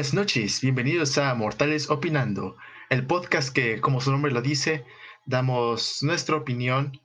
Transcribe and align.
Buenas 0.00 0.14
noches, 0.14 0.62
bienvenidos 0.62 1.18
a 1.18 1.34
Mortales 1.34 1.90
Opinando, 1.90 2.56
el 2.88 3.06
podcast 3.06 3.54
que, 3.54 3.82
como 3.82 4.00
su 4.00 4.10
nombre 4.10 4.32
lo 4.32 4.40
dice, 4.40 4.86
damos 5.26 6.02
nuestra 6.02 6.36
opinión 6.36 6.98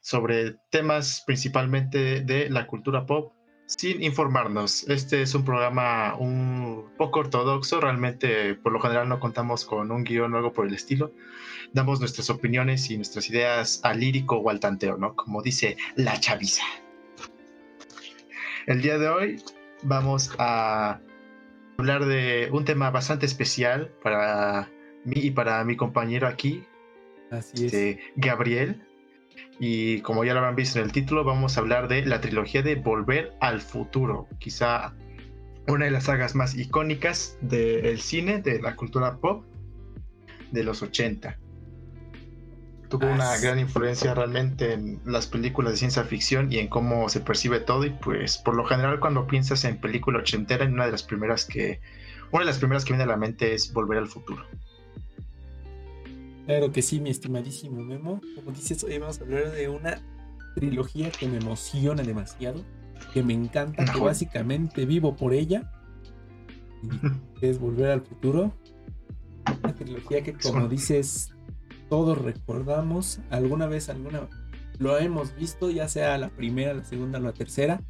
sobre 0.00 0.56
temas 0.68 1.22
principalmente 1.24 2.22
de 2.22 2.50
la 2.50 2.66
cultura 2.66 3.06
pop 3.06 3.32
sin 3.66 4.02
informarnos. 4.02 4.82
Este 4.88 5.22
es 5.22 5.32
un 5.36 5.44
programa 5.44 6.16
un 6.16 6.90
poco 6.98 7.20
ortodoxo, 7.20 7.80
realmente 7.80 8.56
por 8.56 8.72
lo 8.72 8.80
general 8.80 9.08
no 9.08 9.20
contamos 9.20 9.64
con 9.64 9.92
un 9.92 10.02
guion 10.02 10.34
o 10.34 10.38
algo 10.38 10.52
por 10.52 10.66
el 10.66 10.74
estilo. 10.74 11.12
Damos 11.72 12.00
nuestras 12.00 12.30
opiniones 12.30 12.90
y 12.90 12.96
nuestras 12.96 13.30
ideas 13.30 13.78
al 13.84 14.00
lírico 14.00 14.38
o 14.38 14.50
al 14.50 14.58
tanteo, 14.58 14.96
¿no? 14.96 15.14
Como 15.14 15.40
dice 15.40 15.76
la 15.94 16.18
chaviza. 16.18 16.64
El 18.66 18.82
día 18.82 18.98
de 18.98 19.08
hoy 19.08 19.40
vamos 19.84 20.34
a 20.40 20.98
hablar 21.80 22.04
de 22.04 22.48
un 22.52 22.64
tema 22.64 22.90
bastante 22.90 23.26
especial 23.26 23.92
para 24.02 24.70
mí 25.04 25.16
y 25.16 25.30
para 25.30 25.64
mi 25.64 25.76
compañero 25.76 26.28
aquí, 26.28 26.64
Así 27.30 27.66
es. 27.66 27.74
este, 27.74 28.00
Gabriel. 28.16 28.82
Y 29.58 30.00
como 30.00 30.24
ya 30.24 30.32
lo 30.32 30.40
habrán 30.40 30.56
visto 30.56 30.78
en 30.78 30.86
el 30.86 30.92
título, 30.92 31.24
vamos 31.24 31.56
a 31.56 31.60
hablar 31.60 31.88
de 31.88 32.04
la 32.04 32.20
trilogía 32.20 32.62
de 32.62 32.76
Volver 32.76 33.32
al 33.40 33.60
Futuro. 33.60 34.28
Quizá 34.38 34.94
una 35.68 35.84
de 35.86 35.90
las 35.90 36.04
sagas 36.04 36.34
más 36.34 36.54
icónicas 36.54 37.38
del 37.40 38.00
cine, 38.00 38.40
de 38.40 38.60
la 38.60 38.76
cultura 38.76 39.18
pop 39.18 39.44
de 40.50 40.64
los 40.64 40.82
80. 40.82 41.38
Tuvo 42.90 43.06
Ah, 43.06 43.14
una 43.14 43.38
gran 43.38 43.60
influencia 43.60 44.14
realmente 44.14 44.72
en 44.72 45.00
las 45.06 45.28
películas 45.28 45.72
de 45.72 45.78
ciencia 45.78 46.02
ficción 46.02 46.52
y 46.52 46.58
en 46.58 46.66
cómo 46.66 47.08
se 47.08 47.20
percibe 47.20 47.60
todo. 47.60 47.84
Y 47.84 47.90
pues 47.90 48.36
por 48.36 48.56
lo 48.56 48.64
general 48.64 48.98
cuando 48.98 49.28
piensas 49.28 49.64
en 49.64 49.80
película 49.80 50.18
ochentera, 50.18 50.66
una 50.66 50.86
de 50.86 50.92
las 50.92 51.04
primeras 51.04 51.44
que, 51.44 51.80
una 52.32 52.40
de 52.40 52.46
las 52.46 52.58
primeras 52.58 52.84
que 52.84 52.92
viene 52.92 53.04
a 53.04 53.06
la 53.06 53.16
mente 53.16 53.54
es 53.54 53.72
Volver 53.72 53.98
al 53.98 54.08
Futuro. 54.08 54.44
Claro 56.46 56.72
que 56.72 56.82
sí, 56.82 56.98
mi 56.98 57.10
estimadísimo 57.10 57.80
Memo. 57.80 58.20
Como 58.34 58.50
dices, 58.50 58.82
hoy 58.82 58.98
vamos 58.98 59.20
a 59.20 59.22
hablar 59.22 59.52
de 59.52 59.68
una 59.68 60.02
trilogía 60.56 61.12
que 61.12 61.28
me 61.28 61.36
emociona 61.36 62.02
demasiado, 62.02 62.64
que 63.14 63.22
me 63.22 63.34
encanta, 63.34 63.84
que 63.84 64.00
básicamente 64.00 64.84
vivo 64.84 65.14
por 65.14 65.32
ella. 65.32 65.70
Y 67.40 67.46
es 67.46 67.60
Volver 67.60 67.90
al 67.90 68.00
Futuro. 68.00 68.52
Una 69.62 69.74
trilogía 69.76 70.24
que, 70.24 70.32
como 70.32 70.66
dices, 70.66 71.32
todos 71.90 72.18
recordamos. 72.18 73.20
Alguna 73.30 73.66
vez, 73.68 73.90
alguna 73.90 74.28
lo 74.78 74.98
hemos 74.98 75.34
visto, 75.36 75.70
ya 75.70 75.88
sea 75.88 76.16
la 76.18 76.30
primera, 76.30 76.74
la 76.74 76.84
segunda 76.84 77.18
o 77.18 77.22
la 77.22 77.34
tercera. 77.34 77.84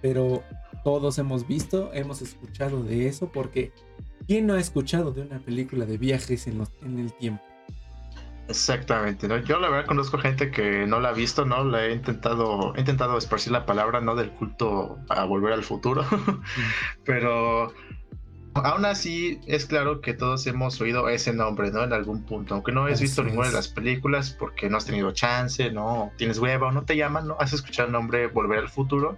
Pero 0.00 0.44
todos 0.84 1.18
hemos 1.18 1.46
visto, 1.46 1.92
hemos 1.94 2.22
escuchado 2.22 2.82
de 2.84 3.08
eso, 3.08 3.32
porque 3.32 3.74
¿quién 4.26 4.46
no 4.46 4.54
ha 4.54 4.60
escuchado 4.60 5.12
de 5.12 5.22
una 5.22 5.44
película 5.44 5.86
de 5.86 5.98
viajes 5.98 6.46
en, 6.48 6.58
los- 6.58 6.72
en 6.82 6.98
el 6.98 7.14
tiempo? 7.14 7.44
Exactamente, 8.48 9.28
¿no? 9.28 9.38
Yo 9.38 9.60
la 9.60 9.68
verdad 9.70 9.86
conozco 9.86 10.18
gente 10.18 10.50
que 10.50 10.84
no 10.86 10.98
la 11.00 11.10
ha 11.10 11.12
visto, 11.12 11.44
¿no? 11.46 11.64
Le 11.64 11.88
he 11.88 11.94
intentado, 11.94 12.74
he 12.74 12.80
intentado 12.80 13.16
esparcir 13.16 13.52
la 13.52 13.64
palabra, 13.64 14.00
¿no? 14.00 14.16
Del 14.16 14.32
culto 14.32 15.04
a 15.08 15.24
volver 15.24 15.52
al 15.52 15.62
futuro. 15.62 16.04
Pero 17.04 17.72
aún 18.54 18.84
así 18.84 19.40
es 19.46 19.66
claro 19.66 20.00
que 20.00 20.14
todos 20.14 20.46
hemos 20.46 20.80
oído 20.80 21.08
ese 21.08 21.32
nombre, 21.32 21.70
¿no? 21.70 21.84
En 21.84 21.92
algún 21.92 22.22
punto. 22.22 22.54
Aunque 22.54 22.72
no 22.72 22.84
has 22.86 22.94
Así 22.94 23.04
visto 23.04 23.22
ninguna 23.22 23.48
de 23.48 23.54
las 23.54 23.68
películas 23.68 24.30
porque 24.38 24.68
no 24.68 24.76
has 24.76 24.86
tenido 24.86 25.12
chance, 25.12 25.70
¿no? 25.70 26.12
Tienes 26.16 26.38
hueva 26.38 26.68
o 26.68 26.72
no 26.72 26.84
te 26.84 26.96
llaman, 26.96 27.28
¿no? 27.28 27.36
Has 27.38 27.52
escuchado 27.52 27.86
el 27.86 27.92
nombre 27.92 28.26
Volver 28.26 28.58
al 28.58 28.68
Futuro 28.68 29.16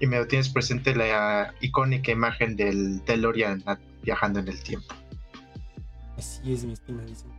y 0.00 0.06
me 0.06 0.24
tienes 0.26 0.48
presente 0.48 0.94
la 0.94 1.54
icónica 1.60 2.12
imagen 2.12 2.56
del 2.56 3.04
DeLorean 3.04 3.64
viajando 4.02 4.40
en 4.40 4.48
el 4.48 4.62
tiempo. 4.62 4.94
Así 6.16 6.52
es, 6.52 6.64
mi 6.64 6.72
estimadísimo. 6.72 7.34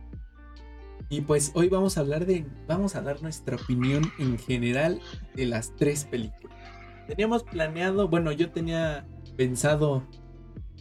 Y 1.10 1.22
pues 1.22 1.52
hoy 1.54 1.68
vamos 1.68 1.96
a 1.96 2.00
hablar 2.00 2.26
de, 2.26 2.44
vamos 2.66 2.94
a 2.94 3.00
dar 3.00 3.22
nuestra 3.22 3.56
opinión 3.56 4.12
en 4.18 4.38
general 4.38 5.00
de 5.34 5.46
las 5.46 5.74
tres 5.76 6.04
películas. 6.04 6.56
Teníamos 7.06 7.44
planeado, 7.44 8.08
bueno, 8.08 8.30
yo 8.32 8.50
tenía 8.50 9.06
pensado 9.36 10.06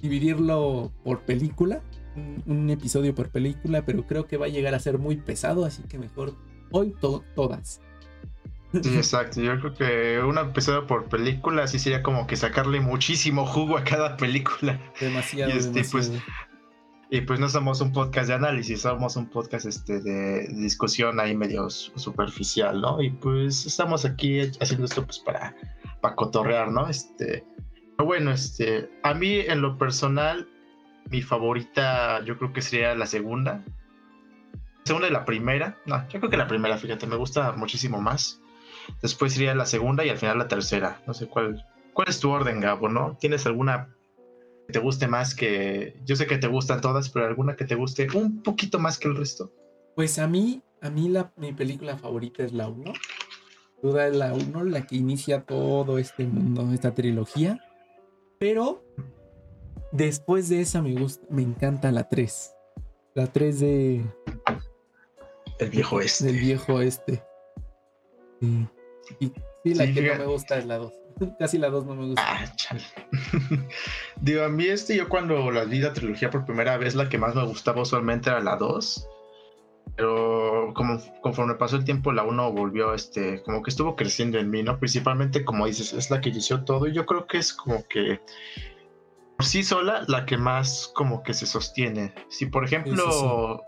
dividirlo 0.01 0.91
por 1.03 1.21
película, 1.21 1.81
un, 2.15 2.43
un 2.45 2.69
episodio 2.69 3.13
por 3.15 3.29
película, 3.29 3.85
pero 3.85 4.05
creo 4.05 4.25
que 4.27 4.37
va 4.37 4.45
a 4.45 4.49
llegar 4.49 4.73
a 4.75 4.79
ser 4.79 4.97
muy 4.97 5.17
pesado, 5.17 5.65
así 5.65 5.83
que 5.83 5.97
mejor 5.97 6.33
hoy 6.71 6.93
to- 6.99 7.23
todas. 7.35 7.81
Sí, 8.83 8.95
exacto. 8.97 9.41
Yo 9.41 9.57
creo 9.61 9.73
que 9.73 10.19
un 10.23 10.37
episodio 10.37 10.85
por 10.87 11.05
película 11.05 11.63
así 11.63 11.79
sería 11.79 12.03
como 12.03 12.27
que 12.27 12.35
sacarle 12.35 12.81
muchísimo 12.81 13.45
jugo 13.45 13.77
a 13.77 13.83
cada 13.83 14.17
película. 14.17 14.79
Demasiado, 14.99 15.53
Y 15.53 15.57
este, 15.57 15.83
pues. 15.91 16.11
Y 17.09 17.21
pues 17.21 17.39
no 17.39 17.47
somos 17.47 17.79
un 17.79 17.93
podcast 17.93 18.27
de 18.27 18.33
análisis, 18.33 18.81
somos 18.81 19.15
un 19.15 19.27
podcast 19.29 19.65
este, 19.65 20.01
de 20.01 20.45
discusión 20.49 21.21
ahí 21.21 21.33
medio 21.37 21.69
su- 21.69 21.97
superficial, 21.97 22.81
¿no? 22.81 23.01
Y 23.01 23.11
pues 23.11 23.65
estamos 23.65 24.03
aquí 24.03 24.41
haciendo 24.59 24.83
esto 24.85 25.05
pues 25.05 25.19
para, 25.19 25.55
para 26.01 26.15
cotorrear, 26.15 26.69
¿no? 26.69 26.89
Este, 26.89 27.45
bueno, 28.05 28.31
este, 28.31 28.89
a 29.03 29.13
mí 29.13 29.39
en 29.39 29.61
lo 29.61 29.77
personal, 29.77 30.47
mi 31.09 31.21
favorita 31.21 32.23
yo 32.23 32.37
creo 32.37 32.53
que 32.53 32.61
sería 32.61 32.95
la 32.95 33.05
segunda. 33.05 33.63
Segunda 34.83 35.07
y 35.07 35.11
la 35.11 35.25
primera. 35.25 35.77
No, 35.85 36.07
yo 36.09 36.19
creo 36.19 36.29
que 36.29 36.37
la 36.37 36.47
primera, 36.47 36.77
fíjate, 36.77 37.07
me 37.07 37.15
gusta 37.15 37.51
muchísimo 37.53 38.01
más. 38.01 38.41
Después 39.01 39.33
sería 39.33 39.53
la 39.55 39.65
segunda 39.65 40.05
y 40.05 40.09
al 40.09 40.17
final 40.17 40.37
la 40.37 40.47
tercera. 40.47 41.01
No 41.07 41.13
sé 41.13 41.27
cuál. 41.27 41.65
¿Cuál 41.93 42.09
es 42.09 42.19
tu 42.19 42.29
orden, 42.29 42.61
Gabo, 42.61 42.89
no? 42.89 43.17
¿Tienes 43.19 43.45
alguna 43.47 43.89
que 44.67 44.73
te 44.73 44.79
guste 44.79 45.07
más 45.07 45.33
que... 45.33 45.99
Yo 46.05 46.15
sé 46.15 46.27
que 46.27 46.37
te 46.37 46.47
gustan 46.47 46.79
todas, 46.79 47.09
pero 47.09 47.25
alguna 47.25 47.55
que 47.55 47.65
te 47.65 47.75
guste 47.75 48.07
un 48.13 48.43
poquito 48.43 48.77
más 48.77 48.99
que 48.99 49.07
el 49.07 49.15
resto? 49.15 49.51
Pues 49.95 50.19
a 50.19 50.27
mí, 50.27 50.61
a 50.81 50.91
mí 50.91 51.09
la, 51.09 51.33
mi 51.37 51.53
película 51.53 51.97
favorita 51.97 52.43
es 52.43 52.53
la 52.53 52.67
1. 52.67 52.93
Duda 53.81 54.07
es 54.07 54.15
la 54.15 54.33
1, 54.33 54.63
la 54.65 54.85
que 54.85 54.95
inicia 54.95 55.41
todo 55.41 55.97
este 55.97 56.25
mundo, 56.25 56.71
esta 56.71 56.93
trilogía. 56.93 57.59
Pero 58.39 58.83
después 59.91 60.49
de 60.49 60.61
esa 60.61 60.81
me 60.81 60.93
gusta, 60.93 61.25
me 61.29 61.41
encanta 61.41 61.91
la 61.91 62.07
3. 62.07 62.53
La 63.15 63.27
3 63.27 63.59
de, 63.59 64.05
El 65.59 65.69
viejo 65.69 65.99
este. 66.01 66.25
del 66.25 66.37
viejo 66.39 66.81
este. 66.81 67.23
Sí. 68.39 68.67
Y 69.19 69.27
sí, 69.63 69.73
la 69.73 69.85
Sí, 69.85 69.93
que 69.93 70.01
no 70.01 70.07
fíjate. 70.07 70.19
me 70.19 70.25
gusta 70.25 70.57
es 70.57 70.65
la 70.65 70.77
2. 70.77 70.93
Casi 71.39 71.57
la 71.57 71.69
2 71.69 71.85
no 71.85 71.95
me 71.95 72.05
gusta. 72.07 72.23
Ah, 72.25 72.55
chale. 72.55 72.83
Digo, 74.21 74.43
a 74.43 74.49
mí 74.49 74.65
este, 74.67 74.95
yo 74.95 75.09
cuando 75.09 75.49
la 75.51 75.63
vi 75.65 75.79
la 75.79 75.93
trilogía 75.93 76.29
por 76.29 76.45
primera 76.45 76.77
vez, 76.77 76.93
la 76.93 77.09
que 77.09 77.17
más 77.17 77.33
me 77.33 77.45
gustaba 77.45 77.81
usualmente 77.81 78.29
era 78.29 78.39
la 78.39 78.55
2. 78.55 79.07
Pero 79.97 80.73
como 80.75 80.99
conforme 81.21 81.55
pasó 81.55 81.75
el 81.75 81.83
tiempo, 81.83 82.11
la 82.13 82.23
1 82.23 82.51
volvió, 82.53 82.93
este, 82.93 83.41
como 83.41 83.63
que 83.63 83.71
estuvo 83.71 83.95
creciendo 83.95 84.37
en 84.37 84.49
mí, 84.51 84.61
¿no? 84.61 84.77
Principalmente, 84.79 85.43
como 85.43 85.65
dices, 85.65 85.91
es 85.91 86.11
la 86.11 86.21
que 86.21 86.29
inició 86.29 86.63
todo. 86.63 86.87
Y 86.87 86.93
yo 86.93 87.05
creo 87.07 87.25
que 87.25 87.39
es 87.39 87.51
como 87.51 87.83
que 87.89 88.21
por 89.37 89.45
sí 89.45 89.63
sola 89.63 90.03
la 90.07 90.25
que 90.25 90.37
más 90.37 90.91
como 90.93 91.23
que 91.23 91.33
se 91.33 91.45
sostiene. 91.47 92.13
Si 92.29 92.45
por 92.45 92.63
ejemplo 92.63 93.65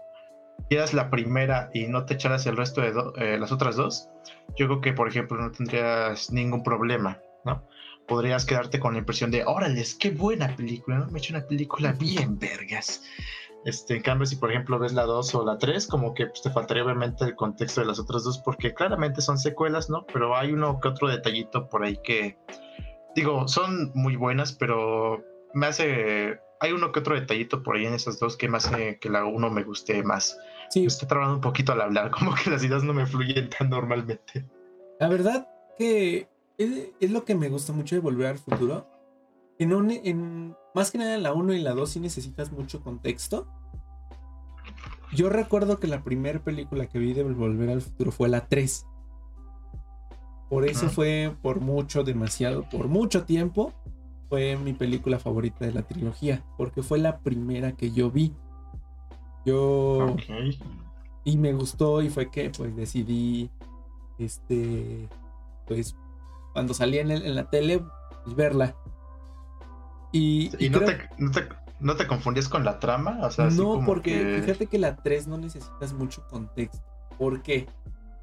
vieras 0.70 0.94
la 0.94 1.10
primera 1.10 1.70
y 1.74 1.88
no 1.88 2.06
te 2.06 2.14
echaras 2.14 2.46
el 2.46 2.58
resto 2.58 2.82
de 2.82 2.92
do- 2.92 3.16
eh, 3.18 3.40
las 3.40 3.52
otras 3.52 3.76
dos, 3.76 4.08
yo 4.56 4.68
creo 4.68 4.82
que 4.82 4.94
por 4.94 5.08
ejemplo 5.08 5.38
no 5.38 5.52
tendrías 5.52 6.32
ningún 6.32 6.64
problema, 6.64 7.20
¿no? 7.44 7.64
Podrías 8.08 8.46
quedarte 8.46 8.80
con 8.80 8.94
la 8.94 9.00
impresión 9.00 9.30
de, 9.32 9.46
órale, 9.46 9.84
qué 10.00 10.10
buena 10.12 10.56
película, 10.56 11.00
¿no? 11.00 11.08
Me 11.08 11.20
he 11.20 11.22
hecho 11.22 11.34
una 11.36 11.46
película 11.48 11.92
bien 11.94 12.38
vergas. 12.40 13.04
Este, 13.66 13.98
en 13.98 14.02
cambio, 14.02 14.26
si 14.26 14.38
por 14.38 14.52
ejemplo 14.52 14.80
ves 14.80 14.94
la 14.94 15.04
2 15.04 15.36
o 15.36 15.46
la 15.46 15.58
3, 15.58 15.88
como 15.88 16.14
que 16.14 16.28
pues, 16.28 16.42
te 16.42 16.50
faltaría 16.50 16.84
obviamente 16.84 17.26
el 17.26 17.36
contexto 17.36 17.82
de 17.82 17.88
las 17.88 18.00
otras 18.00 18.24
dos, 18.24 18.40
porque 18.40 18.74
claramente 18.74 19.22
son 19.22 19.38
secuelas, 19.38 19.90
¿no? 19.90 20.06
Pero 20.14 20.36
hay 20.36 20.54
uno 20.54 20.80
que 20.80 20.88
otro 20.88 21.10
detallito 21.10 21.68
por 21.68 21.84
ahí 21.84 21.98
que, 22.04 22.38
digo, 23.16 23.48
son 23.48 23.92
muy 23.94 24.16
buenas, 24.16 24.54
pero 24.54 25.24
me 25.54 25.68
hace, 25.68 26.40
hay 26.62 26.72
uno 26.72 26.92
que 26.92 27.00
otro 27.00 27.20
detallito 27.20 27.62
por 27.62 27.76
ahí 27.76 27.86
en 27.86 27.94
esas 27.94 28.18
dos 28.20 28.38
que 28.38 28.48
me 28.48 28.58
hace 28.58 28.98
que 29.00 29.10
la 29.10 29.26
1 29.26 29.50
me 29.50 29.64
guste 29.64 30.04
más. 30.04 30.38
Sí, 30.70 30.82
Me 30.82 30.88
estoy 30.88 31.08
trabando 31.08 31.36
un 31.36 31.42
poquito 31.42 31.74
al 31.74 31.82
hablar, 31.82 32.12
como 32.18 32.34
que 32.34 32.50
las 32.50 32.64
ideas 32.64 32.84
no 32.84 32.94
me 32.94 33.06
fluyen 33.06 33.50
tan 33.50 33.70
normalmente. 33.70 34.46
La 35.00 35.10
verdad 35.10 35.50
que 35.78 36.30
es, 36.58 36.92
es 37.00 37.12
lo 37.12 37.26
que 37.26 37.36
me 37.36 37.50
gusta 37.50 37.74
mucho 37.74 37.96
de 37.96 38.02
Volver 38.02 38.28
al 38.28 38.38
Futuro. 38.38 38.88
Que 39.58 39.66
no 39.66 39.80
en, 39.90 40.56
más 40.76 40.92
que 40.92 40.98
nada 40.98 41.18
la 41.18 41.34
1 41.34 41.54
y 41.54 41.62
la 41.62 41.74
2 41.74 41.90
sí 41.90 42.00
necesitas 42.00 42.52
mucho 42.52 42.82
contexto. 42.82 43.48
Yo 45.14 45.30
recuerdo 45.30 45.80
que 45.80 45.88
la 45.88 46.04
primera 46.04 46.40
película 46.44 46.86
que 46.88 47.00
vi 47.00 47.14
de 47.14 47.24
Volver 47.24 47.70
al 47.72 47.82
Futuro 47.82 48.12
fue 48.12 48.30
la 48.30 48.48
3. 48.48 48.86
Por 50.50 50.66
eso 50.68 50.86
Ah. 50.88 50.90
fue 50.90 51.36
por 51.42 51.60
mucho, 51.62 52.04
demasiado, 52.04 52.64
por 52.70 52.88
mucho 52.88 53.24
tiempo, 53.26 53.74
fue 54.30 54.56
mi 54.58 54.74
película 54.74 55.18
favorita 55.20 55.66
de 55.66 55.74
la 55.74 55.82
trilogía. 55.84 56.44
Porque 56.58 56.84
fue 56.84 57.00
la 57.00 57.20
primera 57.20 57.72
que 57.74 57.92
yo 57.92 58.12
vi. 58.12 58.34
Yo 59.46 60.16
y 61.24 61.38
me 61.38 61.54
gustó 61.54 62.02
y 62.02 62.10
fue 62.10 62.30
que 62.30 62.50
pues 62.52 62.76
decidí 62.76 63.50
este 64.18 65.08
pues 65.68 65.96
cuando 66.54 66.74
salía 66.74 67.02
en, 67.02 67.12
el- 67.12 67.26
en 67.26 67.36
la 67.36 67.50
tele 67.50 67.84
pues, 68.24 68.36
verla 68.36 68.76
y, 70.12 70.52
Y, 70.58 70.66
y 70.66 70.70
no, 70.70 70.80
creo- 70.80 70.98
te, 70.98 71.10
no, 71.18 71.32
te, 71.32 71.48
¿No 71.80 71.96
te 71.96 72.08
confundías 72.08 72.50
con 72.50 72.66
la 72.66 72.80
trama? 72.80 73.20
O 73.24 73.32
sea, 73.32 73.50
no, 73.50 73.82
porque 73.86 74.42
fíjate 74.44 74.68
que 74.68 74.78
la 74.78 74.98
3 74.98 75.28
no 75.28 75.38
necesitas 75.38 75.94
mucho 75.94 76.28
contexto. 76.28 76.84
¿Por 77.18 77.42
qué? 77.42 77.68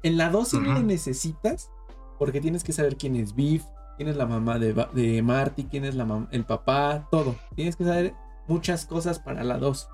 En 0.03 0.17
la 0.17 0.29
2 0.29 0.47
sí 0.47 0.59
lo 0.59 0.79
necesitas, 0.83 1.71
porque 2.19 2.39
tienes 2.39 2.63
que 2.63 2.71
saber 2.71 2.97
quién 2.97 3.15
es 3.15 3.33
Biff, 3.33 3.63
quién 3.97 4.09
es 4.09 4.15
la 4.15 4.27
mamá 4.27 4.59
de, 4.59 4.73
de 4.93 5.21
Marty, 5.23 5.65
quién 5.65 5.85
es 5.85 5.95
la 5.95 6.27
el 6.31 6.45
papá, 6.45 7.07
todo. 7.09 7.35
Tienes 7.55 7.75
que 7.75 7.83
saber 7.83 8.13
muchas 8.47 8.85
cosas 8.85 9.19
para 9.19 9.43
la 9.43 9.57
2. 9.57 9.89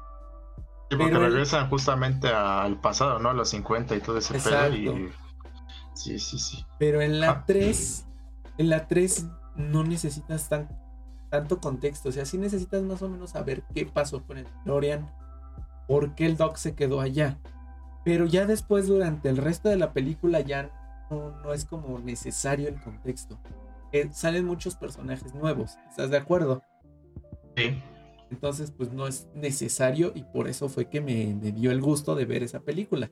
Sí, 0.90 0.98
porque 0.98 1.18
regresan 1.18 1.70
justamente 1.70 2.28
al 2.28 2.80
pasado, 2.82 3.18
¿no? 3.20 3.30
A 3.30 3.34
los 3.34 3.50
50 3.50 3.96
y 3.96 4.02
todo 4.02 4.18
ese 4.18 4.38
pedo. 4.40 4.76
Y... 4.76 5.10
Sí, 5.94 6.20
sí, 6.20 6.38
sí. 6.38 6.66
Pero 6.80 7.02
en 7.02 7.22
la 7.22 7.46
3, 7.46 8.06
ah. 8.06 8.54
en 8.58 8.70
la 8.70 8.88
3 8.88 9.28
no 9.56 9.84
necesitas 9.86 10.50
tan, 10.50 10.68
tanto 11.34 11.60
contexto. 11.60 12.10
O 12.10 12.12
sea, 12.12 12.26
sí 12.26 12.38
necesitas 12.38 12.84
más 12.84 13.02
o 13.02 13.10
menos 13.10 13.32
saber 13.32 13.64
qué 13.74 13.88
pasó 13.88 14.22
con 14.22 14.38
el 14.38 14.46
Lorian, 14.66 15.12
por 15.88 16.14
qué 16.14 16.28
el 16.28 16.38
Doc 16.38 16.58
se 16.58 16.76
quedó 16.76 17.02
allá. 17.02 17.40
Pero 18.06 18.28
ya 18.28 18.46
después, 18.46 18.86
durante 18.86 19.30
el 19.30 19.38
resto 19.38 19.68
de 19.68 19.78
la 19.78 19.94
película, 19.94 20.42
ya 20.42 20.70
no, 21.10 21.52
es 21.52 21.66
como 21.66 21.98
necesario 21.98 22.70
el 22.70 22.80
contexto. 22.80 23.40
Eh, 23.94 24.10
salen 24.14 24.46
muchos 24.46 24.76
personajes 24.76 25.34
nuevos, 25.34 25.76
¿estás 25.90 26.12
de 26.12 26.18
acuerdo? 26.18 26.62
Sí. 27.58 27.82
Entonces, 28.30 28.70
pues 28.70 28.92
no 28.92 29.08
es 29.08 29.28
necesario 29.34 30.12
y 30.14 30.22
por 30.22 30.48
eso 30.48 30.70
fue 30.70 30.88
que 30.88 31.02
me, 31.02 31.34
dio 31.52 31.72
el 31.72 31.82
gusto 31.82 32.14
de 32.14 32.26
ver 32.26 32.44
esa 32.44 32.60
película. 32.60 33.12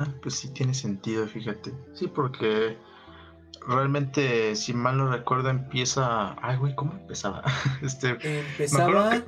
Ah, 0.00 0.14
pues 0.20 0.34
sí 0.34 0.50
tiene 0.50 0.74
sentido, 0.74 1.26
fíjate. 1.26 1.72
Sí, 1.94 2.08
porque 2.08 2.76
realmente, 3.66 4.54
si 4.56 4.72
mal 4.72 4.98
no 4.98 5.10
recuerdo, 5.10 5.50
empieza. 5.50 6.36
Ay, 6.42 6.56
güey, 6.56 6.74
¿cómo 6.74 6.92
empezaba? 6.92 7.42
este. 7.82 8.16
Empezaba. 8.22 9.22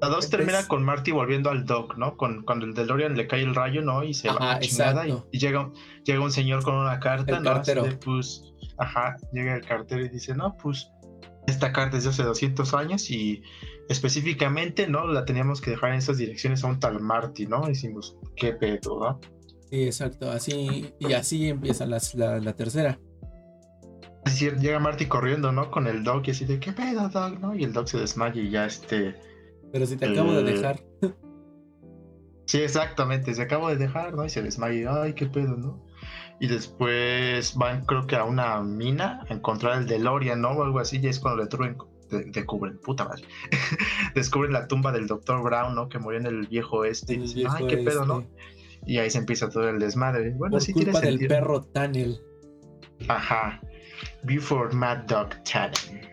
La 0.00 0.08
dos 0.08 0.28
termina 0.28 0.66
con 0.66 0.82
Marty 0.82 1.12
volviendo 1.12 1.48
al 1.48 1.64
Doc, 1.64 1.96
¿no? 1.96 2.16
Con, 2.16 2.42
cuando 2.42 2.66
el 2.66 2.74
DeLorean 2.74 3.16
le 3.16 3.28
cae 3.28 3.42
el 3.42 3.54
rayo, 3.54 3.82
¿no? 3.82 4.02
Y 4.02 4.14
se 4.14 4.28
va 4.28 4.54
a 4.54 4.58
chingada 4.58 5.06
y, 5.06 5.16
y, 5.30 5.38
llega, 5.38 5.70
llega 6.04 6.20
un 6.20 6.32
señor 6.32 6.64
con 6.64 6.74
una 6.74 6.98
carta, 6.98 7.36
el 7.36 7.44
Cartero. 7.44 7.84
pues, 8.04 8.52
ajá, 8.78 9.16
llega 9.32 9.54
el 9.54 9.64
cartero 9.64 10.04
y 10.04 10.08
dice, 10.08 10.34
no, 10.34 10.56
pues 10.56 10.90
esta 11.46 11.72
carta 11.72 11.98
es 11.98 12.04
de 12.04 12.10
hace 12.10 12.24
200 12.24 12.74
años 12.74 13.10
y 13.10 13.42
específicamente, 13.88 14.86
¿no? 14.86 15.06
La 15.06 15.24
teníamos 15.24 15.60
que 15.60 15.70
dejar 15.70 15.90
en 15.92 15.98
esas 15.98 16.18
direcciones 16.18 16.64
a 16.64 16.68
un 16.68 16.80
tal 16.80 17.00
Marty, 17.00 17.46
¿no? 17.46 17.66
Decimos, 17.66 18.16
qué 18.36 18.52
pedo, 18.54 18.98
¿no? 18.98 19.20
Sí, 19.70 19.84
exacto, 19.84 20.30
así, 20.30 20.92
y 20.98 21.12
así 21.12 21.48
empieza 21.48 21.86
la, 21.86 22.00
la, 22.40 22.52
tercera. 22.54 22.98
Así 24.24 24.50
llega 24.50 24.78
Marty 24.78 25.06
corriendo, 25.06 25.52
¿no? 25.52 25.70
Con 25.70 25.86
el 25.86 26.04
dog 26.04 26.22
y 26.26 26.30
así 26.30 26.44
de, 26.44 26.60
¿qué 26.60 26.72
pedo, 26.72 27.08
dog? 27.08 27.40
¿no? 27.40 27.54
Y 27.54 27.64
el 27.64 27.72
dog 27.72 27.88
se 27.88 27.98
desmaya 27.98 28.40
y 28.40 28.50
ya 28.50 28.66
este... 28.66 29.16
Pero 29.72 29.86
si 29.86 29.96
te 29.96 30.06
acabo 30.06 30.32
de 30.32 30.44
dejar. 30.44 30.80
sí, 32.46 32.58
exactamente, 32.58 33.34
se 33.34 33.42
acabo 33.42 33.68
de 33.68 33.76
dejar, 33.76 34.14
¿no? 34.14 34.24
Y 34.24 34.30
se 34.30 34.42
desmaya, 34.42 35.02
ay, 35.02 35.14
qué 35.14 35.26
pedo, 35.26 35.56
¿no? 35.56 35.82
y 36.42 36.48
después 36.48 37.54
van 37.54 37.84
creo 37.84 38.04
que 38.08 38.16
a 38.16 38.24
una 38.24 38.60
mina 38.62 39.24
a 39.28 39.32
encontrar 39.32 39.78
el 39.78 39.86
DeLorean, 39.86 40.40
¿no? 40.40 40.50
O 40.50 40.64
algo 40.64 40.80
así, 40.80 40.98
y 41.00 41.06
es 41.06 41.20
cuando 41.20 41.44
le 41.44 41.48
descubren, 42.32 42.78
puta 42.78 43.04
madre, 43.04 43.22
descubren 44.16 44.52
la 44.52 44.66
tumba 44.66 44.90
del 44.90 45.06
Dr. 45.06 45.40
Brown, 45.40 45.76
¿no? 45.76 45.88
Que 45.88 46.00
murió 46.00 46.18
en 46.18 46.26
el 46.26 46.48
viejo 46.48 46.84
este, 46.84 47.14
y 47.14 47.18
dicen, 47.18 47.46
ay, 47.48 47.68
qué 47.68 47.76
pedo, 47.76 48.04
¿no? 48.06 48.26
Y 48.84 48.98
ahí 48.98 49.08
se 49.08 49.18
empieza 49.18 49.48
todo 49.50 49.68
el 49.68 49.78
desmadre. 49.78 50.30
Bueno, 50.30 50.54
Por 50.54 50.62
sí 50.62 50.72
culpa 50.72 51.00
tiene 51.00 51.16
del 51.16 51.28
perro 51.28 51.62
Tunnel. 51.62 52.20
Ajá. 53.06 53.60
Before 54.22 54.72
Mad 54.74 55.04
Dog 55.06 55.30
Tunnel. 55.44 56.08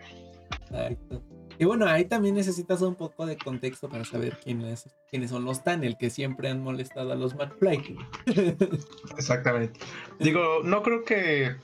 Exacto. 0.70 1.22
Y 1.60 1.66
bueno, 1.66 1.86
ahí 1.86 2.06
también 2.06 2.36
necesitas 2.36 2.80
un 2.80 2.94
poco 2.94 3.26
de 3.26 3.36
contexto 3.36 3.90
para 3.90 4.02
saber 4.06 4.38
quiénes, 4.42 4.88
quiénes 5.10 5.28
son 5.28 5.44
los 5.44 5.62
Tunnel 5.62 5.98
que 5.98 6.08
siempre 6.08 6.48
han 6.48 6.62
molestado 6.62 7.12
a 7.12 7.16
los 7.16 7.34
McFly. 7.34 7.98
Exactamente. 9.18 9.78
Digo, 10.18 10.62
no 10.64 10.82
creo 10.82 11.04
que. 11.04 11.54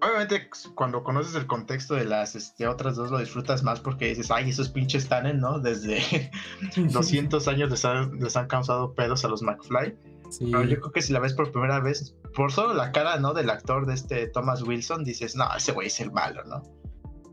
Obviamente, 0.00 0.50
cuando 0.74 1.04
conoces 1.04 1.36
el 1.36 1.46
contexto 1.46 1.94
de 1.94 2.06
las 2.06 2.34
este, 2.34 2.66
otras 2.66 2.96
dos, 2.96 3.12
lo 3.12 3.20
disfrutas 3.20 3.62
más 3.62 3.78
porque 3.78 4.08
dices, 4.08 4.32
ay, 4.32 4.50
esos 4.50 4.68
pinches 4.68 5.08
Tunnel, 5.08 5.38
¿no? 5.38 5.60
Desde 5.60 6.32
200 6.76 7.46
años 7.46 7.70
les 7.70 7.84
han, 7.84 8.18
les 8.18 8.36
han 8.36 8.48
causado 8.48 8.94
pedos 8.94 9.24
a 9.24 9.28
los 9.28 9.42
McFly. 9.42 9.96
Pero 10.38 10.64
yo 10.64 10.80
creo 10.80 10.92
que 10.92 11.02
si 11.02 11.12
la 11.12 11.20
ves 11.20 11.34
por 11.34 11.52
primera 11.52 11.80
vez, 11.80 12.14
por 12.34 12.52
solo 12.52 12.74
la 12.74 12.92
cara, 12.92 13.18
¿no? 13.18 13.34
Del 13.34 13.50
actor 13.50 13.86
de 13.86 13.94
este 13.94 14.26
Thomas 14.28 14.62
Wilson, 14.62 15.04
dices, 15.04 15.36
no, 15.36 15.46
ese 15.56 15.72
güey 15.72 15.88
es 15.88 16.00
el 16.00 16.12
malo, 16.12 16.42
¿no? 16.44 16.62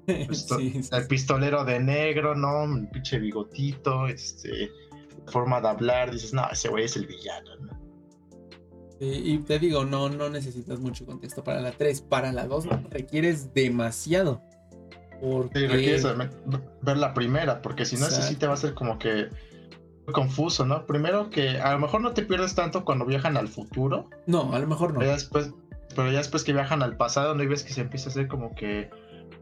el 0.07 1.07
pistolero 1.07 1.63
de 1.63 1.80
negro, 1.80 2.36
¿no? 2.36 2.63
Un 2.63 2.89
pinche 2.89 3.19
bigotito, 3.19 4.07
este, 4.07 4.71
forma 5.27 5.62
de 5.62 5.69
hablar, 5.69 6.12
dices, 6.12 6.33
no, 6.33 6.48
ese 6.51 6.69
güey 6.69 6.86
es 6.86 6.95
el 6.95 7.07
villano, 7.07 7.56
¿no? 7.57 7.81
y 9.03 9.39
te 9.39 9.57
digo, 9.57 9.83
no, 9.83 10.09
no 10.09 10.30
necesitas 10.30 10.80
mucho 10.80 11.07
contexto 11.07 11.44
para 11.44 11.59
la 11.59 11.71
3, 11.71 12.01
para 12.01 12.31
la 12.31 12.45
2 12.45 12.68
requieres 12.92 13.51
demasiado. 13.51 14.44
Porque... 15.19 15.59
Sí, 15.59 15.68
requieres 15.68 16.06
ver 16.83 16.98
la 16.98 17.13
primera, 17.15 17.63
porque 17.63 17.83
si 17.83 17.98
no, 17.98 18.06
eso 18.06 18.21
sí 18.21 18.36
te 18.36 18.45
va 18.45 18.53
a 18.53 18.57
ser 18.57 18.75
como 18.75 19.00
que 19.00 19.30
confuso, 20.12 20.66
¿no? 20.66 20.86
Primero 20.86 21.30
que 21.30 21.60
a 21.60 21.74
lo 21.74 21.80
mejor 21.80 22.02
no 22.02 22.13
te 22.13 22.24
pierdes 22.24 22.56
tanto 22.56 22.86
cuando 22.86 23.06
viajan 23.06 23.38
al 23.38 23.48
futuro. 23.48 24.10
No, 24.28 24.54
a 24.54 24.60
lo 24.60 24.68
mejor 24.68 24.94
no. 24.94 25.00
Pero 25.00 25.12
ya 25.12 25.16
después, 25.16 25.52
pero 25.96 26.12
ya 26.12 26.19
después 26.19 26.44
que 26.44 26.54
viajan 26.54 26.81
al 26.81 26.98
pasado, 26.98 27.36
no 27.36 27.44
y 27.44 27.48
ves 27.48 27.63
que 27.63 27.74
se 27.74 27.81
empieza 27.81 28.10
a 28.10 28.12
hacer 28.12 28.28
como 28.28 28.56
que 28.56 28.90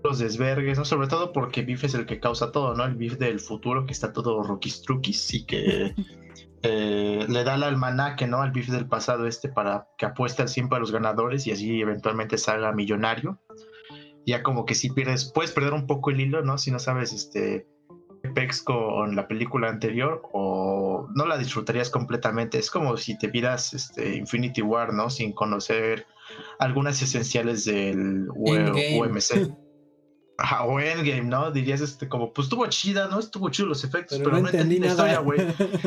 los 0.04 0.20
desvergues, 0.20 0.78
¿no? 0.78 0.86
Sobre 0.86 1.08
todo 1.08 1.34
porque 1.34 1.62
Biff 1.62 1.84
es 1.84 1.94
el 1.94 2.06
que 2.06 2.20
causa 2.20 2.52
todo, 2.52 2.74
¿no? 2.74 2.86
El 2.86 2.96
Biff 2.96 3.18
del 3.18 3.40
futuro 3.40 3.86
que 3.86 3.94
está 3.94 4.14
todo 4.14 4.44
rookies 4.44 4.82
truquis 4.82 5.34
y 5.34 5.46
que 5.46 5.94
eh, 6.64 7.26
le 7.28 7.44
da 7.44 7.56
el 7.56 7.64
almanaque, 7.64 8.28
¿no? 8.28 8.42
Al 8.42 8.52
Biff 8.52 8.70
del 8.70 8.88
pasado 8.88 9.28
este 9.28 9.50
para 9.50 9.88
que 9.98 10.06
apueste 10.06 10.48
siempre 10.48 10.78
a 10.78 10.80
los 10.80 10.92
ganadores 10.92 11.48
y 11.48 11.52
así 11.52 11.82
eventualmente 11.82 12.38
salga 12.38 12.72
millonario. 12.72 13.40
Ya 14.26 14.44
como 14.44 14.66
que 14.66 14.76
si 14.76 14.90
pierdes, 14.90 15.32
puedes 15.34 15.52
perder 15.52 15.74
un 15.74 15.88
poco 15.88 16.12
el 16.12 16.20
hilo, 16.20 16.44
¿no? 16.44 16.58
Si 16.58 16.72
no 16.72 16.80
sabes, 16.80 17.14
este, 17.14 17.68
Pex 18.30 18.62
con 18.62 19.16
la 19.16 19.28
película 19.28 19.70
anterior 19.70 20.22
o 20.32 21.08
no 21.14 21.26
la 21.26 21.38
disfrutarías 21.38 21.90
completamente. 21.90 22.58
Es 22.58 22.72
como 22.72 22.98
si 22.98 23.18
te 23.18 23.28
vieras 23.28 23.74
este, 23.74 24.16
Infinity 24.16 24.62
War, 24.62 24.94
¿no? 24.94 25.10
Sin 25.10 25.34
conocer 25.34 26.06
algunas 26.60 27.02
esenciales 27.02 27.66
del 27.66 28.28
UMC. 28.30 29.52
Ajá, 30.42 30.64
o 30.64 30.80
Endgame, 30.80 31.24
¿no? 31.24 31.52
Dirías 31.52 31.82
este 31.82 32.08
como, 32.08 32.32
pues 32.32 32.46
estuvo 32.46 32.66
chida, 32.68 33.10
¿no? 33.10 33.20
Estuvo 33.20 33.50
chido 33.50 33.68
los 33.68 33.84
efectos, 33.84 34.20
pero, 34.20 34.40
no, 34.40 34.48
entendí, 34.48 34.80
la 34.80 34.88
historia, 34.88 35.20
güey. 35.20 35.42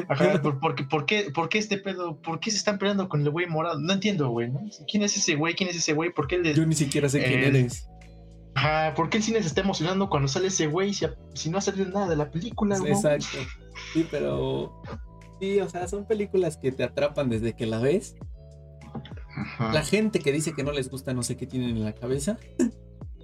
Ajá, 0.08 0.42
¿por, 0.42 0.60
por, 0.60 0.74
qué, 1.06 1.30
¿por 1.30 1.48
qué 1.48 1.58
este 1.58 1.78
pedo? 1.78 2.20
¿Por 2.20 2.38
qué 2.38 2.50
se 2.50 2.58
están 2.58 2.78
peleando 2.78 3.08
con 3.08 3.22
el 3.22 3.30
güey 3.30 3.46
morado? 3.46 3.80
No 3.80 3.94
entiendo, 3.94 4.28
güey, 4.28 4.50
¿no? 4.50 4.60
¿Quién 4.86 5.04
es 5.04 5.16
ese 5.16 5.36
güey? 5.36 5.54
¿Quién 5.54 5.70
es 5.70 5.76
ese 5.76 5.94
güey? 5.94 6.12
¿Por 6.12 6.26
qué 6.26 6.36
le... 6.36 6.52
Yo 6.52 6.66
ni 6.66 6.74
siquiera 6.74 7.08
sé 7.08 7.24
quién 7.24 7.44
eres. 7.44 7.88
Ajá, 8.54 8.94
¿por 8.94 9.08
qué 9.08 9.18
el 9.18 9.22
cine 9.22 9.40
se 9.40 9.48
está 9.48 9.62
emocionando 9.62 10.10
cuando 10.10 10.28
sale 10.28 10.48
ese 10.48 10.66
güey 10.66 10.92
si, 10.92 11.06
si, 11.34 11.50
no 11.50 11.58
ha 11.58 11.60
salido 11.60 11.86
nada 11.86 12.08
de 12.08 12.16
la 12.16 12.30
película, 12.30 12.78
güey? 12.78 12.92
Exacto. 12.92 13.38
Sí, 13.92 14.06
pero... 14.10 14.82
Sí, 15.40 15.58
o 15.60 15.68
sea, 15.68 15.88
son 15.88 16.06
películas 16.06 16.56
que 16.56 16.70
te 16.70 16.84
atrapan 16.84 17.28
desde 17.28 17.54
que 17.54 17.66
la 17.66 17.78
ves. 17.78 18.14
Ajá. 19.34 19.72
La 19.72 19.82
gente 19.82 20.20
que 20.20 20.30
dice 20.30 20.52
que 20.54 20.62
no 20.62 20.72
les 20.72 20.90
gusta 20.90 21.14
no 21.14 21.22
sé 21.22 21.36
qué 21.36 21.46
tienen 21.46 21.70
en 21.70 21.84
la 21.84 21.94
cabeza 21.94 22.38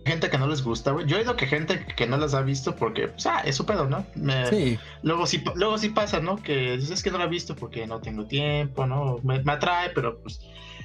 gente 0.08 0.30
que 0.30 0.38
no 0.38 0.48
les 0.48 0.62
gusta, 0.62 0.90
güey. 0.90 1.06
Yo 1.06 1.16
he 1.16 1.20
oído 1.20 1.36
que 1.36 1.46
gente 1.46 1.86
que 1.96 2.06
no 2.06 2.16
las 2.16 2.34
ha 2.34 2.40
visto 2.42 2.74
porque, 2.74 3.08
pues, 3.08 3.26
ah, 3.26 3.42
es 3.44 3.54
su 3.54 3.64
pedo, 3.64 3.88
¿no? 3.88 4.04
sí. 4.50 4.78
Luego 5.02 5.26
sí, 5.26 5.44
luego 5.54 5.78
sí 5.78 5.90
pasa, 5.90 6.20
¿no? 6.20 6.36
Que 6.36 6.76
dices 6.76 7.02
que 7.02 7.10
no 7.10 7.18
la 7.18 7.24
he 7.24 7.28
visto 7.28 7.54
porque 7.54 7.86
no 7.86 8.00
tengo 8.00 8.26
tiempo, 8.26 8.86
¿no? 8.86 9.18
Me, 9.22 9.40
atrae, 9.52 9.90
pero 9.94 10.18
pues 10.20 10.40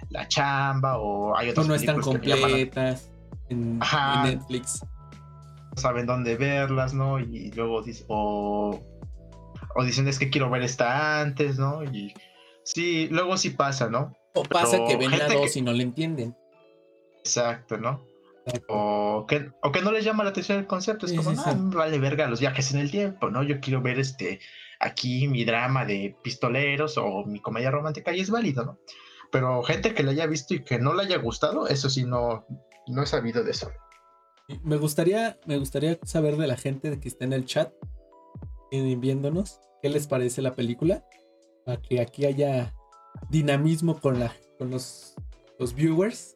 la 0.10 0.28
chamba 0.28 0.98
o 1.00 1.36
hay 1.36 1.50
otras 1.50 1.66
o 1.66 1.70
no 1.70 1.76
están 1.76 2.02
completas 2.02 3.10
en, 3.50 3.80
Netflix. 3.80 4.84
No 5.76 5.82
saben 5.82 6.06
dónde 6.06 6.36
verlas, 6.38 6.94
¿no? 6.94 7.20
Y 7.20 7.52
luego 7.52 7.82
dicen, 7.82 8.06
o, 8.10 8.80
o 9.76 9.84
dicen 9.84 10.08
es 10.08 10.20
que 10.20 10.30
quiero 10.30 10.50
ver 10.50 10.62
esta 10.64 11.22
antes, 11.22 11.58
¿no? 11.58 11.84
Y 11.84 12.14
sí, 12.64 13.08
luego 13.10 13.38
sí 13.38 13.52
pasa, 13.52 13.90
¿no? 13.90 14.14
O 14.36 14.44
pasa 14.44 14.84
que 14.86 14.98
ven 14.98 15.12
la 15.18 15.28
dos 15.28 15.56
y 15.56 15.62
no 15.62 15.74
le 15.74 15.84
entienden. 15.84 16.36
Exacto, 17.20 17.78
¿no? 17.78 18.06
O 18.68 19.26
que, 19.26 19.52
o 19.62 19.72
que 19.72 19.82
no 19.82 19.92
les 19.92 20.04
llama 20.04 20.24
la 20.24 20.32
atención 20.32 20.60
el 20.60 20.68
concepto, 20.68 21.06
es 21.06 21.14
como, 21.14 21.32
no, 21.32 21.70
vale 21.72 21.98
verga 21.98 22.28
los 22.28 22.42
viajes 22.42 22.74
en 22.74 22.82
el 22.82 22.92
tiempo, 22.92 23.30
¿no? 23.30 23.42
Yo 23.42 23.62
quiero 23.62 23.82
ver 23.82 24.00
este 24.00 24.42
aquí 24.80 25.30
mi 25.30 25.46
drama 25.46 25.86
de 25.86 26.16
pistoleros 26.22 26.98
o 26.98 27.24
mi 27.24 27.40
comedia 27.40 27.72
romántica 27.72 28.14
y 28.14 28.20
es 28.20 28.30
válido, 28.30 28.66
¿no? 28.66 28.80
Pero 29.32 29.64
gente 29.64 29.94
que 29.94 30.04
le 30.04 30.12
haya 30.12 30.28
visto 30.28 30.54
y 30.54 30.64
que 30.64 30.78
no 30.78 30.94
le 30.94 31.04
haya 31.04 31.18
gustado, 31.18 31.68
eso 31.68 31.90
sí 31.90 32.04
no, 32.04 32.46
no 32.88 33.04
he 33.04 33.06
sabido 33.06 33.44
de 33.44 33.52
eso. 33.52 33.72
Me 34.64 34.78
gustaría, 34.78 35.40
me 35.46 35.58
gustaría 35.58 36.00
saber 36.04 36.38
de 36.38 36.48
la 36.48 36.58
gente 36.58 37.00
que 37.00 37.08
está 37.08 37.26
en 37.26 37.34
el 37.34 37.46
chat 37.46 37.74
viéndonos, 39.00 39.60
¿qué 39.82 39.90
les 39.90 40.08
parece 40.08 40.42
la 40.42 40.56
película? 40.56 41.06
Para 41.66 41.82
que 41.82 42.02
aquí 42.02 42.26
haya 42.26 42.74
dinamismo 43.30 44.00
con 44.00 44.20
la, 44.20 44.34
con 44.58 44.72
los, 44.72 45.16
los 45.60 45.74
viewers 45.76 46.36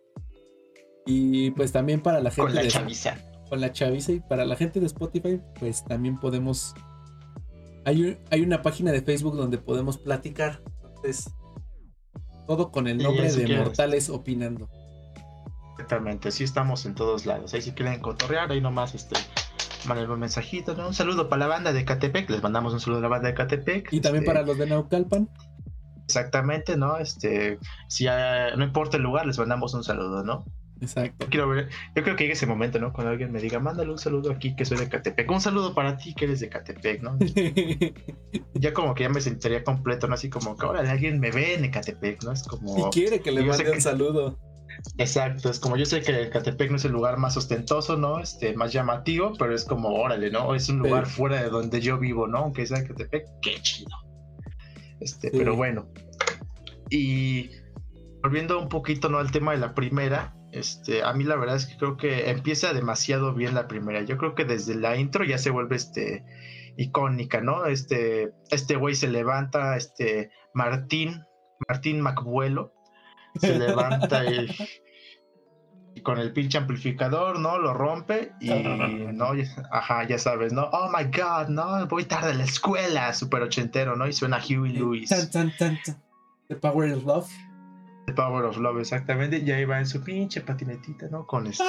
y 1.05 1.51
pues 1.51 1.71
también 1.71 2.01
para 2.01 2.21
la 2.21 2.29
gente. 2.29 2.53
Con 2.53 2.55
la 2.55 2.67
chaviza. 2.67 3.17
con 3.49 3.61
la 3.61 3.71
chaviza 3.71 4.11
y 4.11 4.19
para 4.19 4.45
la 4.45 4.55
gente 4.55 4.79
de 4.79 4.85
Spotify, 4.85 5.41
pues 5.59 5.83
también 5.85 6.19
podemos. 6.19 6.73
Hay, 7.85 8.19
hay 8.29 8.41
una 8.41 8.61
página 8.61 8.91
de 8.91 9.01
Facebook 9.01 9.35
donde 9.35 9.57
podemos 9.57 9.97
platicar. 9.97 10.61
Entonces, 10.83 11.31
todo 12.45 12.71
con 12.71 12.87
el 12.87 12.97
nombre 12.97 13.31
de 13.31 13.57
Mortales 13.57 14.09
Opinando. 14.09 14.69
Exactamente, 15.77 16.31
sí 16.31 16.43
estamos 16.43 16.85
en 16.85 16.95
todos 16.95 17.25
lados. 17.27 17.53
Ahí 17.53 17.61
si 17.61 17.71
quieren 17.71 17.99
cotorrear, 17.99 18.51
ahí 18.51 18.61
nomás 18.61 18.95
este, 18.95 19.15
manden 19.85 20.09
un 20.09 20.19
mensajito, 20.19 20.73
Un 20.73 20.93
saludo 20.93 21.29
para 21.29 21.41
la 21.41 21.47
banda 21.47 21.71
de 21.71 21.85
Catepec, 21.85 22.29
les 22.29 22.41
mandamos 22.41 22.73
un 22.73 22.79
saludo 22.79 22.99
a 22.99 23.03
la 23.03 23.07
banda 23.09 23.27
de 23.27 23.35
Catepec. 23.35 23.93
Y 23.93 24.01
también 24.01 24.23
este, 24.23 24.33
para 24.33 24.45
los 24.45 24.57
de 24.57 24.65
Naucalpan. 24.65 25.29
Exactamente, 26.05 26.77
¿no? 26.77 26.97
Este, 26.97 27.59
si 27.87 28.05
no 28.05 28.63
importa 28.63 28.97
el 28.97 29.03
lugar, 29.03 29.27
les 29.27 29.37
mandamos 29.37 29.73
un 29.75 29.83
saludo, 29.83 30.23
¿no? 30.23 30.45
Exacto. 30.81 31.25
Yo, 31.25 31.29
quiero 31.29 31.49
ver, 31.49 31.69
yo 31.95 32.03
creo 32.03 32.15
que 32.15 32.23
llegue 32.23 32.33
ese 32.33 32.45
momento, 32.45 32.79
¿no? 32.79 32.93
Cuando 32.93 33.11
alguien 33.11 33.31
me 33.31 33.39
diga, 33.39 33.59
mándale 33.59 33.91
un 33.91 33.97
saludo 33.97 34.31
aquí 34.31 34.55
que 34.55 34.65
soy 34.65 34.77
de 34.77 34.89
Catepec. 34.89 35.29
Un 35.29 35.41
saludo 35.41 35.73
para 35.73 35.97
ti 35.97 36.13
que 36.13 36.25
eres 36.25 36.39
de 36.39 36.49
Catepec, 36.49 37.01
¿no? 37.01 37.17
ya 38.53 38.73
como 38.73 38.93
que 38.93 39.03
ya 39.03 39.09
me 39.09 39.21
sentiría 39.21 39.63
completo, 39.63 40.07
¿no? 40.07 40.15
Así 40.15 40.29
como 40.29 40.55
que 40.55 40.65
ahora 40.65 40.89
alguien 40.89 41.19
me 41.19 41.31
ve 41.31 41.55
en 41.55 41.69
Catepec, 41.71 42.23
¿no? 42.23 42.31
Es 42.31 42.43
como. 42.43 42.87
Y 42.87 42.91
quiere 42.91 43.21
que 43.21 43.31
le 43.31 43.43
mande 43.43 43.71
un 43.71 43.81
saludo. 43.81 44.37
Exacto, 44.97 45.49
es 45.49 45.59
como 45.59 45.77
yo 45.77 45.85
sé 45.85 46.01
que 46.01 46.29
Catepec 46.29 46.71
no 46.71 46.77
es 46.77 46.85
el 46.85 46.91
lugar 46.91 47.17
más 47.17 47.37
ostentoso, 47.37 47.97
¿no? 47.97 48.19
Este, 48.19 48.55
más 48.55 48.73
llamativo, 48.73 49.33
pero 49.37 49.53
es 49.53 49.65
como, 49.65 49.89
órale, 49.89 50.31
¿no? 50.31 50.55
Es 50.55 50.69
un 50.69 50.79
lugar 50.79 51.05
fuera 51.05 51.41
de 51.43 51.49
donde 51.49 51.81
yo 51.81 51.97
vivo, 51.97 52.27
¿no? 52.27 52.39
Aunque 52.39 52.65
sea 52.65 52.85
Catepec, 52.85 53.25
qué 53.41 53.55
chido. 53.61 53.95
Este, 54.99 55.29
pero 55.31 55.55
bueno. 55.55 55.87
Y 56.89 57.51
volviendo 58.23 58.59
un 58.59 58.69
poquito, 58.69 59.09
¿no? 59.09 59.19
Al 59.19 59.31
tema 59.31 59.51
de 59.51 59.57
la 59.57 59.73
primera, 59.75 60.35
este, 60.51 61.03
a 61.03 61.13
mí 61.13 61.23
la 61.23 61.35
verdad 61.35 61.57
es 61.57 61.65
que 61.65 61.77
creo 61.77 61.97
que 61.97 62.29
empieza 62.29 62.73
demasiado 62.73 63.33
bien 63.33 63.53
la 63.53 63.67
primera. 63.67 64.01
Yo 64.03 64.17
creo 64.17 64.35
que 64.35 64.45
desde 64.45 64.75
la 64.75 64.97
intro 64.97 65.23
ya 65.23 65.37
se 65.37 65.49
vuelve 65.49 65.75
este 65.75 66.23
icónica, 66.77 67.41
¿no? 67.41 67.65
Este, 67.65 68.31
este 68.49 68.75
güey 68.75 68.95
se 68.95 69.07
levanta, 69.07 69.75
este 69.75 70.31
Martín, 70.53 71.23
Martín 71.67 72.01
Macbuelo, 72.01 72.73
se 73.39 73.57
levanta 73.59 74.23
y, 74.25 74.47
con 76.03 76.19
el 76.19 76.31
pinche 76.31 76.57
amplificador, 76.57 77.39
¿no? 77.39 77.57
Lo 77.57 77.73
rompe 77.73 78.31
y 78.39 78.49
no, 79.13 79.31
ajá, 79.71 80.07
ya 80.07 80.17
sabes, 80.17 80.53
¿no? 80.53 80.69
Oh 80.71 80.89
my 80.89 81.05
god, 81.05 81.49
no, 81.49 81.85
voy 81.87 82.05
tarde 82.05 82.31
a 82.31 82.33
la 82.33 82.43
escuela, 82.43 83.13
super 83.13 83.41
ochentero, 83.41 83.95
¿no? 83.95 84.07
Y 84.07 84.13
suena 84.13 84.39
Huey 84.39 84.73
Lewis. 84.73 85.09
The 86.47 86.55
Power 86.55 86.93
of 86.93 87.03
Love. 87.03 87.29
The 88.05 88.13
Power 88.13 88.45
of 88.45 88.57
Love, 88.57 88.79
exactamente. 88.79 89.39
Y 89.39 89.51
ahí 89.51 89.65
va 89.65 89.79
en 89.79 89.85
su 89.85 90.01
pinche 90.01 90.41
patinetita, 90.41 91.07
¿no? 91.09 91.25
Con 91.25 91.47
este. 91.47 91.63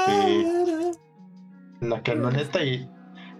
la 1.80 2.02
camioneta 2.02 2.62
y. 2.62 2.88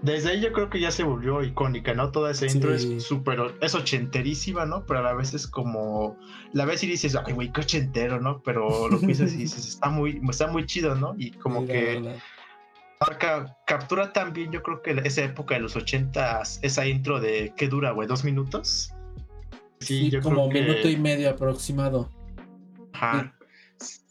Desde 0.03 0.31
ahí 0.31 0.41
yo 0.41 0.53
creo 0.53 0.71
que 0.71 0.79
ya 0.79 0.93
se 0.93 1.03
volvió 1.03 1.43
icónica, 1.43 1.93
¿no? 1.93 2.13
Toda 2.13 2.31
esa 2.31 2.47
intro 2.47 2.73
es 2.73 3.03
súper. 3.03 3.41
Es 3.61 3.75
ochenterísima, 3.75 4.65
¿no? 4.65 4.87
Pero 4.87 5.01
a 5.01 5.03
la 5.03 5.15
vez 5.15 5.35
es 5.35 5.47
como. 5.47 6.17
La 6.53 6.65
ves 6.67 6.85
y 6.85 6.87
dices, 6.87 7.17
ay, 7.17 7.33
güey, 7.33 7.53
qué 7.53 7.63
ochentero, 7.63 8.21
¿no? 8.21 8.41
Pero 8.43 8.89
lo 8.89 9.01
piensas 9.01 9.33
y 9.33 9.39
dices, 9.39 9.67
está 9.67 9.91
muy, 9.91 10.21
está 10.31 10.47
muy 10.47 10.67
chido, 10.67 10.95
¿no? 10.95 11.15
Y 11.19 11.33
como 11.33 11.67
que. 11.67 12.17
Marca, 13.01 13.57
captura 13.67 14.13
también, 14.13 14.51
yo 14.51 14.63
creo 14.63 14.83
que 14.83 14.91
esa 15.05 15.23
época 15.23 15.55
de 15.55 15.61
los 15.61 15.75
ochentas, 15.75 16.61
esa 16.63 16.87
intro 16.87 17.21
de. 17.21 17.53
¿Qué 17.57 17.69
dura, 17.69 17.91
güey? 17.91 18.07
¿Dos 18.07 18.25
minutos? 18.25 18.95
Sí, 19.81 20.11
yo 20.11 20.21
como 20.21 20.49
creo 20.49 20.63
minuto 20.63 20.89
y 20.89 20.97
medio 20.97 21.31
aproximado. 21.31 22.09
Ajá. 22.93 23.35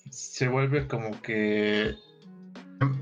Se 0.10 0.48
vuelve 0.48 0.88
como 0.88 1.22
que 1.22 1.96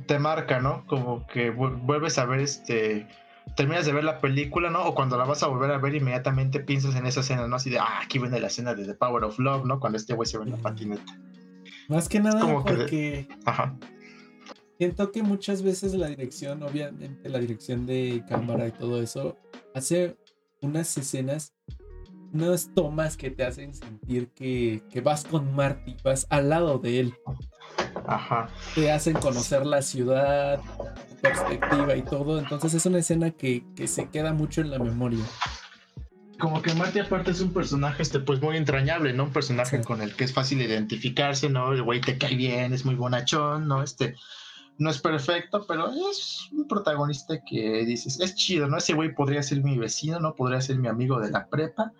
te 0.05 0.19
marca, 0.19 0.59
¿no? 0.59 0.85
Como 0.87 1.25
que 1.27 1.49
vuelves 1.49 2.17
a 2.17 2.25
ver 2.25 2.39
este 2.39 3.07
terminas 3.55 3.85
de 3.85 3.93
ver 3.93 4.03
la 4.03 4.19
película, 4.19 4.69
¿no? 4.69 4.85
O 4.85 4.95
cuando 4.95 5.17
la 5.17 5.25
vas 5.25 5.43
a 5.43 5.47
volver 5.47 5.71
a 5.71 5.77
ver, 5.77 5.95
inmediatamente 5.95 6.59
piensas 6.59 6.95
en 6.95 7.05
esa 7.05 7.19
escena, 7.19 7.47
¿no? 7.47 7.55
Así 7.55 7.69
de, 7.69 7.79
ah, 7.79 8.01
aquí 8.03 8.17
viene 8.17 8.39
la 8.39 8.47
escena 8.47 8.73
de 8.73 8.85
The 8.85 8.95
Power 8.95 9.23
of 9.23 9.37
Love, 9.37 9.65
¿no? 9.65 9.79
Cuando 9.79 9.97
este 9.97 10.13
güey 10.13 10.27
se 10.27 10.37
ve 10.37 10.45
en 10.45 10.51
la 10.51 10.57
patineta. 10.57 11.19
Más 11.87 12.09
que 12.09 12.19
nada 12.19 12.41
como 12.41 12.63
porque 12.63 13.27
Ajá. 13.45 13.77
siento 14.79 15.11
que 15.11 15.21
muchas 15.21 15.61
veces 15.61 15.93
la 15.93 16.07
dirección, 16.07 16.63
obviamente 16.63 17.29
la 17.29 17.39
dirección 17.39 17.85
de 17.85 18.23
cámara 18.27 18.67
y 18.67 18.71
todo 18.71 19.01
eso, 19.01 19.37
hace 19.73 20.17
unas 20.61 20.97
escenas 20.97 21.53
unas 22.35 22.69
tomas 22.73 23.15
que 23.15 23.31
te 23.31 23.43
hacen 23.43 23.73
sentir 23.73 24.29
que, 24.29 24.81
vas 25.03 25.23
con 25.23 25.55
Marty, 25.55 25.95
vas 26.03 26.27
al 26.29 26.49
lado 26.49 26.79
de 26.79 26.99
él. 26.99 27.13
Ajá. 28.07 28.49
Te 28.73 28.91
hacen 28.91 29.13
conocer 29.13 29.65
la 29.65 29.81
ciudad, 29.81 30.59
perspectiva 31.21 31.95
y 31.95 32.01
todo. 32.03 32.39
Entonces 32.39 32.73
es 32.73 32.85
una 32.85 32.99
escena 32.99 33.31
que, 33.31 33.63
se 33.87 34.09
queda 34.09 34.33
mucho 34.33 34.61
en 34.61 34.71
la 34.71 34.79
memoria. 34.79 35.23
Como 36.39 36.61
que 36.61 36.73
Marty 36.73 36.99
aparte 36.99 37.31
es 37.31 37.41
un 37.41 37.53
personaje 37.53 38.03
este 38.03 38.19
pues 38.19 38.41
muy 38.41 38.57
entrañable, 38.57 39.13
¿no? 39.13 39.23
Un 39.23 39.31
personaje 39.31 39.81
con 39.81 40.01
el 40.01 40.15
que 40.15 40.25
es 40.25 40.33
fácil 40.33 40.61
identificarse, 40.61 41.49
¿no? 41.49 41.71
El 41.71 41.83
güey 41.83 42.01
te 42.01 42.17
cae 42.17 42.35
bien, 42.35 42.73
es 42.73 42.83
muy 42.83 42.95
bonachón, 42.95 43.67
¿no? 43.67 43.81
Este 43.81 44.15
no 44.77 44.89
es 44.89 44.99
perfecto, 44.99 45.65
pero 45.65 45.89
es 46.11 46.49
un 46.51 46.67
protagonista 46.67 47.41
que 47.45 47.85
dices, 47.85 48.19
es 48.19 48.35
chido, 48.35 48.67
¿no? 48.67 48.77
Ese 48.77 48.93
güey 48.93 49.15
podría 49.15 49.41
ser 49.41 49.63
mi 49.63 49.77
vecino, 49.77 50.19
¿no? 50.19 50.35
Podría 50.35 50.59
ser 50.59 50.77
mi 50.77 50.89
amigo 50.89 51.21
de 51.21 51.31
la 51.31 51.47
prepa 51.47 51.93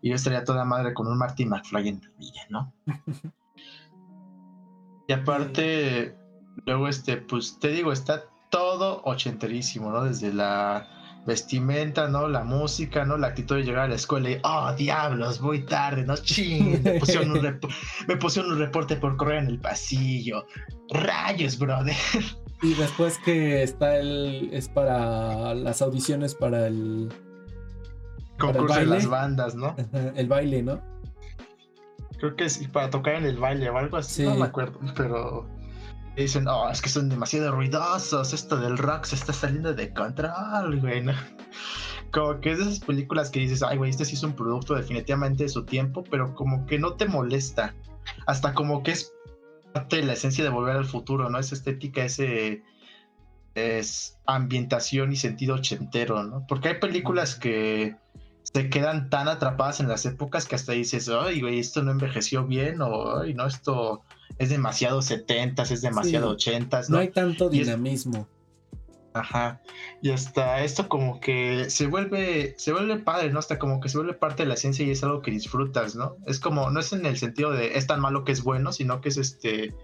y 0.00 0.08
yo 0.08 0.14
estaría 0.14 0.44
toda 0.44 0.64
madre 0.64 0.94
con 0.94 1.06
un 1.06 1.18
Marty 1.18 1.44
McFly 1.44 1.88
en 1.88 2.00
mi 2.00 2.26
vida, 2.26 2.40
¿no? 2.48 2.72
y 5.08 5.12
aparte, 5.12 6.16
luego 6.66 6.88
este, 6.88 7.16
pues 7.16 7.58
te 7.58 7.68
digo, 7.68 7.92
está 7.92 8.24
todo 8.50 9.02
ochenterísimo, 9.04 9.90
¿no? 9.90 10.04
Desde 10.04 10.32
la 10.32 10.88
vestimenta, 11.26 12.08
¿no? 12.08 12.28
La 12.28 12.44
música, 12.44 13.04
¿no? 13.04 13.16
La 13.16 13.28
actitud 13.28 13.56
de 13.56 13.62
llegar 13.62 13.84
a 13.84 13.88
la 13.88 13.94
escuela 13.94 14.30
y, 14.30 14.40
oh, 14.42 14.72
diablos, 14.74 15.40
voy 15.40 15.64
tarde, 15.64 16.04
¿no? 16.04 16.16
Ching, 16.16 16.82
me 16.82 16.98
pusieron 16.98 17.30
un, 17.32 17.60
me 18.08 18.16
pusieron 18.16 18.52
un 18.52 18.58
reporte 18.58 18.96
por 18.96 19.16
correr 19.16 19.44
en 19.44 19.48
el 19.48 19.58
pasillo. 19.58 20.46
Rayos, 20.90 21.58
brother. 21.58 21.96
Y 22.62 22.74
después 22.74 23.18
que 23.24 23.62
está 23.62 23.96
el, 23.96 24.50
es 24.52 24.68
para 24.68 25.54
las 25.54 25.82
audiciones 25.82 26.34
para 26.34 26.66
el... 26.66 27.12
Concurso 28.38 28.80
de 28.80 28.86
las 28.86 29.06
bandas, 29.06 29.54
¿no? 29.54 29.76
El 30.14 30.26
baile, 30.26 30.62
¿no? 30.62 30.80
Creo 32.18 32.36
que 32.36 32.44
es 32.44 32.58
para 32.68 32.90
tocar 32.90 33.14
en 33.16 33.24
el 33.24 33.36
baile 33.36 33.68
o 33.70 33.78
algo 33.78 33.96
así, 33.96 34.24
no 34.24 34.36
me 34.36 34.46
acuerdo, 34.46 34.78
pero 34.94 35.48
dicen, 36.16 36.46
oh, 36.46 36.68
es 36.70 36.82
que 36.82 36.88
son 36.88 37.08
demasiado 37.08 37.52
ruidosos, 37.52 38.32
esto 38.32 38.56
del 38.56 38.78
rock 38.78 39.04
se 39.04 39.16
está 39.16 39.32
saliendo 39.32 39.74
de 39.74 39.92
control, 39.92 40.80
güey. 40.80 41.04
Como 42.12 42.40
que 42.40 42.52
es 42.52 42.58
de 42.58 42.64
esas 42.64 42.80
películas 42.80 43.30
que 43.30 43.40
dices, 43.40 43.62
ay, 43.62 43.78
güey, 43.78 43.90
este 43.90 44.04
sí 44.04 44.14
es 44.14 44.22
un 44.22 44.34
producto 44.34 44.74
definitivamente 44.74 45.44
de 45.44 45.48
su 45.48 45.64
tiempo, 45.64 46.04
pero 46.10 46.34
como 46.34 46.66
que 46.66 46.78
no 46.78 46.94
te 46.94 47.06
molesta. 47.06 47.74
Hasta 48.26 48.52
como 48.52 48.82
que 48.82 48.90
es 48.90 49.12
parte 49.72 49.96
de 49.96 50.02
la 50.02 50.12
esencia 50.12 50.44
de 50.44 50.50
volver 50.50 50.76
al 50.76 50.84
futuro, 50.84 51.30
¿no? 51.30 51.38
Esa 51.38 51.54
estética, 51.54 52.04
ese 52.04 52.62
es 53.54 54.18
ambientación 54.26 55.12
y 55.12 55.16
sentido 55.16 55.54
ochentero, 55.54 56.22
¿no? 56.22 56.46
Porque 56.46 56.68
hay 56.68 56.80
películas 56.80 57.34
que 57.34 57.96
se 58.42 58.68
quedan 58.68 59.08
tan 59.08 59.28
atrapadas 59.28 59.80
en 59.80 59.88
las 59.88 60.04
épocas 60.04 60.46
que 60.46 60.54
hasta 60.54 60.72
dices, 60.72 61.08
ay, 61.08 61.40
güey, 61.40 61.58
esto 61.58 61.82
no 61.82 61.90
envejeció 61.90 62.46
bien, 62.46 62.82
o 62.82 63.20
ay, 63.20 63.34
no, 63.34 63.46
esto 63.46 64.02
es 64.38 64.50
demasiado 64.50 65.02
setentas, 65.02 65.70
es 65.70 65.82
demasiado 65.82 66.30
ochentas. 66.30 66.90
¿no? 66.90 66.98
hay 66.98 67.10
tanto 67.10 67.48
dinamismo. 67.48 68.28
ajá. 69.14 69.60
Y 70.00 70.10
hasta 70.10 70.62
esto 70.62 70.88
como 70.88 71.20
que 71.20 71.70
se 71.70 71.86
vuelve, 71.86 72.54
se 72.58 72.72
vuelve 72.72 72.98
padre, 72.98 73.30
¿no? 73.30 73.38
Hasta 73.38 73.58
como 73.58 73.80
que 73.80 73.88
se 73.88 73.98
vuelve 73.98 74.14
parte 74.14 74.42
de 74.42 74.48
la 74.48 74.56
ciencia 74.56 74.84
y 74.84 74.90
es 74.90 75.02
algo 75.04 75.22
que 75.22 75.30
disfrutas, 75.30 75.94
¿no? 75.94 76.16
Es 76.26 76.40
como, 76.40 76.70
no 76.70 76.80
es 76.80 76.92
en 76.92 77.06
el 77.06 77.18
sentido 77.18 77.52
de 77.52 77.76
es 77.78 77.86
tan 77.86 78.00
malo 78.00 78.24
que 78.24 78.32
es 78.32 78.42
bueno, 78.42 78.72
sino 78.72 79.00
que 79.00 79.10
es 79.10 79.16
este. 79.16 79.74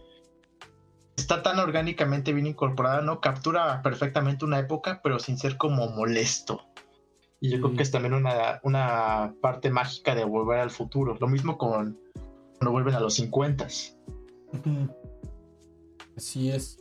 Está 1.17 1.43
tan 1.43 1.59
orgánicamente 1.59 2.33
bien 2.33 2.47
incorporada, 2.47 3.03
¿no? 3.03 3.21
Captura 3.21 3.83
perfectamente 3.83 4.45
una 4.45 4.59
época, 4.61 5.01
pero 5.03 5.19
sin 5.19 5.37
ser 5.37 5.57
como 5.57 5.89
molesto. 5.89 6.65
Y 7.41 7.51
yo 7.51 7.61
creo 7.61 7.75
que 7.75 7.83
es 7.83 7.91
también 7.91 8.15
una, 8.15 8.61
una 8.65 9.35
parte 9.41 9.71
mágica 9.71 10.15
de 10.15 10.25
volver 10.25 10.59
al 10.59 10.71
futuro. 10.71 11.17
Lo 11.21 11.29
mismo 11.29 11.57
con 11.57 11.99
cuando 12.59 12.73
vuelven 12.73 12.95
a 12.95 13.01
los 13.01 13.15
50 13.15 13.69
Así 16.17 16.51
es. 16.51 16.79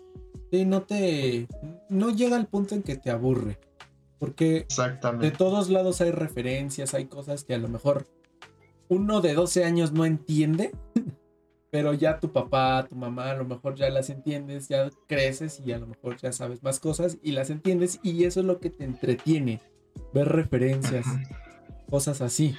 Sí, 0.52 0.66
no 0.66 0.84
te. 0.84 1.48
No 1.90 2.10
llega 2.10 2.36
al 2.36 2.48
punto 2.48 2.74
en 2.74 2.82
que 2.82 2.96
te 2.96 3.12
aburre. 3.12 3.60
Porque 4.20 4.66
de 5.20 5.32
todos 5.32 5.70
lados 5.70 6.02
hay 6.02 6.10
referencias, 6.10 6.96
hay 6.96 7.06
cosas 7.06 7.44
que 7.44 7.54
a 7.54 7.60
lo 7.60 7.68
mejor 7.68 8.08
uno 8.88 9.22
de 9.22 9.36
12 9.36 9.64
años 9.64 9.92
no 9.92 10.06
entiende, 10.06 10.72
pero 11.70 11.94
ya 11.94 12.20
tu 12.20 12.32
papá, 12.32 12.88
tu 12.90 12.96
mamá, 12.96 13.30
a 13.30 13.36
lo 13.36 13.46
mejor 13.46 13.76
ya 13.76 13.92
las 13.92 14.10
entiendes, 14.10 14.70
ya 14.70 14.90
creces 15.08 15.62
y 15.64 15.72
a 15.72 15.78
lo 15.78 15.86
mejor 15.86 16.18
ya 16.18 16.32
sabes 16.32 16.64
más 16.64 16.80
cosas 16.80 17.20
y 17.22 17.34
las 17.34 17.52
entiendes 17.52 18.00
y 18.02 18.24
eso 18.24 18.40
es 18.40 18.48
lo 18.48 18.60
que 18.60 18.72
te 18.72 18.86
entretiene, 18.86 19.62
ver 20.14 20.30
referencias, 20.30 21.06
cosas 21.90 22.22
así. 22.22 22.56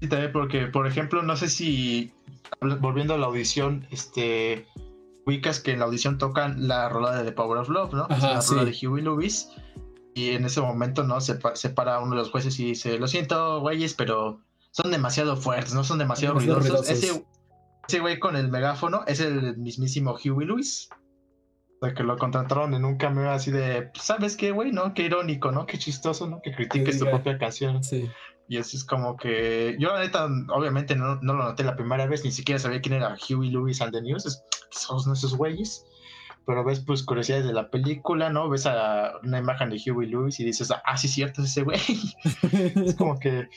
Sí, 0.00 0.08
también 0.08 0.32
porque, 0.32 0.66
por 0.66 0.86
ejemplo, 0.86 1.22
no 1.22 1.36
sé 1.36 1.48
si 1.48 2.12
volviendo 2.80 3.14
a 3.14 3.18
la 3.18 3.26
audición, 3.26 3.86
este, 3.90 4.66
ubicas 5.26 5.60
que 5.60 5.72
en 5.72 5.80
la 5.80 5.86
audición 5.86 6.18
tocan 6.18 6.68
la 6.68 6.88
rola 6.88 7.16
de 7.16 7.24
The 7.24 7.32
Power 7.32 7.58
of 7.58 7.68
Love, 7.68 7.94
¿no? 7.94 8.06
la 8.08 8.40
rola 8.40 8.64
de 8.64 8.76
Huey 8.86 9.02
Lewis. 9.02 9.50
Y 10.14 10.30
en 10.30 10.44
ese 10.44 10.60
momento, 10.60 11.02
¿no? 11.02 11.20
Se, 11.20 11.38
se 11.54 11.70
para 11.70 11.98
uno 11.98 12.10
de 12.10 12.18
los 12.18 12.30
jueces 12.30 12.58
y 12.60 12.66
dice, 12.66 12.98
lo 12.98 13.08
siento, 13.08 13.60
güeyes, 13.60 13.94
pero 13.94 14.40
son 14.70 14.92
demasiado 14.92 15.36
fuertes, 15.36 15.74
no 15.74 15.82
son 15.82 15.98
demasiado, 15.98 16.38
ruidosos. 16.38 16.88
Ese, 16.88 17.24
ese 17.88 18.00
güey 18.00 18.20
con 18.20 18.36
el 18.36 18.48
megáfono 18.48 19.02
es 19.08 19.18
el 19.18 19.56
mismísimo 19.56 20.14
Huey 20.14 20.46
Lewis. 20.46 20.88
Sea, 21.84 21.94
que 21.94 22.02
lo 22.02 22.16
contrataron 22.18 22.74
en 22.74 22.84
un 22.84 22.96
cameo 22.96 23.30
así 23.30 23.50
de, 23.50 23.90
pues, 23.92 24.04
¿sabes 24.04 24.36
qué, 24.36 24.50
güey? 24.50 24.72
¿No? 24.72 24.94
Qué 24.94 25.02
irónico, 25.02 25.50
¿no? 25.50 25.66
Qué 25.66 25.78
chistoso, 25.78 26.26
¿no? 26.26 26.40
Que 26.42 26.52
critiques 26.52 26.98
tu 26.98 27.04
propia 27.06 27.38
canción. 27.38 27.82
Sí. 27.82 28.10
Y 28.48 28.58
eso 28.58 28.76
es 28.76 28.84
como 28.84 29.16
que. 29.16 29.76
Yo, 29.78 29.92
la 29.92 30.00
neta, 30.00 30.26
obviamente 30.54 30.94
no, 30.96 31.16
no, 31.22 31.34
lo 31.34 31.44
noté 31.44 31.64
la 31.64 31.76
primera 31.76 32.06
vez, 32.06 32.24
ni 32.24 32.30
siquiera 32.30 32.58
sabía 32.58 32.80
quién 32.80 32.94
era 32.94 33.16
Huey 33.28 33.50
Lewis 33.50 33.80
and 33.80 33.92
the 33.92 34.02
News. 34.02 34.26
Es, 34.26 34.42
son 34.70 35.12
esos 35.12 35.36
güeyes. 35.36 35.84
Pero 36.46 36.62
ves, 36.62 36.80
pues, 36.80 37.02
curiosidades 37.02 37.46
de 37.46 37.54
la 37.54 37.70
película, 37.70 38.28
¿no? 38.28 38.50
Ves 38.50 38.66
a 38.66 39.12
una 39.22 39.38
imagen 39.38 39.70
de 39.70 39.80
Huey 39.84 40.08
Lewis 40.08 40.38
y 40.40 40.44
dices, 40.44 40.70
ah, 40.70 40.96
sí, 40.96 41.08
cierto, 41.08 41.42
es 41.42 41.50
ese 41.50 41.62
güey. 41.62 41.80
es 42.86 42.94
como 42.96 43.18
que 43.18 43.48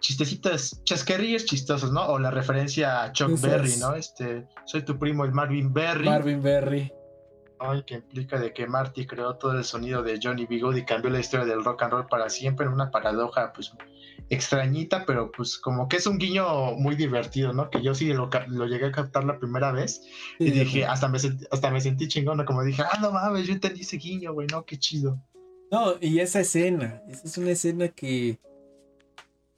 chistecitas, 0.00 0.82
chascarrillos 0.84 1.44
chistosos, 1.44 1.92
¿no? 1.92 2.06
O 2.06 2.18
la 2.18 2.30
referencia 2.30 3.02
a 3.02 3.12
Chuck 3.12 3.38
Berry, 3.40 3.76
¿no? 3.78 3.94
Este, 3.94 4.46
soy 4.64 4.82
tu 4.82 4.98
primo, 4.98 5.24
el 5.24 5.32
Marvin 5.32 5.72
Berry. 5.72 6.06
Marvin 6.06 6.42
Berry. 6.42 6.92
Ay, 7.60 7.82
que 7.82 7.96
implica 7.96 8.40
de 8.40 8.54
que 8.54 8.66
Marty 8.66 9.06
creó 9.06 9.36
todo 9.36 9.52
el 9.52 9.64
sonido 9.64 10.02
de 10.02 10.18
Johnny 10.20 10.46
B. 10.46 10.62
y 10.78 10.84
cambió 10.84 11.10
la 11.10 11.20
historia 11.20 11.44
del 11.44 11.62
rock 11.62 11.82
and 11.82 11.92
roll 11.92 12.06
para 12.06 12.30
siempre 12.30 12.64
en 12.64 12.72
una 12.72 12.90
paradoja, 12.90 13.52
pues, 13.52 13.72
extrañita, 14.30 15.04
pero 15.04 15.30
pues 15.30 15.58
como 15.58 15.88
que 15.88 15.98
es 15.98 16.06
un 16.06 16.16
guiño 16.16 16.72
muy 16.76 16.94
divertido, 16.94 17.52
¿no? 17.52 17.68
Que 17.68 17.82
yo 17.82 17.94
sí 17.94 18.14
lo, 18.14 18.30
llegué 18.66 18.86
a 18.86 18.92
captar 18.92 19.24
la 19.24 19.38
primera 19.38 19.72
vez 19.72 20.02
y 20.38 20.50
dije, 20.50 20.86
hasta 20.86 21.08
me, 21.08 21.18
hasta 21.50 21.70
me 21.70 21.80
sentí 21.80 22.08
chingón, 22.08 22.42
como 22.46 22.64
dije, 22.64 22.82
ah, 22.82 22.98
no 23.00 23.12
mames, 23.12 23.46
yo 23.46 23.52
entendí 23.52 23.82
ese 23.82 23.98
guiño, 23.98 24.32
güey, 24.32 24.46
no, 24.50 24.64
qué 24.64 24.78
chido. 24.78 25.20
No, 25.70 25.94
y 26.00 26.20
esa 26.20 26.40
escena, 26.40 27.02
esa 27.08 27.26
es 27.26 27.38
una 27.38 27.50
escena 27.50 27.88
que 27.88 28.38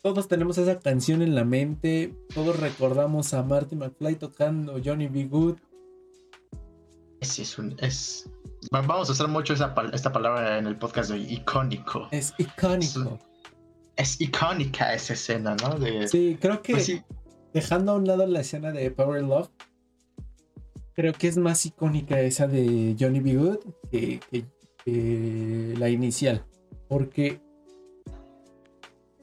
todos 0.03 0.27
tenemos 0.27 0.59
esa 0.59 0.81
canción 0.81 1.23
en 1.23 1.35
la 1.35 1.45
mente, 1.45 2.15
todos 2.35 2.59
recordamos 2.59 3.33
a 3.35 3.43
Marty 3.43 3.77
McFly 3.77 4.17
tocando 4.17 4.81
Johnny 4.85 5.07
B. 5.07 5.27
Good. 5.27 5.59
Es 7.23 7.59
un, 7.59 7.77
es, 7.79 8.29
vamos 8.71 9.09
a 9.09 9.13
usar 9.13 9.29
mucho 9.29 9.55
esa, 9.55 9.75
esta 9.93 10.13
palabra 10.13 10.59
en 10.59 10.67
el 10.67 10.77
podcast 10.77 11.11
de 11.11 11.19
icónico. 11.19 12.09
Es 12.11 12.35
icónico 12.39 13.19
es 13.97 14.21
icónica 14.21 14.95
esa 14.95 15.13
escena, 15.13 15.57
¿no? 15.57 15.79
sí, 16.09 16.37
creo 16.41 16.63
que 16.63 16.75
pues 16.75 17.03
dejando 17.53 17.93
a 17.93 17.95
un 17.97 18.07
lado 18.07 18.27
la 18.27 18.41
escena 18.41 18.73
de 18.73 18.91
Power 18.91 19.23
Love, 19.23 19.51
creo 20.95 21.13
que 21.13 21.29
es 21.29 21.37
más 21.37 21.65
icónica 21.67 22.21
esa 22.21 22.47
de 22.47 22.97
Johnny 22.99 23.21
B. 23.21 23.35
Good 23.35 23.59
que, 23.91 24.21
la 25.79 25.89
inicial, 25.89 26.45
porque 26.89 27.41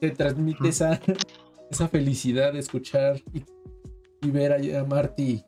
te 0.00 0.10
transmite 0.10 0.68
esa, 0.68 0.98
esa 1.70 1.88
felicidad 1.88 2.52
de 2.52 2.60
escuchar 2.60 3.20
y, 3.32 4.30
ver 4.30 4.52
a, 4.52 4.80
a 4.80 4.84
Marty 4.84 5.44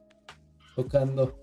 tocando. 0.77 1.41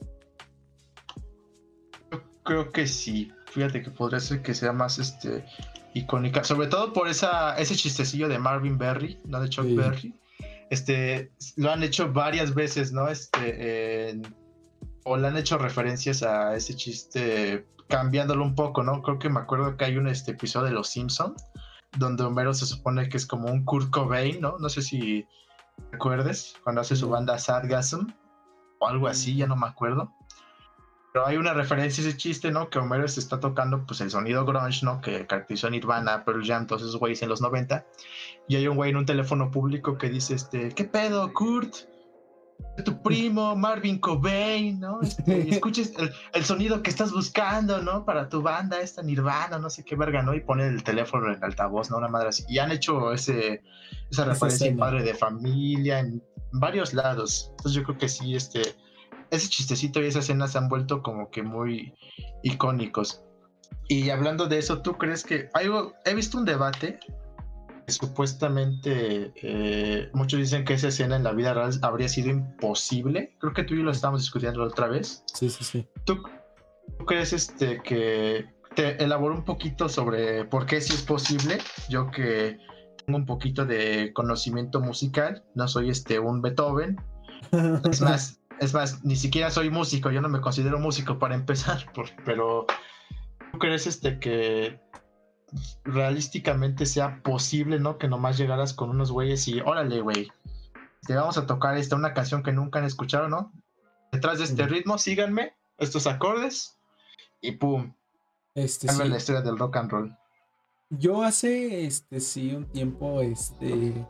Creo 2.49 2.71
que 2.71 2.87
sí. 2.87 3.31
Fíjate 3.45 3.83
que 3.83 3.91
podría 3.91 4.19
ser 4.19 4.41
que 4.41 4.55
sea 4.55 4.73
más 4.73 4.97
este 4.97 5.45
icónica, 5.93 6.43
sobre 6.43 6.67
todo 6.67 6.93
por 6.93 7.07
esa, 7.07 7.55
ese 7.59 7.75
chistecillo 7.75 8.27
de 8.27 8.39
Marvin 8.39 8.79
Berry, 8.79 9.19
no 9.25 9.39
de 9.39 9.49
Chuck 9.49 9.67
Berry. 9.75 10.15
Este, 10.71 11.31
lo 11.57 11.71
han 11.71 11.83
hecho 11.83 12.11
varias 12.11 12.55
veces, 12.55 12.91
¿no? 12.91 13.07
Este, 13.07 14.19
o 15.03 15.15
le 15.15 15.27
han 15.27 15.37
hecho 15.37 15.59
referencias 15.59 16.23
a 16.23 16.55
ese 16.55 16.75
chiste 16.75 17.67
cambiándolo 17.87 18.43
un 18.43 18.55
poco, 18.55 18.83
¿no? 18.83 19.03
Creo 19.03 19.19
que 19.19 19.29
me 19.29 19.41
acuerdo 19.41 19.77
que 19.77 19.85
hay 19.85 19.97
un 19.97 20.07
este, 20.07 20.31
episodio 20.31 20.65
de 20.65 20.73
Los 20.73 20.89
Simpson 20.89 21.35
donde 21.97 22.23
Homero 22.23 22.53
se 22.53 22.65
supone 22.65 23.09
que 23.09 23.17
es 23.17 23.27
como 23.27 23.51
un 23.51 23.63
Kurt 23.63 23.91
Cobain, 23.91 24.41
¿no? 24.41 24.57
No 24.57 24.69
sé 24.69 24.81
si 24.81 25.25
recuerdes, 25.91 26.55
cuando 26.63 26.81
hace 26.81 26.95
su 26.95 27.09
banda 27.09 27.37
Sadgasm 27.37 28.07
o 28.79 28.87
algo 28.87 29.07
así, 29.07 29.35
ya 29.35 29.45
no 29.45 29.55
me 29.55 29.67
acuerdo. 29.67 30.11
Pero 31.11 31.25
hay 31.25 31.37
una 31.37 31.53
referencia 31.53 32.03
a 32.03 32.07
ese 32.07 32.17
chiste, 32.17 32.51
¿no? 32.51 32.69
Que 32.69 32.79
Homero 32.79 33.07
se 33.07 33.19
está 33.19 33.39
tocando 33.39 33.85
pues 33.85 34.01
el 34.01 34.11
sonido 34.11 34.45
grunge, 34.45 34.85
¿no? 34.85 35.01
Que 35.01 35.25
caracterizó 35.25 35.67
a 35.67 35.69
Nirvana, 35.71 36.23
Pearl 36.23 36.45
Jam, 36.45 36.67
todos 36.67 36.83
esos 36.83 36.97
güeyes 36.97 37.21
en 37.23 37.29
los 37.29 37.41
90. 37.41 37.85
Y 38.47 38.55
hay 38.55 38.67
un 38.67 38.75
güey 38.75 38.91
en 38.91 38.97
un 38.97 39.05
teléfono 39.05 39.49
público 39.49 39.97
que 39.97 40.09
dice, 40.09 40.35
este, 40.35 40.69
¿qué 40.69 40.83
pedo, 40.83 41.33
Kurt? 41.33 41.75
tu 42.83 43.01
primo 43.01 43.55
Marvin 43.55 43.99
Cobain, 43.99 44.79
¿no? 44.79 45.01
Este, 45.01 45.49
escuches 45.49 45.93
el, 46.33 46.45
sonido 46.45 46.81
que 46.81 46.89
estás 46.89 47.11
buscando, 47.11 47.81
¿no? 47.81 48.05
Para 48.05 48.29
tu 48.29 48.41
banda, 48.41 48.79
esta 48.79 49.01
Nirvana, 49.01 49.59
no 49.59 49.69
sé 49.69 49.83
qué 49.83 49.95
verga, 49.95 50.21
¿no? 50.21 50.33
Y 50.33 50.41
pone 50.41 50.67
el 50.67 50.83
teléfono 50.83 51.33
en 51.33 51.43
altavoz, 51.43 51.89
¿no? 51.89 51.97
Una 51.97 52.07
madre 52.07 52.29
así. 52.29 52.45
Y 52.47 52.59
han 52.59 52.71
hecho 52.71 53.11
ese, 53.13 53.61
esa 54.09 54.25
referencia 54.25 54.67
en 54.67 54.77
Padre 54.77 55.03
de 55.03 55.13
Familia, 55.13 55.99
en 55.99 56.23
varios 56.53 56.93
lados. 56.93 57.47
Entonces 57.51 57.73
yo 57.73 57.83
creo 57.83 57.97
que 57.97 58.09
sí, 58.09 58.35
este 58.35 58.61
ese 59.31 59.49
chistecito 59.49 60.01
y 60.01 60.05
esa 60.05 60.19
escena 60.19 60.47
se 60.47 60.57
han 60.57 60.69
vuelto 60.69 61.01
como 61.01 61.29
que 61.29 61.43
muy 61.43 61.93
icónicos. 62.43 63.23
Y 63.87 64.09
hablando 64.11 64.47
de 64.47 64.59
eso, 64.59 64.81
¿tú 64.81 64.93
crees 64.93 65.23
que 65.23 65.49
algo? 65.53 65.93
He 66.05 66.13
visto 66.13 66.37
un 66.37 66.45
debate 66.45 66.99
que 67.85 67.91
supuestamente 67.91 69.33
eh, 69.35 70.09
muchos 70.13 70.39
dicen 70.39 70.63
que 70.63 70.75
esa 70.75 70.89
escena 70.89 71.15
en 71.15 71.23
la 71.23 71.33
vida 71.33 71.53
real 71.53 71.71
habría 71.81 72.07
sido 72.07 72.29
imposible. 72.29 73.35
Creo 73.39 73.53
que 73.53 73.63
tú 73.63 73.73
y 73.73 73.77
yo 73.77 73.83
lo 73.83 73.91
estábamos 73.91 74.21
discutiendo 74.21 74.59
la 74.59 74.67
otra 74.67 74.87
vez. 74.87 75.23
Sí, 75.33 75.49
sí, 75.49 75.63
sí. 75.63 75.87
¿Tú, 76.05 76.21
crees 77.07 77.33
este 77.33 77.81
que 77.81 78.45
te 78.75 79.03
elaboro 79.03 79.35
un 79.35 79.43
poquito 79.43 79.89
sobre 79.89 80.45
por 80.45 80.65
qué 80.65 80.81
sí 80.81 80.93
es 80.93 81.01
posible? 81.01 81.57
Yo 81.89 82.11
que 82.11 82.59
tengo 83.05 83.17
un 83.17 83.25
poquito 83.25 83.65
de 83.65 84.11
conocimiento 84.13 84.79
musical, 84.81 85.43
no 85.55 85.67
soy 85.67 85.89
este 85.89 86.19
un 86.19 86.41
Beethoven. 86.41 87.01
Es 87.89 88.01
más, 88.01 88.38
es 88.59 88.73
más, 88.73 89.03
ni 89.03 89.15
siquiera 89.15 89.49
soy 89.51 89.69
músico, 89.69 90.11
yo 90.11 90.21
no 90.21 90.29
me 90.29 90.41
considero 90.41 90.79
músico 90.79 91.17
para 91.17 91.35
empezar, 91.35 91.85
pero 92.25 92.65
¿tú 93.51 93.59
crees 93.59 93.87
este 93.87 94.19
que 94.19 94.79
realísticamente 95.83 96.85
sea 96.85 97.23
posible, 97.23 97.79
¿no? 97.79 97.97
Que 97.97 98.07
nomás 98.07 98.37
llegaras 98.37 98.73
con 98.73 98.89
unos 98.89 99.11
güeyes 99.11 99.47
y 99.47 99.61
órale, 99.61 100.01
güey, 100.01 100.31
te 101.07 101.15
vamos 101.15 101.37
a 101.37 101.45
tocar 101.45 101.77
esta 101.77 101.95
una 101.95 102.13
canción 102.13 102.43
que 102.43 102.51
nunca 102.51 102.79
han 102.79 102.85
escuchado, 102.85 103.29
¿no? 103.29 103.51
Detrás 104.11 104.39
de 104.39 104.45
este 104.45 104.67
ritmo, 104.67 104.97
síganme, 104.97 105.53
estos 105.77 106.07
acordes 106.07 106.77
y 107.41 107.53
pum. 107.53 107.93
Este 108.55 108.87
la 109.07 109.17
historia 109.17 109.41
del 109.41 109.57
rock 109.57 109.77
and 109.77 109.91
roll. 109.91 110.17
Yo 110.89 111.23
hace 111.23 111.85
este 111.85 112.19
sí 112.19 112.53
un 112.53 112.65
tiempo 112.65 113.21
este 113.21 114.05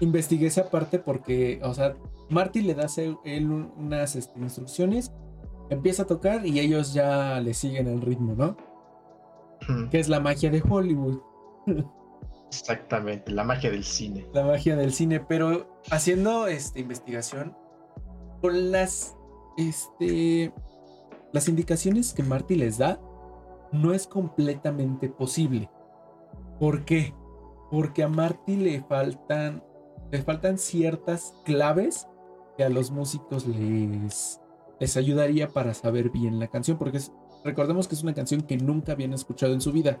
investigué 0.00 0.46
esa 0.46 0.70
parte 0.70 0.98
porque, 0.98 1.60
o 1.62 1.74
sea, 1.74 1.94
Marty 2.28 2.62
le 2.62 2.74
da 2.74 2.86
a 2.86 3.02
él 3.24 3.50
unas 3.50 4.16
este, 4.16 4.38
instrucciones, 4.40 5.12
empieza 5.70 6.02
a 6.02 6.06
tocar 6.06 6.46
y 6.46 6.58
ellos 6.60 6.92
ya 6.92 7.40
le 7.40 7.54
siguen 7.54 7.86
el 7.88 8.00
ritmo, 8.00 8.34
¿no? 8.34 8.56
Que 9.90 10.00
es 10.00 10.08
la 10.08 10.20
magia 10.20 10.50
de 10.50 10.62
Hollywood. 10.68 11.20
Exactamente, 12.48 13.32
la 13.32 13.44
magia 13.44 13.70
del 13.70 13.84
cine. 13.84 14.26
La 14.32 14.44
magia 14.44 14.76
del 14.76 14.92
cine, 14.92 15.20
pero 15.20 15.80
haciendo 15.90 16.46
esta 16.46 16.78
investigación 16.78 17.56
con 18.40 18.70
las 18.70 19.16
este 19.56 20.52
las 21.32 21.48
indicaciones 21.48 22.12
que 22.12 22.22
Marty 22.22 22.54
les 22.54 22.78
da 22.78 23.00
no 23.72 23.92
es 23.92 24.06
completamente 24.06 25.08
posible. 25.08 25.70
¿Por 26.60 26.84
qué? 26.84 27.14
Porque 27.70 28.04
a 28.04 28.08
Marty 28.08 28.56
le 28.56 28.82
faltan 28.82 29.62
le 30.12 30.22
faltan 30.22 30.56
ciertas 30.56 31.34
claves 31.44 32.06
que 32.56 32.64
a 32.64 32.68
los 32.68 32.90
músicos 32.90 33.46
les, 33.46 34.40
les 34.80 34.96
ayudaría 34.96 35.48
para 35.48 35.74
saber 35.74 36.10
bien 36.10 36.38
la 36.38 36.48
canción, 36.48 36.78
porque 36.78 37.00
recordemos 37.44 37.88
que 37.88 37.94
es 37.94 38.02
una 38.02 38.14
canción 38.14 38.42
que 38.42 38.56
nunca 38.56 38.92
habían 38.92 39.12
escuchado 39.12 39.52
en 39.52 39.60
su 39.60 39.72
vida. 39.72 40.00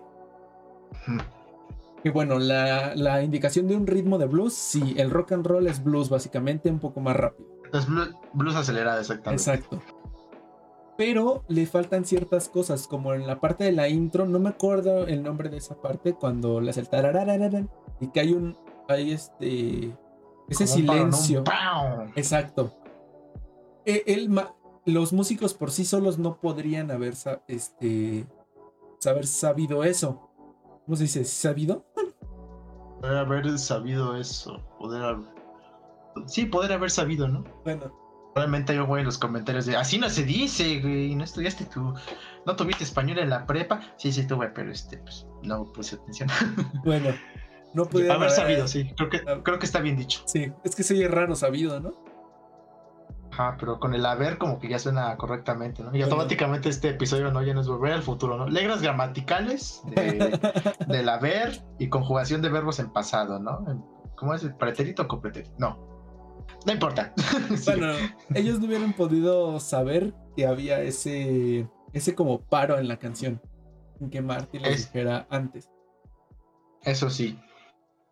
Que 2.02 2.10
bueno, 2.10 2.38
la, 2.38 2.94
la, 2.94 3.22
indicación 3.22 3.66
de 3.66 3.76
un 3.76 3.86
ritmo 3.86 4.18
de 4.18 4.26
blues, 4.26 4.54
sí, 4.54 4.94
el 4.96 5.10
rock 5.10 5.32
and 5.32 5.46
roll 5.46 5.66
es 5.66 5.82
blues 5.82 6.08
básicamente 6.08 6.70
un 6.70 6.78
poco 6.78 7.00
más 7.00 7.16
rápido. 7.16 7.48
Es 7.72 7.86
blues, 8.32 8.54
acelerado, 8.54 9.00
exactamente. 9.00 9.42
Exacto. 9.42 9.82
Pero 10.96 11.44
le 11.48 11.66
faltan 11.66 12.04
ciertas 12.04 12.48
cosas, 12.48 12.86
como 12.86 13.12
en 13.12 13.26
la 13.26 13.40
parte 13.40 13.64
de 13.64 13.72
la 13.72 13.88
intro, 13.88 14.24
no 14.24 14.38
me 14.38 14.50
acuerdo 14.50 15.06
el 15.06 15.22
nombre 15.22 15.50
de 15.50 15.58
esa 15.58 15.74
parte, 15.80 16.14
cuando 16.14 16.60
le 16.60 16.70
hace 16.70 16.80
el 16.80 17.68
y 18.00 18.08
que 18.08 18.20
hay 18.20 18.32
un, 18.32 18.56
hay 18.88 19.12
este, 19.12 19.94
ese 20.48 20.66
silencio. 20.66 21.44
Exacto. 22.14 22.72
E, 23.84 24.28
los 24.84 25.12
músicos 25.12 25.54
por 25.54 25.70
sí 25.70 25.84
solos 25.84 26.18
no 26.18 26.40
podrían 26.40 26.90
haber 26.90 27.14
este, 27.48 28.26
saber 28.98 29.26
sabido 29.26 29.84
eso. 29.84 30.30
¿Cómo 30.84 30.96
se 30.96 31.04
dice? 31.04 31.24
¿Sabido? 31.24 31.84
Poder 33.00 33.16
haber 33.16 33.58
sabido 33.58 34.16
eso. 34.16 34.62
Poder 34.78 35.02
haber... 35.02 35.26
Sí, 36.26 36.46
poder 36.46 36.72
haber 36.72 36.90
sabido, 36.90 37.28
¿no? 37.28 37.44
Bueno, 37.64 37.92
Probablemente 38.36 38.74
yo 38.74 38.84
voy 38.84 39.00
en 39.00 39.06
los 39.06 39.16
comentarios 39.16 39.64
de 39.64 39.76
así 39.76 39.96
no 39.96 40.10
se 40.10 40.22
dice, 40.22 40.82
güey, 40.82 41.14
no 41.14 41.24
estudiaste 41.24 41.64
tú, 41.64 41.94
no 42.44 42.54
tuviste 42.54 42.84
español 42.84 43.18
en 43.18 43.30
la 43.30 43.46
prepa. 43.46 43.80
Sí, 43.96 44.12
sí 44.12 44.26
tuve, 44.26 44.48
pero 44.50 44.70
este, 44.70 44.98
pues, 44.98 45.26
no 45.42 45.64
puse 45.72 45.96
atención. 45.96 46.28
Bueno, 46.84 47.14
no 47.76 48.12
haber 48.12 48.30
sabido, 48.30 48.66
sí, 48.66 48.92
creo 48.96 49.10
que, 49.10 49.22
creo 49.42 49.58
que 49.58 49.66
está 49.66 49.80
bien 49.80 49.96
dicho. 49.96 50.22
Sí, 50.26 50.52
es 50.64 50.74
que 50.74 50.82
soy 50.82 51.06
raro 51.06 51.36
sabido, 51.36 51.78
¿no? 51.78 51.94
Ajá, 53.30 53.56
pero 53.60 53.78
con 53.78 53.92
el 53.92 54.06
haber 54.06 54.38
como 54.38 54.58
que 54.58 54.68
ya 54.68 54.78
suena 54.78 55.14
correctamente, 55.18 55.82
¿no? 55.82 55.94
Y 55.94 56.00
automáticamente 56.00 56.70
este 56.70 56.88
episodio 56.88 57.30
no 57.30 57.42
ya 57.42 57.52
no 57.52 57.60
es 57.60 57.68
volver 57.68 57.92
al 57.92 58.02
futuro, 58.02 58.38
¿no? 58.38 58.48
Legras 58.48 58.80
gramaticales 58.80 59.82
de, 59.94 60.40
del 60.88 61.08
haber 61.08 61.62
y 61.78 61.88
conjugación 61.88 62.40
de 62.40 62.48
verbos 62.48 62.78
en 62.78 62.90
pasado, 62.90 63.38
¿no? 63.38 63.62
¿Cómo 64.16 64.32
es 64.32 64.42
el 64.42 64.54
pretérito 64.54 65.02
o 65.02 65.08
copretérito? 65.08 65.54
No. 65.58 65.78
No 66.64 66.72
importa. 66.72 67.12
Bueno, 67.66 67.92
ellos 68.34 68.58
no 68.58 68.66
hubieran 68.66 68.94
podido 68.94 69.60
saber 69.60 70.14
que 70.34 70.46
había 70.46 70.80
ese, 70.80 71.68
ese 71.92 72.14
como 72.14 72.40
paro 72.40 72.78
en 72.78 72.88
la 72.88 72.98
canción. 72.98 73.42
En 74.00 74.08
que 74.08 74.22
Marty 74.22 74.58
le 74.58 74.70
dijera 74.70 75.26
antes. 75.30 75.70
Eso 76.82 77.10
sí. 77.10 77.38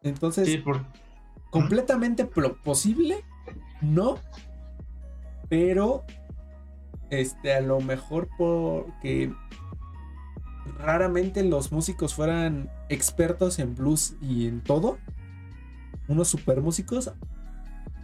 Entonces, 0.04 0.46
sí, 0.46 0.58
por... 0.58 0.84
completamente 1.50 2.26
posible, 2.62 3.24
no. 3.80 4.18
Pero, 5.48 6.04
este, 7.10 7.54
a 7.54 7.60
lo 7.60 7.80
mejor 7.80 8.28
porque 8.38 9.32
raramente 10.78 11.42
los 11.42 11.72
músicos 11.72 12.14
fueran 12.14 12.70
expertos 12.88 13.58
en 13.58 13.74
blues 13.74 14.14
y 14.20 14.46
en 14.46 14.60
todo. 14.60 14.98
Unos 16.06 16.28
super 16.28 16.60
músicos, 16.60 17.10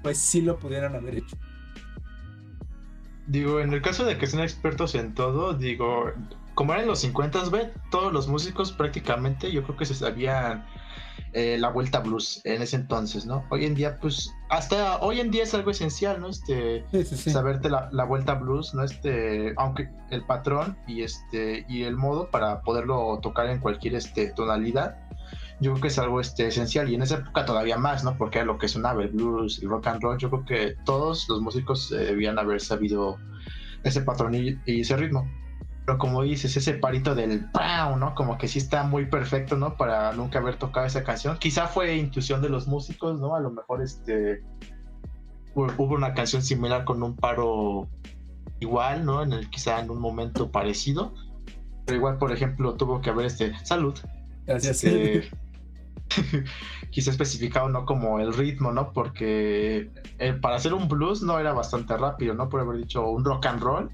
pues 0.03 0.19
sí 0.19 0.41
lo 0.41 0.59
pudieran 0.59 0.95
haber 0.95 1.17
hecho. 1.19 1.37
Digo, 3.27 3.61
en 3.61 3.73
el 3.73 3.83
caso 3.83 4.05
de 4.05 4.17
que 4.17 4.27
sean 4.27 4.43
expertos 4.43 4.95
en 4.95 5.15
todo, 5.15 5.53
digo, 5.53 6.11
como 6.55 6.73
eran 6.73 6.87
los 6.87 7.01
50, 7.01 7.51
ve, 7.51 7.71
todos 7.91 8.13
los 8.13 8.27
músicos 8.27 8.73
prácticamente, 8.73 9.53
yo 9.53 9.63
creo 9.63 9.77
que 9.77 9.85
se 9.85 9.95
sabían 9.95 10.65
eh, 11.33 11.57
la 11.59 11.69
vuelta 11.71 12.01
blues 12.01 12.41
en 12.45 12.63
ese 12.63 12.77
entonces, 12.77 13.27
¿no? 13.27 13.45
Hoy 13.51 13.65
en 13.65 13.75
día, 13.75 13.99
pues, 14.01 14.35
hasta 14.49 14.99
hoy 14.99 15.21
en 15.21 15.31
día 15.31 15.45
es 15.45 15.55
algo 15.55 15.71
esencial, 15.71 16.21
¿no? 16.21 16.29
Este, 16.29 16.85
saberte 17.15 17.71
la, 17.71 17.89
la, 17.93 18.05
vuelta 18.05 18.35
blues, 18.35 18.75
¿no? 18.75 18.85
Este, 18.85 19.55
aunque 19.57 19.89
el 20.11 20.25
patrón 20.25 20.77
y 20.87 21.03
este, 21.03 21.65
y 21.69 21.85
el 21.85 21.97
modo 21.97 22.31
para 22.31 22.63
poderlo 22.63 23.19
tocar 23.23 23.47
en 23.47 23.61
cualquier 23.61 23.95
este, 23.95 24.31
tonalidad 24.31 24.97
yo 25.61 25.73
creo 25.73 25.83
que 25.83 25.89
es 25.89 25.99
algo 25.99 26.21
este, 26.21 26.47
esencial 26.47 26.89
y 26.89 26.95
en 26.95 27.03
esa 27.03 27.17
época 27.17 27.45
todavía 27.45 27.77
más, 27.77 28.03
¿no? 28.03 28.17
Porque 28.17 28.45
lo 28.45 28.59
que 28.59 28.67
sonaba 28.67 29.03
el 29.03 29.11
blues, 29.11 29.61
el 29.63 29.69
rock 29.69 29.89
and 29.89 30.03
roll, 30.03 30.19
yo 30.19 30.31
creo 30.31 30.45
que 30.45 30.75
todos 30.85 31.29
los 31.29 31.43
músicos 31.43 31.93
eh, 31.93 31.97
debían 31.97 32.39
haber 32.39 32.61
sabido 32.61 33.19
ese 33.85 34.01
patrón 34.01 34.35
y, 34.35 34.59
ese 34.67 34.97
ritmo. 34.97 35.31
Pero 35.91 35.99
como 35.99 36.23
dices, 36.23 36.57
ese 36.57 36.75
parito 36.75 37.17
del 37.17 37.51
¡pau! 37.51 37.97
¿no? 37.97 38.15
Como 38.15 38.39
que 38.39 38.47
sí 38.47 38.61
está 38.61 38.85
muy 38.85 39.07
perfecto, 39.07 39.57
¿no? 39.57 39.77
Para 39.77 40.13
nunca 40.13 40.39
haber 40.39 40.55
tocado 40.55 40.87
esa 40.87 41.03
canción. 41.03 41.37
Quizá 41.37 41.67
fue 41.67 41.97
intuición 41.97 42.41
de 42.41 42.49
los 42.49 42.69
músicos, 42.69 43.19
¿no? 43.19 43.35
A 43.35 43.41
lo 43.41 43.51
mejor 43.51 43.83
este 43.83 44.41
hubo 45.57 45.93
una 45.97 46.15
canción 46.15 46.43
similar 46.43 46.85
con 46.85 47.03
un 47.03 47.17
paro 47.17 47.89
igual, 48.61 49.05
¿no? 49.05 49.21
En 49.25 49.33
el 49.33 49.51
quizá 49.51 49.81
en 49.81 49.91
un 49.91 49.99
momento 49.99 50.53
parecido. 50.53 51.13
Pero 51.87 51.97
igual, 51.97 52.19
por 52.19 52.31
ejemplo, 52.31 52.75
tuvo 52.75 53.01
que 53.01 53.11
haber 53.11 53.27
este 53.27 53.53
salud. 53.65 53.99
Gracias. 54.47 54.85
Este, 54.85 55.29
quizá 56.91 57.11
especificado 57.11 57.69
no 57.69 57.85
como 57.85 58.21
el 58.21 58.33
ritmo, 58.33 58.71
¿no? 58.71 58.93
Porque 58.93 59.91
eh, 60.21 60.35
para 60.35 60.55
hacer 60.55 60.73
un 60.73 60.87
blues 60.87 61.21
no 61.21 61.41
era 61.41 61.53
bastante 61.53 61.97
rápido, 61.97 62.33
¿no? 62.35 62.49
Por 62.49 62.61
haber 62.61 62.77
dicho 62.77 63.11
un 63.11 63.25
rock 63.25 63.47
and 63.47 63.61
roll, 63.61 63.91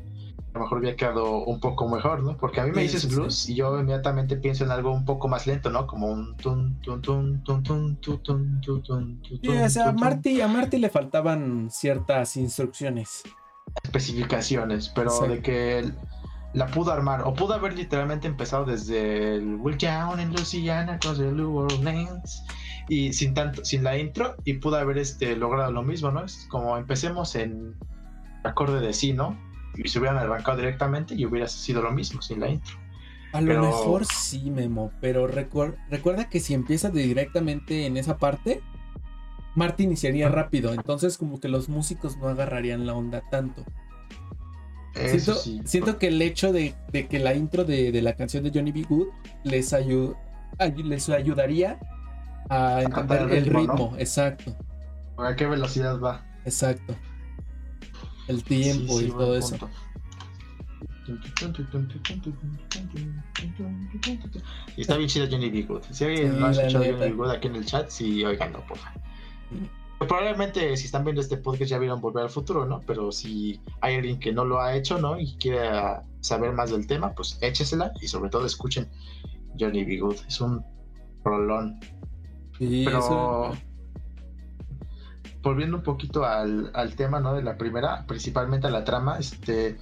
lo 0.56 0.62
mejor 0.62 0.78
había 0.78 0.96
quedado 0.96 1.44
un 1.44 1.60
poco 1.60 1.88
mejor, 1.88 2.22
¿no? 2.22 2.36
Porque 2.36 2.60
a 2.60 2.64
mí 2.64 2.72
me 2.72 2.82
dices 2.82 3.08
blues 3.08 3.48
y 3.48 3.54
yo 3.54 3.78
inmediatamente 3.78 4.36
pienso 4.36 4.64
en 4.64 4.70
algo 4.70 4.92
un 4.92 5.04
poco 5.04 5.28
más 5.28 5.46
lento, 5.46 5.70
¿no? 5.70 5.86
Como 5.86 6.08
un 6.08 6.36
tun 6.36 6.78
tun 6.82 7.00
tun 7.00 7.42
tun 7.42 7.62
tun 7.62 7.96
tun 7.96 8.20
tun 8.22 8.60
tun 8.60 8.82
tun 8.82 9.20
tun 9.40 9.58
o 9.58 9.68
sea, 9.70 9.88
a 9.88 9.92
Marty, 9.92 10.40
a 10.40 10.48
Marty 10.48 10.78
le 10.78 10.90
faltaban 10.90 11.68
ciertas 11.70 12.36
instrucciones. 12.36 13.22
Especificaciones, 13.84 14.88
pero 14.88 15.20
de 15.20 15.40
que 15.40 15.92
la 16.54 16.66
pudo 16.68 16.92
armar, 16.92 17.22
o 17.22 17.34
pudo 17.34 17.54
haber 17.54 17.74
literalmente 17.74 18.26
empezado 18.26 18.64
desde 18.64 19.36
el 19.36 19.56
Will 19.56 19.76
Down 19.76 20.20
en 20.20 20.32
Louisiana, 20.32 20.94
across 20.94 21.18
the 21.18 21.28
Orleans, 21.28 22.44
y 22.88 23.12
sin 23.12 23.34
tanto, 23.34 23.64
sin 23.64 23.84
la 23.84 23.98
intro, 23.98 24.36
y 24.44 24.54
pudo 24.54 24.76
haber 24.76 24.98
este, 24.98 25.36
logrado 25.36 25.70
lo 25.72 25.82
mismo, 25.82 26.10
¿no? 26.10 26.24
Es 26.24 26.46
como 26.50 26.78
empecemos 26.78 27.34
en 27.34 27.74
acorde 28.44 28.80
de 28.80 28.92
sí, 28.92 29.12
¿no? 29.12 29.36
Y 29.76 29.88
se 29.88 29.98
hubieran 29.98 30.18
arrancado 30.18 30.58
directamente 30.58 31.14
y 31.14 31.24
hubiera 31.24 31.48
sido 31.48 31.82
lo 31.82 31.92
mismo 31.92 32.22
sin 32.22 32.40
la 32.40 32.48
intro. 32.48 32.76
A 33.32 33.40
lo 33.40 33.60
mejor 33.60 34.06
sí, 34.06 34.50
Memo, 34.50 34.92
pero 35.00 35.26
recuerda 35.26 36.28
que 36.30 36.40
si 36.40 36.54
empieza 36.54 36.90
directamente 36.90 37.86
en 37.86 37.96
esa 37.96 38.16
parte, 38.16 38.62
Marty 39.54 39.84
iniciaría 39.84 40.28
rápido, 40.28 40.72
entonces 40.72 41.18
como 41.18 41.38
que 41.40 41.48
los 41.48 41.68
músicos 41.68 42.16
no 42.16 42.28
agarrarían 42.28 42.86
la 42.86 42.94
onda 42.94 43.22
tanto 43.30 43.64
siento, 45.64 45.98
que 45.98 46.08
el 46.08 46.20
hecho 46.22 46.52
de, 46.52 46.74
que 46.92 47.18
la 47.18 47.34
intro 47.34 47.64
de, 47.64 48.00
la 48.02 48.14
canción 48.14 48.44
de 48.44 48.50
Johnny 48.52 48.72
B. 48.72 48.82
Good 48.88 49.08
les, 49.44 49.74
les 50.84 51.08
ayudaría 51.08 51.78
a 52.48 52.82
encontrar 52.82 53.30
el 53.32 53.46
ritmo, 53.46 53.94
exacto. 53.98 54.56
¿A 55.18 55.34
qué 55.34 55.46
velocidad 55.46 55.98
va? 56.00 56.24
Exacto. 56.44 56.94
El 58.28 58.42
tiempo 58.42 59.00
y 59.00 59.08
todo 59.08 59.36
eso. 59.36 59.56
Y 64.76 64.80
está 64.80 64.96
bien 64.96 65.08
chida 65.08 65.28
Johnny 65.30 65.50
B. 65.50 65.62
Good. 65.62 65.82
Si 65.90 66.04
alguien 66.04 66.40
no 66.40 66.46
ha 66.46 66.50
escuchado 66.50 66.84
Johnny 66.84 66.98
B. 66.98 67.12
Good 67.12 67.30
aquí 67.30 67.46
en 67.48 67.56
el 67.56 67.64
chat, 67.64 67.88
sí, 67.88 68.24
oiganlo, 68.24 68.66
por 68.66 68.78
favor. 68.78 69.02
Probablemente 69.98 70.76
si 70.76 70.86
están 70.86 71.04
viendo 71.04 71.22
este 71.22 71.38
podcast 71.38 71.70
ya 71.70 71.78
vieron 71.78 72.00
Volver 72.00 72.24
al 72.24 72.30
Futuro, 72.30 72.66
¿no? 72.66 72.82
Pero 72.86 73.12
si 73.12 73.60
hay 73.80 73.94
alguien 73.94 74.18
que 74.18 74.32
no 74.32 74.44
lo 74.44 74.60
ha 74.60 74.76
hecho, 74.76 74.98
¿no? 74.98 75.18
Y 75.18 75.36
quiere 75.36 75.70
saber 76.20 76.52
más 76.52 76.70
del 76.70 76.86
tema, 76.86 77.14
pues 77.14 77.38
échesela 77.40 77.92
y 78.02 78.08
sobre 78.08 78.28
todo 78.28 78.44
escuchen 78.44 78.88
Johnny 79.58 79.84
B. 79.84 79.98
Good. 79.98 80.16
Es 80.28 80.40
un 80.40 80.62
rolón. 81.24 81.80
Pero 82.58 83.52
volviendo 85.50 85.76
un 85.76 85.82
poquito 85.82 86.24
al, 86.24 86.94
tema, 86.96 87.20
¿no? 87.20 87.34
De 87.34 87.42
la 87.42 87.56
primera, 87.56 88.04
principalmente 88.06 88.66
a 88.66 88.70
la 88.70 88.84
trama, 88.84 89.18
este... 89.18 89.78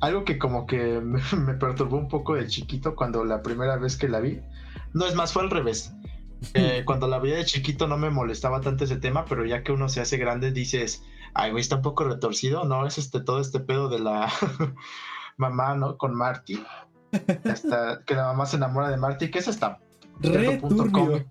Algo 0.00 0.24
que 0.24 0.36
como 0.36 0.66
que 0.66 1.00
me, 1.02 1.22
me 1.36 1.54
perturbó 1.54 1.96
un 1.96 2.08
poco 2.08 2.34
de 2.34 2.46
chiquito 2.46 2.96
cuando 2.96 3.24
la 3.24 3.42
primera 3.42 3.76
vez 3.76 3.96
que 3.96 4.08
la 4.08 4.20
vi. 4.20 4.40
No, 4.92 5.06
es 5.06 5.14
más, 5.14 5.32
fue 5.32 5.42
al 5.42 5.50
revés 5.50 5.94
eh, 6.54 6.82
cuando 6.86 7.08
la 7.08 7.18
veía 7.18 7.36
de 7.36 7.44
chiquito 7.44 7.86
no 7.86 7.98
me 7.98 8.10
molestaba 8.10 8.60
tanto 8.60 8.84
ese 8.84 8.96
tema, 8.96 9.24
pero 9.24 9.44
ya 9.44 9.62
que 9.62 9.72
uno 9.72 9.88
se 9.88 10.00
hace 10.00 10.16
grande 10.16 10.52
dices, 10.52 11.04
ay, 11.34 11.50
güey, 11.50 11.60
está 11.60 11.76
un 11.76 11.82
poco 11.82 12.04
retorcido, 12.04 12.64
¿no? 12.64 12.86
Es 12.86 12.98
este 12.98 13.20
todo 13.20 13.40
este 13.40 13.60
pedo 13.60 13.88
de 13.88 13.98
la 13.98 14.32
mamá, 15.36 15.74
¿no? 15.76 15.96
Con 15.96 16.14
Marty. 16.14 16.62
Hasta 17.44 18.02
que 18.04 18.14
la 18.14 18.24
mamá 18.24 18.46
se 18.46 18.56
enamora 18.56 18.90
de 18.90 18.96
Marty, 18.96 19.30
que 19.30 19.38
es 19.38 19.48
hasta 19.48 19.78
Re 20.20 20.58
punto 20.58 20.84
turbio. 20.84 21.24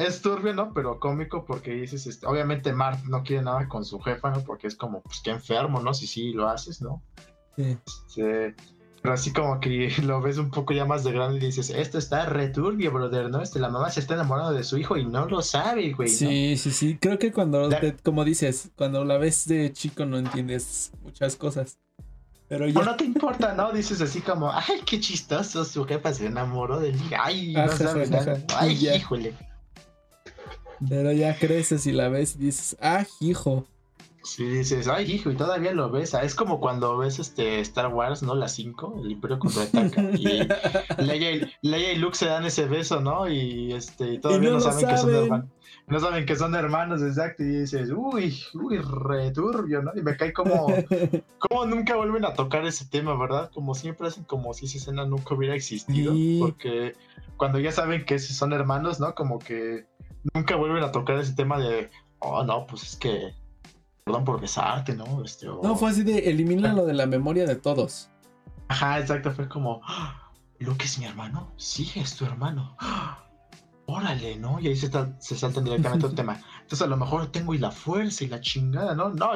Es 0.00 0.22
turbio, 0.22 0.54
¿no? 0.54 0.72
Pero 0.72 1.00
cómico 1.00 1.44
porque 1.44 1.72
dices, 1.72 2.06
este, 2.06 2.26
obviamente 2.26 2.72
Marty 2.72 3.08
no 3.08 3.22
quiere 3.22 3.42
nada 3.42 3.68
con 3.68 3.84
su 3.84 4.00
jefa, 4.00 4.30
¿no? 4.30 4.40
Porque 4.44 4.68
es 4.68 4.76
como, 4.76 5.02
pues 5.02 5.20
qué 5.22 5.30
enfermo, 5.30 5.80
¿no? 5.80 5.94
Si 5.94 6.06
sí 6.06 6.32
lo 6.32 6.48
haces, 6.48 6.80
¿no? 6.80 7.02
Sí. 7.56 7.76
Este, 7.86 8.54
pero 9.02 9.14
así 9.14 9.32
como 9.32 9.60
que 9.60 9.92
lo 10.02 10.20
ves 10.22 10.38
un 10.38 10.50
poco 10.50 10.72
ya 10.72 10.84
más 10.84 11.04
de 11.04 11.12
grande 11.12 11.38
y 11.38 11.46
dices, 11.46 11.70
esto 11.70 11.98
está 11.98 12.26
returbio, 12.26 12.92
brother, 12.92 13.30
¿no? 13.30 13.42
Este, 13.42 13.58
la 13.58 13.68
mamá 13.68 13.90
se 13.90 14.00
está 14.00 14.14
enamorando 14.14 14.52
de 14.52 14.64
su 14.64 14.78
hijo 14.78 14.96
y 14.96 15.04
no 15.04 15.26
lo 15.26 15.42
sabe, 15.42 15.92
güey. 15.92 16.08
Sí, 16.08 16.56
sí, 16.56 16.70
sí. 16.70 16.96
Creo 16.98 17.18
que 17.18 17.32
cuando, 17.32 17.68
como 18.02 18.24
dices, 18.24 18.70
cuando 18.76 19.04
la 19.04 19.18
ves 19.18 19.46
de 19.46 19.72
chico 19.72 20.06
no 20.06 20.18
entiendes 20.18 20.92
muchas 21.02 21.36
cosas. 21.36 21.78
Pero 22.48 22.68
ya... 22.68 22.80
O 22.80 22.84
no 22.84 22.96
te 22.96 23.04
importa, 23.04 23.54
¿no? 23.54 23.72
Dices 23.72 24.00
así 24.00 24.20
como, 24.20 24.52
ay, 24.52 24.80
qué 24.86 25.00
chistoso, 25.00 25.64
su 25.64 25.84
jefa 25.84 26.14
se 26.14 26.26
enamoró 26.26 26.78
de 26.78 26.90
él. 26.90 27.00
Ay, 27.18 27.52
no 27.52 27.68
sabes 27.68 28.10
nada. 28.10 28.38
Ay, 28.56 28.88
híjole. 28.88 29.34
Pero 30.88 31.12
ya 31.12 31.36
creces 31.38 31.86
y 31.86 31.92
la 31.92 32.08
ves 32.08 32.36
y 32.36 32.44
dices, 32.44 32.76
ah, 32.80 33.04
hijo. 33.20 33.66
Sí, 34.24 34.46
dices, 34.46 34.88
ay, 34.88 35.12
hijo, 35.12 35.30
y 35.30 35.36
todavía 35.36 35.72
lo 35.72 35.90
ves. 35.90 36.14
Ah, 36.14 36.22
es 36.22 36.34
como 36.34 36.58
cuando 36.58 36.96
ves 36.96 37.18
este 37.18 37.60
Star 37.60 37.88
Wars, 37.92 38.22
¿no? 38.22 38.34
La 38.34 38.48
5, 38.48 39.02
el 39.04 39.12
Imperio 39.12 39.38
contraataca. 39.38 40.02
y 40.14 40.48
Leia 40.98 41.32
y, 41.32 41.52
Leia 41.60 41.92
y 41.92 41.98
Luke 41.98 42.16
se 42.16 42.26
dan 42.26 42.46
ese 42.46 42.64
beso, 42.64 43.00
¿no? 43.00 43.28
Y 43.28 43.74
este, 43.74 44.18
todavía 44.18 44.50
no, 44.50 44.60
saben, 44.60 44.88
que 44.88 44.96
son 44.96 45.14
hermanos. 45.14 45.46
No 45.86 46.00
saben 46.00 46.24
que 46.24 46.36
son 46.36 46.54
hermanos, 46.54 47.02
exacto. 47.02 47.42
Y 47.42 47.48
dices, 47.48 47.90
uy, 47.94 48.42
uy, 48.54 48.78
returbio, 48.78 49.82
¿no? 49.82 49.92
Y 49.94 50.00
me 50.00 50.16
cae 50.16 50.32
como, 50.32 50.68
como 51.38 51.66
nunca 51.66 51.94
vuelven 51.94 52.24
a 52.24 52.32
tocar 52.32 52.64
ese 52.64 52.86
tema, 52.86 53.14
¿verdad? 53.18 53.50
Como 53.52 53.74
siempre 53.74 54.08
hacen 54.08 54.24
como 54.24 54.54
si 54.54 54.64
esa 54.64 54.78
escena 54.78 55.04
nunca 55.04 55.34
hubiera 55.34 55.54
existido. 55.54 56.14
Porque 56.40 56.94
cuando 57.36 57.58
ya 57.58 57.72
saben 57.72 58.06
que 58.06 58.18
son 58.18 58.54
hermanos, 58.54 59.00
¿no? 59.00 59.14
Como 59.14 59.38
que 59.38 59.84
nunca 60.32 60.56
vuelven 60.56 60.82
a 60.82 60.92
tocar 60.92 61.18
ese 61.18 61.34
tema 61.34 61.58
de, 61.58 61.90
oh, 62.20 62.42
no, 62.44 62.66
pues 62.66 62.82
es 62.82 62.96
que 62.96 63.34
perdón 64.04 64.24
por 64.24 64.40
besarte, 64.40 64.94
¿no? 64.94 65.22
Este, 65.24 65.46
No, 65.46 65.76
fue 65.76 65.90
así 65.90 66.02
de 66.02 66.30
elimínalo 66.30 66.84
de 66.86 66.92
la 66.94 67.06
memoria 67.06 67.46
de 67.46 67.56
todos. 67.56 68.10
Ajá, 68.68 68.98
exacto, 69.00 69.32
fue 69.32 69.48
como, 69.48 69.80
"Ah, 69.84 70.30
Luke 70.58 70.84
es 70.84 70.98
mi 70.98 71.06
hermano, 71.06 71.52
sí, 71.56 71.90
es 71.96 72.16
tu 72.16 72.24
hermano. 72.24 72.76
Órale, 73.86 74.36
¿no? 74.36 74.58
Y 74.60 74.68
ahí 74.68 74.76
se, 74.76 74.88
ta- 74.88 75.14
se 75.20 75.36
saltan 75.36 75.64
directamente 75.64 76.06
al 76.06 76.14
tema. 76.16 76.40
Entonces 76.62 76.80
a 76.82 76.86
lo 76.86 76.96
mejor 76.96 77.26
tengo 77.26 77.52
y 77.52 77.58
la 77.58 77.70
fuerza 77.70 78.24
y 78.24 78.28
la 78.28 78.40
chingada, 78.40 78.94
¿no? 78.94 79.10
No, 79.10 79.28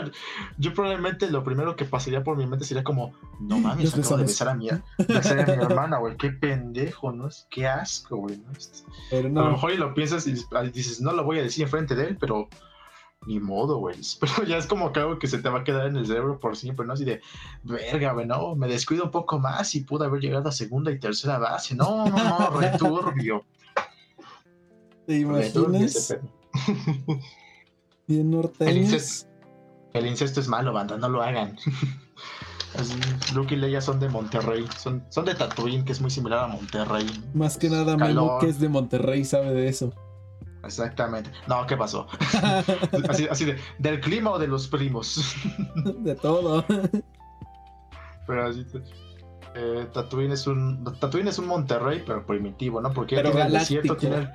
yo 0.57 0.73
probablemente 0.73 1.31
lo 1.31 1.45
primero 1.45 1.77
que 1.77 1.85
pasaría 1.85 2.25
por 2.25 2.37
mi 2.39 2.47
mente 2.47 2.65
sería 2.65 2.83
como, 2.83 3.13
no 3.41 3.59
mames, 3.61 3.95
acabo 3.95 4.17
de 4.17 4.23
besar 4.25 4.49
a 4.49 4.55
mi, 4.55 4.69
besar 5.07 5.41
a 5.41 5.45
mi 5.57 5.63
hermana, 5.65 5.99
güey, 5.99 6.17
qué 6.17 6.31
pendejo, 6.31 7.13
¿no? 7.13 7.29
Qué 7.51 7.67
asco, 7.67 8.17
güey, 8.17 8.39
¿no? 8.39 8.51
Pero 9.11 9.29
A 9.29 9.31
lo 9.31 9.45
no. 9.45 9.51
mejor 9.53 9.73
y 9.73 9.77
lo 9.77 9.93
piensas 9.93 10.27
y 10.27 10.33
dices, 10.73 11.01
no 11.03 11.13
lo 11.13 11.25
voy 11.25 11.39
a 11.41 11.43
decir 11.43 11.65
enfrente 11.65 11.95
de 11.95 12.07
él, 12.09 12.17
pero 12.19 12.49
ni 13.27 13.41
modo, 13.41 13.79
güey. 13.79 13.97
Pero 14.21 14.45
ya 14.45 14.57
es 14.57 14.67
como 14.67 14.93
que 14.93 15.01
algo 15.01 15.19
que 15.19 15.27
se 15.27 15.39
te 15.39 15.49
va 15.51 15.59
a 15.61 15.65
quedar 15.65 15.89
en 15.89 15.97
el 15.97 16.07
cerebro 16.07 16.39
por 16.41 16.57
siempre, 16.57 16.87
¿no? 16.87 16.95
Así 16.95 17.05
de, 17.05 17.21
verga, 17.65 18.13
güey, 18.15 18.27
no, 18.27 18.55
me 18.55 18.67
descuido 18.69 19.05
un 19.05 19.11
poco 19.11 19.39
más 19.39 19.75
y 19.75 19.81
pude 19.83 20.07
haber 20.07 20.21
llegado 20.23 20.49
a 20.49 20.53
segunda 20.53 20.91
y 20.91 20.99
tercera 20.99 21.37
base. 21.39 21.75
No, 21.75 22.07
no, 22.07 22.17
no, 22.17 22.51
returbio. 22.61 23.45
¿Te 25.09 25.15
ese 25.17 25.21
imaginas? 25.23 26.17
Bien 28.07 28.21
El 28.21 28.31
norteños. 28.31 28.77
incesto, 28.77 29.29
el 29.95 30.07
incesto 30.07 30.41
es 30.41 30.49
malo, 30.49 30.73
banda, 30.75 30.99
no 30.99 31.09
lo 31.09 31.23
hagan. 31.23 31.57
Luke 33.35 33.55
y 33.55 33.57
Leia 33.57 33.81
son 33.81 33.99
de 34.01 34.09
Monterrey, 34.11 34.67
son, 34.79 35.03
son 35.09 35.25
de 35.25 35.35
Tatooine, 35.35 35.83
que 35.85 35.93
es 35.93 36.01
muy 36.03 36.11
similar 36.11 36.41
a 36.41 36.47
Monterrey. 36.49 37.07
Más 37.33 37.57
que 37.57 37.71
nada, 37.71 37.97
Memo, 37.97 38.39
que 38.39 38.49
es 38.49 38.61
de 38.61 38.69
Monterrey, 38.69 39.25
sabe 39.25 39.53
de 39.55 39.69
eso. 39.69 39.93
Exactamente. 40.63 41.31
No, 41.47 41.67
¿qué 41.67 41.77
pasó? 41.79 42.07
Así, 43.09 43.27
así 43.31 43.45
de, 43.47 43.57
¿del 43.79 44.01
clima 44.01 44.33
o 44.33 44.39
de 44.39 44.49
los 44.49 44.69
primos? 44.69 45.35
de 46.01 46.15
todo. 46.17 46.65
Pero 48.27 48.47
así 48.47 48.65
te- 48.65 48.83
eh, 49.55 49.87
Tatooine 49.95 50.33
es 50.33 50.47
un 50.47 50.85
Tatooine 51.01 51.29
es 51.29 51.39
un 51.39 51.47
Monterrey 51.47 52.03
pero 52.07 52.27
primitivo, 52.27 52.81
¿no? 52.83 52.93
Porque 52.93 53.17
ya 53.17 53.23
Pero 53.23 53.33
tiene 53.33 53.47
el 53.47 53.53
desierto, 53.55 53.97
tiene 53.97 54.17
el, 54.17 54.31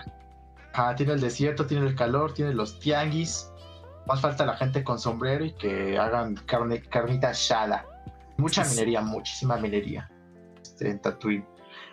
ah, 0.74 0.94
tiene 0.96 1.14
el 1.14 1.22
desierto, 1.22 1.66
tiene 1.66 1.86
el 1.88 1.96
calor, 1.96 2.34
tiene 2.34 2.54
los 2.54 2.80
tianguis. 2.80 3.50
Más 4.06 4.20
falta 4.20 4.46
la 4.46 4.56
gente 4.58 4.84
con 4.84 5.00
sombrero 5.00 5.46
y 5.46 5.54
que 5.54 5.98
hagan 5.98 6.36
carne, 6.46 6.82
carnita 6.82 7.30
asada. 7.30 7.86
Mucha 8.38 8.66
minería, 8.66 9.02
muchísima 9.02 9.58
minería 9.58 10.10
este, 10.62 10.90
en 10.90 11.00
Tatooine. 11.00 11.46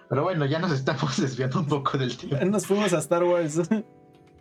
Pero 0.09 0.25
bueno, 0.25 0.45
ya 0.47 0.59
nos 0.59 0.73
estamos 0.81 1.17
desviando 1.21 1.61
un 1.61 1.67
poco 1.67 1.97
del 1.99 2.17
tiempo. 2.17 2.45
Nos 2.47 2.67
fuimos 2.67 2.93
a 2.93 2.99
Star 2.99 3.23
Wars. 3.25 3.61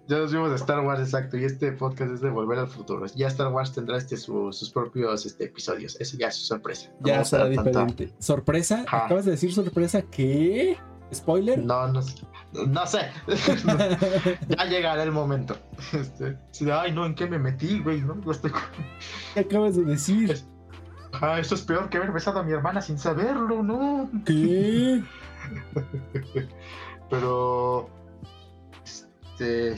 Ya 0.07 0.17
nos 0.17 0.31
vimos 0.33 0.49
de 0.49 0.55
Star 0.55 0.79
Wars, 0.79 0.99
exacto, 1.01 1.37
y 1.37 1.43
este 1.45 1.71
podcast 1.71 2.11
es 2.13 2.19
de 2.21 2.31
Volver 2.31 2.57
al 2.57 2.67
Futuro. 2.67 3.05
Ya 3.13 3.27
Star 3.27 3.49
Wars 3.53 3.71
tendrá 3.73 3.95
este, 3.95 4.17
su- 4.17 4.51
sus 4.51 4.71
propios 4.71 5.23
este, 5.27 5.43
episodios. 5.43 6.01
Eso 6.01 6.17
ya 6.17 6.29
es 6.29 6.35
su 6.35 6.45
sorpresa. 6.45 6.89
No 7.01 7.07
ya 7.09 7.19
a 7.19 7.23
será 7.25 7.43
tanta- 7.43 7.61
diferente. 7.69 8.13
¿Sorpresa? 8.17 8.85
Ajá. 8.87 9.05
¿Acabas 9.05 9.25
de 9.25 9.31
decir 9.31 9.53
sorpresa? 9.53 10.01
¿Qué? 10.01 10.79
¿Spoiler? 11.13 11.57
No, 11.63 11.87
no, 11.87 12.01
sé. 12.01 12.15
no 12.67 12.85
sé. 12.85 13.09
ya 14.49 14.65
llegará 14.65 15.03
el 15.03 15.11
momento. 15.11 15.55
Este, 15.93 16.37
ay, 16.71 16.91
no, 16.91 17.05
¿en 17.05 17.15
qué 17.15 17.25
me 17.27 17.39
metí, 17.39 17.79
güey? 17.79 18.01
¿no? 18.01 18.15
Estoy- 18.31 18.51
¿Qué 19.33 19.39
acabas 19.39 19.75
de 19.75 19.83
decir? 19.85 20.39
Ah, 21.13 21.39
esto 21.39 21.55
es 21.55 21.61
peor 21.63 21.89
que 21.89 21.97
haber 21.97 22.11
besado 22.11 22.39
a 22.39 22.43
mi 22.43 22.51
hermana 22.51 22.81
sin 22.81 22.99
saberlo, 22.99 23.63
¿no? 23.63 24.09
¿Qué? 24.25 25.01
Pero. 27.09 27.89
Este. 28.85 29.77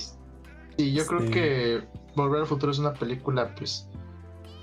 Sí, 0.78 0.94
yo 0.94 1.06
creo 1.06 1.22
Sí. 1.22 1.30
que 1.30 1.88
Volver 2.16 2.42
al 2.42 2.48
Futuro 2.48 2.72
es 2.72 2.80
una 2.80 2.94
película, 2.94 3.54
pues. 3.56 3.88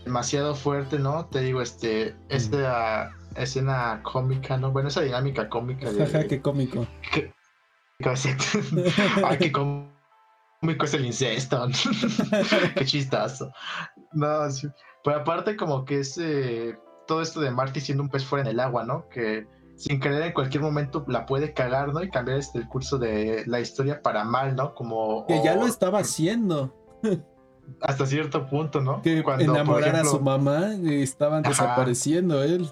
demasiado 0.05 0.55
fuerte, 0.55 0.99
¿no? 0.99 1.27
Te 1.27 1.41
digo, 1.41 1.63
este. 1.63 2.15
Esa 2.29 3.11
escena 3.43 4.01
cómica, 4.03 4.57
¿no? 4.57 4.71
Bueno, 4.73 4.89
esa 4.89 5.01
dinámica 5.03 5.49
cómica 5.49 5.91
de. 5.93 6.27
Qué 6.27 6.41
cómico. 6.41 6.87
que- 7.13 7.33
Ay, 9.25 9.39
qué 9.39 9.51
cómico 9.53 10.85
es 10.85 10.95
el 10.95 11.05
incesto. 11.07 11.67
qué 12.77 12.85
chistazo. 12.85 13.51
No, 14.13 14.49
sí. 14.51 14.69
Pero 15.05 15.19
aparte, 15.19 15.57
como 15.57 15.85
que 15.85 16.01
es 16.01 16.19
eh, 16.19 16.77
todo 17.07 17.23
esto 17.23 17.41
de 17.41 17.51
Marty 17.51 17.81
siendo 17.81 18.03
un 18.05 18.09
pez 18.09 18.25
fuera 18.25 18.43
en 18.45 18.51
el 18.51 18.61
agua, 18.61 18.85
¿no? 18.85 19.09
Que 19.09 19.47
sin 19.77 20.01
querer 20.01 20.23
en 20.23 20.33
cualquier 20.33 20.63
momento 20.63 21.05
la 21.09 21.27
puede 21.27 21.53
cagar, 21.55 21.93
¿no? 21.93 22.03
Y 22.03 22.11
cambiar 22.11 22.39
este, 22.39 22.59
el 22.59 22.69
curso 22.69 22.99
de 22.99 23.45
la 23.47 23.61
historia 23.61 24.03
para 24.03 24.25
mal, 24.25 24.55
¿no? 24.57 24.75
Como. 24.75 25.27
Que 25.27 25.43
ya 25.43 25.55
o- 25.55 25.61
lo 25.61 25.67
estaba 25.67 26.01
haciendo. 26.01 26.75
Hasta 27.83 28.07
cierto 28.07 28.47
punto, 28.47 28.81
¿no? 28.81 29.03
Que 29.03 29.23
Cuando, 29.23 29.45
por 29.45 29.55
enamorar 29.57 29.97
a 29.97 30.05
su 30.05 30.21
mamá 30.21 30.75
y 30.83 31.03
estaban 31.03 31.41
Ajá. 31.41 31.51
desapareciendo 31.51 32.43
él. 32.43 32.69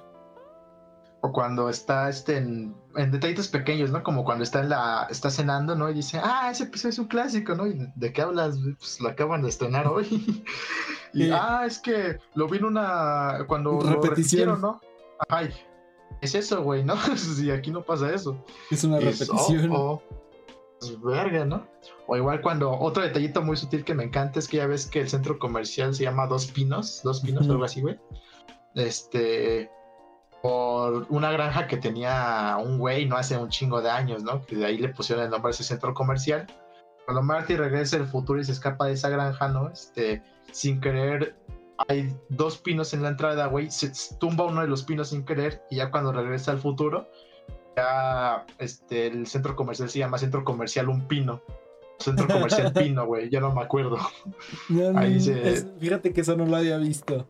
O 1.26 1.32
cuando 1.32 1.68
está 1.68 2.08
este 2.08 2.36
en, 2.36 2.72
en 2.94 3.10
detallitos 3.10 3.48
pequeños, 3.48 3.90
¿no? 3.90 4.02
Como 4.04 4.24
cuando 4.24 4.44
está 4.44 4.60
en 4.60 4.68
la, 4.68 5.08
está 5.10 5.28
cenando, 5.30 5.74
¿no? 5.74 5.90
Y 5.90 5.94
dice, 5.94 6.20
ah, 6.22 6.50
ese 6.52 6.64
episodio 6.64 6.90
es 6.90 6.98
un 7.00 7.06
clásico, 7.08 7.54
¿no? 7.56 7.66
¿Y 7.66 7.88
de 7.96 8.12
qué 8.12 8.22
hablas? 8.22 8.56
Pues 8.78 9.00
lo 9.00 9.08
acaban 9.08 9.42
de 9.42 9.48
estrenar 9.48 9.88
hoy. 9.88 10.06
y, 11.12 11.24
Eh. 11.24 11.32
ah, 11.32 11.64
es 11.66 11.78
que 11.80 12.18
lo 12.34 12.46
vi 12.46 12.58
en 12.58 12.66
una, 12.66 13.38
cuando 13.48 13.72
lo 13.72 13.80
Repetición. 13.80 14.10
repitieron, 14.10 14.60
¿no? 14.60 14.80
Ay, 15.28 15.50
es 16.20 16.34
eso, 16.36 16.62
güey, 16.62 16.84
¿no? 16.84 16.94
Si 17.16 17.50
aquí 17.50 17.70
no 17.72 17.82
pasa 17.82 18.12
eso. 18.14 18.44
Es 18.70 18.84
una 18.84 18.98
es, 18.98 19.18
repetición. 19.18 19.70
oh, 19.72 19.76
oh, 19.94 20.02
pues, 20.78 21.00
verga, 21.02 21.44
¿no? 21.44 21.66
O 22.06 22.16
igual 22.16 22.40
cuando, 22.40 22.70
otro 22.70 23.02
detallito 23.02 23.42
muy 23.42 23.56
sutil 23.56 23.84
que 23.84 23.94
me 23.94 24.04
encanta 24.04 24.38
es 24.38 24.46
que 24.46 24.58
ya 24.58 24.66
ves 24.68 24.86
que 24.86 25.00
el 25.00 25.08
centro 25.08 25.38
comercial 25.40 25.92
se 25.92 26.04
llama 26.04 26.26
Dos 26.28 26.46
Pinos, 26.52 27.00
Dos 27.02 27.20
Pinos, 27.22 27.42
Ujú. 27.44 27.52
algo 27.52 27.64
así, 27.64 27.80
güey. 27.80 27.98
Este, 28.76 29.70
por 30.46 31.06
una 31.10 31.32
granja 31.32 31.66
que 31.66 31.76
tenía 31.76 32.56
un 32.62 32.78
güey, 32.78 33.06
no 33.06 33.16
hace 33.16 33.36
un 33.36 33.48
chingo 33.48 33.82
de 33.82 33.90
años, 33.90 34.22
¿no? 34.22 34.42
Que 34.42 34.54
de 34.56 34.64
ahí 34.66 34.78
le 34.78 34.88
pusieron 34.90 35.24
el 35.24 35.30
nombre 35.30 35.48
a 35.48 35.50
ese 35.50 35.64
centro 35.64 35.92
comercial. 35.92 36.46
Cuando 37.04 37.22
Marty 37.22 37.56
regresa 37.56 37.96
al 37.96 38.06
futuro 38.06 38.40
y 38.40 38.44
se 38.44 38.52
escapa 38.52 38.86
de 38.86 38.92
esa 38.92 39.08
granja, 39.08 39.48
¿no? 39.48 39.68
Este, 39.70 40.22
sin 40.52 40.80
querer, 40.80 41.34
hay 41.88 42.14
dos 42.28 42.58
pinos 42.58 42.94
en 42.94 43.02
la 43.02 43.08
entrada, 43.08 43.46
güey, 43.46 43.70
se 43.70 43.90
tumba 44.18 44.44
uno 44.44 44.60
de 44.60 44.68
los 44.68 44.84
pinos 44.84 45.08
sin 45.08 45.24
querer 45.24 45.62
y 45.70 45.76
ya 45.76 45.90
cuando 45.90 46.12
regresa 46.12 46.52
al 46.52 46.58
futuro, 46.58 47.08
ya 47.76 48.46
este, 48.58 49.08
el 49.08 49.26
centro 49.26 49.56
comercial 49.56 49.90
se 49.90 49.98
llama 49.98 50.18
Centro 50.18 50.44
Comercial 50.44 50.88
Un 50.88 51.08
Pino. 51.08 51.42
Centro 51.98 52.26
Comercial 52.28 52.72
Pino, 52.74 53.04
güey, 53.06 53.30
ya 53.30 53.40
no 53.40 53.52
me 53.52 53.62
acuerdo. 53.62 53.98
No, 54.68 54.92
no, 54.92 54.98
ahí 55.00 55.20
se- 55.20 55.48
es- 55.52 55.66
fíjate 55.80 56.12
que 56.12 56.20
eso 56.20 56.36
no 56.36 56.46
lo 56.46 56.56
había 56.56 56.76
visto. 56.78 57.26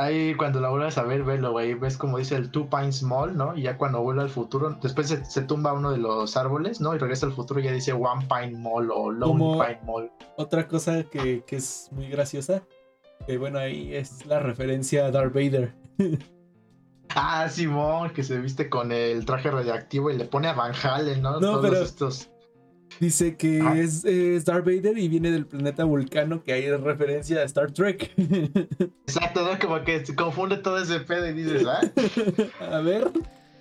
Ahí 0.00 0.34
cuando 0.36 0.60
la 0.60 0.68
vuelvas 0.68 0.96
a 0.96 1.02
ver, 1.02 1.24
velo, 1.24 1.50
güey, 1.50 1.74
ves 1.74 1.96
como 1.96 2.18
dice 2.18 2.36
el 2.36 2.52
Two 2.52 2.70
Pines 2.70 3.02
Mall, 3.02 3.36
¿no? 3.36 3.56
Y 3.56 3.62
ya 3.62 3.76
cuando 3.76 4.00
vuelve 4.00 4.22
al 4.22 4.28
futuro, 4.30 4.78
después 4.80 5.08
se, 5.08 5.24
se 5.24 5.42
tumba 5.42 5.72
uno 5.72 5.90
de 5.90 5.98
los 5.98 6.36
árboles, 6.36 6.80
¿no? 6.80 6.94
Y 6.94 6.98
regresa 6.98 7.26
al 7.26 7.32
futuro 7.32 7.58
y 7.58 7.64
ya 7.64 7.72
dice 7.72 7.92
One 7.92 8.28
Pine 8.28 8.56
Mall 8.56 8.90
o 8.92 9.10
Lone 9.10 9.32
Como- 9.32 9.58
Pine 9.58 9.80
Mall. 9.84 10.10
Otra 10.36 10.68
cosa 10.68 11.02
que, 11.02 11.42
que 11.44 11.56
es 11.56 11.88
muy 11.90 12.08
graciosa. 12.08 12.62
Que 13.26 13.38
bueno, 13.38 13.58
ahí 13.58 13.92
es 13.92 14.24
la 14.26 14.38
referencia 14.38 15.06
a 15.06 15.10
Darth 15.10 15.34
Vader. 15.34 15.74
Ah, 17.14 17.48
Simón, 17.48 18.10
que 18.10 18.22
se 18.22 18.38
viste 18.38 18.68
con 18.68 18.92
el 18.92 19.24
traje 19.24 19.50
radioactivo 19.50 20.10
y 20.10 20.18
le 20.18 20.26
pone 20.26 20.46
a 20.46 20.52
Van 20.52 20.72
Halen, 20.80 21.22
¿no? 21.22 21.40
No, 21.40 21.52
Todos 21.52 21.70
pero- 21.70 21.82
estos. 21.82 22.30
Dice 23.00 23.36
que 23.36 23.60
Ah. 23.62 23.78
es, 23.78 24.04
es 24.04 24.44
Darth 24.44 24.64
Vader 24.64 24.98
y 24.98 25.08
viene 25.08 25.30
del 25.30 25.46
planeta 25.46 25.84
Vulcano, 25.84 26.42
que 26.42 26.52
ahí 26.52 26.64
es 26.64 26.80
referencia 26.80 27.40
a 27.40 27.44
Star 27.44 27.70
Trek. 27.70 28.12
Exacto, 29.06 29.42
¿no? 29.44 29.58
Como 29.58 29.82
que 29.84 30.04
se 30.04 30.14
confunde 30.14 30.56
todo 30.58 30.78
ese 30.78 31.00
pedo 31.00 31.26
y 31.28 31.32
dices, 31.32 31.64
¿ah? 31.66 31.80
a 32.74 32.80
ver. 32.80 33.08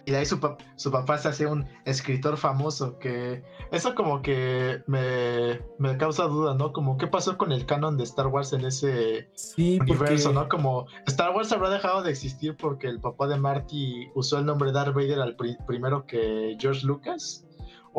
Y 0.06 0.12
de 0.12 0.17
ahí 0.19 0.26
su, 0.26 0.39
pa- 0.39 0.58
su 0.78 0.89
papá 0.89 1.17
se 1.17 1.28
hace 1.28 1.45
un 1.47 1.65
escritor 1.84 2.38
famoso 2.38 2.97
que 2.97 3.43
eso 3.73 3.93
como 3.93 4.21
que 4.21 4.82
me, 4.88 5.60
me 5.80 5.97
causa 5.97 6.23
duda, 6.23 6.54
¿no? 6.56 6.71
Como 6.71 6.97
qué 6.97 7.08
pasó 7.08 7.38
con 7.38 7.52
el 7.52 7.65
canon 7.65 7.97
de 7.97 8.06
Star 8.06 8.28
Wars 8.28 8.54
en 8.54 8.63
ese 8.63 9.30
Sí, 9.36 9.76
porque 9.80 9.91
universo, 9.91 10.32
¿no? 10.32 10.47
Como 10.47 10.88
Star 11.08 11.36
Wars 11.36 11.52
habrá 11.52 11.69
dejado 11.69 12.04
de 12.04 12.12
existir 12.12 12.56
porque 12.56 12.88
el 12.88 13.02
papá 13.02 13.28
de 13.28 13.38
Marty 13.38 14.08
usó 14.15 14.39
el 14.39 14.45
nombre 14.45 14.71
Darth 14.71 14.95
Vader 14.95 15.19
al 15.19 15.36
pri- 15.36 15.58
primero 15.67 16.06
que 16.06 16.56
George 16.58 16.86
Lucas 16.88 17.43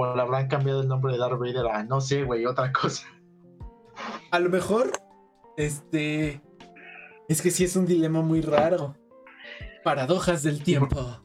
o 0.01 0.15
le 0.15 0.23
habrán 0.23 0.47
cambiado 0.47 0.81
el 0.81 0.87
nombre 0.87 1.13
de 1.13 1.19
Darth 1.19 1.41
Vader 1.41 1.67
a 1.67 1.83
no 1.83 2.01
sé, 2.01 2.23
güey, 2.23 2.47
otra 2.47 2.71
cosa. 2.73 3.05
a 4.31 4.39
lo 4.39 4.49
mejor, 4.49 4.93
este, 5.57 6.41
es 7.29 7.43
que 7.43 7.51
sí 7.51 7.65
es 7.65 7.75
un 7.75 7.85
dilema 7.85 8.21
muy 8.23 8.41
raro. 8.41 8.95
Paradojas 9.83 10.45
del 10.45 10.63
tiempo. 10.63 11.19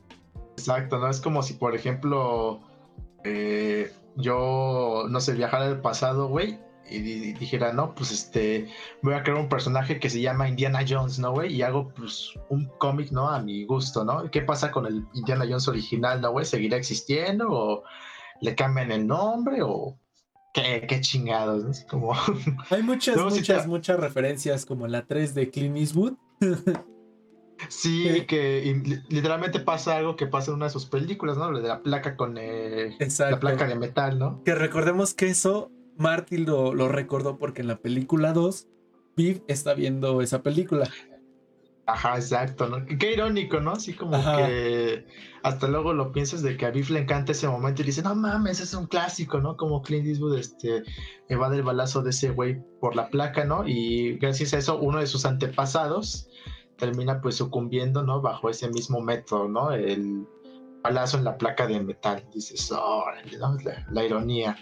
Exacto, 0.58 0.98
¿no? 0.98 1.08
Es 1.08 1.22
como 1.22 1.44
si, 1.44 1.54
por 1.54 1.76
ejemplo, 1.76 2.62
eh, 3.24 3.92
yo, 4.16 5.06
no 5.08 5.22
sé, 5.22 5.34
viajara 5.34 5.66
al 5.66 5.82
pasado, 5.82 6.28
güey, 6.30 6.58
y 6.90 7.00
di- 7.00 7.34
dijera, 7.34 7.74
no, 7.74 7.94
pues 7.94 8.12
este, 8.12 8.70
voy 9.04 9.14
a 9.14 9.22
crear 9.24 9.38
un 9.40 9.50
personaje 9.50 10.00
que 10.00 10.10
se 10.10 10.20
llama 10.22 10.50
Indiana 10.50 10.80
Jones, 10.88 11.20
¿no, 11.20 11.32
güey? 11.32 11.54
Y 11.54 11.62
hago, 11.62 11.90
pues, 11.90 12.32
un 12.50 12.66
cómic, 12.80 13.12
¿no? 13.12 13.30
A 13.30 13.40
mi 13.40 13.66
gusto, 13.66 14.04
¿no? 14.04 14.32
¿Qué 14.32 14.42
pasa 14.42 14.72
con 14.72 14.88
el 14.88 15.06
Indiana 15.14 15.46
Jones 15.48 15.68
original, 15.68 16.22
¿no, 16.22 16.32
güey? 16.32 16.46
¿Seguirá 16.46 16.78
existiendo 16.78 17.48
o 17.52 17.84
le 18.44 18.56
cambian 18.56 18.92
el 18.92 19.08
nombre 19.08 19.62
o 19.62 19.98
qué, 20.54 20.86
qué 20.88 21.02
chingados, 21.02 21.64
¿no? 21.64 21.72
Como... 21.90 22.14
Hay 22.70 22.84
muchas, 22.84 23.18
muchas, 23.18 23.68
muchas 23.68 24.00
referencias 24.00 24.66
como 24.66 24.88
la 24.88 25.06
3 25.06 25.34
de 25.34 25.50
Clint 25.50 25.78
Eastwood. 25.78 26.14
Sí, 27.70 28.26
que 28.28 28.82
literalmente 29.08 29.60
pasa 29.62 29.96
algo 29.96 30.18
que 30.18 30.28
pasa 30.28 30.52
en 30.52 30.56
una 30.56 30.66
de 30.66 30.72
sus 30.72 30.86
películas, 30.86 31.38
¿no? 31.38 31.50
Lo 31.50 31.62
de 31.62 31.70
la 31.70 31.82
placa 31.82 32.18
con 32.18 32.36
la 32.36 33.40
placa 33.40 33.68
de 33.68 33.76
metal, 33.76 34.20
¿no? 34.20 34.44
Que 34.44 34.54
recordemos 34.54 35.14
que 35.14 35.28
eso 35.28 35.72
Marty 35.96 36.38
lo, 36.38 36.74
lo 36.74 36.90
recordó 36.90 37.38
porque 37.38 37.62
en 37.62 37.68
la 37.68 37.78
película 37.78 38.34
2, 38.34 38.68
Viv 39.16 39.44
está 39.48 39.76
viendo 39.76 40.22
esa 40.22 40.42
película. 40.42 40.90
Ajá, 41.86 42.16
exacto, 42.16 42.70
¿no? 42.70 42.86
Qué 42.98 43.12
irónico, 43.12 43.60
¿no? 43.60 43.72
Así 43.72 43.94
como 43.94 44.18
que 44.38 45.06
hasta 45.44 45.68
luego 45.68 45.94
lo 45.94 46.14
piensas 46.14 46.42
de 46.42 46.56
que 46.56 46.66
a 46.66 46.72
Biff 46.72 46.90
le 46.90 47.02
encanta 47.02 47.34
ese 47.34 47.48
momento 47.50 47.82
y 47.82 47.86
dice, 47.86 48.02
no 48.02 48.16
mames, 48.16 48.62
es 48.62 48.74
un 48.74 48.88
clásico, 48.88 49.42
¿no? 49.42 49.58
Como 49.58 49.82
Clint 49.82 50.08
Eastwood 50.08 50.38
este, 50.38 50.84
evade 51.28 51.58
el 51.58 51.64
balazo 51.64 52.02
de 52.02 52.12
ese 52.12 52.30
güey 52.30 52.62
por 52.80 52.96
la 52.96 53.10
placa, 53.10 53.44
¿no? 53.44 53.68
Y 53.68 54.18
gracias 54.18 54.54
a 54.54 54.60
eso, 54.60 54.80
uno 54.80 55.00
de 55.00 55.08
sus 55.08 55.26
antepasados 55.26 56.30
termina 56.78 57.20
pues 57.22 57.36
sucumbiendo, 57.36 58.04
¿no? 58.04 58.22
Bajo 58.22 58.50
ese 58.50 58.70
mismo 58.70 59.02
método, 59.02 59.50
¿no? 59.50 59.72
El 59.74 60.26
balazo 60.82 61.18
en 61.18 61.26
la 61.26 61.38
placa 61.38 61.68
de 61.68 61.82
metal. 61.82 62.26
Dices, 62.34 62.72
oh, 62.72 63.04
la, 63.92 64.06
ironía. 64.06 64.58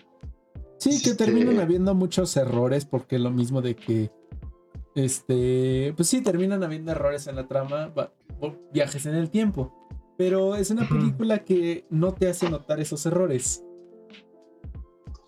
Sí, 0.79 1.01
que 1.03 1.13
terminan 1.13 1.49
este 1.49 1.61
habiendo 1.61 1.93
muchos 1.93 2.35
errores 2.35 2.85
porque 2.85 3.19
lo 3.19 3.29
mismo 3.29 3.61
de 3.61 3.75
que 3.75 4.11
este, 4.95 5.93
pues 5.95 6.09
sí, 6.09 6.21
terminan 6.21 6.63
habiendo 6.63 6.91
errores 6.91 7.27
en 7.27 7.35
la 7.35 7.47
trama, 7.47 7.93
viajes 8.73 9.05
en 9.05 9.15
el 9.15 9.29
tiempo, 9.29 9.73
pero 10.17 10.55
es 10.55 10.69
una 10.71 10.87
película 10.87 11.39
que 11.39 11.85
no 11.89 12.13
te 12.13 12.27
hace 12.27 12.49
notar 12.49 12.79
esos 12.79 13.05
errores. 13.05 13.63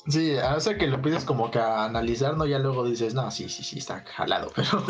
Sí, 0.08 0.38
a 0.38 0.56
veces 0.56 0.78
que 0.78 0.88
lo 0.88 1.02
pides 1.02 1.24
como 1.24 1.50
que 1.50 1.60
a 1.60 1.86
analizar, 1.86 2.36
¿no? 2.36 2.46
Ya 2.46 2.60
luego 2.60 2.86
dices, 2.86 3.14
no, 3.14 3.32
sí, 3.32 3.48
sí, 3.48 3.64
sí, 3.64 3.80
está 3.80 4.04
jalado, 4.06 4.52
pero 4.56 4.86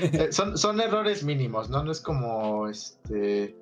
eh, 0.00 0.32
son, 0.32 0.58
son 0.58 0.80
errores 0.80 1.22
mínimos, 1.22 1.70
¿no? 1.70 1.84
No 1.84 1.92
es 1.92 2.00
como, 2.00 2.66
este, 2.66 3.56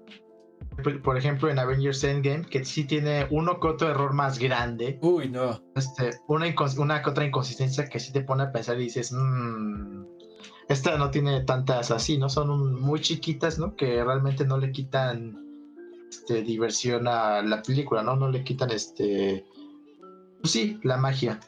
por 1.05 1.19
ejemplo, 1.19 1.51
en 1.51 1.59
Avengers 1.59 2.03
Endgame, 2.03 2.47
que 2.47 2.65
sí 2.65 2.85
tiene 2.85 3.27
uno 3.31 3.61
que 3.61 3.69
otro 3.69 3.91
error 3.91 4.15
más 4.15 4.39
grande. 4.39 4.99
Uy, 5.03 5.29
no. 5.29 5.63
Este, 5.75 6.19
una, 6.29 6.47
una 6.79 7.03
que 7.03 7.11
otra 7.11 7.27
inconsistencia 7.27 7.89
que 7.89 8.01
sí 8.01 8.11
te 8.13 8.23
pone 8.23 8.45
a 8.45 8.53
pensar 8.53 8.81
y 8.81 8.85
dices, 8.85 9.13
mmm, 9.13 10.05
esta 10.69 10.99
no 10.99 11.11
tiene 11.11 11.43
tantas 11.45 11.91
así, 11.91 12.19
¿no? 12.19 12.29
Son 12.29 12.81
muy 12.81 13.01
chiquitas, 13.01 13.59
¿no? 13.59 13.77
Que 13.77 14.03
realmente 14.03 14.45
no 14.45 14.59
le 14.59 14.73
quitan 14.73 15.39
este, 16.11 16.43
diversión 16.43 17.07
a 17.07 17.43
la 17.43 17.63
película, 17.63 18.03
¿no? 18.03 18.17
No 18.17 18.29
le 18.29 18.43
quitan 18.43 18.71
este. 18.71 19.45
Pues 20.41 20.53
sí, 20.53 20.81
la 20.83 20.97
magia. 20.97 21.39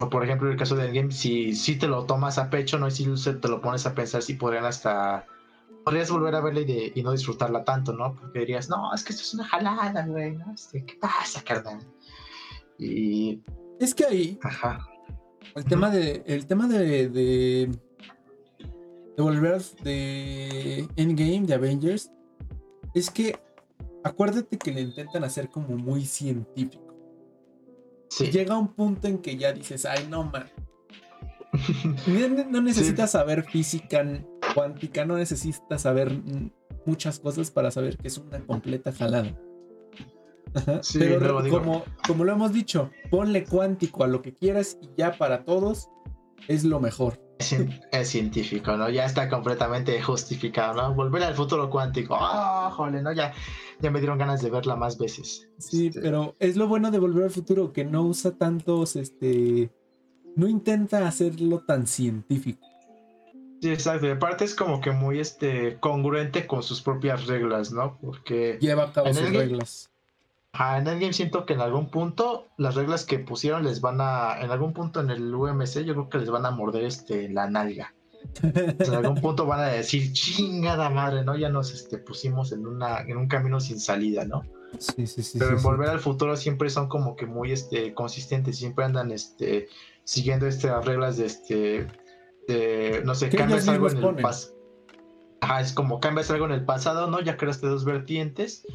O 0.00 0.08
por 0.08 0.24
ejemplo, 0.24 0.48
en 0.48 0.52
el 0.54 0.58
caso 0.58 0.74
de 0.76 0.86
Endgame, 0.86 1.12
si, 1.12 1.54
si 1.54 1.76
te 1.76 1.86
lo 1.86 2.04
tomas 2.04 2.38
a 2.38 2.50
pecho, 2.50 2.78
¿no? 2.78 2.88
Y 2.88 2.90
si 2.90 3.04
te 3.04 3.48
lo 3.48 3.60
pones 3.60 3.86
a 3.86 3.94
pensar, 3.94 4.22
si 4.22 4.34
podrían 4.34 4.64
hasta. 4.64 5.26
Podrías 5.84 6.10
volver 6.10 6.34
a 6.34 6.40
verla 6.40 6.60
y, 6.60 7.02
no 7.02 7.12
disfrutarla 7.12 7.64
tanto, 7.64 7.92
¿no? 7.92 8.14
Porque 8.14 8.40
dirías, 8.40 8.68
no, 8.68 8.92
es 8.92 9.04
que 9.04 9.12
esto 9.12 9.22
es 9.22 9.34
una 9.34 9.44
jalada, 9.44 10.04
güey, 10.06 10.32
¿no? 10.36 10.52
Este, 10.52 10.84
¿Qué 10.84 10.94
pasa, 11.00 11.42
carnal? 11.44 11.80
Y. 12.76 13.40
Es 13.78 13.94
que 13.94 14.04
ahí. 14.04 14.38
Ajá. 14.42 14.84
El 15.54 15.64
tema 15.64 15.90
de. 15.90 16.24
El 16.26 16.46
tema 16.46 16.66
de 16.66 17.08
de 17.08 17.70
volver 19.22 19.62
de 19.82 20.88
Endgame, 20.96 21.46
de 21.46 21.54
Avengers, 21.54 22.10
es 22.94 23.10
que 23.10 23.38
acuérdate 24.04 24.58
que 24.58 24.72
le 24.72 24.80
intentan 24.80 25.24
hacer 25.24 25.50
como 25.50 25.76
muy 25.76 26.04
científico. 26.04 26.84
Llega 28.32 28.56
un 28.56 28.68
punto 28.68 29.06
en 29.08 29.18
que 29.18 29.36
ya 29.36 29.52
dices, 29.52 29.84
ay, 29.84 30.06
no, 30.08 30.24
man. 30.24 30.46
no 32.50 32.60
necesitas 32.60 33.12
saber 33.12 33.44
física 33.44 34.04
cuántica, 34.54 35.04
no 35.04 35.16
necesitas 35.16 35.82
saber 35.82 36.12
muchas 36.86 37.18
cosas 37.18 37.50
para 37.50 37.70
saber 37.70 37.96
que 37.96 38.08
es 38.08 38.18
una 38.18 38.40
completa 38.40 38.92
jalada. 38.92 39.38
Pero 40.98 41.48
como, 41.50 41.84
como 42.06 42.24
lo 42.24 42.32
hemos 42.32 42.52
dicho, 42.52 42.90
ponle 43.10 43.44
cuántico 43.44 44.04
a 44.04 44.08
lo 44.08 44.22
que 44.22 44.34
quieras 44.34 44.78
y 44.80 44.88
ya 44.96 45.12
para 45.12 45.44
todos 45.44 45.90
es 46.48 46.64
lo 46.64 46.80
mejor 46.80 47.27
es, 47.38 48.08
científico, 48.08 48.76
¿no? 48.76 48.90
Ya 48.90 49.04
está 49.04 49.28
completamente 49.28 50.00
justificado, 50.02 50.74
¿no? 50.74 50.94
Volver 50.94 51.22
al 51.22 51.34
futuro 51.34 51.70
cuántico. 51.70 52.16
¡Oh, 52.18 52.70
jole, 52.70 53.02
¿no? 53.02 53.12
Ya, 53.12 53.32
ya 53.80 53.90
me 53.90 54.00
dieron 54.00 54.18
ganas 54.18 54.42
de 54.42 54.50
verla 54.50 54.76
más 54.76 54.98
veces. 54.98 55.48
Sí, 55.58 55.88
este, 55.88 56.00
pero 56.00 56.36
es 56.38 56.56
lo 56.56 56.68
bueno 56.68 56.90
de 56.90 56.98
Volver 56.98 57.24
al 57.24 57.30
futuro, 57.30 57.72
que 57.72 57.84
no 57.84 58.02
usa 58.02 58.32
tantos, 58.32 58.96
este... 58.96 59.70
No 60.36 60.46
intenta 60.46 61.06
hacerlo 61.06 61.64
tan 61.66 61.86
científico. 61.86 62.64
Sí, 63.60 63.70
exacto. 63.70 64.06
Y 64.06 64.10
aparte 64.10 64.44
es 64.44 64.54
como 64.54 64.80
que 64.80 64.92
muy, 64.92 65.18
este, 65.18 65.78
congruente 65.80 66.46
con 66.46 66.62
sus 66.62 66.80
propias 66.80 67.26
reglas, 67.26 67.72
¿no? 67.72 67.98
Porque... 68.00 68.56
Lleva 68.60 68.84
a 68.84 68.92
cabo 68.92 69.12
sus 69.12 69.30
reglas 69.30 69.87
en 70.58 70.88
Endgame 70.88 71.12
siento 71.12 71.46
que 71.46 71.54
en 71.54 71.60
algún 71.60 71.90
punto 71.90 72.48
las 72.56 72.74
reglas 72.74 73.04
que 73.04 73.18
pusieron 73.20 73.64
les 73.64 73.80
van 73.80 74.00
a, 74.00 74.40
en 74.40 74.50
algún 74.50 74.72
punto 74.72 75.00
en 75.00 75.10
el 75.10 75.32
UMC 75.32 75.84
yo 75.84 75.94
creo 75.94 76.08
que 76.08 76.18
les 76.18 76.30
van 76.30 76.46
a 76.46 76.50
morder 76.50 76.84
este 76.84 77.28
la 77.28 77.48
nalga. 77.48 77.94
en 78.42 78.94
algún 78.94 79.20
punto 79.20 79.46
van 79.46 79.60
a 79.60 79.68
decir, 79.68 80.12
chingada 80.12 80.90
madre, 80.90 81.24
¿no? 81.24 81.36
Ya 81.36 81.48
nos 81.48 81.72
este, 81.72 81.98
pusimos 81.98 82.50
en, 82.50 82.66
una, 82.66 83.00
en 83.02 83.16
un 83.16 83.28
camino 83.28 83.60
sin 83.60 83.78
salida, 83.78 84.24
¿no? 84.24 84.42
Sí, 84.78 85.06
sí, 85.06 85.22
sí. 85.22 85.38
Pero 85.38 85.56
en 85.56 85.62
Volver 85.62 85.88
al 85.88 86.00
Futuro 86.00 86.36
siempre 86.36 86.68
son 86.68 86.88
como 86.88 87.14
que 87.14 87.26
muy 87.26 87.52
este, 87.52 87.94
consistentes, 87.94 88.58
siempre 88.58 88.84
andan 88.84 89.12
este, 89.12 89.68
siguiendo 90.02 90.46
estas 90.46 90.84
reglas 90.84 91.16
de 91.16 91.26
este, 91.26 91.86
de, 92.48 93.02
no 93.04 93.14
sé, 93.14 93.30
cambias 93.30 93.68
algo 93.68 93.88
en 93.88 93.96
el 93.96 94.16
pasado. 94.16 94.54
Ajá, 95.40 95.60
es 95.60 95.72
como 95.72 96.00
cambias 96.00 96.30
algo 96.32 96.46
en 96.46 96.52
el 96.52 96.64
pasado, 96.64 97.06
¿no? 97.06 97.20
Ya 97.20 97.36
creaste 97.36 97.68
dos 97.68 97.84
vertientes 97.84 98.66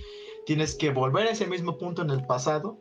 tienes 0.46 0.76
que 0.76 0.92
volver 0.92 1.28
a 1.28 1.32
ese 1.32 1.48
mismo 1.48 1.78
punto 1.78 2.02
en 2.02 2.10
el 2.10 2.26
pasado 2.26 2.78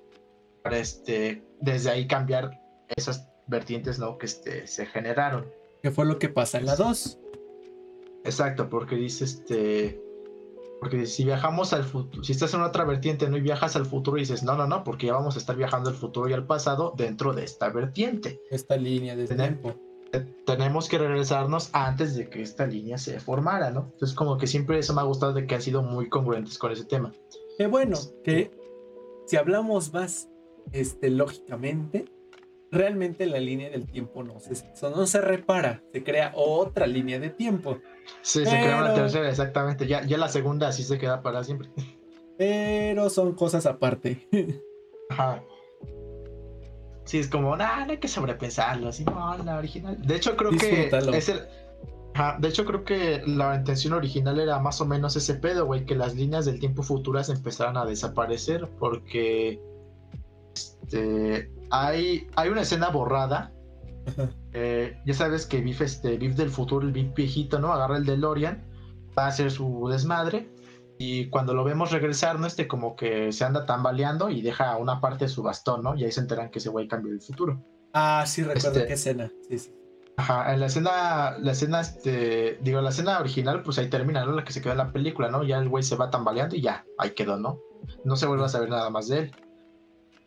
para 0.62 0.78
este, 0.78 1.44
desde 1.60 1.90
ahí 1.90 2.06
cambiar 2.06 2.60
esas 2.96 3.28
vertientes 3.46 3.98
¿no? 3.98 4.18
que 4.18 4.26
este, 4.26 4.66
se 4.66 4.86
generaron. 4.86 5.46
¿Qué 5.82 5.90
fue 5.90 6.06
lo 6.06 6.18
que 6.18 6.28
pasa 6.28 6.58
en 6.58 6.66
la 6.66 6.76
2? 6.76 7.18
Exacto, 8.24 8.68
porque 8.68 8.96
dice 8.96 9.24
este. 9.24 10.00
Porque 10.80 11.06
si 11.06 11.24
viajamos 11.24 11.72
al 11.72 11.84
futuro, 11.84 12.24
si 12.24 12.32
estás 12.32 12.54
en 12.54 12.62
otra 12.62 12.84
vertiente 12.84 13.28
no 13.28 13.36
y 13.36 13.40
viajas 13.40 13.76
al 13.76 13.86
futuro 13.86 14.16
y 14.16 14.20
dices, 14.20 14.42
no, 14.42 14.56
no, 14.56 14.66
no, 14.66 14.82
porque 14.82 15.06
ya 15.06 15.14
vamos 15.14 15.36
a 15.36 15.38
estar 15.38 15.54
viajando 15.54 15.90
al 15.90 15.96
futuro 15.96 16.28
y 16.28 16.32
al 16.32 16.44
pasado 16.44 16.92
dentro 16.96 17.32
de 17.32 17.44
esta 17.44 17.68
vertiente. 17.68 18.40
Esta 18.50 18.76
línea 18.76 19.14
de 19.14 19.28
tiempo. 19.28 19.76
Tenemos 20.44 20.88
que 20.88 20.98
regresarnos 20.98 21.70
antes 21.72 22.16
de 22.16 22.28
que 22.28 22.42
esta 22.42 22.66
línea 22.66 22.98
se 22.98 23.20
formara, 23.20 23.70
¿no? 23.70 23.90
Entonces, 23.92 24.14
como 24.14 24.36
que 24.36 24.46
siempre 24.48 24.78
eso 24.78 24.92
me 24.92 25.00
ha 25.00 25.04
gustado 25.04 25.32
de 25.32 25.46
que 25.46 25.54
han 25.54 25.62
sido 25.62 25.82
muy 25.82 26.08
congruentes 26.08 26.58
con 26.58 26.72
ese 26.72 26.84
tema. 26.84 27.12
Qué 27.58 27.66
bueno, 27.66 27.98
que 28.24 28.50
si 29.26 29.36
hablamos 29.36 29.92
más 29.92 30.28
este, 30.72 31.10
lógicamente, 31.10 32.06
realmente 32.70 33.26
la 33.26 33.38
línea 33.38 33.70
del 33.70 33.86
tiempo 33.86 34.22
no 34.22 34.40
se, 34.40 34.54
no 34.82 35.06
se 35.06 35.20
repara, 35.20 35.82
se 35.92 36.02
crea 36.02 36.32
otra 36.34 36.86
línea 36.86 37.18
de 37.18 37.30
tiempo. 37.30 37.78
Sí, 38.22 38.44
se 38.44 38.50
crea 38.50 38.78
una 38.78 38.94
tercera, 38.94 39.28
exactamente. 39.28 39.86
Ya, 39.86 40.04
ya 40.04 40.18
la 40.18 40.28
segunda 40.28 40.68
así 40.68 40.82
se 40.82 40.98
queda 40.98 41.22
para 41.22 41.44
siempre. 41.44 41.68
Pero 42.38 43.10
son 43.10 43.34
cosas 43.34 43.66
aparte. 43.66 44.26
Ajá. 45.10 45.44
Sí, 47.04 47.18
es 47.18 47.28
como, 47.28 47.56
nah, 47.56 47.84
no 47.84 47.92
hay 47.92 47.98
que 47.98 48.08
sobrepensarlo, 48.08 48.88
así 48.88 49.04
no, 49.04 49.36
la 49.38 49.58
original. 49.58 50.00
De 50.00 50.16
hecho, 50.16 50.36
creo 50.36 50.52
que 50.52 50.90
es 51.12 51.28
el, 51.28 51.40
de 52.38 52.48
hecho, 52.48 52.64
creo 52.64 52.84
que 52.84 53.22
la 53.26 53.56
intención 53.56 53.94
original 53.94 54.38
era 54.38 54.58
más 54.58 54.80
o 54.80 54.86
menos 54.86 55.16
ese 55.16 55.34
pedo, 55.34 55.66
güey, 55.66 55.86
que 55.86 55.94
las 55.94 56.14
líneas 56.14 56.44
del 56.44 56.60
tiempo 56.60 56.82
futuras 56.82 57.28
empezaran 57.28 57.76
a 57.76 57.84
desaparecer 57.84 58.68
porque 58.78 59.60
este, 60.54 61.50
hay, 61.70 62.28
hay 62.36 62.48
una 62.48 62.62
escena 62.62 62.88
borrada. 62.88 63.52
Eh, 64.54 65.00
ya 65.06 65.14
sabes 65.14 65.46
que 65.46 65.62
Biff, 65.62 65.80
este, 65.80 66.18
del 66.18 66.50
futuro, 66.50 66.86
el 66.86 66.92
Biff 66.92 67.14
viejito, 67.14 67.58
¿no? 67.58 67.72
Agarra 67.72 67.96
el 67.96 68.04
DeLorean, 68.04 68.62
va 69.16 69.24
a 69.24 69.28
hacer 69.28 69.50
su 69.50 69.88
desmadre 69.88 70.50
y 70.98 71.30
cuando 71.30 71.54
lo 71.54 71.64
vemos 71.64 71.90
regresar, 71.90 72.38
¿no? 72.38 72.46
Este 72.46 72.68
como 72.68 72.94
que 72.94 73.32
se 73.32 73.44
anda 73.44 73.64
tambaleando 73.64 74.28
y 74.28 74.42
deja 74.42 74.76
una 74.76 75.00
parte 75.00 75.24
de 75.24 75.28
su 75.30 75.42
bastón, 75.42 75.82
¿no? 75.82 75.94
Y 75.96 76.04
ahí 76.04 76.12
se 76.12 76.20
enteran 76.20 76.50
que 76.50 76.58
ese 76.58 76.68
güey 76.68 76.86
cambió 76.86 77.12
el 77.12 77.20
futuro. 77.22 77.64
Ah, 77.94 78.24
sí, 78.26 78.42
recuerdo 78.42 78.78
este, 78.78 78.86
qué 78.86 78.92
escena. 78.92 79.32
Sí, 79.48 79.58
sí. 79.58 79.74
Ajá, 80.16 80.52
en 80.52 80.60
la 80.60 80.66
escena, 80.66 81.36
la 81.38 81.52
escena, 81.52 81.80
este, 81.80 82.58
digo, 82.60 82.80
la 82.80 82.90
escena 82.90 83.18
original, 83.18 83.62
pues 83.62 83.78
ahí 83.78 83.88
termina, 83.88 84.24
¿no? 84.24 84.32
La 84.32 84.44
que 84.44 84.52
se 84.52 84.60
quedó 84.60 84.72
en 84.72 84.78
la 84.78 84.92
película, 84.92 85.30
¿no? 85.30 85.42
Ya 85.42 85.58
el 85.58 85.68
güey 85.68 85.82
se 85.82 85.96
va 85.96 86.10
tambaleando 86.10 86.54
y 86.54 86.60
ya, 86.60 86.84
ahí 86.98 87.10
quedó, 87.10 87.38
¿no? 87.38 87.60
No 88.04 88.16
se 88.16 88.26
vuelve 88.26 88.44
a 88.44 88.48
saber 88.48 88.68
nada 88.68 88.90
más 88.90 89.08
de 89.08 89.18
él. 89.18 89.32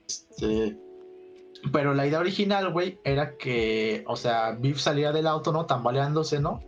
Este, 0.07 0.77
pero 1.71 1.93
la 1.93 2.05
idea 2.05 2.19
original, 2.19 2.71
güey, 2.71 2.99
era 3.03 3.37
que, 3.37 4.03
o 4.07 4.15
sea, 4.15 4.51
Biff 4.51 4.79
salía 4.79 5.11
del 5.11 5.27
auto, 5.27 5.51
¿no? 5.51 5.65
Tambaleándose, 5.65 6.39
¿no? 6.39 6.61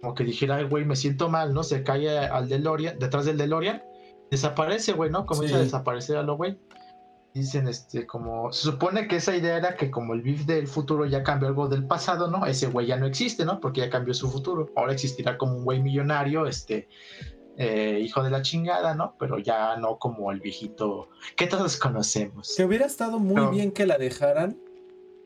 Como 0.00 0.14
que 0.14 0.24
dijera, 0.24 0.62
güey, 0.64 0.84
me 0.84 0.96
siento 0.96 1.28
mal, 1.28 1.54
¿no? 1.54 1.62
Se 1.62 1.82
cae 1.82 2.18
al 2.18 2.48
DeLorean, 2.48 2.98
detrás 2.98 3.26
del 3.26 3.38
DeLorean, 3.38 3.82
desaparece, 4.30 4.92
güey, 4.92 5.10
¿no? 5.10 5.26
Comienza 5.26 5.56
a 5.56 5.60
desaparecer 5.60 6.16
a 6.16 6.22
lo 6.22 6.36
güey. 6.36 6.58
Dicen, 7.34 7.68
este, 7.68 8.06
como, 8.06 8.52
se 8.52 8.62
supone 8.62 9.06
que 9.06 9.16
esa 9.16 9.36
idea 9.36 9.56
era 9.56 9.76
que 9.76 9.90
como 9.90 10.14
el 10.14 10.22
Biff 10.22 10.46
del 10.46 10.66
futuro 10.66 11.06
ya 11.06 11.22
cambió 11.22 11.48
algo 11.48 11.68
del 11.68 11.86
pasado, 11.86 12.28
¿no? 12.30 12.46
Ese 12.46 12.66
güey 12.66 12.86
ya 12.86 12.96
no 12.96 13.06
existe, 13.06 13.44
¿no? 13.44 13.60
Porque 13.60 13.80
ya 13.80 13.90
cambió 13.90 14.14
su 14.14 14.30
futuro. 14.30 14.70
Ahora 14.76 14.92
existirá 14.92 15.38
como 15.38 15.56
un 15.56 15.64
güey 15.64 15.80
millonario, 15.80 16.46
este, 16.46 16.88
eh, 17.56 18.00
hijo 18.02 18.22
de 18.22 18.30
la 18.30 18.42
chingada, 18.42 18.94
¿no? 18.94 19.14
Pero 19.18 19.38
ya 19.38 19.76
no 19.76 19.98
como 19.98 20.32
el 20.32 20.40
viejito 20.40 21.08
que 21.36 21.46
todos 21.46 21.76
conocemos. 21.76 22.54
Que 22.56 22.64
hubiera 22.64 22.86
estado 22.86 23.18
muy 23.18 23.54
bien 23.54 23.70
que 23.70 23.86
la 23.86 23.98
dejaran 23.98 24.58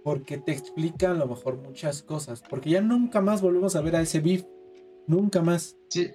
porque 0.02 0.36
te 0.36 0.52
explica 0.52 1.12
a 1.12 1.14
lo 1.14 1.26
mejor 1.26 1.56
muchas 1.56 2.02
cosas, 2.02 2.42
porque 2.48 2.70
ya 2.70 2.82
nunca 2.82 3.22
más 3.22 3.40
volvemos 3.40 3.74
a 3.74 3.80
ver 3.80 3.96
a 3.96 4.02
ese 4.02 4.20
Biff, 4.20 4.44
nunca 5.06 5.40
más. 5.40 5.76
Sí, 5.88 6.10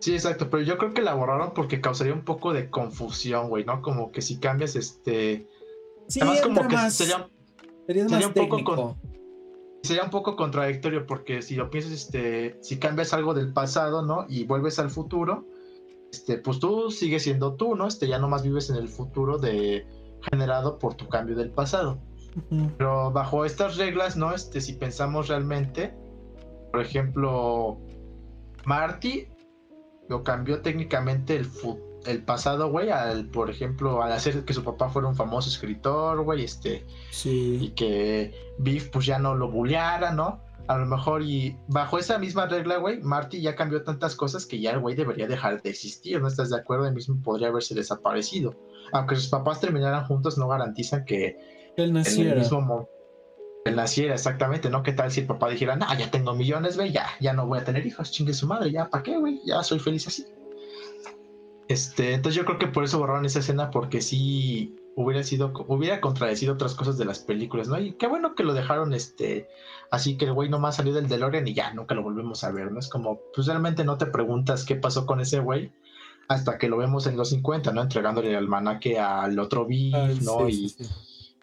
Sí, 0.00 0.14
exacto, 0.14 0.48
pero 0.48 0.62
yo 0.62 0.78
creo 0.78 0.94
que 0.94 1.02
la 1.02 1.14
borraron 1.14 1.52
porque 1.54 1.80
causaría 1.80 2.12
un 2.12 2.24
poco 2.24 2.52
de 2.52 2.70
confusión, 2.70 3.48
güey, 3.48 3.64
¿no? 3.64 3.82
Como 3.82 4.12
que 4.12 4.22
si 4.22 4.38
cambias 4.38 4.76
este... 4.76 5.46
Sí, 6.06 6.20
Además 6.20 6.40
como 6.42 6.68
que 6.68 6.90
sería, 6.90 7.28
un 8.26 8.32
poco 8.32 8.96
sería 9.82 10.04
un 10.04 10.10
poco 10.10 10.36
contradictorio 10.36 11.06
porque 11.06 11.42
si 11.42 11.54
lo 11.54 11.70
piensas, 11.70 11.92
este, 11.92 12.58
si 12.60 12.78
cambias 12.78 13.12
algo 13.12 13.34
del 13.34 13.52
pasado, 13.52 14.02
¿no? 14.02 14.26
Y 14.28 14.44
vuelves 14.44 14.78
al 14.78 14.90
futuro, 14.90 15.46
este, 16.12 16.38
pues 16.38 16.58
tú 16.58 16.90
sigues 16.90 17.22
siendo 17.22 17.54
tú, 17.54 17.74
¿no? 17.74 17.86
Este, 17.86 18.08
ya 18.08 18.18
nomás 18.18 18.42
vives 18.42 18.70
en 18.70 18.76
el 18.76 18.88
futuro 18.88 19.38
de 19.38 19.86
generado 20.30 20.78
por 20.78 20.94
tu 20.94 21.08
cambio 21.08 21.36
del 21.36 21.50
pasado. 21.50 21.98
Pero 22.76 23.10
bajo 23.10 23.44
estas 23.44 23.76
reglas, 23.76 24.16
¿no? 24.16 24.32
Este, 24.32 24.60
si 24.60 24.74
pensamos 24.74 25.28
realmente, 25.28 25.94
por 26.70 26.82
ejemplo, 26.82 27.78
Marty 28.64 29.26
lo 30.08 30.22
cambió 30.22 30.60
técnicamente 30.62 31.36
el, 31.36 31.48
el 32.06 32.22
pasado, 32.24 32.70
güey, 32.70 32.90
al, 32.90 33.26
por 33.26 33.50
ejemplo, 33.50 34.02
al 34.02 34.12
hacer 34.12 34.44
que 34.44 34.54
su 34.54 34.64
papá 34.64 34.88
fuera 34.88 35.08
un 35.08 35.16
famoso 35.16 35.48
escritor, 35.48 36.22
güey, 36.22 36.44
este, 36.44 36.86
sí. 37.10 37.58
y 37.60 37.70
que 37.70 38.34
Biff 38.58 38.88
pues 38.90 39.06
ya 39.06 39.18
no 39.18 39.34
lo 39.34 39.50
bulleara, 39.50 40.12
¿no? 40.12 40.42
A 40.66 40.76
lo 40.76 40.84
mejor 40.84 41.22
y 41.22 41.56
bajo 41.68 41.98
esa 41.98 42.18
misma 42.18 42.46
regla, 42.46 42.76
güey, 42.76 43.00
Marty 43.00 43.40
ya 43.40 43.56
cambió 43.56 43.82
tantas 43.82 44.14
cosas 44.14 44.44
que 44.44 44.60
ya 44.60 44.72
el 44.72 44.80
güey 44.80 44.94
debería 44.94 45.26
dejar 45.26 45.62
de 45.62 45.70
existir, 45.70 46.20
¿no 46.20 46.28
estás 46.28 46.50
de 46.50 46.56
acuerdo? 46.56 46.90
Mismo 46.92 47.22
podría 47.22 47.48
haberse 47.48 47.74
desaparecido. 47.74 48.54
Aunque 48.92 49.16
sus 49.16 49.28
papás 49.28 49.60
terminaran 49.60 50.04
juntos, 50.06 50.36
no 50.36 50.46
garantizan 50.48 51.06
que 51.06 51.38
él 51.76 51.92
naciera. 51.94 52.32
En 52.32 52.36
el 52.36 52.42
mismo 52.42 52.88
él 53.68 53.76
naciera 53.76 54.14
exactamente, 54.14 54.70
¿no? 54.70 54.82
¿Qué 54.82 54.92
tal 54.92 55.10
si 55.10 55.20
el 55.20 55.26
papá 55.26 55.48
dijera, 55.48 55.76
no, 55.76 55.86
ya 55.96 56.10
tengo 56.10 56.34
millones, 56.34 56.76
güey, 56.76 56.92
ya, 56.92 57.06
ya 57.20 57.32
no 57.32 57.46
voy 57.46 57.58
a 57.58 57.64
tener 57.64 57.86
hijos, 57.86 58.10
chingue 58.10 58.34
su 58.34 58.46
madre, 58.46 58.70
ya, 58.70 58.88
¿para 58.88 59.02
qué, 59.02 59.16
güey? 59.16 59.40
Ya 59.44 59.62
soy 59.62 59.78
feliz 59.78 60.06
así. 60.06 60.26
Este, 61.68 62.14
entonces 62.14 62.36
yo 62.36 62.46
creo 62.46 62.58
que 62.58 62.66
por 62.66 62.84
eso 62.84 62.98
borraron 62.98 63.26
esa 63.26 63.40
escena, 63.40 63.70
porque 63.70 64.00
sí 64.00 64.74
hubiera 64.96 65.22
sido, 65.22 65.52
hubiera 65.68 66.00
contradecido 66.00 66.54
otras 66.54 66.74
cosas 66.74 66.98
de 66.98 67.04
las 67.04 67.20
películas, 67.20 67.68
¿no? 67.68 67.78
Y 67.78 67.92
qué 67.92 68.06
bueno 68.06 68.34
que 68.34 68.42
lo 68.42 68.54
dejaron, 68.54 68.94
este, 68.94 69.48
así 69.90 70.16
que 70.16 70.24
el 70.24 70.32
güey 70.32 70.48
nomás 70.48 70.76
salió 70.76 70.92
del 70.92 71.08
DeLorean 71.08 71.46
y 71.46 71.54
ya, 71.54 71.72
nunca 71.74 71.94
lo 71.94 72.02
volvemos 72.02 72.42
a 72.42 72.50
ver, 72.50 72.72
¿no? 72.72 72.80
Es 72.80 72.88
como, 72.88 73.20
pues 73.34 73.46
realmente 73.46 73.84
no 73.84 73.98
te 73.98 74.06
preguntas 74.06 74.64
qué 74.64 74.76
pasó 74.76 75.06
con 75.06 75.20
ese 75.20 75.40
güey 75.40 75.70
hasta 76.28 76.58
que 76.58 76.68
lo 76.68 76.76
vemos 76.76 77.06
en 77.06 77.16
los 77.16 77.30
50, 77.30 77.72
¿no? 77.72 77.82
Entregándole 77.82 78.30
el 78.30 78.36
almanaque 78.36 78.98
al 78.98 79.38
otro 79.38 79.64
Biff, 79.64 80.22
¿no? 80.22 80.48
y 80.48 80.74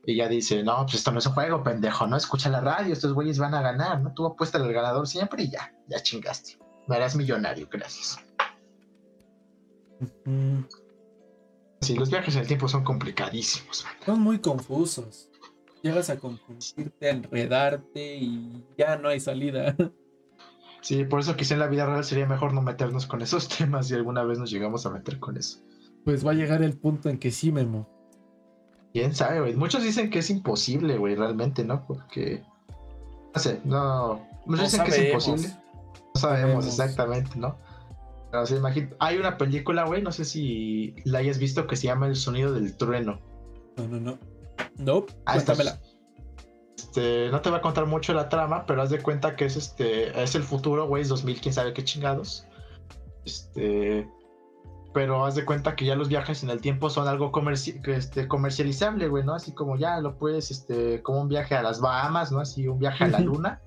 y 0.06 0.14
ella 0.14 0.28
dice, 0.28 0.64
no, 0.64 0.78
pues 0.84 0.96
esto 0.96 1.12
no 1.12 1.20
es 1.20 1.26
un 1.26 1.34
juego, 1.34 1.64
pendejo, 1.64 2.06
no 2.08 2.16
escucha 2.16 2.50
la 2.50 2.62
radio, 2.62 2.94
estos 2.94 3.14
güeyes 3.14 3.40
van 3.40 3.56
a 3.56 3.62
ganar, 3.62 4.02
¿no? 4.02 4.14
Tú 4.14 4.26
apuestas 4.26 4.62
al 4.62 4.72
ganador 4.72 5.08
siempre 5.08 5.44
y 5.44 5.50
ya, 5.50 5.74
ya 5.88 6.02
chingaste. 6.02 6.60
Me 6.88 6.96
harás 6.96 7.16
millonario, 7.16 7.68
gracias. 7.72 8.20
Sí, 11.82 11.96
los 11.96 12.10
viajes 12.10 12.36
en 12.36 12.42
el 12.42 12.48
tiempo 12.48 12.68
son 12.68 12.84
complicadísimos. 12.84 13.86
Son 14.06 14.20
muy 14.20 14.40
confusos. 14.40 15.30
Llegas 15.82 16.10
a 16.10 16.18
confundirte, 16.18 17.08
a 17.08 17.12
enredarte 17.12 18.18
y 18.18 18.66
ya 18.78 18.98
no 18.98 19.10
hay 19.10 19.20
salida. 19.20 19.76
Sí, 20.82 21.04
por 21.04 21.20
eso 21.20 21.36
quizá 21.36 21.56
en 21.56 21.62
la 21.62 21.68
vida 21.68 21.88
real 21.88 22.04
sería 22.04 22.28
mejor 22.28 22.54
no 22.54 22.62
meternos 22.62 23.08
con 23.08 23.24
esos 23.24 23.50
temas 23.58 23.88
si 23.88 23.96
alguna 23.96 24.24
vez 24.24 24.38
nos 24.38 24.52
llegamos 24.52 24.86
a 24.86 24.92
meter 24.92 25.20
con 25.20 25.36
eso. 25.36 25.66
Pues 26.04 26.24
va 26.24 26.30
a 26.30 26.36
llegar 26.36 26.62
el 26.62 26.78
punto 26.78 27.10
en 27.10 27.18
que 27.18 27.32
sí, 27.32 27.52
Memo. 27.52 27.90
Quién 28.96 29.14
sabe, 29.14 29.42
güey. 29.42 29.56
Muchos 29.58 29.84
dicen 29.84 30.10
que 30.10 30.20
es 30.20 30.30
imposible, 30.30 30.98
güey, 30.98 31.16
realmente, 31.16 31.66
¿no? 31.66 31.86
Porque. 31.86 32.42
No 33.34 33.42
sé, 33.42 33.60
no. 33.66 34.26
Muchos 34.46 34.72
dicen 34.72 34.86
que 34.86 34.92
es 34.92 35.08
imposible. 35.10 35.50
No 36.14 36.22
sabemos, 36.22 36.66
exactamente, 36.66 37.38
¿no? 37.38 37.58
Pero 38.32 38.46
se 38.46 38.56
imagina. 38.56 38.92
Hay 39.00 39.18
una 39.18 39.38
película, 39.38 39.84
güey, 39.84 40.02
no 40.02 40.14
sé 40.14 40.24
si 40.24 40.96
la 41.04 41.20
hayas 41.20 41.40
visto 41.40 41.68
que 41.68 41.76
se 41.76 41.88
llama 41.88 42.08
El 42.08 42.16
sonido 42.16 42.54
del 42.54 42.78
trueno. 42.78 43.20
No, 43.76 43.86
no, 43.86 44.00
no. 44.00 44.18
No, 44.78 45.06
ah, 45.26 45.34
cuéntamela. 45.34 45.78
Este, 46.78 47.28
no 47.32 47.42
te 47.42 47.50
voy 47.50 47.60
a 47.60 47.62
contar 47.62 47.88
mucho 47.88 48.14
la 48.14 48.30
trama, 48.30 48.66
pero 48.66 48.82
haz 48.82 48.92
de 48.92 49.02
cuenta 49.02 49.36
que 49.36 49.44
es 49.44 49.58
este. 49.58 50.24
Es 50.24 50.36
el 50.36 50.44
futuro, 50.44 50.88
güey, 50.88 51.02
es 51.02 51.10
2000, 51.10 51.42
quién 51.42 51.54
sabe 51.54 51.74
qué 51.74 51.84
chingados. 51.84 52.48
Este 53.26 54.08
pero 54.96 55.26
haz 55.26 55.36
de 55.36 55.44
cuenta 55.44 55.76
que 55.76 55.84
ya 55.84 55.94
los 55.98 56.08
viajes 56.08 56.42
en 56.42 56.50
el 56.50 56.62
tiempo 56.62 56.90
son 56.90 57.10
algo 57.10 57.30
este, 57.88 58.30
comercializable, 58.30 59.10
güey, 59.10 59.26
¿no? 59.26 59.34
Así 59.34 59.52
como 59.52 59.76
ya 59.76 60.00
lo 60.00 60.18
puedes, 60.18 60.52
este, 60.52 61.04
como 61.04 61.20
un 61.20 61.28
viaje 61.28 61.54
a 61.54 61.62
las 61.62 61.82
Bahamas, 61.82 62.32
¿no? 62.32 62.40
Así 62.40 62.66
un 62.70 62.80
viaje 62.80 63.04
a 63.04 63.08
la 63.08 63.20
luna. 63.20 63.62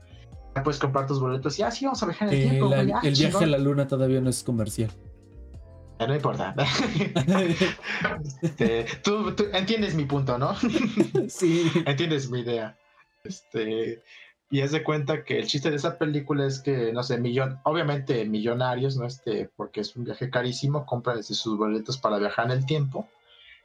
Ya 0.57 0.63
puedes 0.63 0.81
comprar 0.81 1.07
tus 1.07 1.21
boletos 1.21 1.59
y 1.59 1.63
así 1.63 1.85
ah, 1.85 1.89
vamos 1.89 2.03
a 2.03 2.07
viajar 2.07 2.29
en 2.29 2.35
el 2.35 2.49
tiempo. 2.49 2.75
el 2.75 3.13
viaje 3.13 3.45
a 3.45 3.47
la 3.47 3.59
luna 3.59 3.87
todavía 3.87 4.23
no 4.23 4.31
es 4.31 4.43
comercial. 4.43 4.91
No 5.99 6.15
importa. 6.15 6.55
Este, 8.41 8.87
tú, 9.05 9.35
tú, 9.35 9.49
entiendes 9.53 9.95
mi 9.95 10.07
punto, 10.07 10.39
¿no? 10.39 10.55
sí. 11.29 11.71
Entiendes 11.85 12.31
mi 12.31 12.41
idea. 12.41 12.75
Este, 13.23 14.03
y 14.51 14.61
es 14.61 14.73
de 14.73 14.83
cuenta 14.83 15.25
que 15.25 15.39
el 15.39 15.47
chiste 15.47 15.71
de 15.71 15.77
esa 15.77 15.99
película 15.99 16.47
es 16.47 16.61
que, 16.61 16.93
no 16.93 17.03
sé, 17.03 17.19
millón, 17.19 17.61
obviamente 17.65 18.25
millonarios, 18.25 18.97
¿no? 18.97 19.07
Este, 19.07 19.51
porque 19.57 19.83
es 19.83 19.95
un 19.95 20.05
viaje 20.05 20.31
carísimo, 20.31 20.87
compran 20.87 21.19
este, 21.19 21.35
sus 21.35 21.59
boletos 21.59 21.99
para 21.99 22.19
viajar 22.19 22.47
en 22.47 22.53
el 22.53 22.67
tiempo. 22.67 23.07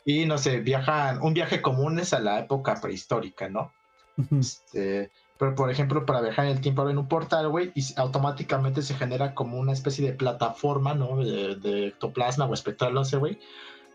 Y 0.04 0.26
no 0.26 0.38
sé, 0.38 0.60
viajan, 0.60 1.22
un 1.22 1.34
viaje 1.34 1.62
común 1.62 2.00
es 2.00 2.14
a 2.14 2.20
la 2.20 2.40
época 2.40 2.82
prehistórica, 2.82 3.48
¿no? 3.48 3.72
este, 4.38 5.10
pero 5.38 5.56
por 5.56 5.72
ejemplo, 5.72 6.06
para 6.06 6.22
viajar 6.22 6.46
en 6.46 6.52
el 6.52 6.62
tiempo 6.62 6.82
abren 6.82 6.98
un 6.98 7.08
portal, 7.08 7.48
güey, 7.48 7.72
y 7.76 7.84
automáticamente 7.96 8.82
se 8.82 8.96
genera 8.96 9.34
como 9.34 9.58
una 9.58 9.72
especie 9.72 10.06
de 10.06 10.14
plataforma, 10.14 10.94
¿no? 10.94 11.24
De, 11.24 11.88
ectoplasma 11.88 12.46
o 12.46 12.54
espectral, 12.54 12.94
no 12.94 13.06
sé, 13.06 13.18
güey, 13.18 13.40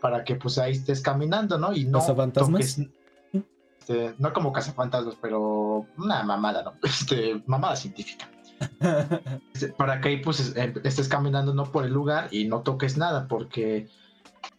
para 0.01 0.23
que 0.23 0.35
pues 0.35 0.57
ahí 0.57 0.71
estés 0.71 1.01
caminando, 1.01 1.59
¿no? 1.59 1.73
Y 1.73 1.85
no 1.85 2.03
toques, 2.33 2.81
este, 3.89 4.15
no 4.19 4.31
como 4.33 4.53
cazafantasmas, 4.53 5.15
pero 5.19 5.87
una 5.97 6.23
mamada, 6.23 6.63
¿no? 6.63 6.73
Este, 6.83 7.41
mamada 7.47 7.75
científica. 7.75 8.29
Este, 9.53 9.69
para 9.73 9.99
que 9.99 10.09
ahí 10.09 10.17
pues 10.17 10.53
em, 10.55 10.73
estés 10.83 11.07
caminando 11.07 11.53
no 11.53 11.63
por 11.71 11.85
el 11.85 11.93
lugar 11.93 12.27
y 12.31 12.45
no 12.45 12.61
toques 12.61 12.97
nada, 12.97 13.27
porque 13.27 13.87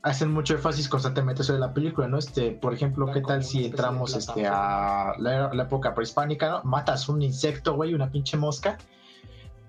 hacen 0.03 0.33
mucho 0.33 0.55
énfasis 0.55 0.89
constantemente 0.89 1.45
sobre 1.45 1.61
la 1.61 1.73
película, 1.73 2.09
¿no? 2.09 2.19
Este, 2.19 2.53
por 2.53 2.75
ejemplo, 2.75 3.11
¿qué 3.13 3.21
tal 3.21 3.45
si 3.45 3.67
entramos 3.67 4.15
este, 4.15 4.47
a 4.47 5.15
la, 5.19 5.53
la, 5.53 5.63
época 5.63 5.95
prehispánica, 5.95 6.51
¿no? 6.51 6.63
Matas 6.65 7.09
un 7.09 7.23
insecto, 7.23 7.75
güey, 7.75 7.95
una 7.95 8.11
pinche 8.11 8.37
mosca, 8.37 8.79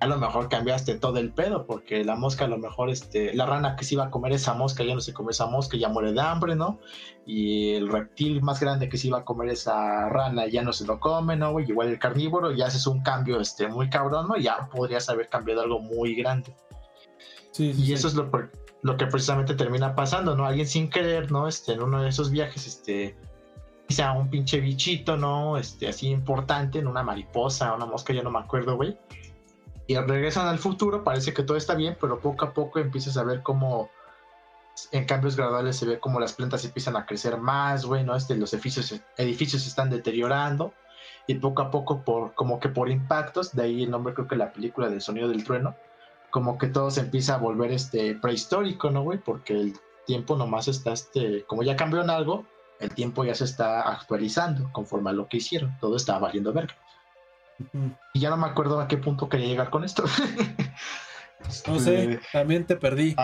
a 0.02 0.08
lo 0.08 0.18
mejor 0.18 0.50
cambiaste 0.50 0.96
todo 0.96 1.20
el 1.20 1.32
pedo, 1.32 1.68
porque 1.68 2.04
la 2.04 2.16
mosca 2.16 2.46
a 2.46 2.48
lo 2.48 2.58
mejor, 2.58 2.90
este, 2.90 3.36
la 3.36 3.46
rana 3.46 3.76
que 3.76 3.86
se 3.86 3.94
iba 3.94 4.06
a 4.06 4.10
comer 4.10 4.32
esa 4.32 4.56
mosca 4.56 4.84
ya 4.84 4.96
no 4.96 5.00
se 5.00 5.14
come 5.14 5.30
esa 5.30 5.46
mosca, 5.46 5.78
ya 5.78 5.90
muere 5.90 6.12
de 6.12 6.20
hambre, 6.20 6.56
¿no? 6.56 6.80
Y 7.28 7.76
el 7.76 7.88
reptil 7.88 8.42
más 8.42 8.60
grande 8.60 8.90
que 8.90 8.98
se 8.98 9.08
iba 9.08 9.20
a 9.20 9.26
comer 9.26 9.50
esa 9.50 10.10
rana 10.10 10.48
ya 10.48 10.64
no 10.64 10.74
se 10.74 10.88
lo 10.88 11.00
come, 11.00 11.36
¿no? 11.36 11.60
Igual 11.60 11.90
el 11.90 12.00
carnívoro, 12.00 12.52
ya 12.52 12.66
haces 12.66 12.88
un 12.88 13.04
cambio, 13.04 13.40
este, 13.40 13.68
muy 13.68 13.92
cabrón, 13.92 14.28
¿no? 14.28 14.38
Ya 14.38 14.70
podrías 14.70 15.08
haber 15.08 15.30
cambiado 15.30 15.62
algo 15.62 15.80
muy 15.80 16.16
grande. 16.16 16.56
Sí, 17.52 17.76
y 17.78 17.94
eso 17.94 18.08
es 18.08 18.16
lo, 18.16 18.32
lo 18.82 18.98
que 18.98 19.06
precisamente 19.06 19.54
termina 19.54 19.94
pasando, 19.94 20.36
¿no? 20.36 20.48
Alguien 20.48 20.66
sin 20.66 20.90
querer, 20.90 21.32
¿no? 21.32 21.48
Este, 21.48 21.74
en 21.74 21.84
uno 21.84 22.02
de 22.02 22.10
esos 22.10 22.32
viajes, 22.32 22.66
este, 22.66 23.16
sea 23.88 24.14
un 24.14 24.32
pinche 24.32 24.62
bichito, 24.62 25.16
¿no? 25.16 25.58
Este, 25.58 25.88
así 25.88 26.10
importante, 26.10 26.80
en 26.80 26.88
una 26.88 27.04
mariposa, 27.04 27.76
una 27.76 27.86
mosca, 27.86 28.14
ya 28.14 28.24
no 28.24 28.32
me 28.32 28.40
acuerdo, 28.40 28.76
güey 28.78 28.98
y 29.92 29.96
regresan 29.98 30.48
al 30.48 30.58
futuro, 30.58 31.04
parece 31.04 31.34
que 31.34 31.44
todo 31.44 31.58
está 31.58 31.76
bien, 31.76 31.98
pero 32.00 32.22
poco 32.22 32.46
a 32.46 32.54
poco 32.54 32.80
empiezas 32.80 33.18
a 33.18 33.26
ver 33.26 33.44
cómo 33.44 33.90
en 34.94 35.04
cambios 35.04 35.36
graduales 35.36 35.76
se 35.76 35.86
ve 35.86 36.00
cómo 36.00 36.18
las 36.18 36.32
plantas 36.32 36.64
empiezan 36.64 36.96
a 36.96 37.06
crecer 37.06 37.36
más, 37.38 37.86
güey, 37.86 38.06
¿no? 38.06 38.16
Este, 38.16 38.36
los 38.36 38.54
edificios, 38.54 39.02
edificios 39.18 39.64
se 39.64 39.68
están 39.68 39.90
deteriorando 39.90 40.74
y 41.28 41.36
poco 41.36 41.62
a 41.62 41.72
poco, 41.72 42.06
por, 42.06 42.34
como 42.36 42.62
que 42.62 42.70
por 42.70 42.90
impactos, 42.90 43.54
de 43.54 43.64
ahí 43.64 43.84
el 43.84 43.92
nombre 43.92 44.14
creo 44.14 44.30
que 44.30 44.38
la 44.38 44.54
película 44.54 44.90
del 44.90 45.02
sonido 45.02 45.28
del 45.28 45.44
trueno, 45.44 45.76
como 46.30 46.58
que 46.58 46.68
todo 46.68 46.90
se 46.90 47.02
empieza 47.02 47.36
a 47.36 47.40
volver 47.40 47.74
este 47.74 48.16
prehistórico, 48.16 48.92
¿no, 48.92 49.04
güey? 49.04 49.20
Porque 49.20 49.60
el 49.60 49.74
tiempo 50.06 50.38
nomás 50.38 50.70
está, 50.70 50.94
este, 50.94 51.44
como 51.44 51.64
ya 51.64 51.76
cambió 51.76 52.02
en 52.02 52.12
algo, 52.12 52.46
el 52.80 52.96
tiempo 52.96 53.26
ya 53.26 53.36
se 53.36 53.44
está 53.44 53.82
actualizando 53.92 54.72
conforme 54.72 55.10
a 55.10 55.14
lo 55.14 55.28
que 55.28 55.38
hicieron, 55.38 55.78
todo 55.82 55.98
está 55.98 56.18
valiendo 56.18 56.54
verga. 56.54 56.78
Y 58.14 58.20
ya 58.20 58.30
no 58.30 58.38
me 58.38 58.48
acuerdo 58.48 58.80
a 58.80 58.88
qué 58.88 58.98
punto 58.98 59.30
quería 59.30 59.48
llegar 59.48 59.70
con 59.70 59.84
esto. 59.84 60.04
no 61.68 61.80
sé, 61.80 62.20
también 62.32 62.66
te 62.66 62.76
perdí. 62.76 63.16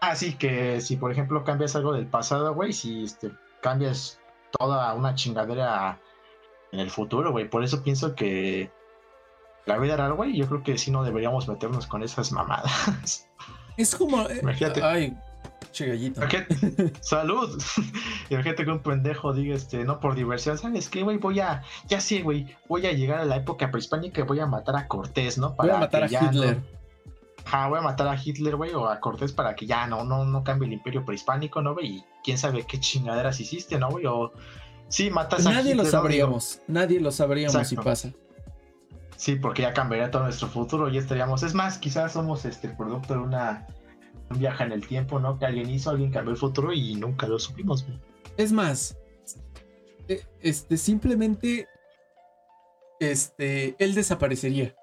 Ah, 0.00 0.14
sí, 0.14 0.34
que 0.34 0.80
si 0.80 0.96
por 0.96 1.10
ejemplo 1.10 1.44
cambias 1.44 1.74
algo 1.74 1.92
del 1.92 2.06
pasado, 2.06 2.54
güey, 2.54 2.72
si 2.72 3.04
este, 3.04 3.32
cambies 3.62 4.20
toda 4.58 4.94
una 4.94 5.14
chingadera 5.14 6.00
en 6.72 6.80
el 6.80 6.90
futuro, 6.90 7.32
güey. 7.32 7.48
Por 7.48 7.64
eso 7.64 7.82
pienso 7.82 8.14
que 8.14 8.70
la 9.66 9.78
vida 9.78 9.96
real, 9.96 10.14
güey, 10.14 10.36
yo 10.36 10.46
creo 10.46 10.62
que 10.62 10.78
sí 10.78 10.90
no 10.90 11.02
deberíamos 11.02 11.48
meternos 11.48 11.86
con 11.86 12.02
esas 12.02 12.32
mamadas. 12.32 13.28
Es 13.76 13.94
como. 13.94 14.28
Eh, 14.28 14.40
Imagínate. 14.42 14.82
Ay, 14.82 15.16
che 15.72 15.86
gallito. 15.86 16.20
Salud. 17.00 17.60
Imagínate 18.30 18.64
que 18.64 18.70
un 18.70 18.80
pendejo 18.80 19.32
diga, 19.32 19.54
este, 19.54 19.84
no 19.84 20.00
por 20.00 20.14
diversión, 20.14 20.58
¿sabes 20.58 20.88
qué, 20.88 21.02
güey? 21.02 21.18
Voy 21.18 21.40
a, 21.40 21.62
ya 21.86 22.00
sé, 22.00 22.22
güey, 22.22 22.46
voy 22.68 22.86
a 22.86 22.92
llegar 22.92 23.20
a 23.20 23.24
la 23.24 23.36
época 23.36 23.70
prehispánica 23.70 24.20
y 24.20 24.24
voy 24.24 24.40
a 24.40 24.46
matar 24.46 24.76
a 24.76 24.88
Cortés, 24.88 25.38
¿no? 25.38 25.54
Para 25.54 25.72
voy 25.72 25.76
a 25.76 25.80
matar 25.80 26.02
a 26.04 26.06
Hitler. 26.06 26.56
No... 27.52 27.68
voy 27.70 27.78
a 27.78 27.82
matar 27.82 28.08
a 28.08 28.20
Hitler, 28.22 28.56
güey, 28.56 28.72
o 28.74 28.88
a 28.88 29.00
Cortés 29.00 29.32
para 29.32 29.54
que 29.54 29.66
ya 29.66 29.86
no, 29.86 30.04
no, 30.04 30.24
no 30.24 30.44
cambie 30.44 30.66
el 30.66 30.74
imperio 30.74 31.04
prehispánico, 31.04 31.62
¿no, 31.62 31.74
güey? 31.74 31.86
Y 31.86 32.04
quién 32.24 32.38
sabe 32.38 32.64
qué 32.66 32.78
chingaderas 32.80 33.40
hiciste, 33.40 33.78
¿no, 33.78 33.90
güey? 33.90 34.06
O 34.06 34.32
sí, 34.88 35.10
matas 35.10 35.46
a 35.46 35.52
Nadie 35.52 35.74
lo 35.74 35.84
sabríamos, 35.84 36.60
nadie 36.66 37.00
lo 37.00 37.10
sabríamos 37.10 37.66
si 37.66 37.76
pasa. 37.76 38.12
Sí, 39.16 39.34
porque 39.34 39.62
ya 39.62 39.72
cambiaría 39.72 40.12
todo 40.12 40.22
nuestro 40.22 40.46
futuro 40.46 40.88
y 40.88 40.96
estaríamos. 40.96 41.42
Es 41.42 41.52
más, 41.52 41.78
quizás 41.78 42.12
somos 42.12 42.44
este 42.44 42.68
producto 42.68 43.14
de 43.14 43.20
una 43.20 43.66
un 44.30 44.38
viaje 44.38 44.64
en 44.64 44.72
el 44.72 44.86
tiempo, 44.86 45.18
¿no? 45.18 45.38
Que 45.38 45.46
alguien 45.46 45.70
hizo, 45.70 45.90
alguien 45.90 46.10
cambió 46.10 46.32
el 46.32 46.38
futuro 46.38 46.72
y 46.72 46.94
nunca 46.94 47.26
lo 47.26 47.38
supimos, 47.38 47.84
güey. 47.84 47.98
Es 48.36 48.52
más, 48.52 48.96
e, 50.08 50.22
este 50.40 50.76
simplemente 50.76 51.66
este 53.00 53.76
él 53.78 53.94
desaparecería. 53.94 54.74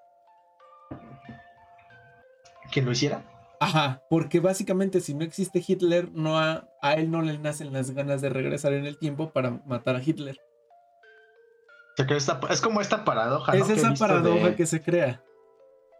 ¿Quién 2.72 2.86
lo 2.86 2.92
hiciera? 2.92 3.24
Ajá, 3.60 4.02
porque 4.10 4.40
básicamente 4.40 5.00
si 5.00 5.14
no 5.14 5.24
existe 5.24 5.64
Hitler, 5.66 6.12
no 6.12 6.38
a, 6.38 6.68
a 6.82 6.94
él 6.94 7.10
no 7.10 7.22
le 7.22 7.38
nacen 7.38 7.72
las 7.72 7.92
ganas 7.92 8.22
de 8.22 8.30
regresar 8.30 8.74
en 8.74 8.86
el 8.86 8.98
tiempo 8.98 9.32
para 9.32 9.52
matar 9.66 9.96
a 9.96 10.04
Hitler 10.04 10.38
es 12.50 12.62
como 12.62 12.82
esta 12.82 13.06
paradoja. 13.06 13.56
Es 13.56 13.70
esa 13.70 13.94
paradoja 13.94 14.56
que 14.56 14.66
se 14.66 14.82
crea. 14.82 15.22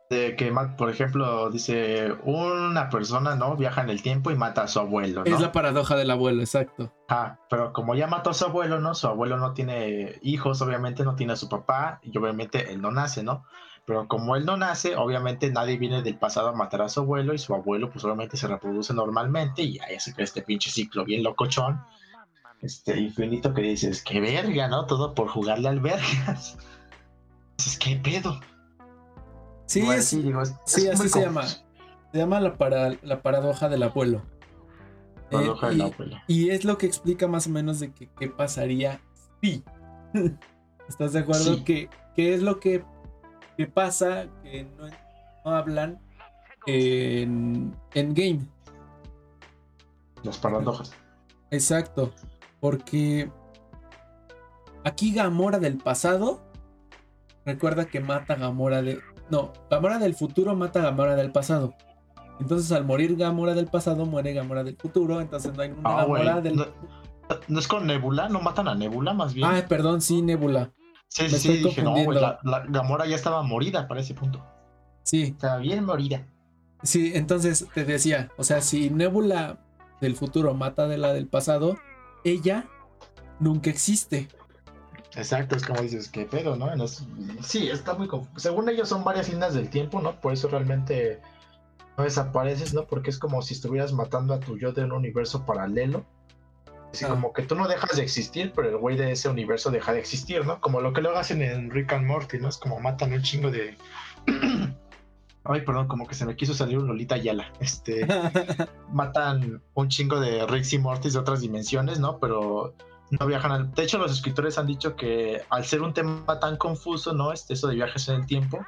De 0.10 0.36
que, 0.36 0.54
por 0.78 0.90
ejemplo, 0.90 1.50
dice, 1.50 2.14
una 2.24 2.90
persona, 2.90 3.36
¿no? 3.36 3.56
Viaja 3.56 3.82
en 3.82 3.90
el 3.90 4.04
tiempo 4.04 4.30
y 4.30 4.36
mata 4.36 4.64
a 4.64 4.68
su 4.68 4.80
abuelo, 4.80 5.24
¿no? 5.24 5.36
Es 5.36 5.42
la 5.42 5.52
paradoja 5.52 5.96
del 5.96 6.12
abuelo, 6.12 6.42
exacto. 6.42 6.94
Ah, 7.10 7.40
pero 7.50 7.74
como 7.74 7.96
ya 7.96 8.06
mató 8.06 8.30
a 8.30 8.34
su 8.36 8.46
abuelo, 8.46 8.80
¿no? 8.80 8.94
Su 8.94 9.08
abuelo 9.08 9.38
no 9.38 9.54
tiene 9.54 10.20
hijos, 10.22 10.62
obviamente 10.62 11.04
no 11.04 11.16
tiene 11.16 11.34
a 11.34 11.38
su 11.38 11.50
papá 11.50 12.00
y 12.04 12.16
obviamente 12.18 12.72
él 12.72 12.82
no 12.82 12.92
nace, 12.92 13.24
¿no? 13.24 13.46
Pero 13.86 14.08
como 14.08 14.36
él 14.36 14.46
no 14.46 14.58
nace, 14.58 14.96
obviamente 14.96 15.52
nadie 15.52 15.78
viene 15.78 16.02
del 16.02 16.18
pasado 16.18 16.50
a 16.50 16.54
matar 16.54 16.84
a 16.84 16.90
su 16.90 17.02
abuelo 17.02 17.34
y 17.34 17.38
su 17.38 17.54
abuelo 17.54 17.92
pues 17.92 18.04
obviamente 18.06 18.38
se 18.38 18.48
reproduce 18.48 18.94
normalmente 18.94 19.62
y 19.64 19.80
ahí 19.80 20.00
se 20.00 20.14
crea 20.14 20.24
este 20.24 20.42
pinche 20.42 20.72
ciclo 20.72 21.06
bien 21.06 21.24
locochón 21.24 21.82
este 22.62 23.00
infinito 23.00 23.54
que 23.54 23.62
dices, 23.62 24.02
qué 24.04 24.20
verga, 24.20 24.68
¿no? 24.68 24.86
Todo 24.86 25.14
por 25.14 25.28
jugarle 25.28 25.70
al 25.70 25.80
vergas. 25.80 26.58
Dices, 27.58 27.78
qué 27.80 27.96
pedo. 27.96 28.40
Sí, 29.66 29.82
sí, 30.02 30.88
así 30.88 31.10
se 31.10 31.22
llama. 31.22 31.46
Se 31.48 32.20
llama 32.20 32.40
la, 32.40 32.58
para, 32.58 32.92
la 33.02 33.22
paradoja 33.22 33.68
del 33.68 33.84
abuelo. 33.84 34.22
Paradoja 35.32 35.70
del 35.70 35.82
eh, 35.82 35.84
abuelo. 35.84 36.18
Y 36.28 36.50
es 36.50 36.64
lo 36.64 36.78
que 36.78 36.86
explica 36.86 37.28
más 37.28 37.48
o 37.48 37.50
menos 37.50 37.80
de 37.80 37.92
que, 37.92 38.10
qué 38.20 38.30
pasaría 38.30 39.02
si. 39.42 39.64
¿Estás 40.88 41.14
de 41.14 41.20
acuerdo? 41.20 41.64
Que, 41.64 41.90
¿Qué 42.16 42.34
es 42.34 42.42
lo 42.42 42.60
que, 42.60 42.84
que 43.58 43.68
pasa 43.68 44.28
que 44.44 44.68
no, 44.78 45.52
hablan 45.52 46.00
en, 46.68 47.76
en 47.94 48.14
game? 48.14 48.40
Las 50.24 50.38
paradojas. 50.38 50.94
Exacto. 51.52 52.14
Porque 52.60 53.30
aquí 54.84 55.14
Gamora 55.14 55.60
del 55.60 55.78
pasado 55.78 56.42
recuerda 57.46 57.86
que 57.86 58.00
mata 58.00 58.34
a 58.34 58.38
Gamora 58.38 58.82
de. 58.82 59.00
No, 59.30 59.54
Gamora 59.70 59.98
del 59.98 60.16
futuro 60.16 60.56
mata 60.56 60.80
a 60.80 60.84
Gamora 60.84 61.16
del 61.16 61.32
pasado. 61.32 61.74
Entonces 62.40 62.72
al 62.72 62.86
morir 62.86 63.16
Gamora 63.16 63.54
del 63.54 63.68
pasado, 63.68 64.06
muere 64.06 64.34
Gamora 64.34 64.64
del 64.64 64.78
futuro. 64.78 65.22
Entonces 65.22 65.54
no 65.54 65.62
hay 65.62 65.72
una 65.72 65.82
ah, 65.84 66.02
Gamora 66.02 66.42
del. 66.42 66.56
No, 67.48 67.60
es 67.60 67.68
con 67.68 67.88
Nebula? 67.88 68.30
¿No 68.30 68.40
matan 68.42 68.68
a 68.68 68.76
Nebula 68.76 69.14
más 69.14 69.34
bien? 69.34 69.48
Ah, 69.48 69.66
perdón, 69.68 70.02
sí, 70.02 70.22
Nebula. 70.22 70.72
Sí, 71.08 71.30
sí, 71.30 71.58
dije, 71.58 71.82
no, 71.82 71.92
güey, 71.92 72.20
la, 72.20 72.40
Gamora 72.68 73.06
ya 73.06 73.16
estaba 73.16 73.42
morida 73.42 73.88
para 73.88 74.02
ese 74.02 74.14
punto. 74.14 74.44
Sí. 75.04 75.24
Estaba 75.24 75.58
bien 75.58 75.86
morida. 75.86 76.28
Sí, 76.84 77.14
entonces 77.16 77.68
te 77.74 77.86
decía, 77.86 78.30
o 78.38 78.44
sea, 78.44 78.62
si 78.62 78.90
Nebula 78.90 79.60
del 80.02 80.16
futuro 80.16 80.54
mata 80.54 80.88
de 80.88 80.98
la 80.98 81.14
del 81.14 81.28
pasado, 81.28 81.78
ella 82.24 82.68
nunca 83.40 83.70
existe. 83.70 84.28
Exacto, 85.16 85.56
es 85.56 85.66
como 85.66 85.82
dices, 85.82 86.10
qué 86.10 86.26
pedo, 86.26 86.56
¿no? 86.56 86.70
sí, 87.42 87.70
está 87.70 87.94
muy 87.94 88.10
Según 88.36 88.68
ellos 88.70 88.90
son 88.90 89.04
varias 89.04 89.30
líneas 89.30 89.54
del 89.54 89.70
tiempo, 89.70 90.02
¿no? 90.02 90.20
Por 90.20 90.34
eso 90.34 90.50
realmente 90.50 91.22
no 91.98 92.04
desapareces, 92.04 92.74
¿no? 92.74 92.86
Porque 92.86 93.12
es 93.12 93.18
como 93.18 93.42
si 93.42 93.54
estuvieras 93.54 93.94
matando 93.94 94.34
a 94.34 94.40
tu 94.40 94.58
yo 94.58 94.74
de 94.74 94.84
un 94.84 94.92
universo 94.92 95.46
paralelo. 95.46 96.06
Así 96.92 97.06
ah. 97.06 97.10
como 97.10 97.32
que 97.32 97.44
tú 97.44 97.56
no 97.56 97.68
dejas 97.68 97.96
de 97.96 98.04
existir, 98.04 98.52
pero 98.54 98.70
el 98.70 98.78
güey 98.78 98.98
de 98.98 99.12
ese 99.12 99.30
universo 99.30 99.72
deja 99.72 99.94
de 99.94 100.00
existir, 100.00 100.46
¿no? 100.46 100.60
Como 100.60 100.82
lo 100.82 100.92
que 100.92 101.02
luego 101.02 101.18
hacen 101.18 101.42
en 101.42 101.72
Rick 101.72 101.94
and 101.94 102.06
Morty, 102.06 102.40
¿no? 102.40 102.50
Es 102.50 102.58
como 102.58 102.80
matan 102.80 103.14
un 103.14 103.22
chingo 103.22 103.52
de. 103.52 103.78
Ay, 105.48 105.62
perdón, 105.62 105.88
como 105.88 106.08
que 106.08 106.16
se 106.16 106.26
me 106.26 106.36
quiso 106.36 106.54
salir 106.54 106.78
un 106.78 106.88
Lolita 106.88 107.16
Yala. 107.16 107.54
Este. 107.62 108.06
matan 108.92 109.62
un 109.76 109.88
chingo 109.88 110.20
de 110.20 110.46
Rick 110.48 110.74
y 110.74 110.80
Morty 110.80 111.10
de 111.10 111.20
otras 111.20 111.40
dimensiones, 111.40 112.00
¿no? 112.00 112.20
Pero 112.20 112.74
no 113.12 113.28
viajan 113.28 113.52
al. 113.52 113.72
De 113.74 113.84
hecho, 113.84 113.98
los 113.98 114.12
escritores 114.12 114.58
han 114.58 114.68
dicho 114.68 114.96
que 114.96 115.42
al 115.50 115.66
ser 115.66 115.82
un 115.82 115.94
tema 115.94 116.40
tan 116.40 116.58
confuso, 116.58 117.14
¿no? 117.14 117.32
Este, 117.32 117.54
eso 117.54 117.68
de 117.68 117.76
viajes 117.76 118.08
en 118.10 118.16
el 118.16 118.26
tiempo, 118.26 118.66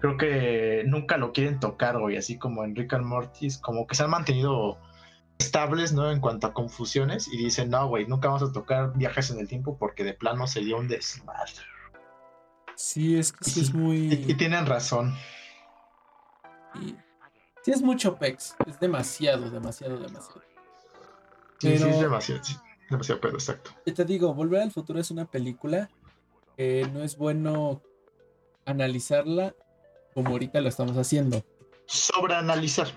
creo 0.00 0.16
que 0.16 0.84
nunca 0.86 1.16
lo 1.16 1.32
quieren 1.32 1.60
tocar, 1.60 1.98
güey. 1.98 2.16
Así 2.16 2.38
como 2.38 2.64
en 2.64 2.76
Rick 2.76 2.94
and 2.94 3.04
Morty, 3.04 3.48
como 3.60 3.86
que 3.86 3.94
se 3.94 4.04
han 4.04 4.10
mantenido 4.10 4.78
estables, 5.38 5.92
¿no? 5.92 6.10
En 6.10 6.20
cuanto 6.20 6.46
a 6.46 6.52
confusiones 6.52 7.28
y 7.28 7.36
dicen, 7.36 7.70
no, 7.70 7.88
güey, 7.88 8.06
nunca 8.06 8.28
vamos 8.28 8.48
a 8.48 8.52
tocar 8.52 8.92
viajes 8.94 9.30
en 9.30 9.40
el 9.40 9.48
tiempo 9.48 9.76
porque 9.78 10.04
de 10.04 10.14
plano 10.14 10.46
sería 10.46 10.76
un 10.76 10.88
desmadre. 10.88 11.52
Sí, 12.76 13.18
es 13.18 13.32
que 13.32 13.44
sí, 13.44 13.60
es 13.60 13.74
muy. 13.74 14.12
Y, 14.12 14.34
tienen 14.34 14.66
razón. 14.66 15.14
sí, 17.62 17.70
es 17.70 17.82
mucho 17.82 18.16
pex. 18.16 18.56
Es 18.66 18.80
demasiado, 18.80 19.50
demasiado, 19.50 19.98
demasiado. 19.98 20.42
Sí, 21.58 21.78
sí, 21.78 21.84
es 21.84 22.00
demasiado. 22.00 22.42
Sí. 22.42 22.56
Demasiado 22.90 23.20
pedo, 23.20 23.34
exacto. 23.34 23.70
Y 23.84 23.92
te 23.92 24.04
digo, 24.04 24.34
Volver 24.34 24.62
al 24.62 24.70
futuro 24.70 25.00
es 25.00 25.10
una 25.10 25.24
película 25.24 25.88
que 26.56 26.88
no 26.92 27.02
es 27.02 27.16
bueno 27.16 27.82
analizarla 28.64 29.54
como 30.14 30.30
ahorita 30.30 30.60
lo 30.60 30.68
estamos 30.68 30.96
haciendo. 30.96 31.44
Sobreanalizar. 31.86 32.88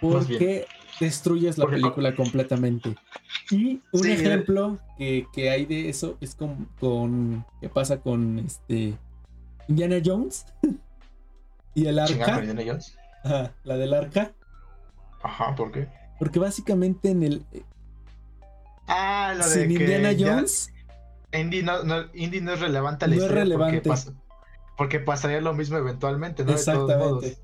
Porque 0.00 0.66
destruyes 0.98 1.58
la 1.58 1.66
película 1.66 2.14
completamente. 2.14 2.96
Y 3.50 3.80
un 3.92 4.06
ejemplo 4.06 4.78
que, 4.98 5.50
hay 5.50 5.66
de 5.66 5.88
eso 5.88 6.16
es 6.20 6.34
con, 6.34 6.66
con 6.78 7.44
¿qué 7.60 7.68
pasa 7.68 8.00
con 8.00 8.38
este 8.38 8.96
Indiana 9.68 10.00
Jones? 10.04 10.46
y 11.74 11.86
el 11.86 11.98
arca. 11.98 12.38
Indiana 12.38 12.62
Jones? 12.66 12.96
Ajá, 13.24 13.54
la 13.64 13.76
del 13.76 13.94
arca. 13.94 14.32
Ajá, 15.22 15.54
¿por 15.54 15.72
qué? 15.72 15.88
Porque 16.18 16.38
básicamente 16.38 17.10
en 17.10 17.22
el 17.22 17.44
Ah, 18.90 19.34
lo 19.36 19.48
de 19.48 19.54
Sin 19.54 19.70
Indiana 19.70 20.10
Jones. 20.18 20.72
Indy 21.32 21.62
no, 21.62 21.80
Indy 22.12 22.38
es 22.38 22.60
relevante 22.60 23.04
a 23.04 23.08
la 23.08 23.16
no 23.16 23.24
Es 23.24 23.30
relevante. 23.30 23.90
Porque, 24.76 24.98
pasaría 24.98 25.40
lo 25.40 25.54
mismo 25.54 25.76
eventualmente, 25.76 26.44
¿no? 26.44 26.52
Exactamente. 26.52 27.38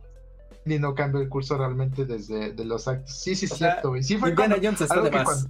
Indy 0.65 0.79
no 0.81 0.95
cambia 0.95 1.21
el 1.21 1.29
curso 1.29 1.57
realmente 1.57 2.05
desde 2.05 2.53
de 2.53 2.65
los 2.65 2.89
actos. 2.89 3.15
Sí, 3.15 3.35
sí, 3.37 3.47
es 3.47 3.53
cierto, 3.53 3.91
güey. 3.91 4.03
Sí 4.03 4.17
fue 4.17 4.31
Indiana 4.31 4.57
Jones 4.61 4.81
está 4.81 5.01
de 5.01 5.11
más. 5.11 5.49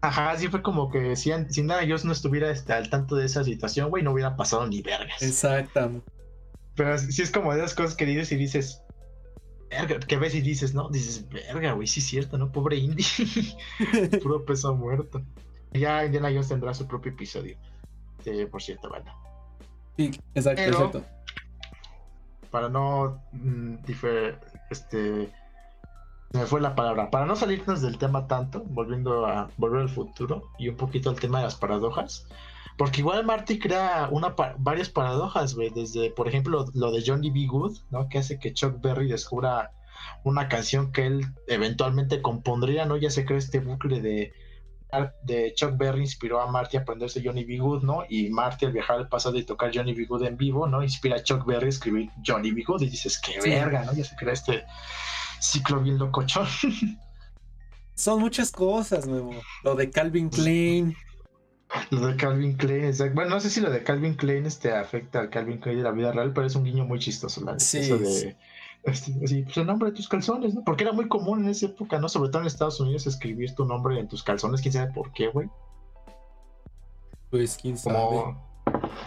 Ajá, 0.00 0.36
sí 0.36 0.48
fue 0.48 0.62
como 0.62 0.90
que 0.90 1.14
si, 1.16 1.30
si 1.48 1.60
Indiana 1.60 1.82
Jones 1.82 2.04
no 2.04 2.12
estuviera 2.12 2.50
este, 2.50 2.72
al 2.72 2.90
tanto 2.90 3.14
de 3.16 3.26
esa 3.26 3.44
situación, 3.44 3.90
güey, 3.90 4.02
no 4.02 4.12
hubiera 4.12 4.36
pasado 4.36 4.66
ni 4.66 4.82
vergas. 4.82 5.22
Exactamente. 5.22 6.10
Pero 6.74 6.98
sí 6.98 7.22
es 7.22 7.30
como 7.30 7.52
de 7.52 7.60
esas 7.60 7.74
cosas 7.74 7.94
que 7.94 8.04
dices 8.04 8.32
y 8.32 8.36
dices, 8.36 8.82
que 10.06 10.16
ves 10.16 10.34
y 10.34 10.40
dices, 10.40 10.74
¿no? 10.74 10.88
Dices, 10.88 11.28
verga, 11.30 11.72
güey, 11.72 11.86
sí 11.86 12.00
es 12.00 12.06
cierto, 12.06 12.38
¿no? 12.38 12.50
Pobre 12.52 12.76
Indy. 12.76 13.04
Puro 14.22 14.44
peso 14.44 14.74
muerto. 14.74 15.22
Ya 15.72 16.04
Indiana 16.04 16.28
Jones 16.28 16.48
tendrá 16.48 16.72
su 16.74 16.86
propio 16.86 17.12
episodio. 17.12 17.56
por 18.50 18.62
cierto, 18.62 18.88
bueno. 18.88 19.12
Sí, 19.96 20.10
exacto, 20.34 20.62
exacto. 20.62 21.04
Para 22.50 22.68
no 22.68 23.20
mm, 23.32 23.76
este 24.70 25.32
se 26.34 26.40
me 26.40 26.46
fue 26.46 26.60
la 26.60 26.74
palabra. 26.74 27.10
Para 27.10 27.26
no 27.26 27.36
salirnos 27.36 27.80
del 27.80 27.96
tema 27.96 28.26
tanto, 28.26 28.64
volviendo 28.66 29.24
a 29.24 29.50
volver 29.56 29.82
al 29.82 29.88
futuro 29.88 30.50
y 30.58 30.68
un 30.68 30.76
poquito 30.76 31.08
al 31.08 31.20
tema 31.20 31.38
de 31.38 31.44
las 31.44 31.54
paradojas. 31.54 32.26
Porque 32.76 33.00
igual 33.00 33.24
Marty 33.24 33.58
crea 33.58 34.08
una 34.10 34.34
varias 34.58 34.88
paradojas, 34.88 35.54
güey. 35.54 35.70
Desde, 35.70 36.10
por 36.10 36.28
ejemplo, 36.28 36.66
lo 36.74 36.90
de 36.90 37.02
Johnny 37.06 37.30
B. 37.30 37.46
Good, 37.46 37.78
¿no? 37.90 38.08
Que 38.08 38.18
hace 38.18 38.38
que 38.38 38.52
Chuck 38.52 38.80
Berry 38.80 39.08
descubra 39.08 39.72
una 40.24 40.48
canción 40.48 40.90
que 40.92 41.06
él 41.06 41.26
eventualmente 41.46 42.20
compondría, 42.20 42.84
¿no? 42.84 42.96
Ya 42.96 43.10
se 43.10 43.24
crea 43.24 43.38
este 43.38 43.60
bucle 43.60 44.00
de 44.00 44.32
de 45.22 45.52
Chuck 45.54 45.76
Berry 45.76 46.02
inspiró 46.02 46.40
a 46.40 46.50
Marty 46.50 46.76
a 46.76 46.80
aprenderse 46.80 47.22
Johnny 47.24 47.44
B. 47.44 47.58
Good, 47.58 47.82
¿no? 47.82 48.04
Y 48.08 48.30
Marty 48.30 48.66
al 48.66 48.72
viajar 48.72 48.98
al 48.98 49.08
pasado 49.08 49.36
y 49.38 49.44
tocar 49.44 49.72
Johnny 49.74 49.94
B. 49.94 50.04
Good 50.04 50.24
en 50.24 50.36
vivo, 50.36 50.66
¿no? 50.66 50.82
Inspira 50.82 51.16
a 51.16 51.22
Chuck 51.22 51.44
Berry 51.44 51.66
a 51.66 51.68
escribir 51.70 52.10
Johnny 52.24 52.52
B. 52.52 52.62
Good 52.64 52.82
y 52.82 52.90
dices, 52.90 53.20
qué 53.20 53.40
verga, 53.40 53.84
¿no? 53.84 53.92
Ya 53.92 54.04
se 54.04 54.14
crea 54.16 54.32
este 54.32 54.64
ciclo 55.40 55.80
bien 55.80 55.98
locochón. 55.98 56.46
Son 57.94 58.20
muchas 58.20 58.50
cosas, 58.50 59.06
Memo. 59.06 59.34
Lo 59.62 59.74
de 59.74 59.90
Calvin 59.90 60.28
Klein. 60.28 60.96
Lo 61.90 62.06
de 62.06 62.16
Calvin 62.16 62.56
Klein, 62.56 62.84
exacto. 62.84 63.14
Bueno, 63.14 63.30
no 63.30 63.40
sé 63.40 63.50
si 63.50 63.60
lo 63.60 63.70
de 63.70 63.82
Calvin 63.82 64.14
Klein 64.14 64.46
este, 64.46 64.72
afecta 64.72 65.20
al 65.20 65.30
Calvin 65.30 65.58
Klein 65.58 65.78
de 65.78 65.84
la 65.84 65.90
vida 65.90 66.12
real, 66.12 66.32
pero 66.32 66.46
es 66.46 66.54
un 66.54 66.64
guiño 66.64 66.84
muy 66.84 66.98
chistoso, 66.98 67.44
la 67.44 67.58
sí, 67.58 67.78
Eso 67.78 67.98
de, 67.98 68.36
este, 68.84 69.12
pues 69.12 69.56
el 69.56 69.66
nombre 69.66 69.90
de 69.90 69.96
tus 69.96 70.08
calzones, 70.08 70.54
¿no? 70.54 70.62
Porque 70.62 70.84
era 70.84 70.92
muy 70.92 71.08
común 71.08 71.44
en 71.44 71.50
esa 71.50 71.66
época, 71.66 71.98
¿no? 71.98 72.08
Sobre 72.08 72.30
todo 72.30 72.42
en 72.42 72.46
Estados 72.46 72.80
Unidos, 72.80 73.06
escribir 73.06 73.54
tu 73.54 73.64
nombre 73.64 73.98
en 73.98 74.08
tus 74.08 74.22
calzones, 74.22 74.60
quién 74.60 74.72
sabe 74.72 74.92
por 74.92 75.12
qué, 75.12 75.28
güey. 75.28 75.48
Pues 77.30 77.58
quién 77.60 77.78
sabe. 77.78 78.36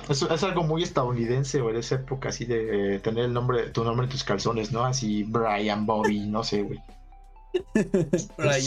Es, 0.09 0.21
es, 0.21 0.43
algo 0.43 0.63
muy 0.63 0.83
estadounidense, 0.83 1.61
güey, 1.61 1.77
esa 1.77 1.95
época, 1.95 2.29
así 2.29 2.45
de 2.45 2.99
tener 2.99 3.25
el 3.25 3.33
nombre, 3.33 3.69
tu 3.69 3.83
nombre 3.83 4.05
en 4.05 4.11
tus 4.11 4.23
calzones, 4.23 4.71
¿no? 4.71 4.83
Así 4.83 5.23
Brian 5.23 5.85
Bobby, 5.85 6.25
no 6.27 6.43
sé, 6.43 6.63
güey. 6.63 6.79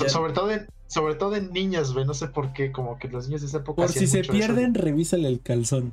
Sobre 0.09 0.33
todo 0.33 0.51
en, 0.51 0.69
sobre 0.87 1.15
todo 1.15 1.37
en 1.37 1.53
niñas, 1.53 1.93
güey, 1.93 2.05
no 2.05 2.15
sé 2.15 2.29
por 2.29 2.53
qué, 2.53 2.73
como 2.73 2.99
que 2.99 3.09
los 3.09 3.27
niños 3.27 3.43
de 3.43 3.49
esa 3.49 3.59
época. 3.59 3.83
Por 3.83 3.93
si 3.93 4.07
se 4.07 4.23
pierden, 4.23 4.75
revísale 4.75 5.29
el 5.29 5.41
calzón. 5.41 5.93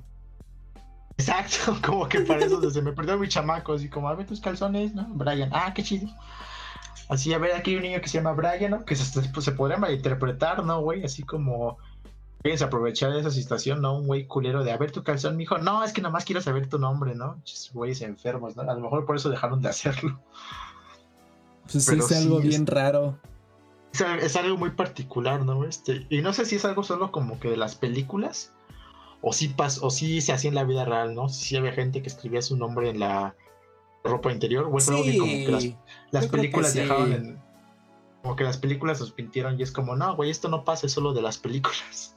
Exacto, 1.17 1.77
como 1.85 2.07
que 2.07 2.21
para 2.21 2.45
eso 2.45 2.69
se 2.69 2.81
me 2.81 2.93
perdió 2.93 3.17
mi 3.17 3.27
chamaco, 3.27 3.73
así 3.73 3.89
como, 3.89 4.09
a 4.09 4.15
ver 4.15 4.27
tus 4.27 4.41
calzones, 4.41 4.93
¿no? 4.93 5.07
Brian, 5.13 5.49
ah, 5.53 5.73
qué 5.73 5.83
chido. 5.83 6.07
Así, 7.09 7.33
a 7.33 7.37
ver, 7.37 7.55
aquí 7.55 7.71
hay 7.71 7.77
un 7.77 7.83
niño 7.83 8.01
que 8.01 8.09
se 8.09 8.17
llama 8.17 8.33
Brian, 8.33 8.71
¿no? 8.71 8.85
Que 8.85 8.95
se, 8.95 9.21
pues, 9.29 9.45
se 9.45 9.53
podría 9.53 9.77
malinterpretar, 9.77 10.63
¿no, 10.65 10.81
güey? 10.81 11.03
Así 11.03 11.23
como, 11.23 11.77
Fíjense, 12.43 12.63
aprovechar 12.63 13.15
esa 13.15 13.31
situación, 13.31 13.81
¿no? 13.81 13.97
Un 13.97 14.07
güey 14.07 14.25
culero 14.27 14.63
de, 14.63 14.71
a 14.71 14.77
ver 14.77 14.91
tu 14.91 15.03
calzón, 15.03 15.37
mijo. 15.37 15.57
No, 15.57 15.83
es 15.83 15.91
que 15.91 16.01
nomás 16.01 16.23
quiero 16.23 16.41
saber 16.41 16.67
tu 16.69 16.77
nombre, 16.77 17.15
¿no? 17.15 17.41
Güeyes 17.73 18.01
enfermos, 18.01 18.55
¿no? 18.55 18.61
A 18.61 18.73
lo 18.73 18.79
mejor 18.79 19.05
por 19.05 19.15
eso 19.15 19.29
dejaron 19.29 19.61
de 19.61 19.69
hacerlo. 19.69 20.19
Pues 21.72 21.88
es 21.88 22.11
algo 22.11 22.39
bien 22.39 22.65
raro. 22.65 23.20
Es, 24.22 24.36
algo 24.36 24.57
muy 24.57 24.72
particular, 24.72 25.43
¿no? 25.43 25.63
Este, 25.63 26.05
y 26.09 26.22
no 26.22 26.34
sé 26.34 26.45
si 26.45 26.55
es 26.55 26.65
algo 26.65 26.84
solo 26.84 27.11
como 27.11 27.39
que 27.39 27.49
de 27.49 27.57
las 27.57 27.76
películas, 27.76 28.53
o 29.22 29.34
si 29.34 29.47
pas, 29.47 29.80
o 29.82 29.89
si 29.89 30.22
se 30.22 30.34
hacía 30.34 30.49
en 30.49 30.55
la 30.55 30.63
vida 30.63 30.86
real, 30.86 31.15
¿no? 31.15 31.30
Si 31.30 31.55
había 31.55 31.72
gente 31.72 32.01
que 32.01 32.07
escribía 32.07 32.41
su 32.41 32.57
nombre 32.57 32.89
en 32.89 32.99
la 32.99 33.36
ropa 34.03 34.32
interior, 34.32 34.70
o 34.72 34.78
es 34.78 34.88
algo 34.88 35.03
que 35.03 35.18
como 35.18 35.32
que 35.32 35.76
las, 36.11 36.28
películas 36.28 36.74
dejaban 36.74 37.11
en, 37.11 37.41
como 38.22 38.36
que 38.36 38.43
las 38.43 38.57
películas 38.57 38.99
los 38.99 39.11
pintieron 39.11 39.59
y 39.59 39.63
es 39.63 39.72
como, 39.72 39.95
no, 39.95 40.15
güey, 40.15 40.30
esto 40.30 40.47
no 40.47 40.63
pasa, 40.63 40.86
es 40.86 40.93
solo 40.93 41.13
de 41.13 41.22
las 41.22 41.38
películas. 41.38 42.15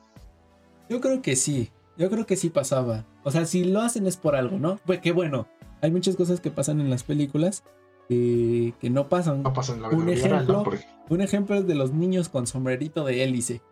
Yo 0.89 1.01
creo 1.01 1.23
que 1.23 1.37
sí, 1.37 1.71
yo 1.97 2.11
creo 2.11 2.27
que 2.27 2.37
sí 2.37 2.51
pasaba. 2.51 3.07
O 3.25 3.31
sea, 3.31 3.47
si 3.47 3.65
lo 3.65 3.81
hacen 3.81 4.07
es 4.07 4.17
por 4.17 4.37
algo, 4.37 4.59
¿no? 4.59 4.79
Pues 4.85 5.01
que 5.01 5.13
bueno, 5.13 5.47
hay 5.81 5.91
muchas 5.91 6.17
cosas 6.17 6.41
que 6.41 6.51
pasan 6.51 6.81
en 6.81 6.91
las 6.91 7.05
películas 7.05 7.65
que, 8.11 8.91
no 8.91 9.09
pasan. 9.09 9.43
No 9.43 9.53
pasan 9.53 9.83
la 9.83 9.89
vida 9.89 9.99
un 9.99 10.09
ejemplo, 10.09 10.65
un 11.09 11.21
ejemplo 11.21 11.57
es 11.57 11.67
de 11.67 11.75
los 11.75 11.93
niños 11.93 12.29
con 12.29 12.47
sombrerito 12.47 13.05
de 13.05 13.23
hélice. 13.23 13.63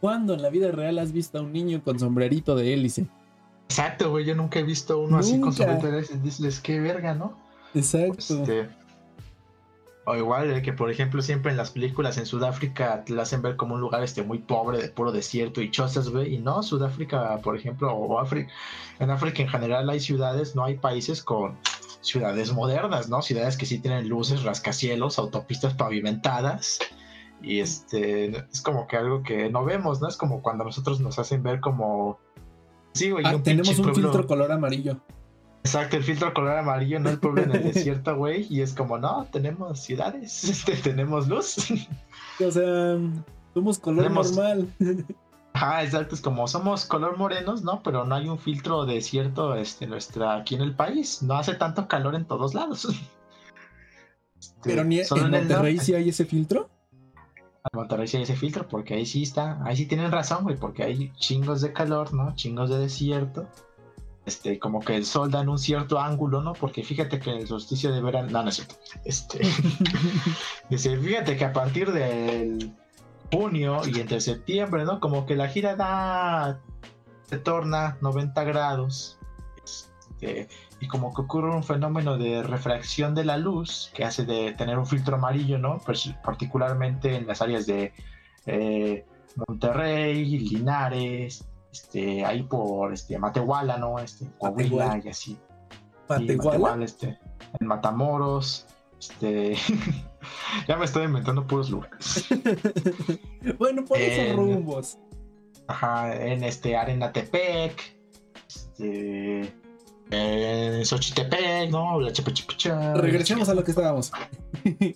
¿Cuándo 0.00 0.34
en 0.34 0.42
la 0.42 0.50
vida 0.50 0.70
real 0.70 0.98
has 0.98 1.12
visto 1.12 1.38
a 1.38 1.42
un 1.42 1.52
niño 1.52 1.82
con 1.82 1.98
sombrerito 1.98 2.56
de 2.56 2.74
hélice? 2.74 3.06
Exacto, 3.68 4.10
güey. 4.10 4.24
Yo 4.24 4.34
nunca 4.34 4.58
he 4.58 4.62
visto 4.62 4.98
uno 4.98 5.18
así 5.18 5.40
con 5.40 5.52
sombrerito 5.52 5.86
de 5.86 5.98
hélice. 5.98 6.18
Dices, 6.18 6.60
qué 6.60 6.80
verga, 6.80 7.14
¿no? 7.14 7.36
Exacto. 7.74 8.18
Este, 8.18 8.68
o 10.06 10.16
igual 10.16 10.60
que, 10.60 10.72
por 10.72 10.90
ejemplo, 10.90 11.22
siempre 11.22 11.52
en 11.52 11.56
las 11.56 11.70
películas 11.70 12.18
en 12.18 12.26
Sudáfrica 12.26 13.04
te 13.04 13.14
la 13.14 13.22
hacen 13.22 13.40
ver 13.40 13.56
como 13.56 13.76
un 13.76 13.80
lugar 13.80 14.02
este 14.02 14.22
muy 14.22 14.38
pobre, 14.38 14.78
de 14.78 14.88
puro 14.88 15.12
desierto 15.12 15.62
y 15.62 15.70
chozas, 15.70 16.10
güey. 16.10 16.34
Y 16.34 16.38
no, 16.38 16.62
Sudáfrica, 16.62 17.38
por 17.38 17.56
ejemplo, 17.56 17.92
o 17.92 18.18
África. 18.18 18.52
En 18.98 19.10
África 19.10 19.40
en 19.40 19.48
general 19.48 19.88
hay 19.88 20.00
ciudades, 20.00 20.54
no 20.54 20.64
hay 20.64 20.76
países 20.76 21.22
con 21.22 21.56
ciudades 22.04 22.52
modernas, 22.52 23.08
¿no? 23.08 23.22
Ciudades 23.22 23.56
que 23.56 23.66
sí 23.66 23.78
tienen 23.78 24.08
luces, 24.08 24.42
rascacielos, 24.42 25.18
autopistas 25.18 25.74
pavimentadas 25.74 26.78
y 27.44 27.60
este, 27.60 28.36
es 28.50 28.60
como 28.62 28.86
que 28.86 28.96
algo 28.96 29.22
que 29.22 29.50
no 29.50 29.64
vemos, 29.64 30.00
¿no? 30.00 30.08
Es 30.08 30.16
como 30.16 30.42
cuando 30.42 30.64
nosotros 30.64 31.00
nos 31.00 31.18
hacen 31.18 31.42
ver 31.42 31.60
como... 31.60 32.18
Sí, 32.92 33.10
güey. 33.10 33.24
Ah, 33.26 33.38
tenemos 33.42 33.78
un 33.78 33.94
filtro 33.94 34.26
color 34.26 34.50
amarillo. 34.50 34.98
Exacto, 35.62 35.96
el 35.96 36.04
filtro 36.04 36.32
color 36.32 36.58
amarillo, 36.58 37.00
no 37.00 37.10
el 37.10 37.18
pueblo 37.18 37.42
en 37.42 37.52
el 37.52 37.64
desierto, 37.64 38.16
güey. 38.16 38.46
Y 38.48 38.60
es 38.62 38.72
como, 38.72 38.98
no, 38.98 39.26
tenemos 39.30 39.80
ciudades, 39.80 40.44
este, 40.48 40.76
tenemos 40.76 41.28
luz. 41.28 41.70
O 42.44 42.50
sea, 42.50 42.98
somos 43.52 43.78
color 43.78 44.10
normal. 44.10 44.68
Ah, 45.56 45.84
exacto, 45.84 46.16
es 46.16 46.20
como 46.20 46.48
somos 46.48 46.84
color 46.84 47.16
morenos, 47.16 47.62
¿no? 47.62 47.80
Pero 47.84 48.04
no 48.04 48.16
hay 48.16 48.28
un 48.28 48.38
filtro 48.38 48.84
desierto 48.86 49.54
este, 49.54 49.86
nuestra, 49.86 50.36
aquí 50.36 50.56
en 50.56 50.62
el 50.62 50.74
país. 50.74 51.22
No 51.22 51.34
hace 51.34 51.54
tanto 51.54 51.86
calor 51.86 52.16
en 52.16 52.24
todos 52.24 52.54
lados. 52.54 52.88
Pero 54.64 54.82
ni 54.82 54.98
en 54.98 55.30
Monterrey 55.30 55.78
sí 55.78 55.94
hay 55.94 56.08
ese 56.08 56.24
filtro. 56.24 56.68
En 57.16 57.78
Monterrey 57.78 58.08
sí 58.08 58.16
hay 58.16 58.24
ese 58.24 58.34
filtro, 58.34 58.66
porque 58.66 58.94
ahí 58.94 59.06
sí 59.06 59.22
está, 59.22 59.64
ahí 59.64 59.76
sí 59.76 59.86
tienen 59.86 60.10
razón, 60.10 60.42
güey, 60.42 60.56
porque 60.56 60.82
hay 60.82 61.12
chingos 61.14 61.60
de 61.60 61.72
calor, 61.72 62.12
¿no? 62.12 62.34
Chingos 62.34 62.68
de 62.68 62.78
desierto. 62.78 63.46
Este, 64.26 64.58
como 64.58 64.80
que 64.80 64.96
el 64.96 65.06
sol 65.06 65.30
da 65.30 65.42
en 65.42 65.50
un 65.50 65.58
cierto 65.58 66.00
ángulo, 66.00 66.42
¿no? 66.42 66.54
Porque 66.54 66.82
fíjate 66.82 67.20
que 67.20 67.30
en 67.30 67.38
el 67.38 67.46
solsticio 67.46 67.92
de 67.92 68.02
verano, 68.02 68.28
no, 68.30 68.42
no 68.42 68.48
es 68.48 68.56
cierto. 68.56 68.74
Este, 69.04 69.40
dice, 70.68 70.96
fíjate 70.96 71.36
que 71.36 71.44
a 71.44 71.52
partir 71.52 71.92
del 71.92 72.74
junio 73.34 73.80
y 73.86 74.00
entre 74.00 74.20
septiembre, 74.20 74.84
¿no? 74.84 75.00
Como 75.00 75.26
que 75.26 75.34
la 75.34 75.48
gira 75.48 75.74
da, 75.76 76.60
se 77.22 77.38
torna 77.38 77.98
90 78.00 78.44
grados. 78.44 79.18
Este, 79.62 80.48
y 80.80 80.86
como 80.86 81.14
que 81.14 81.22
ocurre 81.22 81.50
un 81.50 81.64
fenómeno 81.64 82.16
de 82.18 82.42
refracción 82.42 83.14
de 83.14 83.24
la 83.24 83.36
luz 83.36 83.90
que 83.94 84.04
hace 84.04 84.24
de 84.24 84.52
tener 84.52 84.78
un 84.78 84.86
filtro 84.86 85.16
amarillo, 85.16 85.58
¿no? 85.58 85.78
Pues 85.84 86.12
particularmente 86.22 87.16
en 87.16 87.26
las 87.26 87.42
áreas 87.42 87.66
de 87.66 87.92
eh, 88.46 89.06
Monterrey, 89.48 90.24
Linares, 90.38 91.44
este, 91.72 92.24
ahí 92.24 92.42
por 92.42 92.92
este, 92.92 93.18
Matehuala, 93.18 93.78
¿no? 93.78 93.98
Este, 93.98 94.26
Coahuila 94.38 95.00
y 95.04 95.08
así. 95.08 95.38
Matehuala. 96.08 96.84
este, 96.84 97.18
en 97.58 97.66
Matamoros, 97.66 98.66
este. 98.98 99.56
ya 100.68 100.76
me 100.76 100.84
estoy 100.84 101.04
inventando 101.04 101.46
puros 101.46 101.70
lugares. 101.70 102.26
bueno, 103.58 103.84
por 103.84 103.98
esos 103.98 104.36
rumbos. 104.36 104.98
Ajá, 105.66 106.14
en 106.14 106.44
este 106.44 106.76
Arenatepec, 106.76 107.80
este 108.46 109.52
eh, 110.10 110.82
Xochitepec, 110.84 111.70
¿no? 111.70 112.00
La 112.00 112.94
Regresemos 112.94 113.48
a 113.48 113.54
lo 113.54 113.64
que 113.64 113.70
estábamos. 113.70 114.12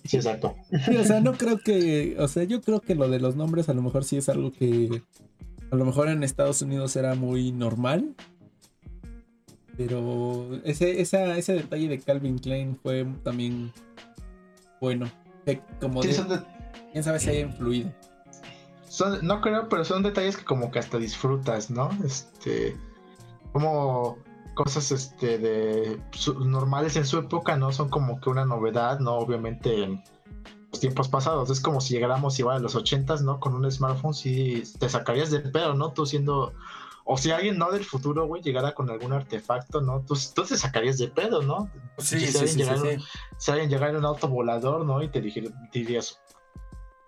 sí, 0.03 0.17
exacto. 0.17 0.55
o 0.99 1.03
sea, 1.03 1.19
no 1.21 1.33
creo 1.33 1.57
que, 1.57 2.15
o 2.19 2.27
sea, 2.27 2.43
yo 2.43 2.61
creo 2.61 2.81
que 2.81 2.95
lo 2.95 3.09
de 3.09 3.19
los 3.19 3.35
nombres 3.35 3.69
a 3.69 3.73
lo 3.73 3.81
mejor 3.81 4.03
sí 4.03 4.17
es 4.17 4.29
algo 4.29 4.51
que 4.51 5.01
a 5.71 5.75
lo 5.75 5.85
mejor 5.85 6.09
en 6.09 6.23
Estados 6.23 6.61
Unidos 6.61 6.95
era 6.95 7.15
muy 7.15 7.51
normal. 7.51 8.15
Pero 9.77 10.59
ese, 10.65 10.99
ese 10.99 11.53
detalle 11.53 11.87
de 11.87 11.99
Calvin 11.99 12.37
Klein 12.37 12.77
fue 12.83 13.07
también 13.23 13.71
bueno. 14.79 15.09
como 15.79 16.01
de, 16.01 16.43
quién 16.91 17.03
sabe 17.03 17.19
si 17.19 17.29
haya 17.29 17.41
influido. 17.41 17.91
no 19.21 19.41
creo, 19.41 19.69
pero 19.69 19.83
son 19.85 20.03
detalles 20.03 20.37
que 20.37 20.45
como 20.45 20.71
que 20.71 20.79
hasta 20.79 20.97
disfrutas, 20.97 21.69
¿no? 21.69 21.89
Este, 22.03 22.75
como 23.51 24.17
cosas 24.55 24.91
este 24.91 25.37
de 25.37 26.01
normales 26.45 26.95
en 26.97 27.05
su 27.05 27.17
época 27.17 27.55
no 27.55 27.71
son 27.71 27.89
como 27.89 28.19
que 28.19 28.29
una 28.29 28.45
novedad, 28.45 28.99
no 28.99 29.13
obviamente 29.13 29.83
en 29.83 30.03
los 30.71 30.79
tiempos 30.79 31.07
pasados. 31.07 31.49
Es 31.49 31.61
como 31.61 31.81
si 31.81 31.93
llegáramos 31.93 32.37
igual 32.39 32.57
a 32.57 32.59
los 32.59 32.75
ochentas, 32.75 33.21
¿no? 33.21 33.39
Con 33.39 33.53
un 33.53 33.71
smartphone 33.71 34.13
sí 34.13 34.63
te 34.77 34.89
sacarías 34.89 35.31
de 35.31 35.39
pedo, 35.39 35.73
¿no? 35.75 35.93
Tú 35.93 36.05
siendo 36.05 36.53
o 37.11 37.17
si 37.17 37.31
alguien 37.31 37.57
no 37.57 37.71
del 37.71 37.83
futuro, 37.83 38.27
güey, 38.27 38.43
llegara 38.43 38.75
con 38.75 38.87
algún 38.91 39.13
artefacto, 39.13 39.81
¿no? 39.81 40.05
Tú, 40.05 40.15
tú 40.35 40.43
te 40.43 40.55
sacarías 40.55 40.99
de 40.99 41.07
pedo, 41.07 41.41
¿no? 41.41 41.67
Sí, 41.97 42.19
si, 42.19 42.47
sí, 42.47 42.61
alguien 42.61 43.01
si 43.35 43.49
alguien 43.49 43.67
llegara 43.67 43.89
en 43.89 43.97
un 43.97 44.05
auto 44.05 44.27
volador, 44.27 44.85
¿no? 44.85 45.01
Y 45.01 45.09
te, 45.09 45.19
dirías, 45.19 46.21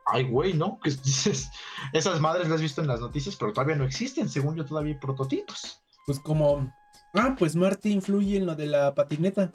ay, 0.08 0.28
güey, 0.28 0.54
¿no? 0.54 0.80
Que 0.84 0.90
dices, 1.04 1.52
esas 1.94 2.20
madres 2.20 2.48
las 2.48 2.56
has 2.56 2.62
visto 2.62 2.82
en 2.82 2.88
las 2.88 3.00
noticias, 3.00 3.36
pero 3.36 3.54
todavía 3.54 3.76
no 3.76 3.84
existen, 3.84 4.28
según 4.28 4.56
yo 4.56 4.66
todavía 4.66 4.94
hay 4.94 5.00
prototipos. 5.00 5.84
Pues 6.08 6.20
como 6.20 6.74
Ah, 7.14 7.36
pues 7.38 7.56
Marty 7.56 7.92
influye 7.92 8.38
en 8.38 8.48
lo 8.48 8.56
de 8.56 8.66
la 8.66 8.96
patineta. 8.96 9.52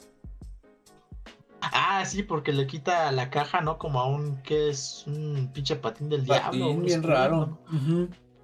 Ah, 1.59 2.05
sí, 2.05 2.23
porque 2.23 2.53
le 2.53 2.67
quita 2.67 3.11
la 3.11 3.29
caja, 3.29 3.59
¿no? 3.59 3.77
Como 3.77 3.99
a 3.99 4.07
un 4.07 4.37
que 4.43 4.69
es 4.69 5.03
un 5.07 5.51
pinche 5.53 5.75
patín 5.75 6.07
del 6.07 6.23
diablo. 6.23 6.73
Bien 6.77 7.03
raro. 7.03 7.59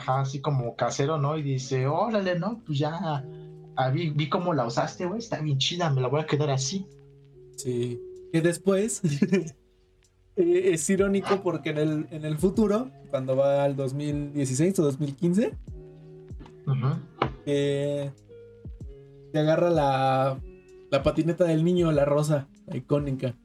Ajá, 0.04 0.22
así 0.22 0.42
como 0.42 0.76
casero, 0.76 1.18
¿no? 1.18 1.38
Y 1.38 1.44
dice, 1.44 1.88
órale, 1.88 2.38
¿no? 2.38 2.62
Pues 2.66 2.80
ya 2.80 3.24
ah, 3.76 3.90
vi, 3.90 4.10
vi 4.10 4.28
cómo 4.28 4.54
la 4.54 4.66
usaste, 4.66 5.06
güey. 5.06 5.20
Está 5.20 5.40
bien 5.40 5.58
chida, 5.58 5.90
me 5.90 6.02
la 6.02 6.10
voy 6.10 6.22
a 6.22 6.26
quedar 6.26 6.50
así. 6.50 6.86
Sí. 7.56 8.02
Que 8.34 8.42
después 8.42 9.02
eh, 10.36 10.72
es 10.74 10.90
irónico 10.90 11.42
porque 11.42 11.70
en 11.70 11.78
el, 11.78 12.08
en 12.12 12.26
el 12.26 12.38
futuro, 12.38 12.92
cuando 13.10 13.38
va 13.38 13.64
al 13.64 13.78
2016 13.78 14.78
o 14.80 14.84
2015, 14.84 15.54
eh, 17.46 18.12
se 19.32 19.40
agarra 19.40 19.70
la, 19.70 20.38
la 20.92 21.04
patineta 21.04 21.46
del 21.46 21.64
niño, 21.64 21.94
la 21.94 22.04
rosa, 22.04 22.50
la 22.68 22.76
icónica, 22.76 23.36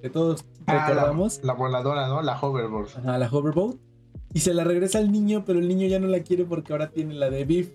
que 0.00 0.10
todos 0.10 0.44
ah, 0.66 0.86
recordamos. 0.86 1.42
La, 1.42 1.54
voladora, 1.54 2.06
¿no? 2.06 2.22
La 2.22 2.40
hoverboard. 2.40 2.90
Ajá, 2.98 3.18
la 3.18 3.28
hoverboard. 3.28 3.78
Y 4.34 4.40
se 4.40 4.52
la 4.52 4.64
regresa 4.64 4.98
al 4.98 5.12
niño, 5.12 5.44
pero 5.46 5.60
el 5.60 5.68
niño 5.68 5.86
ya 5.86 6.00
no 6.00 6.08
la 6.08 6.22
quiere 6.22 6.44
porque 6.44 6.72
ahora 6.72 6.90
tiene 6.90 7.14
la 7.14 7.30
de 7.30 7.44
Beef. 7.44 7.68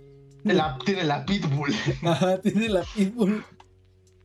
tiene 0.85 1.03
la 1.05 1.25
Pitbull. 1.25 1.73
Ajá, 2.03 2.39
tiene 2.41 2.67
la 2.69 2.83
Pitbull. 2.83 3.43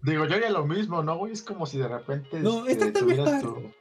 Digo, 0.02 0.26
yo 0.26 0.34
haría 0.34 0.50
lo 0.50 0.66
mismo, 0.66 1.02
¿no, 1.02 1.16
güey? 1.16 1.32
Es 1.32 1.42
como 1.42 1.64
si 1.64 1.78
de 1.78 1.88
repente. 1.88 2.40
No, 2.40 2.66
esta 2.66 2.86
este, 2.86 3.00
tuvieras 3.00 3.40
tu... 3.40 3.72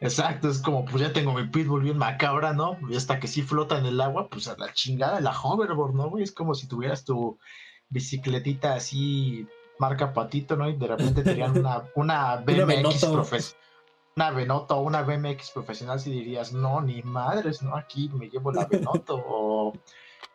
Exacto, 0.00 0.50
es 0.50 0.58
como, 0.58 0.84
pues 0.84 1.00
ya 1.00 1.12
tengo 1.12 1.32
mi 1.32 1.46
pitbull 1.46 1.82
bien 1.82 1.96
macabra, 1.96 2.52
¿no? 2.52 2.76
Y 2.90 2.96
hasta 2.96 3.18
que 3.18 3.28
sí 3.28 3.40
flota 3.40 3.78
en 3.78 3.86
el 3.86 3.98
agua, 3.98 4.28
pues 4.28 4.46
a 4.48 4.56
la 4.58 4.70
chingada, 4.74 5.20
la 5.20 5.30
hoverboard, 5.30 5.94
¿no, 5.94 6.10
güey? 6.10 6.22
Es 6.22 6.32
como 6.32 6.54
si 6.54 6.68
tuvieras 6.68 7.04
tu 7.04 7.38
bicicletita 7.88 8.74
así, 8.74 9.46
marca 9.78 10.12
patito, 10.12 10.56
¿no? 10.56 10.68
Y 10.68 10.76
de 10.76 10.86
repente 10.86 11.22
tenían 11.22 11.56
una, 11.56 11.84
una 11.94 12.36
BMX 12.36 13.06
profesional. 13.06 13.65
Una 14.16 14.30
Venoto 14.30 14.76
o 14.76 14.82
una 14.82 15.02
BMX 15.02 15.50
profesional, 15.50 16.00
si 16.00 16.10
dirías, 16.10 16.52
no, 16.52 16.80
ni 16.80 17.02
madres, 17.02 17.62
¿no? 17.62 17.76
Aquí 17.76 18.10
me 18.14 18.30
llevo 18.30 18.50
la 18.50 18.64
Venoto. 18.64 19.22
o 19.28 19.72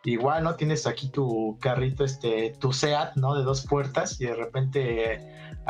igual, 0.04 0.44
¿no? 0.44 0.54
Tienes 0.54 0.86
aquí 0.86 1.08
tu 1.08 1.58
carrito, 1.60 2.04
este, 2.04 2.54
tu 2.60 2.72
SEAT, 2.72 3.16
¿no? 3.16 3.34
De 3.34 3.42
dos 3.42 3.66
puertas 3.66 4.20
y 4.20 4.26
de 4.26 4.34
repente 4.34 5.20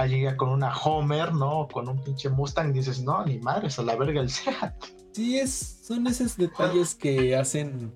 llega 0.08 0.36
con 0.36 0.50
una 0.50 0.76
Homer, 0.76 1.32
¿no? 1.32 1.68
Con 1.72 1.88
un 1.88 2.02
pinche 2.02 2.28
Mustang, 2.28 2.72
dices, 2.72 3.02
no, 3.02 3.24
ni 3.24 3.38
madres, 3.38 3.78
a 3.78 3.82
la 3.82 3.96
verga 3.96 4.20
el 4.20 4.28
SEAT. 4.28 4.74
Sí, 5.12 5.38
es, 5.38 5.80
son 5.86 6.06
esos 6.06 6.36
detalles 6.36 6.94
que 6.94 7.36
hacen 7.36 7.92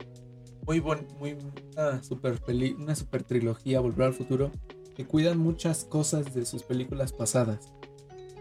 muy 0.66 0.80
buen, 0.80 1.06
muy 1.18 1.36
una 1.76 2.02
super 2.02 2.40
una 2.78 2.94
super 2.94 3.22
trilogía, 3.22 3.80
Volver 3.80 4.08
al 4.08 4.14
Futuro, 4.14 4.50
que 4.94 5.06
cuidan 5.06 5.38
muchas 5.38 5.84
cosas 5.84 6.34
de 6.34 6.44
sus 6.44 6.62
películas 6.62 7.12
pasadas. 7.12 7.72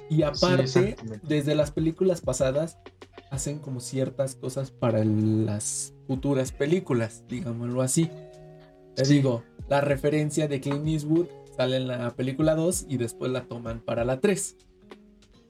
Y 0.09 0.23
aparte, 0.23 0.95
desde 1.23 1.55
las 1.55 1.71
películas 1.71 2.21
pasadas, 2.21 2.77
hacen 3.31 3.59
como 3.59 3.79
ciertas 3.79 4.35
cosas 4.35 4.71
para 4.71 5.03
las 5.03 5.93
futuras 6.07 6.51
películas, 6.51 7.23
digámoslo 7.27 7.81
así. 7.81 8.09
Te 8.95 9.03
digo, 9.03 9.43
la 9.67 9.81
referencia 9.81 10.47
de 10.47 10.61
Clint 10.61 10.87
Eastwood 10.87 11.27
sale 11.57 11.77
en 11.77 11.87
la 11.87 12.11
película 12.11 12.55
2 12.55 12.85
y 12.87 12.97
después 12.97 13.31
la 13.31 13.43
toman 13.43 13.79
para 13.79 14.05
la 14.05 14.19
3. 14.19 14.57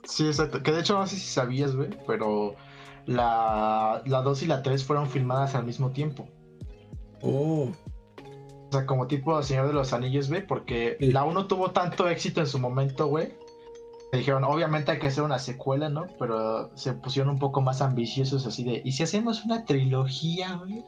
Sí, 0.04 0.26
exacto. 0.28 0.64
Que 0.64 0.72
de 0.72 0.82
hecho 0.82 0.98
no 0.98 1.06
sé 1.08 1.16
si 1.16 1.28
sabías, 1.28 1.76
güey, 1.76 1.90
pero 2.08 2.56
la, 3.06 4.02
la 4.06 4.22
2 4.22 4.44
y 4.44 4.48
la 4.48 4.64
3 4.64 4.84
fueron 4.84 5.10
filmadas 5.10 5.56
al 5.56 5.66
mismo 5.66 5.92
tiempo. 5.92 6.28
Oh. 7.22 7.70
O 7.70 8.72
sea, 8.72 8.86
como 8.86 9.08
tipo 9.08 9.42
Señor 9.44 9.68
de 9.68 9.74
los 9.74 9.94
Anillos, 9.94 10.30
güey, 10.30 10.46
porque 10.46 10.98
la 11.00 11.24
1 11.24 11.48
tuvo 11.48 11.72
tanto 11.72 12.08
éxito 12.08 12.40
en 12.40 12.48
su 12.48 12.60
momento, 12.60 13.08
güey. 13.08 13.34
Dijeron, 14.18 14.44
obviamente 14.44 14.92
hay 14.92 15.00
que 15.00 15.08
hacer 15.08 15.24
una 15.24 15.40
secuela, 15.40 15.90
¿no? 15.90 16.08
Pero 16.20 16.76
se 16.76 16.94
pusieron 16.94 17.32
un 17.32 17.40
poco 17.40 17.62
más 17.62 17.82
ambiciosos 17.82 18.46
así 18.46 18.64
de, 18.64 18.82
¿y 18.84 18.92
si 18.92 19.04
hacemos 19.04 19.44
una 19.46 19.66
trilogía, 19.66 20.54
güey? 20.56 20.84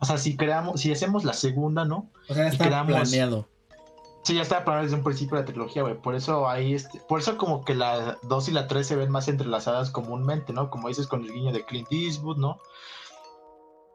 O 0.00 0.04
sea, 0.04 0.18
si 0.18 0.36
creamos, 0.36 0.80
si 0.80 0.92
hacemos 0.92 1.24
la 1.24 1.32
segunda, 1.32 1.84
¿no? 1.84 2.10
O 2.28 2.34
sea, 2.34 2.48
está 2.48 2.84
planeado. 2.84 3.48
Sí, 4.22 4.34
ya 4.34 4.42
estaba 4.42 4.64
planeado 4.64 4.84
desde 4.84 4.96
un 4.96 5.04
principio 5.04 5.36
la 5.36 5.44
trilogía, 5.44 5.82
güey. 5.82 5.94
Por 6.00 6.16
eso 6.16 6.48
ahí, 6.48 6.74
este, 6.74 7.00
por 7.08 7.20
eso 7.20 7.36
como 7.38 7.64
que 7.64 7.74
la 7.74 8.18
2 8.24 8.48
y 8.48 8.52
la 8.52 8.66
3 8.66 8.86
se 8.86 8.96
ven 8.96 9.10
más 9.10 9.28
entrelazadas 9.28 9.90
comúnmente, 9.90 10.52
¿no? 10.52 10.68
Como 10.68 10.88
dices 10.88 11.06
con 11.06 11.22
el 11.22 11.32
guiño 11.32 11.52
de 11.52 11.64
Clint 11.64 11.92
Eastwood, 11.92 12.38
¿no? 12.38 12.58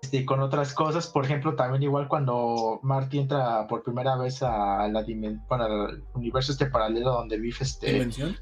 Este, 0.02 0.26
con 0.26 0.39
otras 0.39 0.74
cosas, 0.74 1.08
por 1.08 1.26
ejemplo, 1.26 1.56
también 1.56 1.84
igual 1.84 2.08
cuando 2.08 2.80
Marty 2.82 3.20
entra 3.20 3.68
por 3.68 3.84
primera 3.84 4.18
vez 4.18 4.41
a 4.41 4.88
la 4.88 5.06
bueno, 5.47 5.64
al 5.64 6.04
universo 6.16 6.52
este 6.52 6.66
paralelo 6.66 7.12
donde 7.12 7.38
vive 7.38 7.58
este... 7.60 7.93
¿Dimensión? 7.93 8.36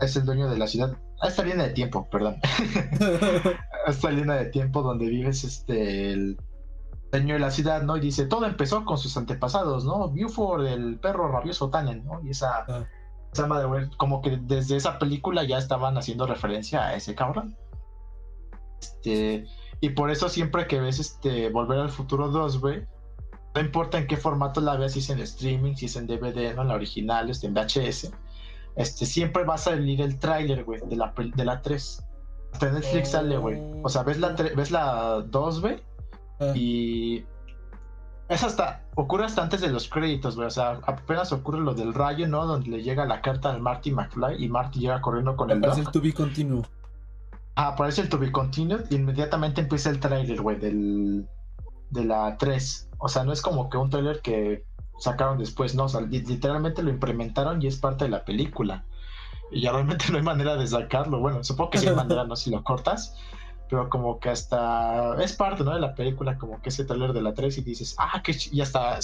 Es 0.00 0.16
el 0.16 0.24
dueño 0.24 0.48
de 0.48 0.56
la 0.56 0.66
ciudad. 0.66 0.96
A 1.20 1.28
esta 1.28 1.42
línea 1.42 1.66
de 1.66 1.74
tiempo, 1.74 2.08
perdón. 2.10 2.36
a 3.86 3.90
esta 3.90 4.10
línea 4.10 4.36
de 4.36 4.46
tiempo 4.46 4.82
donde 4.82 5.06
vives 5.06 5.44
este 5.44 6.12
el 6.12 6.38
dueño 7.10 7.34
de 7.34 7.40
la 7.40 7.50
ciudad, 7.50 7.82
¿no? 7.82 7.96
Y 7.96 8.00
dice, 8.00 8.24
todo 8.24 8.46
empezó 8.46 8.84
con 8.84 8.96
sus 8.96 9.16
antepasados, 9.16 9.84
¿no? 9.84 10.08
Buford, 10.08 10.66
el 10.66 10.98
perro 11.00 11.30
rabioso 11.30 11.68
Tannen, 11.68 12.04
¿no? 12.04 12.22
Y 12.24 12.30
esa, 12.30 12.64
ah. 12.68 12.86
esa 13.32 13.46
madre, 13.46 13.90
como 13.98 14.22
que 14.22 14.38
desde 14.40 14.76
esa 14.76 14.98
película 14.98 15.44
ya 15.44 15.58
estaban 15.58 15.98
haciendo 15.98 16.26
referencia 16.26 16.86
a 16.86 16.94
ese 16.94 17.14
cabrón. 17.14 17.56
Este, 18.80 19.46
y 19.80 19.90
por 19.90 20.10
eso 20.10 20.28
siempre 20.28 20.66
que 20.66 20.80
ves 20.80 20.98
este 20.98 21.50
Volver 21.50 21.80
al 21.80 21.90
Futuro 21.90 22.28
2, 22.28 22.60
güey, 22.60 22.86
no 23.54 23.60
importa 23.60 23.98
en 23.98 24.06
qué 24.06 24.16
formato 24.16 24.60
la 24.60 24.76
veas, 24.76 24.92
si 24.92 24.98
es 25.00 25.10
en 25.10 25.20
streaming, 25.20 25.74
si 25.74 25.86
es 25.86 25.96
en 25.96 26.06
DVD, 26.06 26.54
¿no? 26.54 26.62
En 26.62 26.68
la 26.68 26.74
original, 26.74 27.30
este, 27.30 27.46
en 27.46 27.54
VHS, 27.54 28.12
este, 28.76 29.06
siempre 29.06 29.44
va 29.44 29.54
a 29.54 29.58
salir 29.58 30.00
el 30.00 30.18
tráiler, 30.18 30.64
güey, 30.64 30.80
de 30.86 30.96
la, 30.96 31.12
de 31.16 31.44
la 31.44 31.60
3. 31.62 32.04
Hasta 32.52 32.72
Netflix 32.72 33.10
sale, 33.10 33.36
güey. 33.36 33.60
O 33.82 33.88
sea, 33.88 34.02
ves 34.02 34.18
la, 34.18 34.30
ves 34.30 34.70
la 34.70 35.22
2, 35.26 35.60
güey, 35.60 35.82
Ah. 36.40 36.52
Y 36.54 37.24
es 38.28 38.44
hasta, 38.44 38.84
ocurre 38.94 39.24
hasta 39.24 39.42
antes 39.42 39.60
de 39.60 39.68
los 39.68 39.88
créditos, 39.88 40.36
güey. 40.36 40.46
O 40.46 40.50
sea, 40.50 40.80
apenas 40.84 41.32
ocurre 41.32 41.60
lo 41.60 41.74
del 41.74 41.94
rayo, 41.94 42.28
¿no? 42.28 42.46
Donde 42.46 42.70
le 42.70 42.82
llega 42.82 43.04
la 43.04 43.20
carta 43.22 43.50
al 43.50 43.60
Marty 43.60 43.92
McFly 43.92 44.42
y 44.42 44.48
Marty 44.48 44.80
llega 44.80 45.00
corriendo 45.00 45.36
con 45.36 45.50
el. 45.50 45.64
El 45.64 45.88
to 45.90 46.00
be 46.00 46.12
continuo. 46.12 46.62
Ah, 47.58 47.68
aparece 47.68 48.02
el 48.02 48.08
to 48.08 48.18
be 48.18 48.30
continued 48.30 48.84
y 48.88 48.94
inmediatamente 48.94 49.60
empieza 49.60 49.90
el 49.90 49.98
trailer, 49.98 50.40
güey, 50.40 50.58
del, 50.58 51.26
de 51.90 52.04
la 52.04 52.36
3. 52.38 52.90
O 52.98 53.08
sea, 53.08 53.24
no 53.24 53.32
es 53.32 53.42
como 53.42 53.68
que 53.68 53.76
un 53.76 53.90
trailer 53.90 54.20
que 54.20 54.64
sacaron 55.00 55.38
después, 55.38 55.74
no. 55.74 55.84
O 55.84 55.88
sea, 55.88 56.02
literalmente 56.02 56.84
lo 56.84 56.90
implementaron 56.90 57.60
y 57.60 57.66
es 57.66 57.78
parte 57.78 58.04
de 58.04 58.10
la 58.10 58.24
película. 58.24 58.84
Y 59.50 59.62
ya 59.62 59.72
realmente 59.72 60.04
no 60.10 60.18
hay 60.18 60.22
manera 60.22 60.56
de 60.56 60.68
sacarlo. 60.68 61.18
Bueno, 61.18 61.42
supongo 61.42 61.70
que 61.70 61.78
sí 61.78 61.88
hay 61.88 61.96
manera, 61.96 62.24
¿no? 62.24 62.36
Si 62.36 62.50
lo 62.50 62.62
cortas 62.62 63.16
pero 63.68 63.88
como 63.90 64.18
que 64.18 64.30
hasta 64.30 65.14
es 65.22 65.34
parte, 65.34 65.62
¿no? 65.62 65.74
De 65.74 65.80
la 65.80 65.94
película, 65.94 66.38
como 66.38 66.60
que 66.62 66.70
ese 66.70 66.84
trailer 66.84 67.12
de 67.12 67.22
la 67.22 67.34
3 67.34 67.58
y 67.58 67.60
dices, 67.62 67.94
ah, 67.98 68.22
que 68.22 68.34
y 68.50 68.60
hasta 68.60 68.98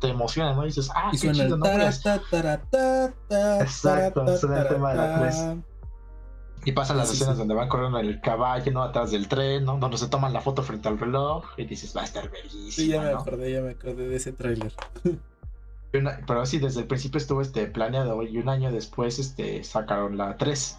te 0.00 0.08
emociona, 0.08 0.54
¿no? 0.54 0.64
Y 0.64 0.68
dices, 0.68 0.90
ah, 0.94 1.10
qué 1.12 1.32
chido, 1.32 1.56
¿no? 1.56 1.64
Exacto, 3.60 4.36
suena 4.38 4.62
el 4.62 4.68
tema 4.68 4.90
de 4.90 4.96
la 4.96 5.20
3. 5.20 5.36
Y 6.68 6.72
pasan 6.72 6.98
las 6.98 7.10
escenas 7.10 7.38
donde 7.38 7.54
van 7.54 7.66
corriendo 7.66 7.98
el 7.98 8.20
caballo, 8.20 8.70
¿no? 8.72 8.82
Atrás 8.82 9.10
del 9.10 9.26
tren, 9.26 9.64
¿no? 9.64 9.78
Donde 9.78 9.96
se 9.96 10.06
toman 10.08 10.34
la 10.34 10.42
foto 10.42 10.62
frente 10.62 10.86
al 10.86 10.98
reloj 10.98 11.46
y 11.56 11.64
dices, 11.64 11.96
va 11.96 12.02
a 12.02 12.04
estar 12.04 12.30
bellísimo. 12.30 12.70
Sí, 12.70 12.88
ya 12.88 13.00
me 13.00 13.08
acordé, 13.08 13.52
ya 13.52 13.62
me 13.62 13.70
acordé 13.70 14.06
de 14.06 14.16
ese 14.16 14.32
tráiler. 14.32 14.74
pero 16.26 16.44
sí, 16.44 16.58
desde 16.58 16.82
el 16.82 16.86
principio 16.86 17.16
estuvo 17.16 17.40
este 17.40 17.68
planeado 17.68 18.22
y 18.22 18.36
un 18.36 18.50
año 18.50 18.70
después 18.70 19.18
este, 19.18 19.64
sacaron 19.64 20.18
la 20.18 20.36
3. 20.36 20.78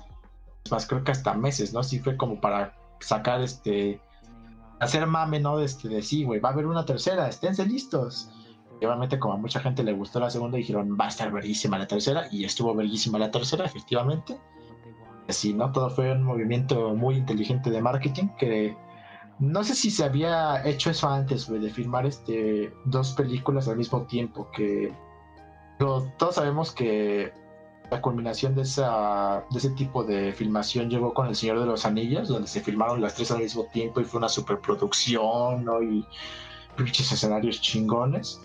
Más 0.69 0.85
creo 0.85 1.03
que 1.03 1.09
hasta 1.09 1.33
meses, 1.33 1.73
¿no? 1.73 1.81
Sí 1.81 1.97
fue 1.97 2.15
como 2.15 2.39
para 2.39 2.77
sacar 2.99 3.41
este 3.41 3.99
hacer 4.79 5.07
mame, 5.07 5.39
¿no? 5.39 5.59
Este, 5.59 5.87
de 5.87 6.03
sí, 6.03 6.23
güey, 6.23 6.39
va 6.39 6.49
a 6.49 6.51
haber 6.51 6.67
una 6.67 6.85
tercera, 6.85 7.27
esténse 7.27 7.65
listos. 7.65 8.29
Y 8.79 8.85
obviamente, 8.85 9.17
como 9.17 9.33
a 9.33 9.37
mucha 9.37 9.59
gente 9.59 9.83
le 9.83 9.93
gustó 9.93 10.19
la 10.19 10.29
segunda, 10.29 10.59
dijeron, 10.59 10.95
va 11.01 11.05
a 11.05 11.09
estar 11.09 11.31
verguísima 11.31 11.79
la 11.79 11.87
tercera, 11.87 12.27
y 12.31 12.45
estuvo 12.45 12.75
verguísima 12.75 13.17
la 13.17 13.31
tercera, 13.31 13.65
efectivamente. 13.65 14.37
Así, 15.29 15.53
¿no? 15.53 15.71
Todo 15.71 15.91
fue 15.91 16.11
un 16.11 16.23
movimiento 16.23 16.95
muy 16.95 17.15
inteligente 17.15 17.69
de 17.69 17.81
marketing 17.81 18.29
que 18.39 18.75
no 19.39 19.63
sé 19.63 19.75
si 19.75 19.91
se 19.91 20.03
había 20.03 20.67
hecho 20.67 20.89
eso 20.89 21.07
antes, 21.07 21.47
güey, 21.47 21.61
de 21.61 21.69
filmar 21.69 22.05
este, 22.05 22.73
dos 22.85 23.13
películas 23.13 23.67
al 23.67 23.77
mismo 23.77 24.01
tiempo, 24.03 24.49
que 24.51 24.91
todos 25.77 26.35
sabemos 26.35 26.73
que 26.73 27.31
la 27.89 28.01
culminación 28.01 28.53
de, 28.53 28.63
esa, 28.63 29.45
de 29.51 29.57
ese 29.57 29.69
tipo 29.71 30.03
de 30.03 30.33
filmación 30.33 30.89
llegó 30.89 31.13
con 31.13 31.27
El 31.27 31.35
Señor 31.35 31.59
de 31.59 31.67
los 31.67 31.85
Anillos, 31.85 32.27
donde 32.27 32.47
se 32.47 32.59
filmaron 32.59 32.99
las 32.99 33.15
tres 33.15 33.31
al 33.31 33.39
mismo 33.39 33.65
tiempo 33.65 34.01
y 34.01 34.05
fue 34.05 34.17
una 34.17 34.29
superproducción, 34.29 35.63
¿no? 35.63 35.81
Y 35.81 36.05
pinches 36.75 37.11
escenarios 37.11 37.61
chingones. 37.61 38.41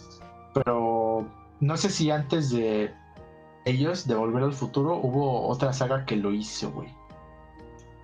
Pero 0.52 1.26
no 1.60 1.76
sé 1.76 1.90
si 1.90 2.10
antes 2.10 2.50
de 2.50 2.94
ellos, 3.64 4.06
de 4.06 4.14
Volver 4.14 4.42
al 4.42 4.52
Futuro, 4.52 4.96
hubo 4.96 5.48
otra 5.48 5.72
saga 5.72 6.04
que 6.04 6.16
lo 6.16 6.32
hizo, 6.32 6.70
güey. 6.70 6.88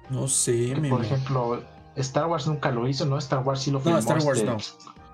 No 0.09 0.27
sé, 0.27 0.77
Por 0.89 1.05
ejemplo, 1.05 1.63
Star 1.97 2.27
Wars 2.27 2.47
nunca 2.47 2.71
lo 2.71 2.89
hizo, 2.89 3.07
¿no? 3.07 3.19
Star 3.19 3.45
Wars 3.45 3.61
sí 3.61 3.71
lo 3.71 3.81
filmó. 3.81 3.97
No, 3.97 4.01
Star 4.01 4.23
Wars 4.23 4.45
no. 4.45 4.57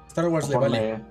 Star 0.08 0.28
Wars 0.28 0.48
le 0.48 0.56
vale 0.56 1.02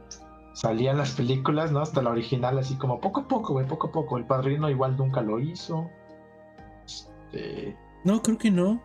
salían 0.55 0.97
las 0.97 1.11
películas, 1.11 1.71
¿no? 1.71 1.81
Hasta 1.81 2.01
la 2.01 2.09
original, 2.11 2.57
así 2.57 2.75
como 2.75 3.01
poco 3.01 3.21
a 3.21 3.27
poco, 3.27 3.53
güey, 3.53 3.67
poco 3.67 3.87
a 3.87 3.91
poco. 3.91 4.17
El 4.17 4.23
padrino 4.23 4.69
igual 4.69 4.95
nunca 4.97 5.21
lo 5.21 5.39
hizo. 5.39 5.89
Este... 6.85 7.77
No, 8.05 8.21
creo 8.21 8.37
que 8.37 8.51
no. 8.51 8.81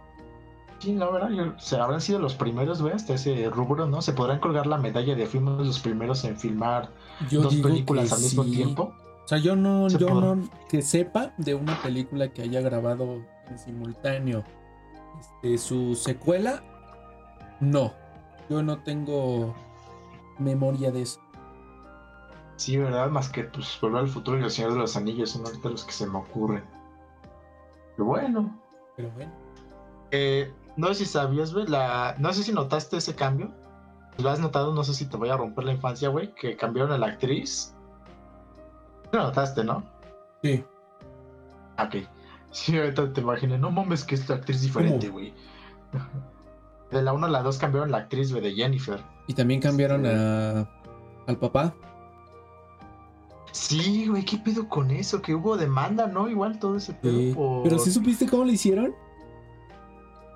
Sí, 0.81 0.93
no, 0.93 1.13
¿verdad? 1.13 1.31
o 1.57 1.61
sea, 1.61 1.85
habrán 1.85 2.01
sido 2.01 2.19
los 2.19 2.35
primeros, 2.35 2.83
güey, 2.83 2.95
hasta 2.95 3.15
ese 3.15 3.49
rubro, 3.51 3.87
¿no? 3.87 4.03
Se 4.03 4.13
podrán 4.13 4.41
colgar 4.41 4.67
la 4.67 4.79
medalla 4.79 5.15
de 5.15 5.27
fuimos 5.27 5.65
los 5.65 5.79
primeros 5.79 6.25
en 6.25 6.37
filmar 6.37 6.91
dos 7.31 7.55
películas 7.57 8.13
al 8.13 8.21
mismo 8.21 8.45
tiempo. 8.45 8.93
O 9.31 9.33
sea, 9.33 9.39
yo 9.39 9.55
no, 9.55 9.87
yo 9.87 10.21
no, 10.21 10.51
que 10.69 10.83
sepa 10.83 11.33
de 11.37 11.55
una 11.55 11.81
película 11.83 12.33
que 12.33 12.43
haya 12.43 12.61
grabado 12.63 13.25
en 13.49 13.59
simultáneo 13.61 14.43
este, 15.21 15.57
su 15.57 15.95
secuela, 15.95 16.65
no. 17.61 17.95
Yo 18.49 18.61
no 18.65 18.83
tengo 18.83 19.55
memoria 20.41 20.91
de 20.91 21.03
eso. 21.03 21.21
Sí, 22.57 22.77
¿verdad? 22.77 23.09
Más 23.09 23.29
que 23.29 23.45
pues 23.45 23.79
Volver 23.81 24.01
al 24.01 24.09
Futuro 24.09 24.41
y 24.41 24.43
El 24.43 24.51
Señor 24.51 24.73
de 24.73 24.81
los 24.81 24.97
Anillos 24.97 25.31
son 25.31 25.47
ahorita 25.47 25.69
los 25.69 25.85
que 25.85 25.93
se 25.93 26.09
me 26.09 26.19
ocurren. 26.19 26.65
Pero 27.95 28.07
bueno. 28.07 28.61
Pero 28.97 29.13
bueno. 29.13 29.31
Eh, 30.11 30.53
no 30.77 30.89
sé 30.89 30.95
si 30.97 31.05
sabías, 31.05 31.55
güey, 31.55 31.69
la... 31.69 32.17
No 32.19 32.33
sé 32.33 32.43
si 32.43 32.53
notaste 32.53 32.97
ese 32.97 33.15
cambio. 33.15 33.55
Si 34.17 34.25
lo 34.25 34.31
has 34.31 34.41
notado, 34.41 34.75
no 34.75 34.83
sé 34.83 34.93
si 34.93 35.07
te 35.07 35.17
voy 35.17 35.29
a 35.29 35.37
romper 35.37 35.67
la 35.67 35.73
infancia, 35.73 36.09
güey, 36.09 36.35
que 36.35 36.57
cambiaron 36.57 36.91
a 36.91 36.99
la 36.99 37.07
actriz. 37.07 37.77
Lo 39.13 39.23
notaste, 39.23 39.65
¿no? 39.65 39.83
Sí. 40.43 40.65
Ok. 41.79 41.97
Sí, 42.53 42.77
ahorita 42.79 43.13
te 43.13 43.21
imaginé, 43.21 43.59
no 43.59 43.71
mames 43.71 44.05
que 44.05 44.15
es 44.17 44.29
la 44.29 44.37
actriz 44.37 44.61
diferente, 44.63 45.09
güey. 45.09 45.33
De 46.91 47.03
la 47.03 47.13
1 47.13 47.27
a 47.27 47.31
la 47.31 47.43
2 47.43 47.59
cambiaron 47.59 47.91
la 47.93 47.99
actriz, 47.99 48.33
güey, 48.33 48.43
de 48.43 48.53
Jennifer. 48.53 49.01
Y 49.29 49.35
también 49.35 49.61
cambiaron 49.61 50.05
a, 50.07 50.69
al 51.29 51.37
papá. 51.37 51.73
Sí, 53.53 54.07
güey, 54.09 54.25
¿qué 54.25 54.39
pedo 54.39 54.69
con 54.69 54.91
eso? 54.91 55.23
Que 55.23 55.35
hubo 55.35 55.57
demanda, 55.57 56.07
¿no? 56.07 56.29
Igual 56.29 56.59
todo 56.59 56.77
ese 56.77 56.95
pedo. 56.95 57.17
Sí. 57.19 57.33
por- 57.35 57.63
Pero 57.65 57.79
sí 57.79 57.91
supiste 57.93 58.29
cómo 58.29 58.45
lo 58.45 58.51
hicieron. 58.53 58.95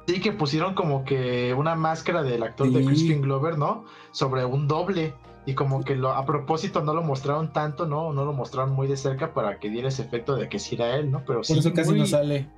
Sí, 0.07 0.21
que 0.21 0.33
pusieron 0.33 0.75
como 0.75 1.05
que 1.05 1.55
una 1.55 1.75
máscara 1.75 2.23
del 2.23 2.43
actor 2.43 2.71
de. 2.71 2.85
Crispin 2.85 3.23
Glover, 3.23 3.57
¿no? 3.59 3.85
Sobre 4.13 4.45
un 4.45 4.69
doble. 4.69 5.15
Y 5.47 5.55
como 5.55 5.83
que 5.85 5.95
lo, 5.95 6.11
a 6.13 6.25
propósito 6.25 6.81
no 6.83 6.95
lo 6.95 7.03
mostraron 7.03 7.53
tanto, 7.53 7.87
¿no? 7.87 8.13
No 8.15 8.25
lo 8.25 8.33
mostraron 8.33 8.73
muy 8.73 8.87
de 8.87 8.97
cerca 8.97 9.35
para 9.35 9.59
que 9.59 9.69
diera 9.69 9.89
ese 9.89 10.03
efecto 10.03 10.37
de 10.37 10.49
que 10.49 10.59
sí 10.59 10.75
era 10.77 10.97
él, 10.97 11.11
¿no? 11.11 11.19
Pero 11.27 11.41
Por 11.41 11.45
sí, 11.47 11.59
eso 11.59 11.73
casi 11.75 11.91
muy, 11.91 11.99
no 11.99 12.07
sale. 12.07 12.49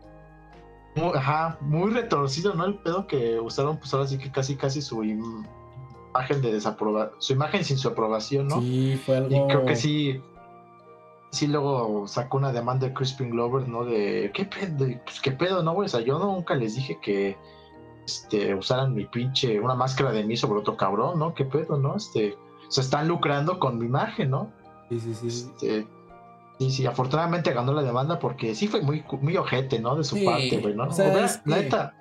muy- 0.95 1.11
ajá, 1.15 1.59
muy 1.61 1.91
retorcido, 1.91 2.55
¿no? 2.55 2.65
El 2.65 2.77
pedo 2.77 3.07
que 3.09 3.41
usaron, 3.41 3.79
pues 3.79 3.93
ahora 3.93 4.07
sí 4.07 4.19
que 4.19 4.31
casi, 4.31 4.55
casi 4.57 4.81
su 4.83 5.03
im- 5.03 5.45
imagen 6.11 6.41
de 6.43 6.53
desaprobación, 6.53 7.17
su 7.21 7.33
imagen 7.33 7.65
sin 7.65 7.77
su 7.77 7.89
aprobación, 7.89 8.47
¿no? 8.47 8.61
Sí, 8.61 9.01
fue 9.05 9.17
algo. 9.17 9.31
Y 9.37 9.49
creo 9.49 9.65
que 9.67 9.75
sí, 9.75 10.21
sí 11.33 11.49
luego 11.49 12.07
sacó 12.07 12.37
una 12.37 12.53
demanda 12.53 12.87
de 12.87 12.95
Crispin 12.95 13.31
Glover, 13.31 13.69
¿no? 13.69 13.85
De, 13.85 14.31
¿qué 14.33 14.45
pedo? 14.45 14.87
Pues, 15.05 15.21
¿qué 15.21 15.33
pedo, 15.33 15.63
no, 15.65 15.75
güey? 15.75 15.87
O 15.87 15.89
sea, 15.89 16.01
yo 16.03 16.19
nunca 16.21 16.55
les 16.55 16.77
dije 16.77 16.99
que 17.03 17.37
este, 18.07 18.55
usaran 18.55 18.95
mi 18.95 19.07
pinche, 19.07 19.59
una 19.59 19.75
máscara 19.75 20.13
de 20.13 20.23
mí 20.23 20.37
sobre 20.37 20.61
otro 20.61 20.77
cabrón, 20.77 21.19
¿no? 21.19 21.35
¿Qué 21.35 21.45
pedo, 21.45 21.77
no? 21.77 21.97
Este, 21.97 22.39
se 22.69 22.81
están 22.81 23.09
lucrando 23.09 23.59
con 23.59 23.79
mi 23.79 23.87
imagen, 23.87 24.31
¿no? 24.31 24.53
Sí, 24.89 25.01
sí, 25.01 25.15
sí. 25.15 25.27
Este, 25.29 25.87
sí, 26.59 26.71
sí, 26.71 26.87
afortunadamente 26.87 27.53
ganó 27.53 27.73
la 27.73 27.83
demanda 27.83 28.19
porque 28.19 28.55
sí 28.55 28.69
fue 28.69 28.81
muy, 28.83 29.05
muy 29.21 29.37
ojete, 29.37 29.79
¿no? 29.81 29.97
De 29.97 30.05
su 30.05 30.17
Sí, 30.17 30.25
parte, 30.25 30.59
güey, 30.59 30.75
¿no? 30.75 30.85
o 30.85 30.91
sea, 30.93 31.07
Hubiera- 31.11 31.27
es 31.27 31.37
que- 31.39 31.51
la 31.51 31.57
neta, 31.57 31.95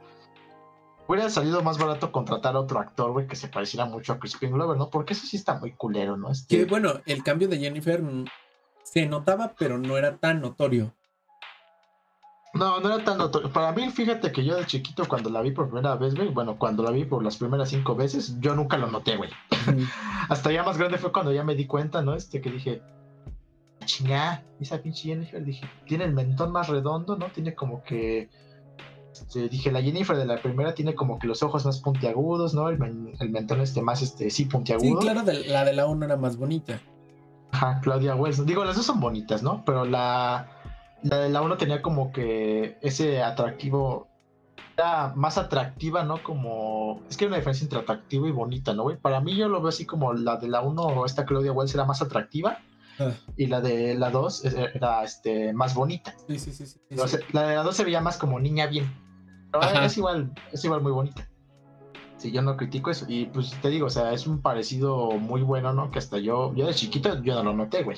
hubiera 1.08 1.30
salido 1.30 1.62
más 1.62 1.78
barato 1.78 2.12
contratar 2.12 2.56
a 2.56 2.60
otro 2.60 2.80
actor, 2.80 3.12
güey, 3.12 3.28
que 3.28 3.36
se 3.36 3.48
pareciera 3.48 3.86
mucho 3.86 4.14
a 4.14 4.20
Crispin 4.20 4.52
Glover, 4.52 4.78
¿no? 4.78 4.90
Porque 4.90 5.14
eso 5.14 5.26
sí 5.28 5.38
está 5.38 5.58
muy 5.60 5.72
culero, 5.72 6.18
¿no? 6.18 6.32
Este, 6.32 6.58
Que 6.58 6.66
bueno, 6.66 6.94
el 7.06 7.24
cambio 7.24 7.48
de 7.48 7.58
Jennifer 7.60 8.02
mm, 8.02 8.26
se 8.84 9.06
notaba, 9.06 9.54
pero 9.58 9.78
no 9.78 9.98
era 9.98 10.18
tan 10.18 10.42
notorio. 10.42 10.94
No, 12.56 12.80
no 12.80 12.94
era 12.94 13.04
tan 13.04 13.18
notorio. 13.18 13.52
Para 13.52 13.72
mí, 13.74 13.90
fíjate 13.90 14.32
que 14.32 14.44
yo 14.44 14.56
de 14.56 14.66
chiquito, 14.66 15.06
cuando 15.08 15.30
la 15.30 15.42
vi 15.42 15.52
por 15.52 15.68
primera 15.68 15.96
vez, 15.96 16.16
güey, 16.16 16.30
bueno, 16.30 16.58
cuando 16.58 16.84
la 16.84 16.92
vi 16.92 17.04
por 17.06 17.24
las 17.24 17.38
primeras 17.38 17.70
cinco 17.70 17.96
veces, 17.96 18.38
yo 18.40 18.56
nunca 18.56 18.78
lo 18.78 18.88
noté, 18.88 19.18
güey. 19.18 19.30
Hasta 20.30 20.52
ya 20.52 20.64
más 20.64 20.78
grande 20.78 20.98
fue 20.98 21.12
cuando 21.12 21.32
ya 21.34 21.44
me 21.44 21.56
di 21.56 21.68
cuenta, 21.68 22.02
¿no? 22.02 22.14
Este 22.16 22.42
que 22.42 22.50
dije, 22.50 22.82
chingá, 23.86 24.44
esa 24.60 24.82
pinche 24.82 25.10
Jennifer, 25.10 25.44
dije, 25.44 25.70
tiene 25.86 26.06
el 26.06 26.14
mentón 26.14 26.52
más 26.52 26.68
redondo, 26.70 27.18
¿no? 27.18 27.28
Tiene 27.28 27.54
como 27.54 27.84
que. 27.84 28.30
este, 29.12 29.48
dije, 29.50 29.72
la 29.72 29.82
Jennifer 29.82 30.16
de 30.18 30.26
la 30.26 30.38
primera 30.42 30.74
tiene 30.74 30.96
como 30.96 31.20
que 31.20 31.28
los 31.28 31.44
ojos 31.44 31.66
más 31.66 31.80
puntiagudos, 31.82 32.54
¿no? 32.54 32.70
El, 32.70 32.80
men- 32.80 33.14
el 33.20 33.30
mentón 33.30 33.62
este 33.62 33.82
más, 33.82 34.02
este, 34.02 34.30
sí, 34.30 34.44
Sí, 34.44 34.46
puntiagudo. 34.46 35.00
claro, 35.00 35.22
de- 35.24 35.46
la 35.48 35.66
de 35.66 35.74
la 35.74 35.86
1 35.88 36.06
era 36.06 36.16
más 36.18 36.38
bonita. 36.38 36.80
Ajá, 37.52 37.80
Claudia 37.82 38.16
Wells. 38.16 38.46
Digo, 38.46 38.66
las 38.66 38.76
dos 38.76 38.86
son 38.86 39.00
bonitas, 39.00 39.44
¿no? 39.44 39.64
Pero 39.66 39.86
la, 39.86 40.50
la 41.04 41.20
de 41.20 41.30
la 41.30 41.42
uno 41.42 41.58
tenía 41.58 41.82
como 41.82 42.12
que 42.12 42.78
ese 42.82 43.22
atractivo. 43.24 44.08
Era 44.78 45.14
más 45.16 45.38
atractiva, 45.38 46.04
¿no? 46.04 46.22
Como. 46.22 47.02
Es 47.10 47.16
que 47.16 47.26
hay 47.26 47.28
una 47.30 47.38
diferencia 47.38 47.64
entre 47.64 47.80
atractivo 47.80 48.28
y 48.28 48.32
bonita, 48.32 48.74
¿no, 48.74 48.84
güey? 48.84 48.98
Para 48.98 49.22
mí 49.22 49.36
yo 49.36 49.48
lo 49.48 49.62
veo 49.62 49.70
así 49.70 49.86
como 49.86 50.14
la 50.14 50.36
de 50.36 50.50
la 50.50 50.62
1, 50.62 51.06
esta 51.06 51.26
Claudia 51.26 51.54
Wells 51.54 51.74
era 51.74 51.86
más 51.86 52.02
atractiva. 52.02 52.60
Ah, 53.00 53.12
Y 53.38 53.48
la 53.48 53.62
de 53.62 53.96
la 53.96 54.10
2 54.10 54.46
era 54.74 55.04
este, 55.04 55.54
más 55.54 55.76
bonita. 55.76 56.14
sí, 56.28 56.40
sí, 56.40 56.52
sí. 56.54 56.66
sí, 56.66 56.80
la 57.32 57.44
de 57.48 57.56
la 57.56 57.64
2 57.64 57.76
se 57.76 57.84
veía 57.86 58.02
más 58.02 58.18
como 58.18 58.40
niña 58.40 58.68
bien. 58.68 58.94
Pero 59.52 59.64
Ajá. 59.64 59.86
es 59.86 59.98
igual, 59.98 60.34
es 60.52 60.64
igual 60.66 60.82
muy 60.82 60.92
bonita. 60.92 61.26
Sí, 62.18 62.32
yo 62.32 62.42
no 62.42 62.56
critico 62.56 62.92
eso. 62.92 63.06
Y 63.08 63.26
pues 63.26 63.52
te 63.62 63.70
digo, 63.70 63.88
o 63.88 63.90
sea, 63.90 64.14
es 64.14 64.26
un 64.26 64.42
parecido 64.42 65.12
muy 65.12 65.42
bueno, 65.42 65.74
¿no? 65.74 65.92
Que 65.92 66.00
hasta 66.00 66.18
yo, 66.18 66.54
yo 66.56 66.68
de 66.68 66.74
chiquito, 66.74 67.22
yo 67.24 67.36
no 67.36 67.44
lo 67.44 67.54
noté, 67.54 67.84
güey. 67.84 67.98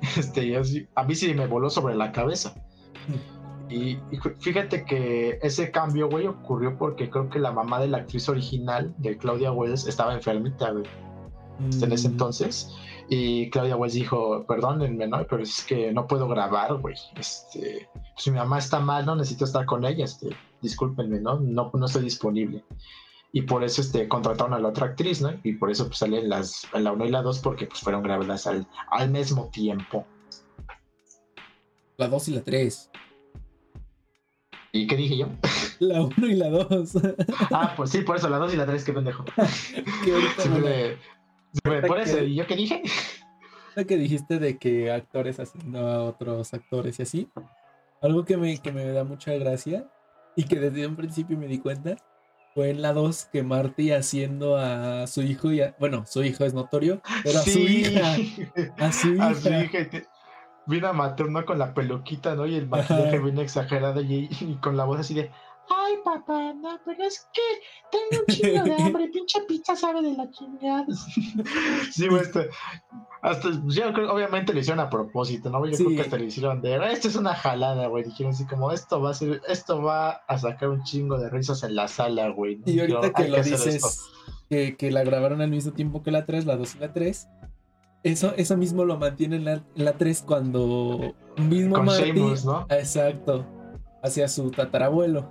Este, 0.16 0.46
yo 0.46 0.60
a 0.94 1.04
mí 1.04 1.14
sí 1.14 1.34
me 1.34 1.46
voló 1.46 1.70
sobre 1.70 1.94
la 1.94 2.12
cabeza. 2.12 2.54
Y, 3.68 3.98
y 4.10 4.18
fíjate 4.40 4.84
que 4.84 5.38
ese 5.42 5.70
cambio, 5.70 6.08
güey, 6.08 6.26
ocurrió 6.26 6.76
porque 6.78 7.10
creo 7.10 7.28
que 7.28 7.38
la 7.38 7.52
mamá 7.52 7.80
de 7.80 7.88
la 7.88 7.98
actriz 7.98 8.28
original, 8.28 8.94
de 8.98 9.16
Claudia 9.18 9.52
Wells, 9.52 9.86
estaba 9.86 10.14
enfermita, 10.14 10.70
güey, 10.70 10.84
en 11.58 11.92
ese 11.92 12.08
Mm, 12.08 12.12
entonces. 12.12 12.74
Y 13.10 13.50
Claudia 13.50 13.76
Wells 13.76 13.94
dijo, 13.94 14.44
perdónenme, 14.46 15.06
¿no? 15.06 15.26
Pero 15.28 15.42
es 15.42 15.64
que 15.64 15.92
no 15.92 16.06
puedo 16.06 16.28
grabar, 16.28 16.74
güey. 16.76 16.94
Este, 17.16 17.88
si 18.16 18.30
mi 18.30 18.38
mamá 18.38 18.58
está 18.58 18.80
mal, 18.80 19.04
no 19.04 19.16
necesito 19.16 19.44
estar 19.44 19.66
con 19.66 19.84
ella, 19.84 20.04
este, 20.04 20.28
discúlpenme, 20.62 21.20
¿no? 21.20 21.38
No, 21.40 21.70
no 21.72 21.86
estoy 21.86 22.04
disponible. 22.04 22.64
Y 23.32 23.42
por 23.42 23.62
eso 23.62 23.82
este, 23.82 24.08
contrataron 24.08 24.54
a 24.54 24.58
la 24.58 24.68
otra 24.68 24.86
actriz, 24.86 25.20
¿no? 25.20 25.30
Y 25.44 25.52
por 25.54 25.70
eso 25.70 25.86
pues, 25.86 25.98
salen 25.98 26.28
las, 26.28 26.66
la 26.72 26.92
1 26.92 27.04
y 27.06 27.10
la 27.10 27.22
2 27.22 27.40
porque 27.40 27.66
pues 27.66 27.80
fueron 27.80 28.02
grabadas 28.02 28.46
al, 28.46 28.66
al 28.90 29.10
mismo 29.10 29.48
tiempo. 29.50 30.06
La 31.98 32.08
2 32.08 32.28
y 32.28 32.34
la 32.34 32.42
3. 32.42 32.90
¿Y 34.72 34.86
qué 34.86 34.96
dije 34.96 35.16
yo? 35.18 35.26
La 35.78 36.02
1 36.02 36.26
y 36.26 36.34
la 36.34 36.48
2. 36.48 36.92
Ah, 37.52 37.74
pues 37.76 37.90
sí, 37.90 38.00
por 38.00 38.16
eso, 38.16 38.28
la 38.28 38.38
2 38.38 38.54
y 38.54 38.56
la 38.56 38.66
3, 38.66 38.84
qué 38.84 38.92
pendejo. 38.92 39.24
ahorita 39.36 40.42
Sí, 40.42 40.48
me- 40.48 40.94
sí, 41.52 41.60
me- 41.64 41.82
por 41.82 41.98
eso, 42.00 42.22
¿y 42.22 42.34
yo 42.34 42.46
qué 42.46 42.56
dije? 42.56 42.82
Ahorita 43.76 43.84
que 43.86 43.96
dijiste 43.96 44.38
de 44.38 44.58
que 44.58 44.90
actores 44.90 45.38
haciendo 45.38 45.86
a 45.86 46.02
otros 46.04 46.52
actores 46.54 46.98
y 46.98 47.02
así, 47.02 47.28
algo 48.02 48.24
que 48.24 48.36
me, 48.36 48.58
que 48.58 48.72
me 48.72 48.84
da 48.86 49.04
mucha 49.04 49.32
gracia 49.34 49.86
y 50.34 50.44
que 50.44 50.58
desde 50.58 50.86
un 50.86 50.96
principio 50.96 51.36
me 51.38 51.46
di 51.46 51.58
cuenta 51.58 51.96
fue 52.54 52.70
en 52.70 52.82
la 52.82 52.92
2 52.92 53.28
que 53.32 53.42
Marty 53.42 53.92
haciendo 53.92 54.56
a 54.56 55.06
su 55.06 55.22
hijo 55.22 55.52
y 55.52 55.60
a- 55.60 55.74
bueno, 55.78 56.04
su 56.06 56.22
hijo 56.24 56.44
es 56.44 56.54
notorio, 56.54 57.00
pero 57.24 57.38
a 57.38 57.42
su 57.42 57.50
Sí. 57.50 57.86
hija, 57.86 58.16
a 58.78 58.92
su 58.92 59.08
hija. 59.14 59.26
A 59.28 59.34
su 59.34 59.48
hija. 59.48 59.80
y 59.80 59.84
te- 59.86 60.06
Vino 60.66 60.86
a 60.88 60.92
materno 60.92 61.46
con 61.46 61.58
la 61.58 61.72
peluquita, 61.72 62.34
¿no? 62.34 62.44
Y 62.46 62.54
el 62.56 62.68
maquillaje 62.68 63.18
bien 63.20 63.38
exagerado 63.38 64.02
y, 64.02 64.28
y 64.38 64.58
con 64.60 64.76
la 64.76 64.84
voz 64.84 65.00
así 65.00 65.14
de 65.14 65.30
Ay, 65.70 65.94
papá, 66.04 66.52
no, 66.54 66.78
pero 66.84 67.04
es 67.04 67.28
que 67.32 67.40
tengo 67.90 68.24
un 68.26 68.34
chingo 68.34 68.64
de 68.64 68.74
hambre, 68.82 69.08
pinche 69.12 69.40
pizza 69.42 69.76
sabe 69.76 70.02
de 70.02 70.12
la 70.16 70.30
chingada. 70.30 70.86
sí, 71.92 72.08
güey, 72.08 72.22
este, 72.22 72.48
hasta, 73.22 73.48
yo 73.66 73.92
creo, 73.92 74.12
obviamente 74.14 74.52
lo 74.54 74.60
hicieron 74.60 74.80
a 74.80 74.88
propósito, 74.90 75.50
¿no? 75.50 75.64
Yo 75.66 75.76
creo 75.76 75.88
que 75.90 76.00
hasta 76.00 76.16
lo 76.18 76.24
hicieron 76.24 76.60
de, 76.62 76.76
esto 76.92 77.08
es 77.08 77.16
una 77.16 77.34
jalada, 77.34 77.86
güey. 77.88 78.04
Dijeron 78.04 78.32
así 78.32 78.46
como, 78.46 78.72
esto 78.72 79.00
va 79.00 79.10
a 79.10 79.14
ser, 79.14 79.42
esto 79.48 79.82
va 79.82 80.10
a 80.26 80.38
sacar 80.38 80.68
un 80.70 80.82
chingo 80.84 81.18
de 81.18 81.28
risas 81.30 81.62
en 81.62 81.74
la 81.76 81.88
sala, 81.88 82.28
güey. 82.30 82.56
¿no? 82.56 82.62
Y 82.66 82.80
ahorita 82.80 83.00
Dijeron, 83.00 83.14
que 83.14 83.22
"Hay 83.24 83.30
lo 83.30 83.36
esto". 83.38 83.64
dices, 83.64 84.00
que, 84.48 84.76
que 84.76 84.90
la 84.90 85.04
grabaron 85.04 85.40
al 85.42 85.50
mismo 85.50 85.72
tiempo 85.72 86.02
que 86.02 86.10
la 86.10 86.24
3, 86.24 86.46
la 86.46 86.56
2 86.56 86.76
y 86.76 86.78
la 86.78 86.92
3. 86.92 87.28
Eso, 88.04 88.32
eso 88.36 88.56
mismo 88.56 88.84
lo 88.84 88.96
mantiene 88.96 89.36
en 89.36 89.44
la, 89.44 89.52
en 89.54 89.84
la 89.84 89.92
3 89.94 90.22
cuando 90.26 91.14
mismo 91.36 91.74
Con 91.76 91.86
Marty, 91.86 92.12
¿no? 92.44 92.64
exacto, 92.70 93.44
hacia 94.02 94.28
su 94.28 94.50
tatarabuelo, 94.52 95.28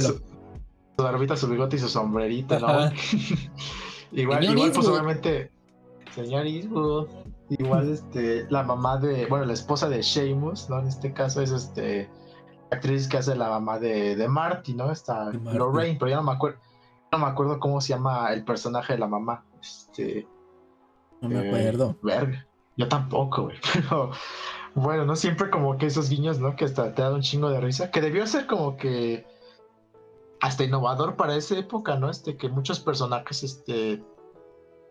Su, 0.00 0.22
barbita, 1.02 1.36
su 1.36 1.48
bigote 1.48 1.76
y 1.76 1.78
su 1.78 1.88
sombrerito, 1.88 2.58
¿no? 2.58 2.68
Igual, 4.12 4.42
Señor 4.42 4.56
igual, 4.56 4.72
pues 4.72 4.86
obviamente, 4.88 5.50
señor 6.14 6.46
Eastwood. 6.46 7.08
Igual, 7.48 7.88
este, 7.92 8.46
la 8.50 8.62
mamá 8.62 8.98
de, 8.98 9.26
bueno, 9.26 9.46
la 9.46 9.54
esposa 9.54 9.88
de 9.88 10.02
Sheamus, 10.02 10.68
¿no? 10.68 10.80
En 10.80 10.88
este 10.88 11.12
caso 11.12 11.40
es 11.40 11.50
este, 11.50 12.10
la 12.70 12.76
actriz 12.76 13.08
que 13.08 13.16
hace 13.16 13.34
la 13.34 13.48
mamá 13.48 13.78
de, 13.78 14.14
de 14.16 14.28
Marty, 14.28 14.74
¿no? 14.74 14.90
Está. 14.90 15.30
Lorraine, 15.32 15.98
pero 15.98 16.10
ya 16.10 16.16
no 16.16 16.24
me 16.24 16.32
acuerdo, 16.32 16.58
no 17.10 17.18
me 17.18 17.26
acuerdo 17.26 17.58
cómo 17.58 17.80
se 17.80 17.90
llama 17.90 18.32
el 18.32 18.44
personaje 18.44 18.92
de 18.94 18.98
la 18.98 19.06
mamá. 19.06 19.44
Este, 19.62 20.26
No 21.20 21.28
me 21.28 21.36
eh, 21.36 21.48
acuerdo. 21.48 21.96
verga. 22.02 22.46
Yo 22.76 22.88
tampoco, 22.88 23.44
güey. 23.44 23.56
Pero 23.72 24.10
bueno, 24.74 25.04
no 25.04 25.16
siempre 25.16 25.50
como 25.50 25.76
que 25.76 25.86
esos 25.86 26.08
guiños, 26.08 26.38
¿no? 26.38 26.56
Que 26.56 26.64
hasta 26.64 26.94
te 26.94 27.02
dan 27.02 27.14
un 27.14 27.22
chingo 27.22 27.50
de 27.50 27.60
risa. 27.60 27.90
Que 27.90 28.00
debió 28.00 28.26
ser 28.26 28.46
como 28.46 28.76
que 28.76 29.26
hasta 30.40 30.64
innovador 30.64 31.16
para 31.16 31.36
esa 31.36 31.58
época, 31.58 31.96
¿no? 31.96 32.10
Este, 32.10 32.36
que 32.36 32.48
muchos 32.48 32.80
personajes, 32.80 33.42
este, 33.42 34.02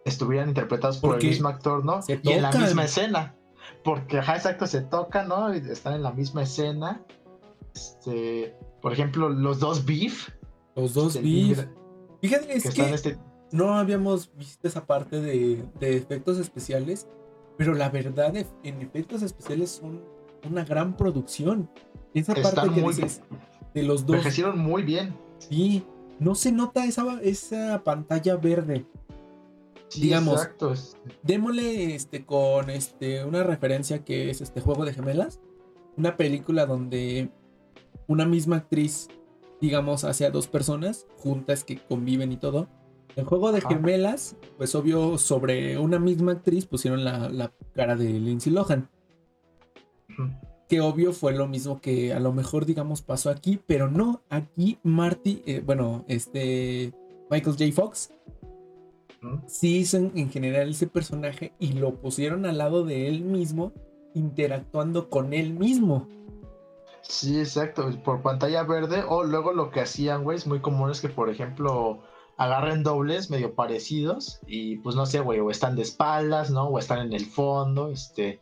estuvieran 0.06 0.50
interpretados 0.50 0.98
por 0.98 1.12
Porque 1.12 1.28
el 1.28 1.34
mismo 1.34 1.50
actor, 1.50 1.84
¿no? 1.84 2.02
se 2.02 2.20
Y 2.24 2.32
en 2.32 2.44
la 2.44 2.52
misma 2.52 2.86
escena. 2.86 3.36
Porque, 3.84 4.20
ajá, 4.20 4.36
exacto, 4.36 4.68
se 4.68 4.82
tocan, 4.82 5.28
¿no? 5.28 5.54
Y 5.54 5.58
están 5.58 5.94
en 5.94 6.04
la 6.04 6.12
misma 6.12 6.44
escena. 6.44 7.04
Este, 7.74 8.56
Por 8.82 8.94
ejemplo, 8.94 9.30
los 9.30 9.60
dos 9.60 9.86
Beef. 9.86 10.30
Los 10.76 10.94
dos 10.94 11.16
este, 11.16 11.28
Beef. 11.28 11.68
Fíjate, 12.22 12.54
es 12.54 12.74
que 12.74 12.94
este. 12.94 13.20
no 13.52 13.76
habíamos 13.76 14.34
visto 14.36 14.68
esa 14.68 14.86
parte 14.86 15.20
de, 15.20 15.66
de 15.80 15.98
efectos 15.98 16.38
especiales, 16.38 17.08
pero 17.58 17.74
la 17.74 17.90
verdad, 17.90 18.34
en 18.64 18.82
efectos 18.82 19.22
especiales 19.22 19.72
son 19.72 20.02
una 20.50 20.64
gran 20.66 20.98
producción. 20.98 21.70
Esa 22.14 22.34
parte 22.34 22.50
Están 22.50 22.74
que 22.74 22.82
muy 22.82 22.94
dices 22.94 23.22
de 23.74 23.84
los 23.84 24.06
dos, 24.06 24.18
Envejecieron 24.18 24.60
muy 24.60 24.84
bien. 24.84 25.16
sí, 25.38 25.84
no 26.20 26.36
se 26.36 26.52
nota 26.52 26.86
esa, 26.86 27.20
esa 27.22 27.84
pantalla 27.84 28.36
verde. 28.36 28.86
Sí, 29.88 30.02
Digamos, 30.02 30.36
Exacto. 30.36 30.74
Démosle 31.24 31.96
este, 31.96 32.26
con 32.26 32.70
este, 32.70 33.26
una 33.26 33.44
referencia 33.44 34.04
que 34.06 34.30
es 34.30 34.40
este 34.40 34.62
Juego 34.62 34.86
de 34.86 34.94
Gemelas. 34.94 35.40
Una 35.98 36.16
película 36.18 36.66
donde 36.66 37.30
una 38.08 38.26
misma 38.26 38.58
actriz, 38.58 39.08
digamos, 39.60 40.04
hace 40.04 40.26
a 40.26 40.32
dos 40.32 40.48
personas 40.48 41.08
juntas 41.18 41.64
que 41.64 41.78
conviven 41.78 42.32
y 42.32 42.38
todo. 42.38 42.70
El 43.16 43.26
Juego 43.26 43.52
de 43.52 43.60
Ajá. 43.60 43.70
Gemelas, 43.70 44.36
pues 44.58 44.74
obvio, 44.76 45.18
sobre 45.18 45.78
una 45.78 46.00
misma 46.00 46.34
actriz 46.34 46.66
pusieron 46.66 47.04
la, 47.04 47.30
la 47.30 47.52
cara 47.74 47.96
de 47.96 48.06
Lindsay 48.06 48.54
Lohan. 48.54 48.90
Que 50.70 50.82
obvio 50.82 51.12
fue 51.12 51.34
lo 51.34 51.48
mismo 51.48 51.82
que 51.82 52.14
a 52.14 52.20
lo 52.20 52.32
mejor, 52.32 52.66
digamos, 52.66 53.02
pasó 53.02 53.30
aquí, 53.30 53.60
pero 53.66 53.90
no, 53.90 54.22
aquí 54.30 54.78
Marty, 54.84 55.42
eh, 55.46 55.62
bueno, 55.66 56.06
este 56.08 56.94
Michael 57.30 57.58
J. 57.58 57.72
Fox 57.74 58.14
sí 59.48 59.78
hizo 59.80 59.98
en, 59.98 60.12
en 60.16 60.30
general 60.30 60.70
ese 60.70 60.88
personaje 60.88 61.54
y 61.60 61.74
lo 61.74 61.96
pusieron 61.96 62.46
al 62.46 62.58
lado 62.58 62.84
de 62.86 63.08
él 63.08 63.22
mismo, 63.22 63.74
interactuando 64.14 65.10
con 65.10 65.34
él 65.34 65.54
mismo. 65.54 66.08
Sí, 67.02 67.40
exacto, 67.40 67.90
por 68.04 68.22
pantalla 68.22 68.64
verde 68.64 69.04
o 69.08 69.24
luego 69.24 69.54
lo 69.54 69.72
que 69.72 69.82
hacían, 69.82 70.24
güey, 70.24 70.38
es 70.38 70.48
muy 70.48 70.60
común 70.60 70.92
es 70.92 71.02
que, 71.02 71.10
por 71.10 71.30
ejemplo, 71.30 72.00
agarren 72.42 72.82
dobles 72.82 73.30
medio 73.30 73.54
parecidos 73.54 74.40
y 74.48 74.78
pues 74.78 74.96
no 74.96 75.06
sé, 75.06 75.20
güey, 75.20 75.40
o 75.40 75.52
están 75.52 75.76
de 75.76 75.84
espaldas, 75.84 76.50
¿no? 76.50 76.64
O 76.70 76.80
están 76.80 76.98
en 77.00 77.14
el 77.14 77.28
fondo, 77.28 77.92
este, 77.92 78.40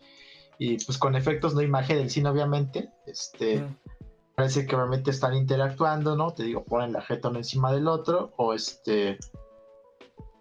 y 0.58 0.78
pues 0.86 0.98
con 0.98 1.16
efectos, 1.16 1.54
no 1.54 1.62
imagen 1.62 1.98
del 1.98 2.10
cine, 2.10 2.30
obviamente, 2.30 2.90
este, 3.06 3.60
Mm. 3.60 3.76
parece 4.36 4.66
que 4.66 4.76
obviamente 4.78 5.12
están 5.12 5.36
interactuando, 5.36 6.16
¿no? 6.16 6.32
Te 6.32 6.44
digo, 6.44 6.64
ponen 6.64 6.94
la 6.94 7.02
jeta 7.02 7.28
uno 7.28 7.40
encima 7.40 7.74
del 7.74 7.90
otro, 7.90 8.32
o 8.38 8.54
este, 8.54 9.18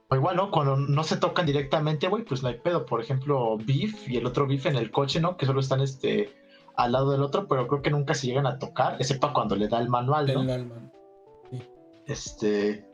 o 0.08 0.14
igual, 0.14 0.36
¿no? 0.36 0.52
Cuando 0.52 0.76
no 0.76 1.02
se 1.02 1.16
tocan 1.16 1.44
directamente, 1.44 2.06
güey, 2.06 2.22
pues 2.24 2.44
no 2.44 2.48
hay 2.48 2.60
pedo, 2.60 2.86
por 2.86 3.00
ejemplo, 3.00 3.56
Beef 3.58 4.08
y 4.08 4.18
el 4.18 4.26
otro 4.26 4.46
Beef 4.46 4.66
en 4.66 4.76
el 4.76 4.92
coche, 4.92 5.18
¿no? 5.18 5.36
Que 5.36 5.46
solo 5.46 5.58
están, 5.58 5.80
este, 5.80 6.32
al 6.76 6.92
lado 6.92 7.10
del 7.10 7.22
otro, 7.22 7.48
pero 7.48 7.66
creo 7.66 7.82
que 7.82 7.90
nunca 7.90 8.14
se 8.14 8.28
llegan 8.28 8.46
a 8.46 8.60
tocar, 8.60 8.94
excepto 9.00 9.32
cuando 9.32 9.56
le 9.56 9.66
da 9.66 9.80
el 9.80 9.88
manual, 9.88 10.32
¿no? 10.32 10.42
El 10.42 10.50
alma. 10.50 10.92
Este. 12.06 12.87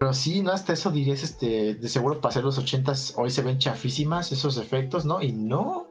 Pero 0.00 0.14
sí, 0.14 0.40
¿no? 0.40 0.50
Hasta 0.52 0.72
eso 0.72 0.90
dirías, 0.90 1.22
este, 1.22 1.74
de 1.74 1.88
seguro 1.90 2.22
para 2.22 2.30
hacer 2.30 2.42
los 2.42 2.56
ochentas 2.56 3.12
hoy 3.18 3.28
se 3.30 3.42
ven 3.42 3.58
chafísimas 3.58 4.32
esos 4.32 4.56
efectos, 4.56 5.04
¿no? 5.04 5.22
Y 5.22 5.30
no. 5.32 5.88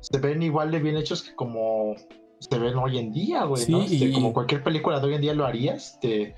Se 0.00 0.18
ven 0.18 0.42
igual 0.42 0.70
de 0.70 0.80
bien 0.80 0.98
hechos 0.98 1.22
que 1.22 1.34
como 1.34 1.94
se 2.40 2.58
ven 2.58 2.76
hoy 2.76 2.98
en 2.98 3.10
día, 3.10 3.44
güey, 3.44 3.66
¿no? 3.70 3.86
Sí, 3.88 3.94
Este, 3.94 4.08
y- 4.10 4.12
Como 4.12 4.34
cualquier 4.34 4.62
película 4.62 5.00
de 5.00 5.06
hoy 5.06 5.14
en 5.14 5.22
día 5.22 5.32
lo 5.32 5.46
harías, 5.46 5.98
te 6.00 6.34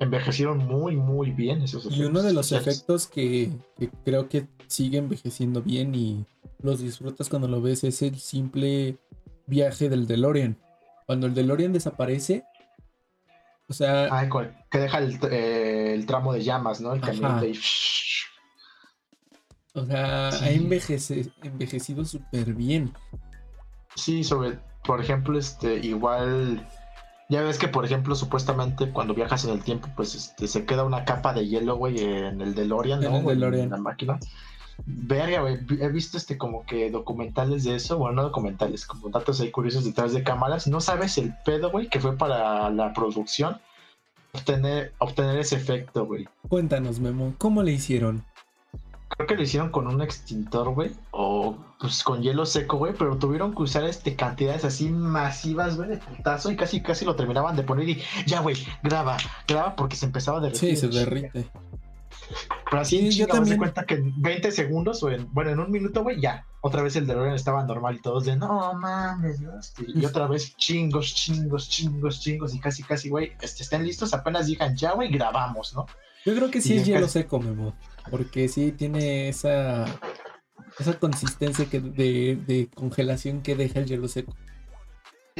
envejecieron 0.00 0.56
muy, 0.66 0.96
muy 0.96 1.32
bien 1.32 1.60
esos 1.60 1.84
efectos. 1.84 2.00
Y 2.00 2.08
uno 2.08 2.22
de 2.22 2.32
los 2.32 2.50
efectos 2.52 3.06
que, 3.06 3.50
que 3.76 3.90
creo 4.06 4.30
que 4.30 4.46
sigue 4.68 4.96
envejeciendo 4.96 5.60
bien 5.60 5.94
y 5.94 6.24
los 6.62 6.80
disfrutas 6.80 7.28
cuando 7.28 7.48
lo 7.48 7.60
ves 7.60 7.84
es 7.84 8.00
el 8.00 8.18
simple 8.18 8.96
viaje 9.46 9.90
del 9.90 10.06
DeLorean. 10.06 10.56
Cuando 11.04 11.26
el 11.26 11.34
DeLorean 11.34 11.74
desaparece, 11.74 12.44
o 13.68 13.72
sea, 13.72 14.28
con- 14.28 14.54
que 14.70 14.78
deja 14.78 14.98
el, 14.98 15.18
eh, 15.30 15.92
el 15.94 16.06
tramo 16.06 16.32
de 16.32 16.42
llamas, 16.42 16.80
¿no? 16.80 16.92
El 16.94 17.00
camión 17.00 17.40
de 17.40 17.58
o 19.74 19.84
sea, 19.86 20.28
ha 20.28 20.50
envejece- 20.50 21.30
envejecido 21.42 22.04
súper 22.04 22.54
bien. 22.54 22.92
Sí, 23.94 24.24
sobre, 24.24 24.58
por 24.84 25.00
ejemplo, 25.00 25.38
este, 25.38 25.74
igual, 25.76 26.66
ya 27.28 27.42
ves 27.42 27.58
que, 27.58 27.68
por 27.68 27.84
ejemplo, 27.84 28.14
supuestamente 28.14 28.90
cuando 28.90 29.14
viajas 29.14 29.44
en 29.44 29.50
el 29.50 29.62
tiempo, 29.62 29.88
pues, 29.94 30.14
este, 30.14 30.48
se 30.48 30.64
queda 30.64 30.84
una 30.84 31.04
capa 31.04 31.32
de 31.32 31.46
hielo, 31.46 31.76
güey, 31.76 31.98
en 32.00 32.40
el 32.40 32.54
DeLorean, 32.54 33.02
En 33.04 33.10
¿no? 33.10 33.16
el 33.18 33.22
güey, 33.22 33.36
DeLorean. 33.36 33.70
la 33.70 33.76
máquina. 33.76 34.18
Verga, 34.86 35.40
güey, 35.40 35.58
he 35.80 35.88
visto, 35.88 36.16
este, 36.16 36.38
como 36.38 36.64
que 36.64 36.90
documentales 36.90 37.64
de 37.64 37.74
eso, 37.74 37.98
bueno, 37.98 38.16
no 38.16 38.22
documentales, 38.22 38.86
como 38.86 39.08
datos 39.08 39.40
ahí 39.40 39.50
curiosos 39.50 39.84
detrás 39.84 40.12
de 40.12 40.22
cámaras. 40.22 40.66
No 40.66 40.80
sabes 40.80 41.18
el 41.18 41.34
pedo, 41.44 41.70
güey, 41.70 41.88
que 41.88 42.00
fue 42.00 42.16
para 42.16 42.70
la 42.70 42.92
producción 42.92 43.60
obtener, 44.32 44.92
obtener 44.98 45.38
ese 45.38 45.56
efecto, 45.56 46.06
güey. 46.06 46.28
Cuéntanos, 46.48 47.00
Memo, 47.00 47.34
¿cómo 47.38 47.62
le 47.62 47.72
hicieron? 47.72 48.24
Creo 49.08 49.26
que 49.26 49.36
lo 49.36 49.42
hicieron 49.42 49.70
con 49.70 49.86
un 49.86 50.00
extintor, 50.00 50.74
güey, 50.74 50.92
o 51.10 51.56
pues 51.80 52.02
con 52.02 52.22
hielo 52.22 52.46
seco, 52.46 52.76
güey, 52.76 52.92
pero 52.96 53.16
tuvieron 53.16 53.54
que 53.54 53.62
usar 53.62 53.84
este 53.84 54.14
cantidades 54.14 54.64
así 54.64 54.90
masivas, 54.90 55.76
güey, 55.76 55.88
de 55.88 55.96
putazo 55.96 56.50
y 56.50 56.56
casi 56.56 56.82
casi 56.82 57.04
lo 57.04 57.16
terminaban 57.16 57.56
de 57.56 57.62
poner 57.62 57.88
y 57.88 58.02
ya, 58.26 58.40
güey, 58.40 58.56
graba, 58.82 59.16
graba 59.46 59.74
porque 59.76 59.96
se 59.96 60.06
empezaba 60.06 60.38
a 60.38 60.40
derretir. 60.42 60.76
Sí, 60.76 60.88
se 60.88 60.90
chinga. 60.90 61.30
Pero 62.70 62.82
así 62.82 63.10
Sí, 63.10 63.18
yo 63.18 63.24
haz 63.24 63.28
de 63.28 63.34
también. 63.38 63.58
cuenta 63.58 63.84
que 63.84 63.94
en 63.94 64.20
20 64.20 64.50
segundos 64.52 65.02
o 65.02 65.10
en, 65.10 65.32
bueno, 65.32 65.50
en 65.50 65.60
un 65.60 65.70
minuto, 65.70 66.02
güey, 66.02 66.20
ya, 66.20 66.44
otra 66.60 66.82
vez 66.82 66.96
el 66.96 67.06
DeLorean 67.06 67.34
estaba 67.34 67.64
normal 67.64 67.96
y 67.96 68.02
todos 68.02 68.24
de, 68.24 68.36
no 68.36 68.74
mames, 68.74 69.40
¿no? 69.40 69.58
Este, 69.58 69.84
y 69.94 70.04
otra 70.04 70.26
vez 70.26 70.56
chingos, 70.56 71.14
chingos, 71.14 71.68
chingos, 71.68 72.20
chingos 72.20 72.54
y 72.54 72.60
casi 72.60 72.82
casi, 72.82 73.08
güey, 73.08 73.32
este, 73.40 73.62
estén 73.62 73.84
listos, 73.84 74.12
apenas 74.14 74.46
digan 74.46 74.76
ya, 74.76 74.92
güey, 74.92 75.08
grabamos, 75.10 75.74
¿no? 75.74 75.86
Yo 76.24 76.34
creo 76.34 76.50
que 76.50 76.60
sí 76.60 76.74
Y 76.74 76.78
es 76.78 76.86
hielo 76.86 77.08
seco, 77.08 77.40
Memo. 77.40 77.74
Porque 78.10 78.48
sí 78.48 78.72
tiene 78.72 79.28
esa, 79.28 79.84
esa 80.78 80.98
consistencia 80.98 81.66
que 81.66 81.80
de, 81.80 82.36
de 82.46 82.68
congelación 82.74 83.40
que 83.42 83.54
deja 83.54 83.78
el 83.80 83.86
hielo 83.86 84.08
seco. 84.08 84.34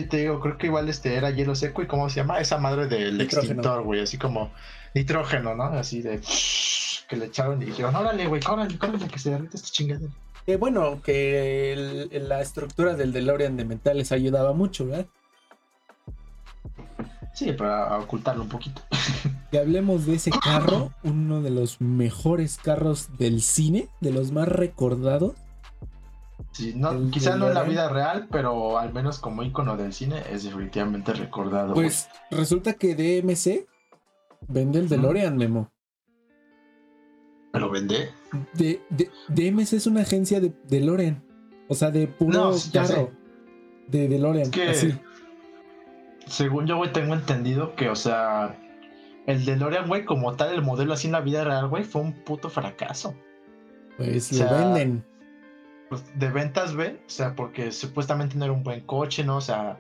Te 0.05 0.19
digo, 0.19 0.41
creo 0.41 0.57
que 0.59 0.67
igual 0.67 0.89
este 0.89 1.15
era 1.17 1.31
hielo 1.31 1.55
seco 1.55 1.83
y 1.83 1.87
cómo 1.87 2.09
se 2.09 2.17
llama 2.21 2.39
esa 2.41 2.59
madre 2.59 2.87
del 2.87 3.19
Nitrógeno. 3.19 3.53
extintor, 3.55 3.83
güey, 3.83 4.01
así 4.01 4.19
como 4.19 4.51
nitrógeno, 4.95 5.55
¿no? 5.55 5.65
Así 5.65 6.03
de 6.03 6.21
que 7.09 7.17
le 7.17 7.27
echaron 7.27 7.61
y 7.63 7.67
dijeron, 7.67 7.95
órale, 7.97 8.27
güey, 8.27 8.41
órale, 8.49 8.77
órale, 8.81 9.09
que 9.09 9.19
se 9.19 9.31
derrite 9.31 9.57
esta 9.57 9.69
chingadera. 9.71 10.13
Bueno, 10.59 11.03
que 11.03 11.73
el- 11.75 12.29
la 12.29 12.41
estructura 12.41 12.95
del 12.95 13.13
DeLorean 13.13 13.57
de 13.57 13.65
metal 13.67 13.99
les 13.99 14.13
ayudaba 14.13 14.53
mucho, 14.55 14.87
¿verdad? 14.87 15.07
Sí, 17.35 17.53
para 17.53 17.97
ocultarlo 17.99 18.43
un 18.43 18.49
poquito. 18.49 18.83
Que 19.51 19.59
hablemos 19.59 20.05
de 20.05 20.17
ese 20.17 20.31
carro, 20.31 20.93
uno 21.03 21.41
de 21.41 21.49
los 21.49 21.81
mejores 21.81 22.59
carros 22.59 23.09
del 23.17 23.41
cine, 23.41 23.89
de 24.03 24.11
los 24.13 24.31
más 24.31 24.47
recordados. 24.47 25.33
Sí, 26.53 26.73
no, 26.75 27.11
quizá 27.11 27.37
no 27.37 27.49
en 27.49 27.55
la 27.55 27.63
vida 27.63 27.89
real, 27.89 28.27
pero 28.31 28.79
al 28.79 28.93
menos 28.93 29.19
como 29.19 29.43
icono 29.43 29.77
del 29.77 29.93
cine 29.93 30.23
es 30.31 30.43
definitivamente 30.45 31.13
recordado. 31.13 31.75
Pues 31.75 32.09
resulta 32.31 32.73
que 32.75 32.95
DMC 32.95 33.67
vende 34.49 34.81
el 34.81 34.89
DeLorean, 34.89 35.37
Memo. 35.37 35.71
¿Me 37.53 37.61
lo 37.61 37.71
vendé? 37.71 38.11
De, 38.55 38.83
de- 38.91 39.11
DMC 39.29 39.75
es 39.75 39.87
una 39.87 40.03
agencia 40.03 40.41
de 40.41 40.53
DeLorean. 40.69 41.25
O 41.69 41.75
sea, 41.75 41.91
de 41.91 42.07
puro 42.09 42.33
No, 42.51 42.57
carro. 42.73 43.11
De 43.87 44.09
DeLorean, 44.09 44.47
Es 44.47 44.51
que- 44.51 44.69
así. 44.71 44.99
Según 46.27 46.67
yo, 46.67 46.77
güey, 46.77 46.93
tengo 46.93 47.15
entendido 47.15 47.75
que, 47.75 47.89
o 47.89 47.97
sea, 47.97 48.59
el 49.27 49.45
DeLorean, 49.47 49.89
güey, 49.89 50.05
como 50.05 50.35
tal, 50.35 50.55
el 50.55 50.63
modelo 50.63 50.93
así 50.93 51.07
en 51.07 51.13
la 51.13 51.21
vida 51.21 51.43
real, 51.45 51.69
güey, 51.69 51.85
fue 51.85 52.03
un 52.03 52.13
puto 52.25 52.51
fracaso. 52.51 53.15
Pues 53.97 54.31
o 54.41 54.45
lo 54.45 54.51
venden. 54.51 55.05
Pues, 55.89 56.05
de 56.19 56.29
ventas, 56.31 56.75
güey, 56.75 56.93
o 56.97 56.99
sea, 57.11 57.35
porque 57.35 57.73
supuestamente 57.73 58.37
no 58.37 58.45
era 58.45 58.53
un 58.55 58.63
buen 58.63 58.81
coche, 58.83 59.25
¿no? 59.25 59.37
O 59.37 59.41
sea, 59.41 59.79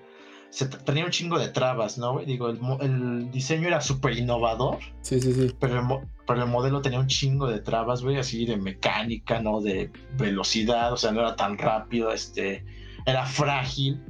se 0.51 0.67
tenía 0.67 1.05
un 1.05 1.11
chingo 1.11 1.39
de 1.39 1.49
trabas, 1.49 1.99
¿no, 1.99 2.15
güey? 2.15 2.25
Digo, 2.27 2.49
el, 2.49 2.59
el 2.81 3.31
diseño 3.31 3.69
era 3.69 3.81
súper 3.81 4.17
innovador, 4.17 4.79
Sí, 5.03 5.21
sí, 5.21 5.33
sí. 5.35 5.55
pero 5.61 5.81
el, 5.81 6.09
pero 6.27 6.43
el 6.43 6.49
modelo 6.49 6.81
tenía 6.81 7.01
un 7.01 7.07
chingo 7.07 7.47
de 7.49 7.61
trabas, 7.61 8.03
güey, 8.03 8.17
así 8.19 8.47
de 8.47 8.57
mecánica, 8.57 9.41
¿no? 9.41 9.61
De 9.61 9.91
velocidad, 10.17 10.93
o 10.93 10.97
sea, 10.97 11.13
no 11.13 11.21
era 11.21 11.37
tan 11.37 11.59
rápido, 11.59 12.13
este, 12.13 12.65
era 13.07 13.27
frágil. 13.27 14.03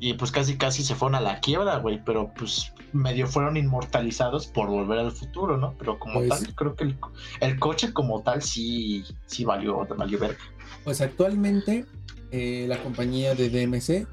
Y 0.00 0.14
pues 0.14 0.32
casi 0.32 0.58
casi 0.58 0.82
se 0.82 0.96
fueron 0.96 1.14
a 1.14 1.20
la 1.20 1.38
quiebra, 1.38 1.76
güey, 1.78 2.02
pero 2.04 2.30
pues 2.36 2.72
medio 2.92 3.26
fueron 3.28 3.56
inmortalizados 3.56 4.48
por 4.48 4.66
volver 4.68 4.98
al 4.98 5.12
futuro, 5.12 5.56
¿no? 5.56 5.74
Pero 5.78 5.98
como 6.00 6.14
Pues- 6.14 6.28
tal, 6.28 6.54
creo 6.54 6.74
que 6.74 6.94
el 7.40 7.58
coche 7.58 7.92
como 7.92 8.20
tal 8.22 8.42
sí, 8.42 9.04
sí 9.26 9.44
valió, 9.44 9.86
valió 9.96 10.18
verga. 10.18 10.36
Pues 10.84 11.00
actualmente 11.00 11.86
eh, 12.30 12.66
la 12.68 12.82
compañía 12.82 13.34
de 13.34 13.48
DMC 13.48 14.06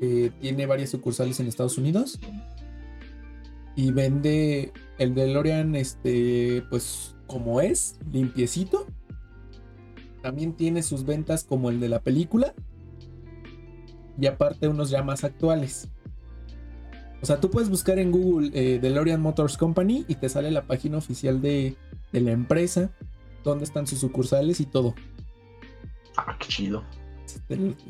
eh, 0.00 0.30
tiene 0.40 0.66
varias 0.66 0.90
sucursales 0.90 1.40
en 1.40 1.46
Estados 1.46 1.78
Unidos 1.78 2.18
y 3.76 3.90
vende 3.90 4.72
el 4.98 5.14
DeLorean, 5.14 5.74
este, 5.74 6.62
pues 6.70 7.16
como 7.26 7.60
es, 7.60 7.98
limpiecito. 8.12 8.86
También 10.22 10.54
tiene 10.54 10.82
sus 10.82 11.04
ventas 11.04 11.44
como 11.44 11.70
el 11.70 11.80
de 11.80 11.88
la 11.88 12.00
película 12.00 12.54
y 14.18 14.26
aparte 14.26 14.68
unos 14.68 14.90
ya 14.90 15.02
más 15.02 15.24
actuales. 15.24 15.88
O 17.20 17.26
sea, 17.26 17.40
tú 17.40 17.50
puedes 17.50 17.70
buscar 17.70 17.98
en 17.98 18.12
Google 18.12 18.50
eh, 18.54 18.78
DeLorean 18.78 19.20
Motors 19.20 19.56
Company 19.56 20.04
y 20.08 20.14
te 20.16 20.28
sale 20.28 20.50
la 20.50 20.66
página 20.66 20.98
oficial 20.98 21.40
de, 21.40 21.76
de 22.12 22.20
la 22.20 22.32
empresa, 22.32 22.90
dónde 23.42 23.64
están 23.64 23.86
sus 23.86 23.98
sucursales 23.98 24.60
y 24.60 24.66
todo. 24.66 24.94
Ah, 26.16 26.36
qué 26.38 26.48
chido. 26.48 26.84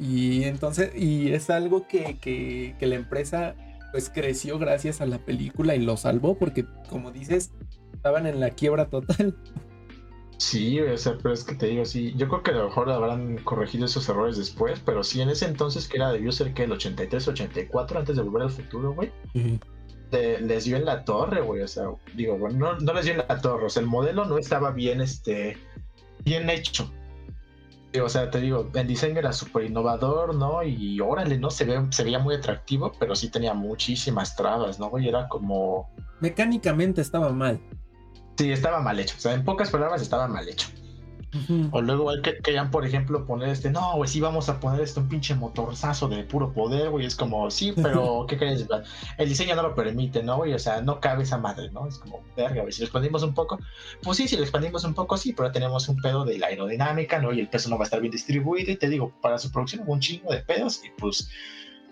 Y 0.00 0.44
entonces, 0.44 0.90
y 0.94 1.32
es 1.32 1.50
algo 1.50 1.86
que, 1.86 2.18
que, 2.18 2.76
que 2.78 2.86
la 2.86 2.96
empresa 2.96 3.54
pues 3.92 4.10
creció 4.10 4.58
gracias 4.58 5.00
a 5.00 5.06
la 5.06 5.18
película 5.18 5.76
y 5.76 5.80
lo 5.80 5.96
salvó 5.96 6.36
porque, 6.36 6.66
como 6.88 7.12
dices, 7.12 7.52
estaban 7.92 8.26
en 8.26 8.40
la 8.40 8.50
quiebra 8.50 8.88
total. 8.90 9.36
Sí, 10.38 10.80
o 10.80 10.98
sea, 10.98 11.16
pero 11.22 11.32
es 11.32 11.44
que 11.44 11.54
te 11.54 11.66
digo, 11.66 11.84
sí, 11.84 12.12
yo 12.16 12.28
creo 12.28 12.42
que 12.42 12.50
a 12.50 12.54
lo 12.54 12.64
mejor 12.64 12.90
habrán 12.90 13.38
corregido 13.38 13.86
esos 13.86 14.08
errores 14.08 14.36
después, 14.36 14.80
pero 14.84 15.04
sí, 15.04 15.20
en 15.20 15.30
ese 15.30 15.46
entonces 15.46 15.86
que 15.86 15.98
era 15.98 16.12
debió 16.12 16.32
ser 16.32 16.52
que 16.54 16.64
el 16.64 16.72
83, 16.72 17.28
84, 17.28 17.98
antes 18.00 18.16
de 18.16 18.22
volver 18.22 18.42
al 18.42 18.50
futuro, 18.50 18.92
güey, 18.94 19.12
les 20.10 20.64
dio 20.64 20.76
en 20.76 20.84
la 20.84 21.04
torre, 21.04 21.40
güey, 21.40 21.62
o 21.62 21.68
sea, 21.68 21.84
digo, 22.14 22.36
bueno, 22.36 22.58
no, 22.58 22.80
no, 22.80 22.92
les 22.94 23.04
dio 23.04 23.14
en 23.14 23.20
la 23.20 23.40
torre, 23.40 23.66
o 23.66 23.70
sea, 23.70 23.80
el 23.80 23.88
modelo 23.88 24.24
no 24.24 24.38
estaba 24.38 24.72
bien, 24.72 25.00
este, 25.00 25.56
bien 26.24 26.50
hecho. 26.50 26.92
O 28.00 28.08
sea, 28.08 28.30
te 28.30 28.40
digo, 28.40 28.70
el 28.74 28.86
diseño 28.86 29.18
era 29.18 29.32
súper 29.32 29.64
innovador, 29.64 30.34
¿no? 30.34 30.62
Y 30.62 31.00
órale, 31.00 31.38
¿no? 31.38 31.50
Se, 31.50 31.64
ve, 31.64 31.86
se 31.90 32.04
veía 32.04 32.18
muy 32.18 32.34
atractivo, 32.34 32.92
pero 32.98 33.14
sí 33.14 33.30
tenía 33.30 33.54
muchísimas 33.54 34.34
trabas, 34.34 34.78
¿no? 34.78 34.90
Y 34.98 35.08
era 35.08 35.28
como... 35.28 35.90
Mecánicamente 36.20 37.00
estaba 37.00 37.32
mal. 37.32 37.60
Sí, 38.36 38.50
estaba 38.50 38.80
mal 38.80 38.98
hecho. 38.98 39.14
O 39.16 39.20
sea, 39.20 39.34
en 39.34 39.44
pocas 39.44 39.70
palabras 39.70 40.02
estaba 40.02 40.26
mal 40.26 40.48
hecho. 40.48 40.68
O 41.72 41.80
luego 41.80 42.10
que 42.22 42.38
querían, 42.38 42.70
por 42.70 42.86
ejemplo, 42.86 43.26
poner 43.26 43.48
este, 43.48 43.70
no, 43.70 43.96
güey, 43.96 44.08
sí 44.08 44.20
vamos 44.20 44.48
a 44.48 44.60
poner 44.60 44.80
este 44.80 45.00
un 45.00 45.08
pinche 45.08 45.34
motorzazo 45.34 46.08
de 46.08 46.24
puro 46.24 46.52
poder, 46.52 46.90
güey. 46.90 47.06
Es 47.06 47.16
como, 47.16 47.50
sí, 47.50 47.72
pero 47.80 48.26
¿qué 48.28 48.38
crees? 48.38 48.66
El 49.18 49.28
diseño 49.28 49.56
no 49.56 49.62
lo 49.62 49.74
permite, 49.74 50.22
¿no, 50.22 50.36
güey? 50.36 50.54
O 50.54 50.58
sea, 50.58 50.80
no 50.80 51.00
cabe 51.00 51.24
esa 51.24 51.38
madre, 51.38 51.70
¿no? 51.70 51.86
Es 51.86 51.98
como, 51.98 52.22
verga, 52.36 52.62
güey. 52.62 52.72
Si 52.72 52.80
lo 52.80 52.86
expandimos 52.86 53.22
un 53.22 53.34
poco, 53.34 53.58
pues 54.02 54.16
sí, 54.16 54.28
si 54.28 54.36
lo 54.36 54.42
expandimos 54.42 54.84
un 54.84 54.94
poco, 54.94 55.16
sí, 55.16 55.32
pero 55.32 55.50
tenemos 55.50 55.88
un 55.88 56.00
pedo 56.00 56.24
de 56.24 56.38
la 56.38 56.46
aerodinámica, 56.48 57.18
¿no? 57.18 57.32
Y 57.32 57.40
el 57.40 57.48
peso 57.48 57.68
no 57.68 57.76
va 57.76 57.84
a 57.84 57.86
estar 57.86 58.00
bien 58.00 58.12
distribuido. 58.12 58.70
Y 58.70 58.76
te 58.76 58.88
digo, 58.88 59.12
para 59.20 59.38
su 59.38 59.50
producción 59.50 59.82
hubo 59.82 59.92
un 59.92 60.00
chingo 60.00 60.32
de 60.32 60.40
pedos 60.40 60.82
y 60.84 60.90
pues 60.98 61.28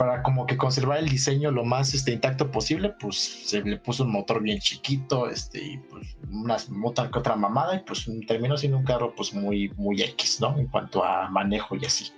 para 0.03 0.21
como 0.25 0.49
que 0.49 0.57
conservar 0.57 0.99
el 0.99 1.09
diseño 1.09 1.53
lo 1.53 1.65
más 1.65 1.95
este, 1.95 2.11
intacto 2.11 2.51
posible, 2.51 2.93
pues 2.99 3.17
se 3.17 3.63
le 3.63 3.77
puso 3.77 4.03
un 4.03 4.11
motor 4.11 4.43
bien 4.43 4.59
chiquito, 4.59 5.31
este, 5.31 5.63
y 5.63 5.77
pues 5.77 6.17
una 6.29 6.57
motor 6.71 7.09
que 7.09 7.21
otra 7.21 7.37
mamada, 7.37 7.77
y 7.77 7.85
pues 7.85 8.11
terminó 8.27 8.57
siendo 8.57 8.79
un 8.79 8.85
carro 8.85 9.15
pues 9.15 9.33
muy, 9.33 9.69
muy 9.77 10.03
X, 10.03 10.41
¿no? 10.41 10.59
En 10.59 10.67
cuanto 10.67 11.05
a 11.05 11.31
manejo 11.31 11.77
y 11.77 11.85
así. 11.85 12.11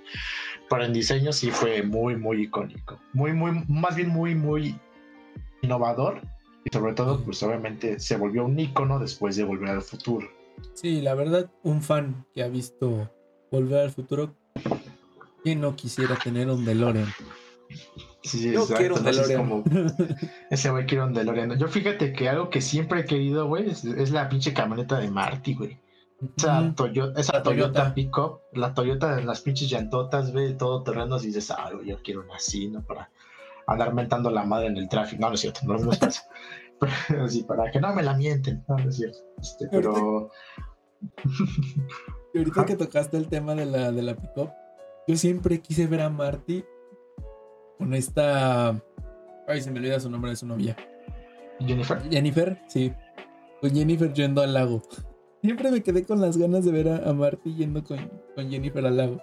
Pero 0.70 0.82
en 0.82 0.94
diseño 0.94 1.30
sí 1.30 1.50
fue 1.50 1.82
muy, 1.82 2.16
muy 2.16 2.44
icónico. 2.44 2.98
Muy, 3.12 3.34
muy, 3.34 3.62
más 3.68 3.94
bien 3.96 4.08
muy, 4.08 4.34
muy 4.34 4.80
innovador. 5.60 6.22
Y 6.64 6.74
sobre 6.74 6.94
todo, 6.94 7.22
pues 7.22 7.42
obviamente 7.42 8.00
se 8.00 8.16
volvió 8.16 8.46
un 8.46 8.58
icono 8.58 8.98
después 8.98 9.36
de 9.36 9.44
Volver 9.44 9.68
al 9.68 9.82
Futuro. 9.82 10.26
Sí, 10.72 11.02
la 11.02 11.14
verdad, 11.14 11.50
un 11.62 11.82
fan 11.82 12.24
que 12.32 12.42
ha 12.42 12.48
visto 12.48 13.12
Volver 13.52 13.82
al 13.82 13.90
Futuro, 13.90 14.34
que 15.44 15.54
no 15.54 15.76
quisiera 15.76 16.16
tener 16.16 16.48
un 16.48 16.64
DeLorean? 16.64 17.12
Sí, 18.24 18.52
Yo 18.52 18.66
quiero 18.66 18.94
un 18.94 19.04
DeLorean. 19.04 19.64
ese 20.50 20.70
güey 20.70 20.86
quiere 20.86 21.04
un 21.04 21.12
DeLorean. 21.12 21.58
Yo 21.58 21.68
fíjate 21.68 22.14
que 22.14 22.30
algo 22.30 22.48
que 22.48 22.62
siempre 22.62 23.00
he 23.00 23.04
querido, 23.04 23.46
güey, 23.46 23.68
es, 23.68 23.84
la 24.10 24.30
pinche 24.30 24.54
camioneta 24.54 24.98
de 24.98 25.10
Marty, 25.10 25.54
güey. 25.54 25.78
Esa, 26.38 26.74
Toyota, 26.74 27.20
esa 27.20 27.42
Toyota, 27.42 27.92
Pickup, 27.92 28.40
la 28.54 28.72
Toyota 28.72 29.14
de 29.14 29.24
las 29.24 29.42
pinches 29.42 29.68
llantotas, 29.68 30.32
güey, 30.32 30.56
todo 30.56 30.82
terreno, 30.82 31.18
y 31.20 31.26
dices, 31.26 31.50
ah, 31.50 31.70
yo 31.84 32.00
quiero 32.02 32.22
una 32.22 32.36
así, 32.36 32.68
¿no? 32.68 32.82
Para 32.82 33.10
andar 33.66 33.92
mentando 33.92 34.30
la 34.30 34.44
madre 34.44 34.68
en 34.68 34.78
el 34.78 34.88
tráfico. 34.88 35.20
No, 35.20 35.28
no 35.28 35.34
es 35.34 35.40
cierto, 35.40 35.60
no, 35.64 35.76
no 35.76 35.92
es 35.92 36.26
pero 37.08 37.28
sí, 37.28 37.42
para 37.42 37.70
que 37.70 37.80
no 37.80 37.94
me 37.94 38.02
la 38.02 38.14
mienten, 38.14 38.64
no, 38.68 38.78
no 38.78 38.88
es 38.88 38.96
cierto. 38.96 39.18
Este, 39.38 39.68
pero. 39.70 40.30
y 42.32 42.38
ahorita 42.38 42.64
que 42.64 42.76
tocaste 42.76 43.18
el 43.18 43.28
tema 43.28 43.54
de 43.54 43.66
la, 43.66 43.92
de 43.92 44.02
la 44.02 44.16
Pickup, 44.16 44.50
yo 45.06 45.16
siempre 45.16 45.60
quise 45.60 45.86
ver 45.86 46.00
a 46.00 46.08
Marty 46.08 46.64
con 47.84 47.94
esta. 47.94 48.70
Ay, 49.46 49.60
se 49.60 49.70
me 49.70 49.78
olvida 49.78 50.00
su 50.00 50.10
nombre 50.10 50.30
de 50.30 50.36
su 50.36 50.46
novia. 50.46 50.74
Jennifer. 51.60 52.00
Jennifer, 52.10 52.58
sí. 52.66 52.92
Con 53.60 53.74
Jennifer 53.74 54.12
yendo 54.12 54.42
al 54.42 54.54
lago. 54.54 54.82
Siempre 55.42 55.70
me 55.70 55.82
quedé 55.82 56.04
con 56.04 56.20
las 56.20 56.38
ganas 56.38 56.64
de 56.64 56.72
ver 56.72 56.88
a, 56.88 57.12
Marty 57.12 57.54
yendo 57.54 57.84
con, 57.84 57.98
Jennifer 58.50 58.84
al 58.86 58.96
lago. 58.96 59.20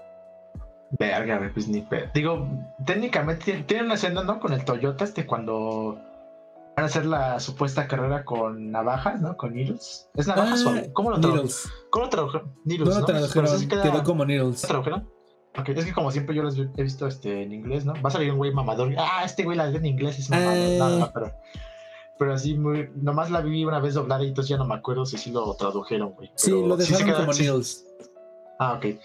Verga, 0.99 1.49
pues 1.53 1.67
ni 1.67 1.83
Digo, 2.13 2.47
técnicamente 2.85 3.63
tiene 3.65 3.85
una 3.85 3.95
escena, 3.95 4.23
¿no? 4.23 4.39
Con 4.39 4.53
el 4.53 4.63
Toyota, 4.63 5.05
este 5.05 5.25
cuando 5.25 5.97
van 6.75 6.83
a 6.83 6.85
hacer 6.85 7.05
la 7.05 7.39
supuesta 7.39 7.87
carrera 7.87 8.23
con 8.23 8.69
navajas, 8.71 9.21
¿no? 9.21 9.35
Con 9.37 9.55
needles. 9.55 10.07
¿Es 10.13 10.27
navajas 10.27 10.63
ah, 10.67 10.83
o 10.87 10.93
cómo 10.93 11.09
lo 11.11 11.19
tradujeron? 11.19 11.49
¿Cómo 11.89 12.05
lo 12.05 12.09
tradujeron? 12.09 12.55
Needles, 12.65 12.89
no 12.89 12.99
lo 12.99 13.05
tradujeron, 13.05 13.67
quedó 13.67 14.03
como 14.03 14.25
needles. 14.25 14.61
¿Lo 14.61 14.67
tradujeron? 14.67 15.20
Es 15.53 15.85
que 15.85 15.93
como 15.93 16.11
siempre 16.11 16.35
yo 16.35 16.43
los 16.43 16.57
he 16.57 16.83
visto 16.83 17.07
este, 17.07 17.43
en 17.43 17.51
inglés, 17.53 17.85
¿no? 17.85 17.93
Va 18.01 18.09
a 18.09 18.11
salir 18.11 18.31
un 18.31 18.37
güey 18.37 18.53
mamador. 18.53 18.93
Ah, 18.97 19.23
este 19.25 19.43
güey 19.43 19.57
la 19.57 19.69
ve 19.69 19.77
en 19.77 19.85
inglés, 19.85 20.19
es 20.19 20.29
mamador. 20.29 20.57
Eh. 20.57 20.77
Nada, 20.79 21.11
pero, 21.13 21.31
pero 22.17 22.33
así, 22.33 22.55
muy, 22.55 22.89
nomás 22.95 23.29
la 23.31 23.41
vi 23.41 23.65
una 23.65 23.79
vez 23.79 23.95
doblada 23.95 24.23
y 24.23 24.29
entonces 24.29 24.49
ya 24.49 24.57
no 24.57 24.65
me 24.65 24.75
acuerdo 24.75 25.05
si 25.05 25.17
sí 25.17 25.31
lo 25.31 25.53
tradujeron, 25.55 26.11
güey. 26.11 26.31
sí, 26.35 26.51
lo 26.51 26.77
dejaron 26.77 27.13
como 27.13 27.33
Needles. 27.33 27.85
Ah, 28.59 28.73
ok. 28.73 28.97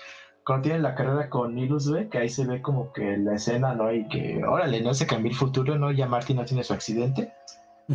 Cuando 0.45 0.63
tienen 0.63 0.83
la 0.83 0.95
carrera 0.95 1.29
con 1.29 1.55
Needles, 1.55 1.89
güey, 1.89 2.09
que 2.09 2.19
ahí 2.19 2.29
se 2.29 2.47
ve 2.47 2.63
como 2.63 2.93
que 2.93 3.17
la 3.17 3.35
escena, 3.35 3.75
¿no? 3.75 3.93
Y 3.93 4.07
que, 4.09 4.45
órale, 4.45 4.81
no 4.81 4.95
se 4.95 5.07
cambió 5.07 5.33
el 5.33 5.37
futuro, 5.37 5.77
¿no? 5.77 5.91
Ya 5.91 6.07
Marty 6.07 6.35
no 6.35 6.45
tiene 6.45 6.63
su 6.63 6.73
accidente. 6.73 7.33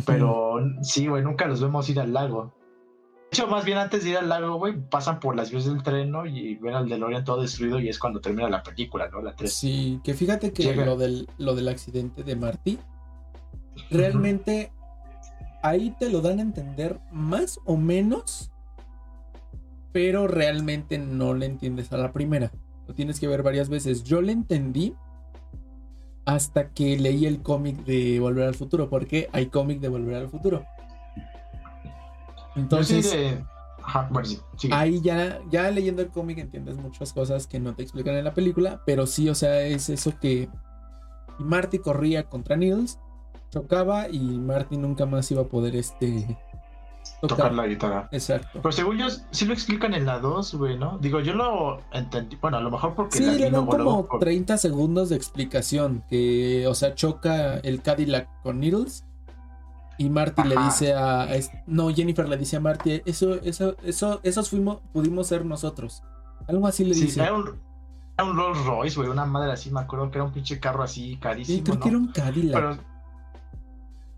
Pero 0.06 0.58
sí, 0.82 1.06
güey, 1.06 1.22
nunca 1.22 1.46
los 1.46 1.62
vemos 1.62 1.88
ir 1.88 2.00
al 2.00 2.12
lago 2.12 2.54
hecho, 3.32 3.46
más 3.46 3.64
bien 3.64 3.78
antes 3.78 4.04
de 4.04 4.10
ir 4.10 4.16
al 4.18 4.28
lago, 4.28 4.56
güey, 4.56 4.76
pasan 4.78 5.18
por 5.18 5.34
las 5.34 5.50
vías 5.50 5.64
del 5.64 5.82
tren, 5.82 6.10
¿no? 6.10 6.26
Y 6.26 6.56
ven 6.56 6.74
al 6.74 6.88
DeLorean 6.88 7.24
todo 7.24 7.40
destruido 7.40 7.80
y 7.80 7.88
es 7.88 7.98
cuando 7.98 8.20
termina 8.20 8.48
la 8.48 8.62
película, 8.62 9.08
¿no? 9.08 9.22
La 9.22 9.34
3. 9.34 9.52
Sí, 9.52 10.00
que 10.04 10.14
fíjate 10.14 10.52
que 10.52 10.74
lo 10.76 10.96
del, 10.96 11.28
lo 11.38 11.54
del 11.54 11.68
accidente 11.68 12.22
de 12.22 12.36
Marty, 12.36 12.78
realmente 13.90 14.70
ahí 15.62 15.94
te 15.98 16.10
lo 16.10 16.20
dan 16.20 16.40
a 16.40 16.42
entender 16.42 17.00
más 17.10 17.58
o 17.64 17.76
menos, 17.76 18.52
pero 19.92 20.28
realmente 20.28 20.98
no 20.98 21.32
le 21.34 21.46
entiendes 21.46 21.90
a 21.92 21.96
la 21.96 22.12
primera. 22.12 22.52
Lo 22.86 22.94
tienes 22.94 23.18
que 23.18 23.28
ver 23.28 23.42
varias 23.42 23.70
veces. 23.70 24.04
Yo 24.04 24.20
le 24.20 24.32
entendí 24.32 24.94
hasta 26.26 26.68
que 26.68 26.98
leí 26.98 27.26
el 27.26 27.42
cómic 27.42 27.84
de 27.84 28.20
Volver 28.20 28.46
al 28.46 28.54
Futuro, 28.54 28.90
porque 28.90 29.28
hay 29.32 29.46
cómic 29.46 29.80
de 29.80 29.88
Volver 29.88 30.16
al 30.16 30.28
Futuro. 30.28 30.64
Entonces, 32.56 33.14
ahí 34.70 35.00
ya, 35.00 35.40
ya 35.50 35.70
leyendo 35.70 36.02
el 36.02 36.08
cómic 36.08 36.38
entiendes 36.38 36.76
muchas 36.76 37.12
cosas 37.12 37.46
que 37.46 37.60
no 37.60 37.74
te 37.74 37.82
explican 37.82 38.14
en 38.14 38.24
la 38.24 38.34
película, 38.34 38.82
pero 38.86 39.06
sí, 39.06 39.28
o 39.28 39.34
sea, 39.34 39.62
es 39.62 39.88
eso 39.88 40.12
que 40.20 40.48
Marty 41.38 41.78
corría 41.78 42.24
contra 42.24 42.56
Nils, 42.56 42.98
chocaba 43.50 44.08
y 44.08 44.18
Marty 44.18 44.76
nunca 44.76 45.06
más 45.06 45.30
iba 45.30 45.42
a 45.42 45.46
poder 45.46 45.76
este 45.76 46.38
tocar, 47.20 47.52
la 47.52 47.66
guitarra. 47.66 48.08
Exacto. 48.12 48.60
Pero 48.62 48.72
según 48.72 48.98
yo, 48.98 49.06
sí 49.30 49.44
lo 49.44 49.52
explican 49.52 49.94
en 49.94 50.06
la 50.06 50.18
2, 50.18 50.54
güey, 50.54 50.78
¿no? 50.78 50.98
Digo, 50.98 51.20
yo 51.20 51.34
lo 51.34 51.80
entendí, 51.92 52.36
bueno, 52.36 52.58
a 52.58 52.60
lo 52.60 52.70
mejor 52.70 52.94
porque... 52.94 53.18
Sí, 53.18 53.24
le 53.24 53.50
dan 53.50 53.66
como 53.66 54.06
30 54.18 54.56
segundos 54.58 55.08
de 55.08 55.16
explicación, 55.16 56.04
que, 56.08 56.66
o 56.66 56.74
sea, 56.74 56.94
choca 56.94 57.58
el 57.58 57.82
Cadillac 57.82 58.28
con 58.42 58.60
Needles 58.60 59.04
y 59.98 60.08
Marty 60.08 60.42
le 60.44 60.56
dice 60.56 60.94
a, 60.94 61.28
No, 61.66 61.90
Jennifer 61.90 62.28
le 62.28 62.36
dice 62.36 62.56
a 62.56 62.60
Marty, 62.60 63.02
eso, 63.04 63.34
eso, 63.42 63.76
eso, 63.82 64.20
esos 64.22 64.50
fuimos, 64.50 64.78
pudimos 64.92 65.26
ser 65.28 65.44
nosotros. 65.44 66.02
Algo 66.48 66.66
así 66.66 66.84
le 66.84 66.94
dice. 66.94 67.22
Era 67.22 67.34
un, 67.34 67.60
era 68.16 68.24
un 68.24 68.36
Rolls 68.36 68.64
Royce, 68.64 68.96
güey, 68.96 69.08
una 69.08 69.26
madre 69.26 69.52
así, 69.52 69.70
me 69.70 69.80
acuerdo 69.80 70.10
que 70.10 70.18
era 70.18 70.24
un 70.24 70.32
pinche 70.32 70.58
carro 70.58 70.82
así 70.82 71.16
carísimo. 71.16 71.58
Sí, 71.58 71.62
creo 71.62 71.80
que 71.80 71.88
era 71.88 71.98
un 71.98 72.08
Cadillac. 72.08 72.54
Pero, 72.54 72.76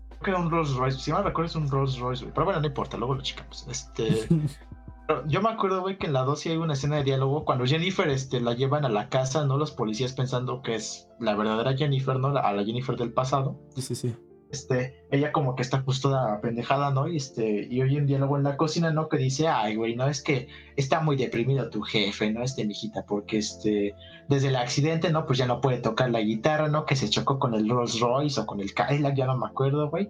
creo 0.09 0.19
que 0.21 0.29
era 0.31 0.39
un 0.39 0.49
Rolls 0.49 0.73
Royce, 0.75 0.99
si 0.99 1.11
me 1.11 1.21
recuerdo 1.21 1.49
es 1.49 1.55
un 1.55 1.69
Rolls 1.69 1.99
Royce, 1.99 2.23
güey. 2.23 2.33
Pero 2.33 2.45
bueno, 2.45 2.61
no 2.61 2.67
importa, 2.67 2.97
luego 2.97 3.15
lo 3.15 3.21
checamos. 3.21 3.67
Este. 3.69 4.27
yo 5.27 5.41
me 5.41 5.49
acuerdo, 5.49 5.81
güey, 5.81 5.97
que 5.97 6.07
en 6.07 6.13
la 6.13 6.23
2 6.23 6.39
sí 6.39 6.49
hay 6.49 6.57
una 6.57 6.73
escena 6.73 6.95
de 6.97 7.03
diálogo 7.03 7.45
cuando 7.45 7.65
Jennifer 7.65 8.07
este, 8.09 8.41
la 8.41 8.53
llevan 8.53 8.85
a 8.85 8.89
la 8.89 9.09
casa, 9.09 9.45
¿no? 9.45 9.57
Los 9.57 9.71
policías 9.71 10.13
pensando 10.13 10.61
que 10.61 10.75
es 10.75 11.09
la 11.19 11.35
verdadera 11.35 11.75
Jennifer, 11.77 12.17
¿no? 12.17 12.29
a 12.29 12.53
la 12.53 12.63
Jennifer 12.63 12.95
del 12.95 13.13
pasado. 13.13 13.59
Sí, 13.75 13.81
sí, 13.81 13.95
sí 13.95 14.15
este, 14.51 15.05
ella 15.11 15.31
como 15.31 15.55
que 15.55 15.61
está 15.61 15.83
pues 15.83 16.01
toda 16.01 16.39
pendejada, 16.41 16.91
¿no? 16.91 17.07
Y, 17.07 17.17
este, 17.17 17.67
y 17.69 17.81
oye 17.81 17.97
un 17.97 18.05
diálogo 18.05 18.37
en 18.37 18.43
la 18.43 18.57
cocina, 18.57 18.91
¿no? 18.91 19.09
Que 19.09 19.17
dice, 19.17 19.47
ay, 19.47 19.75
güey, 19.75 19.95
no, 19.95 20.07
es 20.07 20.21
que 20.21 20.47
está 20.75 21.01
muy 21.01 21.15
deprimido 21.15 21.69
tu 21.69 21.81
jefe, 21.81 22.31
¿no? 22.31 22.43
Este, 22.43 22.65
mijita, 22.65 23.05
porque 23.05 23.37
este, 23.37 23.95
desde 24.27 24.49
el 24.49 24.55
accidente, 24.55 25.11
¿no? 25.11 25.25
Pues 25.25 25.37
ya 25.37 25.45
no 25.45 25.61
puede 25.61 25.79
tocar 25.79 26.09
la 26.09 26.21
guitarra, 26.21 26.67
¿no? 26.67 26.85
Que 26.85 26.95
se 26.95 27.09
chocó 27.09 27.39
con 27.39 27.53
el 27.53 27.69
Rolls 27.69 27.99
Royce 27.99 28.39
o 28.39 28.45
con 28.45 28.61
el 28.61 28.73
Cadillac, 28.73 29.15
ya 29.15 29.25
no 29.25 29.37
me 29.37 29.47
acuerdo, 29.47 29.89
güey. 29.89 30.09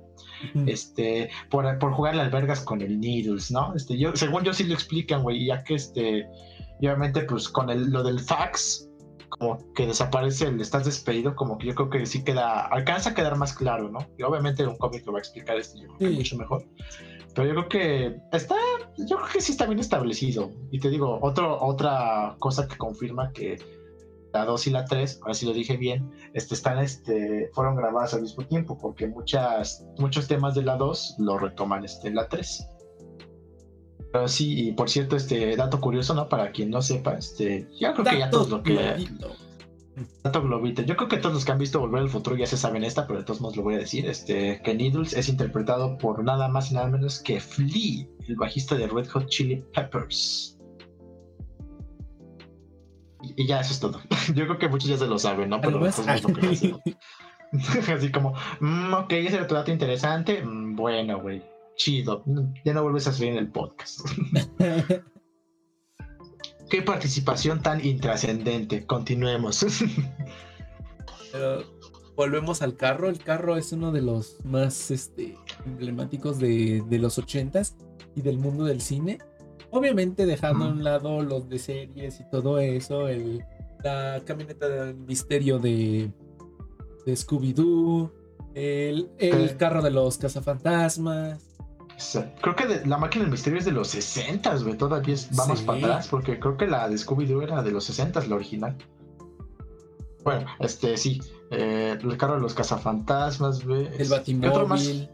Este, 0.67 1.29
por, 1.49 1.79
por 1.79 1.93
jugar 1.93 2.15
las 2.15 2.31
vergas 2.31 2.61
con 2.61 2.81
el 2.81 2.99
Needles, 2.99 3.51
¿no? 3.51 3.73
Este, 3.75 3.97
yo, 3.97 4.15
según 4.15 4.43
yo 4.43 4.53
sí 4.53 4.65
lo 4.65 4.73
explican, 4.73 5.23
güey, 5.23 5.45
ya 5.45 5.63
que 5.63 5.75
este, 5.75 6.27
obviamente, 6.79 7.21
pues 7.21 7.49
con 7.49 7.69
el, 7.69 7.89
lo 7.89 8.03
del 8.03 8.19
fax, 8.19 8.84
como 9.29 9.73
que 9.73 9.87
desaparece 9.87 10.47
el 10.47 10.61
estás 10.61 10.85
despedido, 10.85 11.35
como 11.35 11.57
que 11.57 11.67
yo 11.67 11.75
creo 11.75 11.89
que 11.89 12.05
sí 12.05 12.23
queda, 12.23 12.67
alcanza 12.67 13.11
a 13.11 13.13
quedar 13.13 13.37
más 13.37 13.53
claro, 13.53 13.89
¿no? 13.89 13.99
Y 14.17 14.23
obviamente 14.23 14.65
un 14.65 14.77
cómic 14.77 15.05
lo 15.05 15.13
va 15.13 15.19
a 15.19 15.21
explicar 15.21 15.57
esto 15.57 15.79
yo 15.79 15.87
creo 15.95 16.09
que 16.09 16.15
mucho 16.15 16.37
mejor. 16.37 16.65
Pero 17.33 17.47
yo 17.47 17.53
creo 17.53 17.69
que 17.69 18.21
está, 18.31 18.55
yo 18.97 19.17
creo 19.17 19.29
que 19.33 19.41
sí 19.41 19.51
está 19.51 19.65
bien 19.65 19.79
establecido. 19.79 20.51
Y 20.71 20.79
te 20.79 20.89
digo, 20.89 21.19
otro, 21.21 21.61
otra 21.61 22.35
cosa 22.39 22.67
que 22.67 22.77
confirma 22.77 23.31
que 23.33 23.57
la 24.35 24.45
2 24.45 24.67
y 24.67 24.69
la 24.69 24.85
3, 24.85 25.19
ahora 25.21 25.33
sí 25.33 25.45
lo 25.45 25.53
dije 25.53 25.77
bien, 25.77 26.11
este, 26.33 26.55
están, 26.55 26.79
este, 26.79 27.49
fueron 27.53 27.75
grabadas 27.75 28.13
al 28.13 28.21
mismo 28.21 28.45
tiempo, 28.45 28.77
porque 28.77 29.07
muchas, 29.07 29.85
muchos 29.97 30.27
temas 30.27 30.55
de 30.55 30.63
la 30.63 30.77
2 30.77 31.15
lo 31.19 31.37
retoman 31.37 31.83
este, 31.85 32.09
en 32.09 32.15
la 32.15 32.27
3. 32.27 32.67
Pero 34.15 34.29
sí, 34.29 34.69
y 34.69 34.71
por 34.71 34.89
cierto, 34.89 35.17
este 35.17 35.57
dato 35.57 35.81
curioso, 35.81 36.13
¿no? 36.13 36.29
Para 36.29 36.53
quien 36.53 36.69
no 36.69 36.81
sepa, 36.81 37.15
este, 37.15 37.67
yo 37.77 37.93
creo 37.93 38.05
que 38.05 38.19
ya 38.19 38.29
todos 38.29 38.49
lo 38.49 38.63
que. 38.63 39.05
Dato 40.23 40.41
globito. 40.41 40.83
Yo 40.83 40.95
creo 40.95 41.09
que 41.09 41.17
todos 41.17 41.35
los 41.35 41.43
que 41.43 41.51
han 41.51 41.57
visto 41.57 41.81
Volver 41.81 42.03
al 42.03 42.09
Futuro 42.09 42.37
ya 42.37 42.47
se 42.47 42.55
saben 42.55 42.85
esta, 42.85 43.07
pero 43.07 43.19
de 43.19 43.25
todos 43.25 43.41
modos 43.41 43.57
lo 43.57 43.63
voy 43.63 43.75
a 43.75 43.79
decir. 43.79 44.05
Este, 44.05 44.61
que 44.61 44.73
Needles 44.73 45.11
es 45.11 45.27
interpretado 45.27 45.97
por 45.97 46.23
nada 46.23 46.47
más 46.47 46.71
y 46.71 46.75
nada 46.75 46.87
menos 46.87 47.19
que 47.19 47.41
Flea, 47.41 48.07
el 48.25 48.37
bajista 48.37 48.75
de 48.75 48.87
Red 48.87 49.09
Hot 49.09 49.27
Chili 49.27 49.61
Peppers. 49.73 50.57
Y, 53.35 53.45
ya 53.45 53.59
eso 53.59 53.73
es 53.73 53.81
todo. 53.81 53.99
Yo 54.33 54.45
creo 54.45 54.59
que 54.59 54.69
muchos 54.69 54.89
ya 54.89 54.97
se 54.97 55.07
lo 55.07 55.19
saben, 55.19 55.49
¿no? 55.49 55.59
Pero 55.59 55.77
pues, 55.77 55.99
Así 57.89 58.11
como, 58.13 58.33
mm, 58.61 58.93
ok, 58.93 59.11
ese 59.11 59.41
otro 59.41 59.57
dato 59.57 59.73
interesante. 59.73 60.41
Mm, 60.41 60.77
bueno, 60.77 61.19
güey 61.19 61.54
chido. 61.75 62.23
Ya 62.63 62.73
no 62.73 62.83
vuelves 62.83 63.07
a 63.07 63.13
salir 63.13 63.31
en 63.33 63.37
el 63.37 63.51
podcast. 63.51 64.01
Qué 66.69 66.81
participación 66.81 67.61
tan 67.61 67.85
intrascendente. 67.85 68.85
Continuemos. 68.85 69.65
Pero 71.31 71.63
volvemos 72.15 72.61
al 72.61 72.75
carro. 72.75 73.09
El 73.09 73.19
carro 73.19 73.57
es 73.57 73.71
uno 73.71 73.91
de 73.91 74.01
los 74.01 74.43
más 74.43 74.89
este, 74.91 75.37
emblemáticos 75.65 76.39
de, 76.39 76.83
los 76.89 77.17
ochentas 77.17 77.75
y 78.15 78.21
del 78.21 78.37
mundo 78.37 78.65
del 78.65 78.81
cine. 78.81 79.19
Obviamente 79.71 80.25
dejando 80.25 80.65
a 80.65 80.69
un 80.69 80.83
lado 80.83 81.21
los 81.21 81.49
de 81.49 81.59
series 81.59 82.19
y 82.19 82.29
todo 82.31 82.59
eso. 82.59 83.09
El, 83.09 83.45
la 83.83 84.21
camioneta 84.25 84.67
del 84.67 84.95
misterio 84.95 85.59
de, 85.59 86.11
de 87.05 87.13
Scooby-Doo. 87.13 88.11
El, 88.55 89.11
el 89.19 89.55
carro 89.57 89.83
de 89.83 89.91
los 89.91 90.17
cazafantasmas. 90.17 91.44
Creo 92.41 92.55
que 92.55 92.85
la 92.85 92.97
máquina 92.97 93.23
del 93.23 93.31
misterio 93.31 93.59
es 93.59 93.65
de 93.65 93.71
los 93.71 93.87
60, 93.89 94.57
güey. 94.57 94.77
Todavía 94.77 95.15
vamos 95.31 95.61
para 95.61 95.79
atrás, 95.79 96.07
porque 96.09 96.39
creo 96.39 96.57
que 96.57 96.67
la 96.67 96.89
de 96.89 96.95
Scooby-Doo 96.95 97.43
era 97.43 97.63
de 97.63 97.71
los 97.71 97.85
60, 97.85 98.25
la 98.25 98.35
original. 98.35 98.77
Bueno, 100.23 100.45
este 100.59 100.97
sí. 100.97 101.21
Eh, 101.51 101.97
el 102.01 102.17
carro 102.17 102.35
de 102.35 102.41
los 102.41 102.53
cazafantasmas, 102.53 103.65
güey. 103.65 103.87
El 103.97 104.09
Batimóvil. 104.09 105.09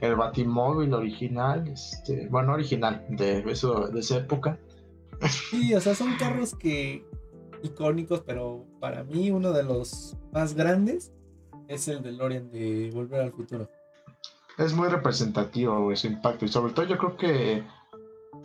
El 0.00 0.16
Batimóvil 0.16 0.94
original, 0.94 1.66
este, 1.68 2.28
bueno, 2.28 2.52
original, 2.52 3.04
de, 3.08 3.38
eso, 3.50 3.88
de 3.88 4.00
esa 4.00 4.18
época. 4.18 4.58
Sí, 5.50 5.74
o 5.74 5.80
sea, 5.80 5.94
son 5.96 6.14
carros 6.16 6.54
que 6.54 7.04
icónicos, 7.62 8.20
pero 8.20 8.64
para 8.78 9.02
mí 9.02 9.32
uno 9.32 9.52
de 9.52 9.64
los 9.64 10.16
más 10.32 10.54
grandes 10.54 11.12
es 11.66 11.88
el 11.88 12.02
de 12.02 12.12
Lorian 12.12 12.50
de 12.50 12.90
Volver 12.94 13.22
al 13.22 13.32
Futuro 13.32 13.68
es 14.58 14.74
muy 14.74 14.88
representativo 14.88 15.94
su 15.94 16.08
impacto 16.08 16.44
y 16.44 16.48
sobre 16.48 16.72
todo 16.72 16.86
yo 16.86 16.98
creo 16.98 17.16
que 17.16 17.64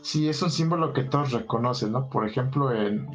sí 0.02 0.30
es 0.30 0.42
un 0.42 0.52
símbolo 0.52 0.94
que 0.94 1.04
todos 1.04 1.32
reconocen, 1.32 1.92
¿no? 1.92 2.10
Por 2.10 2.28
ejemplo, 2.28 2.70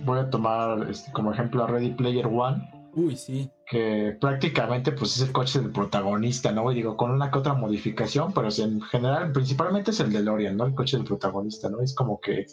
voy 0.05 0.19
a 0.19 0.31
tomar 0.31 0.89
este, 0.91 1.12
como 1.12 1.33
ejemplo 1.33 1.62
a 1.62 1.69
Ready 1.69 1.93
Player 1.93 2.27
One. 2.27 2.69
Uy, 2.95 3.16
sí. 3.16 3.51
Que 3.66 4.16
prácticamente 4.20 4.93
pues 4.93 5.16
es 5.16 5.23
el 5.29 5.33
coche 5.33 5.61
del 5.61 5.70
protagonista, 5.70 6.51
¿no? 6.51 6.73
Y 6.73 6.77
digo, 6.77 6.97
con 6.97 7.11
una 7.11 7.31
que 7.31 7.39
otra 7.39 7.55
modificación, 7.55 8.33
pero 8.33 8.49
en 8.57 8.81
general, 8.81 9.31
principalmente 9.31 9.91
es 9.93 10.01
el 10.01 10.11
de 10.11 10.23
Lorian, 10.23 10.57
¿no? 10.57 10.66
El 10.66 10.75
coche 10.75 10.97
del 10.97 11.07
protagonista, 11.07 11.69
¿no? 11.69 11.81
Es 11.81 11.95
como 11.95 12.19
que 12.20 12.47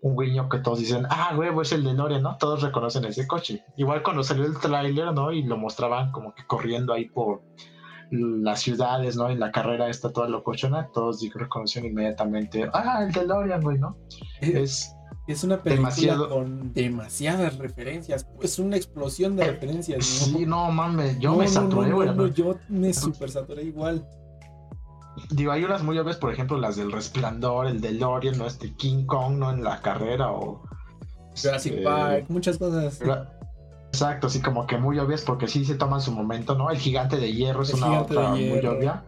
un 0.00 0.16
guiño 0.16 0.48
que 0.48 0.58
todos 0.58 0.80
dicen, 0.80 1.06
ah, 1.08 1.34
huevo, 1.36 1.62
es 1.62 1.72
el 1.72 1.84
de 1.84 1.94
Lorian, 1.94 2.22
¿no? 2.22 2.36
Todos 2.36 2.62
reconocen 2.62 3.04
ese 3.04 3.26
coche. 3.26 3.64
Igual 3.76 4.02
cuando 4.02 4.22
salió 4.24 4.44
el 4.44 4.58
tráiler, 4.58 5.14
¿no? 5.14 5.32
Y 5.32 5.44
lo 5.44 5.56
mostraban 5.56 6.10
como 6.10 6.34
que 6.34 6.44
corriendo 6.44 6.92
ahí 6.92 7.06
por 7.06 7.42
las 8.10 8.60
ciudades, 8.60 9.16
¿no? 9.16 9.28
En 9.28 9.40
la 9.40 9.50
carrera 9.50 9.88
está 9.88 10.10
toda 10.10 10.28
locochona, 10.28 10.88
todos 10.92 11.22
reconocieron 11.34 11.90
inmediatamente, 11.90 12.68
ah, 12.72 13.04
el 13.06 13.12
DeLorean, 13.12 13.60
güey, 13.60 13.78
¿no? 13.78 13.96
Es, 14.40 14.94
es 15.26 15.44
una 15.44 15.62
película 15.62 16.16
con 16.28 16.72
demasiadas 16.72 17.58
referencias, 17.58 18.26
es 18.40 18.58
una 18.58 18.76
explosión 18.76 19.36
de 19.36 19.44
referencias. 19.44 20.04
Sí, 20.04 20.46
no 20.46 20.70
mames, 20.70 21.18
yo 21.18 21.36
me 21.36 21.48
saturé, 21.48 21.92
güey. 21.92 22.32
yo 22.32 22.56
me 22.68 22.92
super 22.94 23.30
saturé 23.30 23.64
igual. 23.64 24.06
Digo, 25.30 25.50
hay 25.50 25.64
unas 25.64 25.82
muy 25.82 25.98
obvias, 25.98 26.16
por 26.16 26.32
ejemplo, 26.32 26.56
las 26.58 26.76
del 26.76 26.92
Resplandor, 26.92 27.66
el 27.66 27.80
DeLorean, 27.80 28.38
¿no? 28.38 28.46
Este 28.46 28.74
King 28.76 29.04
Kong, 29.04 29.38
¿no? 29.38 29.50
En 29.50 29.64
la 29.64 29.80
carrera 29.82 30.30
o... 30.32 30.62
Jurassic 31.40 31.72
este, 31.72 31.84
Park, 31.84 32.26
muchas 32.28 32.58
cosas. 32.58 33.00
Exacto, 33.88 34.26
así 34.26 34.40
como 34.40 34.66
que 34.66 34.76
muy 34.76 34.98
obvias 34.98 35.22
porque 35.22 35.48
sí 35.48 35.64
se 35.64 35.74
toman 35.74 36.00
su 36.00 36.12
momento, 36.12 36.54
¿no? 36.54 36.70
El 36.70 36.78
gigante 36.78 37.16
de 37.16 37.32
hierro 37.32 37.62
es 37.62 37.74
una 37.74 38.02
otra 38.02 38.30
muy 38.30 38.64
obvia 38.66 39.04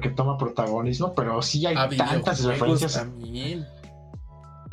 que 0.00 0.10
toma 0.10 0.36
protagonismo, 0.36 1.14
pero 1.14 1.40
sí 1.42 1.64
hay 1.66 1.96
tantas 1.96 2.44
referencias. 2.44 2.94
También. 2.94 3.66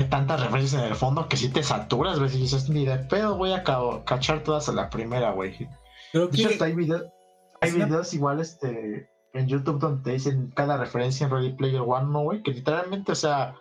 Hay 0.00 0.06
tantas 0.06 0.40
referencias 0.40 0.82
en 0.82 0.88
el 0.88 0.94
fondo 0.94 1.28
que 1.28 1.36
sí 1.36 1.48
te 1.48 1.62
saturas, 1.62 2.18
güey. 2.18 2.34
Y 2.34 2.38
dices, 2.38 2.68
ni 2.68 2.84
de 2.84 2.98
pedo 2.98 3.36
voy 3.36 3.52
a 3.52 3.62
cachar 4.04 4.42
todas 4.42 4.68
a 4.68 4.72
la 4.72 4.90
primera, 4.90 5.32
güey. 5.32 5.68
Creo 6.12 6.30
que. 6.30 6.46
hay, 6.46 6.76
hay 7.60 7.72
videos 7.72 8.14
igual 8.14 8.40
este, 8.40 9.10
en 9.34 9.46
YouTube 9.46 9.78
donde 9.78 10.02
te 10.02 10.10
dicen 10.12 10.52
cada 10.54 10.76
referencia 10.76 11.26
en 11.26 11.32
Ready 11.32 11.52
Player 11.52 11.82
One, 11.82 12.10
¿no, 12.10 12.22
güey? 12.22 12.42
Que 12.42 12.52
literalmente, 12.52 13.12
o 13.12 13.16
sea 13.16 13.54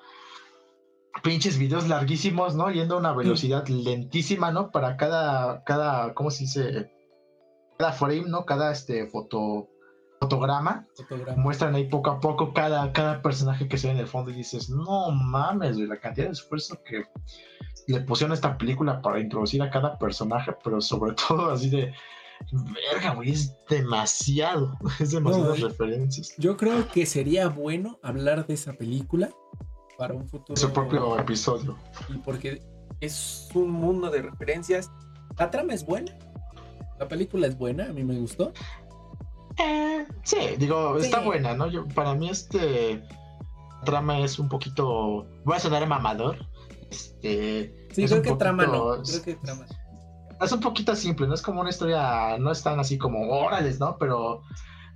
pinches 1.23 1.57
videos 1.57 1.87
larguísimos, 1.87 2.55
¿no? 2.55 2.69
Yendo 2.71 2.95
a 2.95 2.99
una 2.99 3.13
mm. 3.13 3.17
velocidad 3.17 3.67
lentísima, 3.67 4.51
¿no? 4.51 4.71
Para 4.71 4.97
cada, 4.97 5.63
cada, 5.63 6.13
¿cómo 6.13 6.31
se 6.31 6.43
dice? 6.43 6.91
Cada 7.77 7.91
frame, 7.91 8.25
¿no? 8.27 8.45
Cada 8.45 8.71
este 8.71 9.07
foto, 9.07 9.69
fotograma, 10.19 10.87
muestran 11.35 11.75
ahí 11.75 11.87
poco 11.87 12.09
a 12.09 12.19
poco 12.19 12.53
cada, 12.53 12.91
cada 12.91 13.21
personaje 13.21 13.67
que 13.67 13.77
se 13.77 13.87
ve 13.87 13.93
en 13.93 13.99
el 13.99 14.07
fondo 14.07 14.31
y 14.31 14.35
dices, 14.35 14.69
no 14.69 15.11
mames, 15.11 15.75
güey, 15.75 15.87
la 15.87 15.99
cantidad 15.99 16.27
de 16.27 16.33
esfuerzo 16.33 16.81
que 16.83 17.03
le 17.87 18.01
pusieron 18.01 18.31
a 18.31 18.35
esta 18.35 18.57
película 18.57 19.01
para 19.01 19.19
introducir 19.19 19.61
a 19.61 19.69
cada 19.69 19.97
personaje, 19.97 20.53
pero 20.63 20.81
sobre 20.81 21.13
todo 21.27 21.51
así 21.51 21.69
de, 21.69 21.93
verga, 22.51 23.13
güey, 23.13 23.31
es 23.31 23.55
demasiado, 23.69 24.77
es 24.99 25.11
demasiadas 25.11 25.59
referencias. 25.59 26.33
Yo 26.37 26.57
creo 26.57 26.87
que 26.89 27.05
sería 27.05 27.47
bueno 27.49 27.99
hablar 28.01 28.47
de 28.47 28.55
esa 28.55 28.73
película 28.73 29.29
para 29.97 30.13
un 30.13 30.27
futuro. 30.27 30.55
Su 30.55 30.71
propio 30.71 31.17
episodio. 31.19 31.77
Y 32.09 32.17
porque 32.17 32.61
es 32.99 33.49
un 33.53 33.71
mundo 33.71 34.09
de 34.09 34.21
referencias. 34.21 34.91
La 35.37 35.49
trama 35.49 35.73
es 35.73 35.85
buena. 35.85 36.13
La 36.99 37.07
película 37.07 37.47
es 37.47 37.57
buena, 37.57 37.85
a 37.85 37.93
mí 37.93 38.03
me 38.03 38.17
gustó. 38.17 38.51
Eh, 39.57 40.05
sí, 40.23 40.37
digo, 40.57 40.97
está 40.97 41.19
buena, 41.19 41.53
¿no? 41.55 41.67
Yo, 41.67 41.87
para 41.89 42.13
mí 42.13 42.29
este 42.29 43.03
trama 43.85 44.19
es 44.19 44.39
un 44.39 44.49
poquito, 44.49 45.27
voy 45.43 45.55
a 45.55 45.59
sonar 45.59 45.87
mamador. 45.87 46.37
Este, 46.89 47.87
sí, 47.91 48.05
creo 48.05 48.21
que 48.21 48.33
trama 48.33 48.65
no. 48.65 49.01
Creo 49.03 49.21
que 49.23 49.35
trama. 49.35 49.65
Es 50.41 50.51
un 50.51 50.59
poquito 50.59 50.95
simple, 50.95 51.27
no 51.27 51.33
es 51.33 51.41
como 51.41 51.61
una 51.61 51.71
historia, 51.71 52.37
no 52.37 52.51
es 52.51 52.61
tan 52.61 52.79
así 52.79 52.97
como 52.97 53.27
órales, 53.29 53.79
¿no? 53.79 53.97
Pero 53.97 54.43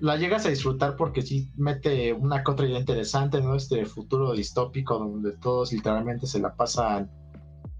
la 0.02 0.18
llegas 0.18 0.48
a 0.48 0.50
disfrutar 0.50 0.96
porque 0.96 1.22
sí 1.22 1.52
mete 1.56 2.12
una 2.12 2.44
contra 2.44 2.66
idea 2.66 2.80
interesante, 2.80 3.40
¿no? 3.40 3.56
Este 3.56 3.86
futuro 3.86 4.34
distópico 4.34 4.98
donde 4.98 5.34
todos 5.34 5.72
literalmente 5.72 6.26
se 6.26 6.40
la 6.40 6.56
pasan 6.56 7.10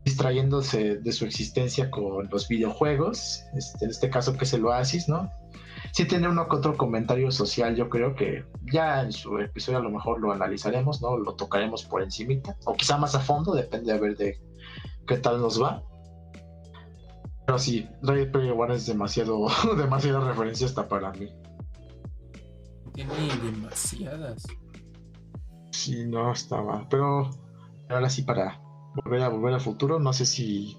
distrayéndose 0.06 0.98
de 0.98 1.12
su 1.12 1.26
existencia 1.26 1.90
con 1.90 2.30
los 2.30 2.48
videojuegos, 2.48 3.44
este, 3.56 3.86
en 3.86 3.92
este 3.92 4.10
caso 4.12 4.38
que 4.38 4.46
es 4.46 4.54
el 4.54 4.66
Oasis, 4.66 5.10
¿no? 5.10 5.32
Sí 5.94 6.06
tiene 6.06 6.30
uno 6.30 6.48
que 6.48 6.58
otro 6.58 6.78
comentario 6.78 7.32
social, 7.32 7.76
yo 7.76 7.90
creo 7.90 8.16
que 8.16 8.46
ya 8.72 9.02
en 9.02 9.12
su 9.12 9.40
episodio 9.40 9.80
a 9.80 9.82
lo 9.84 9.90
mejor 9.90 10.22
lo 10.22 10.32
analizaremos, 10.32 11.02
¿no? 11.02 11.18
Lo 11.18 11.34
tocaremos 11.34 11.84
por 11.86 12.04
encimita, 12.04 12.56
o 12.66 12.76
quizá 12.76 12.98
más 12.98 13.16
a 13.16 13.20
fondo, 13.20 13.54
depende 13.54 13.94
a 13.94 13.98
ver 13.98 14.16
de 14.16 14.40
qué 15.08 15.18
tal 15.18 15.42
nos 15.42 15.62
va. 15.62 15.84
Pero 17.48 17.58
sí, 17.58 17.90
Ready 18.04 18.28
Player 18.28 18.54
One 18.54 18.76
es 18.76 18.86
demasiado, 18.86 19.48
demasiada 19.78 20.20
referencia 20.28 20.68
hasta 20.68 20.88
para 20.88 21.12
mí. 21.14 21.32
Tiene 22.94 23.14
demasiadas. 23.44 24.48
Sí, 25.72 26.06
no, 26.06 26.32
estaba. 26.32 26.88
Pero 26.90 27.30
ahora 27.90 28.10
sí, 28.10 28.24
para 28.24 28.62
volver 28.96 29.24
a 29.24 29.30
volver 29.30 29.54
al 29.54 29.62
futuro, 29.62 30.00
no 30.00 30.14
sé 30.14 30.26
si. 30.26 30.78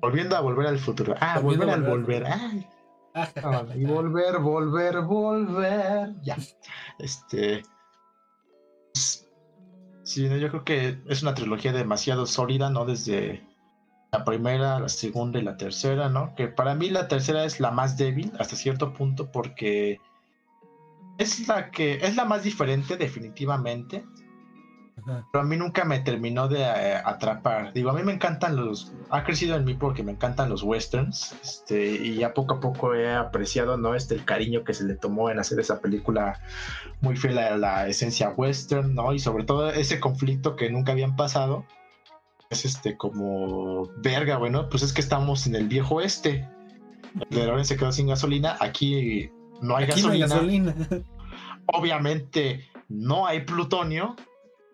Volviendo 0.00 0.36
a 0.36 0.40
volver 0.40 0.68
al 0.68 0.78
futuro. 0.78 1.14
Ah, 1.20 1.40
volver 1.40 1.70
al 1.70 1.82
volver. 1.82 2.26
Ay. 2.26 2.66
y 3.74 3.84
volver, 3.84 4.38
volver, 4.38 5.00
volver. 5.02 6.14
Ya. 6.22 6.36
Este. 6.98 7.62
Sí, 10.02 10.26
yo 10.26 10.48
creo 10.48 10.64
que 10.64 11.02
es 11.06 11.22
una 11.22 11.34
trilogía 11.34 11.72
demasiado 11.72 12.24
sólida, 12.26 12.70
¿no? 12.70 12.86
Desde 12.86 13.46
la 14.10 14.24
primera, 14.24 14.80
la 14.80 14.88
segunda 14.88 15.38
y 15.38 15.42
la 15.42 15.56
tercera, 15.56 16.08
¿no? 16.08 16.34
Que 16.34 16.48
para 16.48 16.74
mí 16.74 16.88
la 16.88 17.08
tercera 17.08 17.44
es 17.44 17.60
la 17.60 17.70
más 17.70 17.98
débil 17.98 18.32
hasta 18.38 18.56
cierto 18.56 18.94
punto 18.94 19.30
porque 19.30 20.00
es 21.18 21.46
la 21.48 21.70
que 21.70 21.94
es 21.94 22.16
la 22.16 22.24
más 22.24 22.44
diferente 22.44 22.96
definitivamente. 22.96 24.04
Pero 25.32 25.42
a 25.42 25.46
mí 25.46 25.56
nunca 25.56 25.84
me 25.84 26.00
terminó 26.00 26.48
de 26.48 26.60
eh, 26.60 26.94
atrapar. 27.02 27.72
Digo, 27.72 27.90
a 27.90 27.94
mí 27.94 28.02
me 28.02 28.12
encantan 28.12 28.56
los. 28.56 28.92
Ha 29.10 29.24
crecido 29.24 29.56
en 29.56 29.64
mí 29.64 29.74
porque 29.74 30.02
me 30.02 30.12
encantan 30.12 30.50
los 30.50 30.62
westerns. 30.62 31.34
Este, 31.42 31.92
y 31.92 32.16
ya 32.16 32.34
poco 32.34 32.54
a 32.54 32.60
poco 32.60 32.94
he 32.94 33.14
apreciado, 33.14 33.78
¿no? 33.78 33.94
Este, 33.94 34.14
el 34.14 34.24
cariño 34.24 34.64
que 34.64 34.74
se 34.74 34.84
le 34.84 34.96
tomó 34.96 35.30
en 35.30 35.38
hacer 35.38 35.60
esa 35.60 35.80
película 35.80 36.40
muy 37.00 37.16
fiel 37.16 37.38
a 37.38 37.56
la 37.56 37.86
esencia 37.88 38.30
western, 38.30 38.94
¿no? 38.94 39.12
Y 39.14 39.18
sobre 39.18 39.44
todo 39.44 39.70
ese 39.70 40.00
conflicto 40.00 40.56
que 40.56 40.68
nunca 40.68 40.92
habían 40.92 41.16
pasado 41.16 41.64
es 42.50 42.64
este 42.64 42.96
como 42.96 43.90
verga, 43.98 44.38
bueno, 44.38 44.68
pues 44.68 44.82
es 44.82 44.92
que 44.92 45.00
estamos 45.00 45.46
en 45.46 45.54
el 45.54 45.68
viejo 45.68 46.00
este. 46.00 46.48
El 47.30 47.64
se 47.64 47.76
quedó 47.76 47.92
sin 47.92 48.08
gasolina, 48.08 48.56
aquí 48.60 49.30
no 49.60 49.76
hay, 49.76 49.86
gasolina. 49.86 50.74
Obviamente 51.66 52.68
no 52.88 53.26
hay 53.26 53.44
plutonio. 53.44 54.16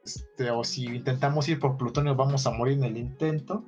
Este, 0.05 0.51
o 0.51 0.65
si 0.65 0.85
intentamos 0.85 1.49
ir 1.49 1.59
por 1.59 1.77
plutonio 1.77 2.15
vamos 2.15 2.47
a 2.47 2.51
morir 2.51 2.79
en 2.79 2.85
el 2.85 2.97
intento. 2.97 3.65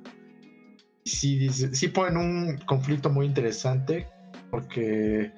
Sí, 1.03 1.49
sí 1.49 1.87
ponen 1.87 2.17
un 2.17 2.57
conflicto 2.65 3.09
muy 3.09 3.25
interesante 3.25 4.07
porque 4.51 5.31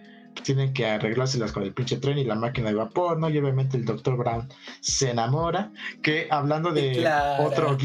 tienen 0.43 0.73
que 0.73 0.85
arreglárselas 0.85 1.51
con 1.51 1.63
el 1.63 1.73
pinche 1.73 1.97
tren 1.97 2.17
y 2.17 2.23
la 2.23 2.35
máquina 2.35 2.69
de 2.69 2.75
vapor, 2.75 3.19
¿no? 3.19 3.29
Y 3.29 3.37
obviamente 3.37 3.77
el 3.77 3.85
Dr. 3.85 4.17
Brown 4.17 4.47
se 4.81 5.11
enamora. 5.11 5.71
Que 6.01 6.27
hablando 6.29 6.71
de 6.71 7.07
otro, 7.39 7.77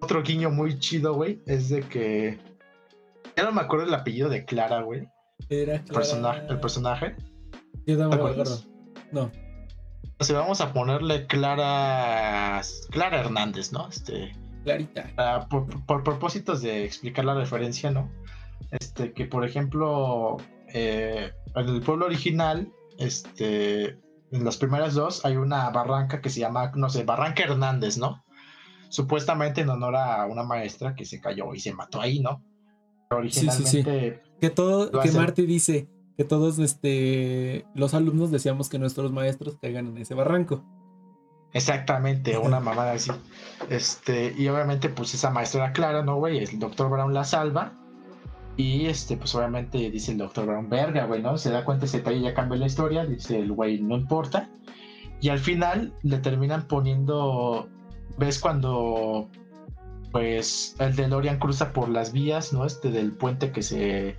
otro 0.00 0.22
guiño 0.22 0.50
muy 0.50 0.78
chido, 0.78 1.14
güey, 1.14 1.40
es 1.46 1.68
de 1.68 1.82
que. 1.82 2.38
Ya 3.36 3.44
no 3.44 3.52
me 3.52 3.62
acuerdo 3.62 3.86
el 3.86 3.94
apellido 3.94 4.28
de 4.28 4.44
Clara, 4.44 4.82
güey. 4.82 5.08
Era 5.48 5.76
El 5.76 5.84
personaje. 5.84 6.42
El 6.48 6.60
personaje. 6.60 7.16
Yo 7.86 7.96
no 7.96 8.08
me 8.08 8.14
acuerdo. 8.16 8.58
No. 9.10 9.30
O 10.18 10.24
sea, 10.24 10.38
vamos 10.38 10.60
a 10.60 10.72
ponerle 10.72 11.26
Clara. 11.26 12.60
Clara 12.90 13.20
Hernández, 13.20 13.72
¿no? 13.72 13.88
Este. 13.88 14.32
Clarita. 14.64 15.48
por, 15.48 16.04
propósitos 16.04 16.62
de 16.62 16.84
explicar 16.84 17.24
la 17.24 17.34
referencia, 17.34 17.90
¿no? 17.90 18.10
Este, 18.70 19.12
que 19.12 19.26
por 19.26 19.44
ejemplo, 19.44 20.36
eh, 20.72 21.32
en 21.54 21.68
el 21.68 21.80
pueblo 21.80 22.06
original, 22.06 22.72
este, 22.98 23.98
en 24.30 24.44
las 24.44 24.56
primeras 24.56 24.94
dos 24.94 25.24
hay 25.24 25.36
una 25.36 25.68
barranca 25.70 26.20
que 26.20 26.30
se 26.30 26.40
llama, 26.40 26.70
no 26.76 26.88
sé, 26.88 27.02
Barranca 27.02 27.42
Hernández, 27.42 27.98
¿no? 27.98 28.22
supuestamente 28.92 29.62
en 29.62 29.70
honor 29.70 29.96
a 29.96 30.26
una 30.26 30.42
maestra 30.42 30.94
que 30.94 31.06
se 31.06 31.18
cayó 31.18 31.54
y 31.54 31.60
se 31.60 31.72
mató 31.72 32.00
ahí, 32.00 32.20
¿no? 32.20 32.44
Originalmente. 33.16 33.70
Sí, 33.70 33.82
sí, 33.82 34.32
Que 34.40 34.50
todo, 34.50 34.90
que 35.00 35.10
Marty 35.12 35.46
dice 35.46 35.88
que 36.16 36.24
todos 36.24 36.58
este, 36.58 37.64
los 37.74 37.94
alumnos 37.94 38.30
deseamos 38.30 38.68
que 38.68 38.78
nuestros 38.78 39.12
maestros 39.12 39.56
caigan 39.60 39.88
en 39.88 39.98
ese 39.98 40.14
barranco. 40.14 40.64
Exactamente, 41.52 42.38
una 42.38 42.60
mamada 42.60 42.92
así. 42.92 43.10
Este, 43.68 44.34
y 44.36 44.48
obviamente, 44.48 44.88
pues 44.88 45.14
esa 45.14 45.30
maestra 45.30 45.64
era 45.64 45.72
clara, 45.72 46.02
¿no, 46.02 46.16
güey? 46.16 46.38
El 46.38 46.58
doctor 46.58 46.90
Brown 46.90 47.12
la 47.12 47.24
salva. 47.24 47.74
Y 48.56 48.86
este, 48.86 49.16
pues 49.16 49.34
obviamente 49.34 49.90
dice 49.90 50.12
el 50.12 50.18
doctor 50.18 50.46
Brown, 50.46 50.68
verga, 50.68 51.06
güey, 51.06 51.22
¿no? 51.22 51.38
Se 51.38 51.50
da 51.50 51.64
cuenta 51.64 51.86
ese 51.86 51.98
detalle, 51.98 52.20
ya 52.20 52.34
cambia 52.34 52.58
la 52.58 52.66
historia. 52.66 53.04
Dice 53.04 53.38
el 53.38 53.52
güey, 53.52 53.80
no 53.80 53.96
importa. 53.96 54.50
Y 55.20 55.28
al 55.28 55.38
final 55.38 55.94
le 56.02 56.18
terminan 56.18 56.66
poniendo 56.66 57.68
ves 58.18 58.38
cuando 58.38 59.28
pues 60.12 60.76
el 60.78 60.94
DeLorean 60.94 61.38
cruza 61.38 61.72
por 61.72 61.88
las 61.88 62.12
vías, 62.12 62.52
¿no? 62.52 62.66
Este 62.66 62.90
del 62.90 63.12
puente 63.12 63.50
que 63.50 63.62
se 63.62 64.16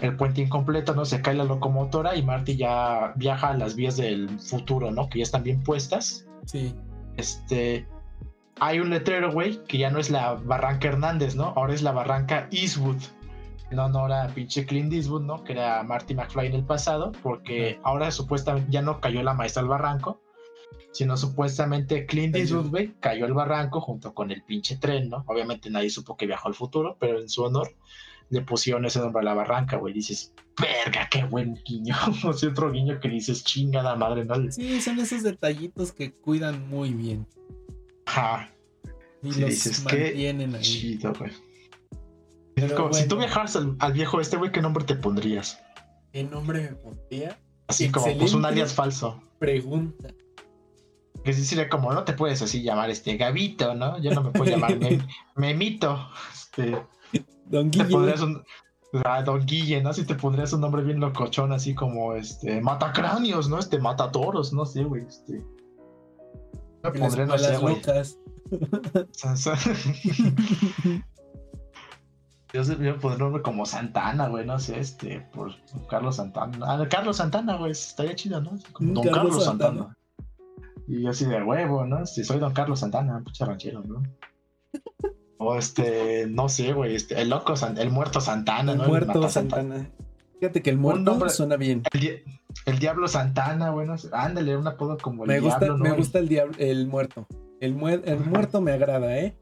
el 0.00 0.16
puente 0.16 0.40
incompleto, 0.40 0.94
¿no? 0.94 1.04
Se 1.04 1.20
cae 1.22 1.34
la 1.34 1.44
locomotora 1.44 2.16
y 2.16 2.22
Marty 2.22 2.56
ya 2.56 3.12
viaja 3.16 3.50
a 3.50 3.56
las 3.56 3.76
vías 3.76 3.96
del 3.96 4.40
futuro, 4.40 4.90
¿no? 4.90 5.08
Que 5.08 5.18
ya 5.18 5.24
están 5.24 5.42
bien 5.42 5.62
puestas. 5.62 6.26
Sí. 6.46 6.74
Este 7.16 7.86
hay 8.60 8.80
un 8.80 8.90
letrero, 8.90 9.32
güey, 9.32 9.62
que 9.64 9.78
ya 9.78 9.90
no 9.90 9.98
es 9.98 10.10
la 10.10 10.34
Barranca 10.34 10.88
Hernández, 10.88 11.34
¿no? 11.34 11.52
Ahora 11.56 11.74
es 11.74 11.82
la 11.82 11.92
Barranca 11.92 12.48
Eastwood. 12.50 13.02
No, 13.70 13.88
no 13.88 14.06
era 14.06 14.28
pinche 14.28 14.64
Clint 14.64 14.92
Eastwood, 14.92 15.22
¿no? 15.22 15.42
Que 15.42 15.52
era 15.52 15.82
Marty 15.82 16.14
McFly 16.14 16.46
en 16.46 16.54
el 16.54 16.64
pasado, 16.64 17.12
porque 17.22 17.80
ahora 17.82 18.10
supuestamente 18.10 18.70
ya 18.70 18.82
no 18.82 19.00
cayó 19.00 19.22
la 19.22 19.34
maestra 19.34 19.62
al 19.62 19.68
barranco, 19.68 20.20
sino 20.94 21.16
supuestamente 21.16 22.06
Clint 22.06 22.36
Eastwood, 22.36 22.70
güey, 22.70 22.94
cayó 23.00 23.26
al 23.26 23.34
barranco 23.34 23.80
junto 23.80 24.14
con 24.14 24.30
el 24.30 24.42
pinche 24.44 24.76
tren, 24.76 25.08
¿no? 25.10 25.24
Obviamente 25.26 25.68
nadie 25.68 25.90
supo 25.90 26.16
que 26.16 26.26
viajó 26.26 26.48
al 26.48 26.54
futuro, 26.54 26.96
pero 27.00 27.20
en 27.20 27.28
su 27.28 27.42
honor 27.42 27.74
le 28.30 28.42
pusieron 28.42 28.84
ese 28.84 29.00
nombre 29.00 29.20
a 29.20 29.24
la 29.24 29.34
barranca, 29.34 29.76
güey. 29.76 29.92
Dices, 29.92 30.32
verga, 30.60 31.08
qué 31.10 31.24
buen 31.24 31.60
guiño. 31.64 31.96
o 32.24 32.32
sea, 32.32 32.50
otro 32.50 32.70
guiño 32.70 33.00
que 33.00 33.08
dices, 33.08 33.42
chingada 33.42 33.96
madre, 33.96 34.24
¿no? 34.24 34.50
Sí, 34.52 34.80
son 34.80 35.00
esos 35.00 35.24
detallitos 35.24 35.92
que 35.92 36.12
cuidan 36.12 36.68
muy 36.68 36.90
bien. 36.90 37.26
Ajá. 38.06 38.50
Y 39.22 39.28
los 39.28 39.36
dices, 39.36 39.82
mantienen 39.84 40.54
ahí. 40.54 40.62
Chido, 40.62 41.12
güey. 41.14 41.32
Si 42.92 43.08
tú 43.08 43.16
viajaras 43.16 43.56
al, 43.56 43.92
viejo 43.92 44.20
este, 44.20 44.36
güey, 44.36 44.52
¿qué 44.52 44.62
nombre 44.62 44.84
te 44.84 44.94
pondrías? 44.94 45.60
¿Qué 46.12 46.22
nombre 46.22 46.62
me 46.62 46.76
pondría? 46.76 47.36
Así 47.66 47.90
como, 47.90 48.16
pues 48.16 48.32
un 48.32 48.44
alias 48.44 48.72
falso. 48.72 49.20
Pregunta 49.40 50.14
que 51.24 51.32
sí 51.32 51.44
sería 51.44 51.68
como, 51.68 51.92
no 51.92 52.04
te 52.04 52.12
puedes 52.12 52.42
así 52.42 52.62
llamar 52.62 52.90
este 52.90 53.16
Gabito, 53.16 53.74
¿no? 53.74 53.98
Yo 53.98 54.12
no 54.12 54.22
me 54.22 54.30
puedo 54.30 54.50
llamar 54.50 54.78
Memito. 55.36 56.08
Este, 56.32 56.80
Don 57.46 57.70
Guille. 57.70 58.14
Don 59.24 59.44
Guille, 59.44 59.82
¿no? 59.82 59.92
Si 59.92 60.04
te 60.04 60.14
pondrías 60.14 60.52
un 60.52 60.60
nombre 60.60 60.82
bien 60.82 61.00
locochón, 61.00 61.52
así 61.52 61.74
como 61.74 62.14
este 62.14 62.60
Matacráneos, 62.60 63.48
¿no? 63.48 63.58
Este 63.58 63.78
Matatoros, 63.78 64.52
no 64.52 64.66
sé, 64.66 64.84
güey. 64.84 65.04
Este. 65.06 65.42
Me 66.82 66.90
pondré, 66.92 67.26
no 67.26 67.38
sé, 67.38 67.56
güey. 67.56 67.80
Yo 72.52 72.62
se 72.62 72.76
me 72.76 72.92
poner 72.94 73.18
nombre 73.18 73.42
como 73.42 73.66
Santana, 73.66 74.28
güey, 74.28 74.46
no 74.46 74.60
sé, 74.60 74.78
este, 74.78 75.22
por 75.32 75.52
Carlos 75.88 76.16
Santana. 76.16 76.58
Ah, 76.62 76.86
Carlos 76.88 77.16
Santana, 77.16 77.56
güey, 77.56 77.72
estaría 77.72 78.14
chido, 78.14 78.40
¿no? 78.40 78.56
Don 78.78 79.08
Carlos, 79.08 79.44
Santana. 79.44 79.96
Y 80.86 81.06
así 81.06 81.24
de 81.24 81.42
huevo, 81.42 81.86
¿no? 81.86 82.04
Si 82.06 82.24
soy 82.24 82.38
don 82.38 82.52
Carlos 82.52 82.80
Santana, 82.80 83.22
pucha 83.24 83.44
ranchero, 83.44 83.82
¿no? 83.82 84.02
O 85.36 85.56
este, 85.56 86.26
no 86.28 86.48
sé, 86.48 86.72
güey, 86.72 86.94
este, 86.94 87.20
el 87.20 87.28
loco, 87.28 87.54
el 87.76 87.90
muerto 87.90 88.20
Santana, 88.20 88.76
¿no? 88.76 88.84
El 88.84 88.88
muerto 88.88 89.28
Santana. 89.28 89.90
Fíjate 90.38 90.62
que 90.62 90.70
el 90.70 90.78
muerto 90.78 91.28
suena 91.28 91.56
bien. 91.56 91.82
El, 92.66 92.78
Diablo 92.78 93.08
Santana, 93.08 93.70
bueno, 93.70 93.96
ándale, 94.12 94.56
un 94.56 94.66
apodo 94.66 94.96
como 94.96 95.24
el 95.24 95.28
me 95.28 95.40
gusta, 95.40 95.58
Diablo. 95.58 95.84
Me 95.84 95.92
gusta 95.92 96.18
el, 96.20 96.28
diablo, 96.28 96.54
el 96.58 96.86
muerto. 96.86 97.26
El, 97.60 97.76
el 98.04 98.20
muerto 98.20 98.60
me 98.60 98.72
agrada, 98.72 99.18
¿eh? 99.18 99.36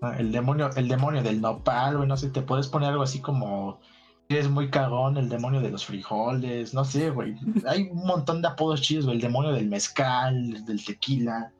Ah, 0.00 0.14
el 0.18 0.30
demonio, 0.30 0.70
el 0.76 0.86
demonio 0.86 1.22
del 1.22 1.40
nopal, 1.40 1.96
güey, 1.96 2.08
no 2.08 2.16
sé, 2.16 2.30
te 2.30 2.42
puedes 2.42 2.68
poner 2.68 2.90
algo 2.90 3.02
así 3.02 3.20
como 3.20 3.80
es 4.28 4.50
muy 4.50 4.68
cagón, 4.68 5.16
el 5.16 5.28
demonio 5.28 5.60
de 5.60 5.70
los 5.70 5.86
frijoles, 5.86 6.74
no 6.74 6.84
sé, 6.84 7.10
güey. 7.10 7.34
Hay 7.66 7.88
un 7.90 8.04
montón 8.06 8.42
de 8.42 8.48
apodos 8.48 8.82
chidos, 8.82 9.06
güey. 9.06 9.16
El 9.16 9.22
demonio 9.22 9.52
del 9.52 9.68
mezcal, 9.68 10.64
del 10.66 10.84
tequila. 10.84 11.50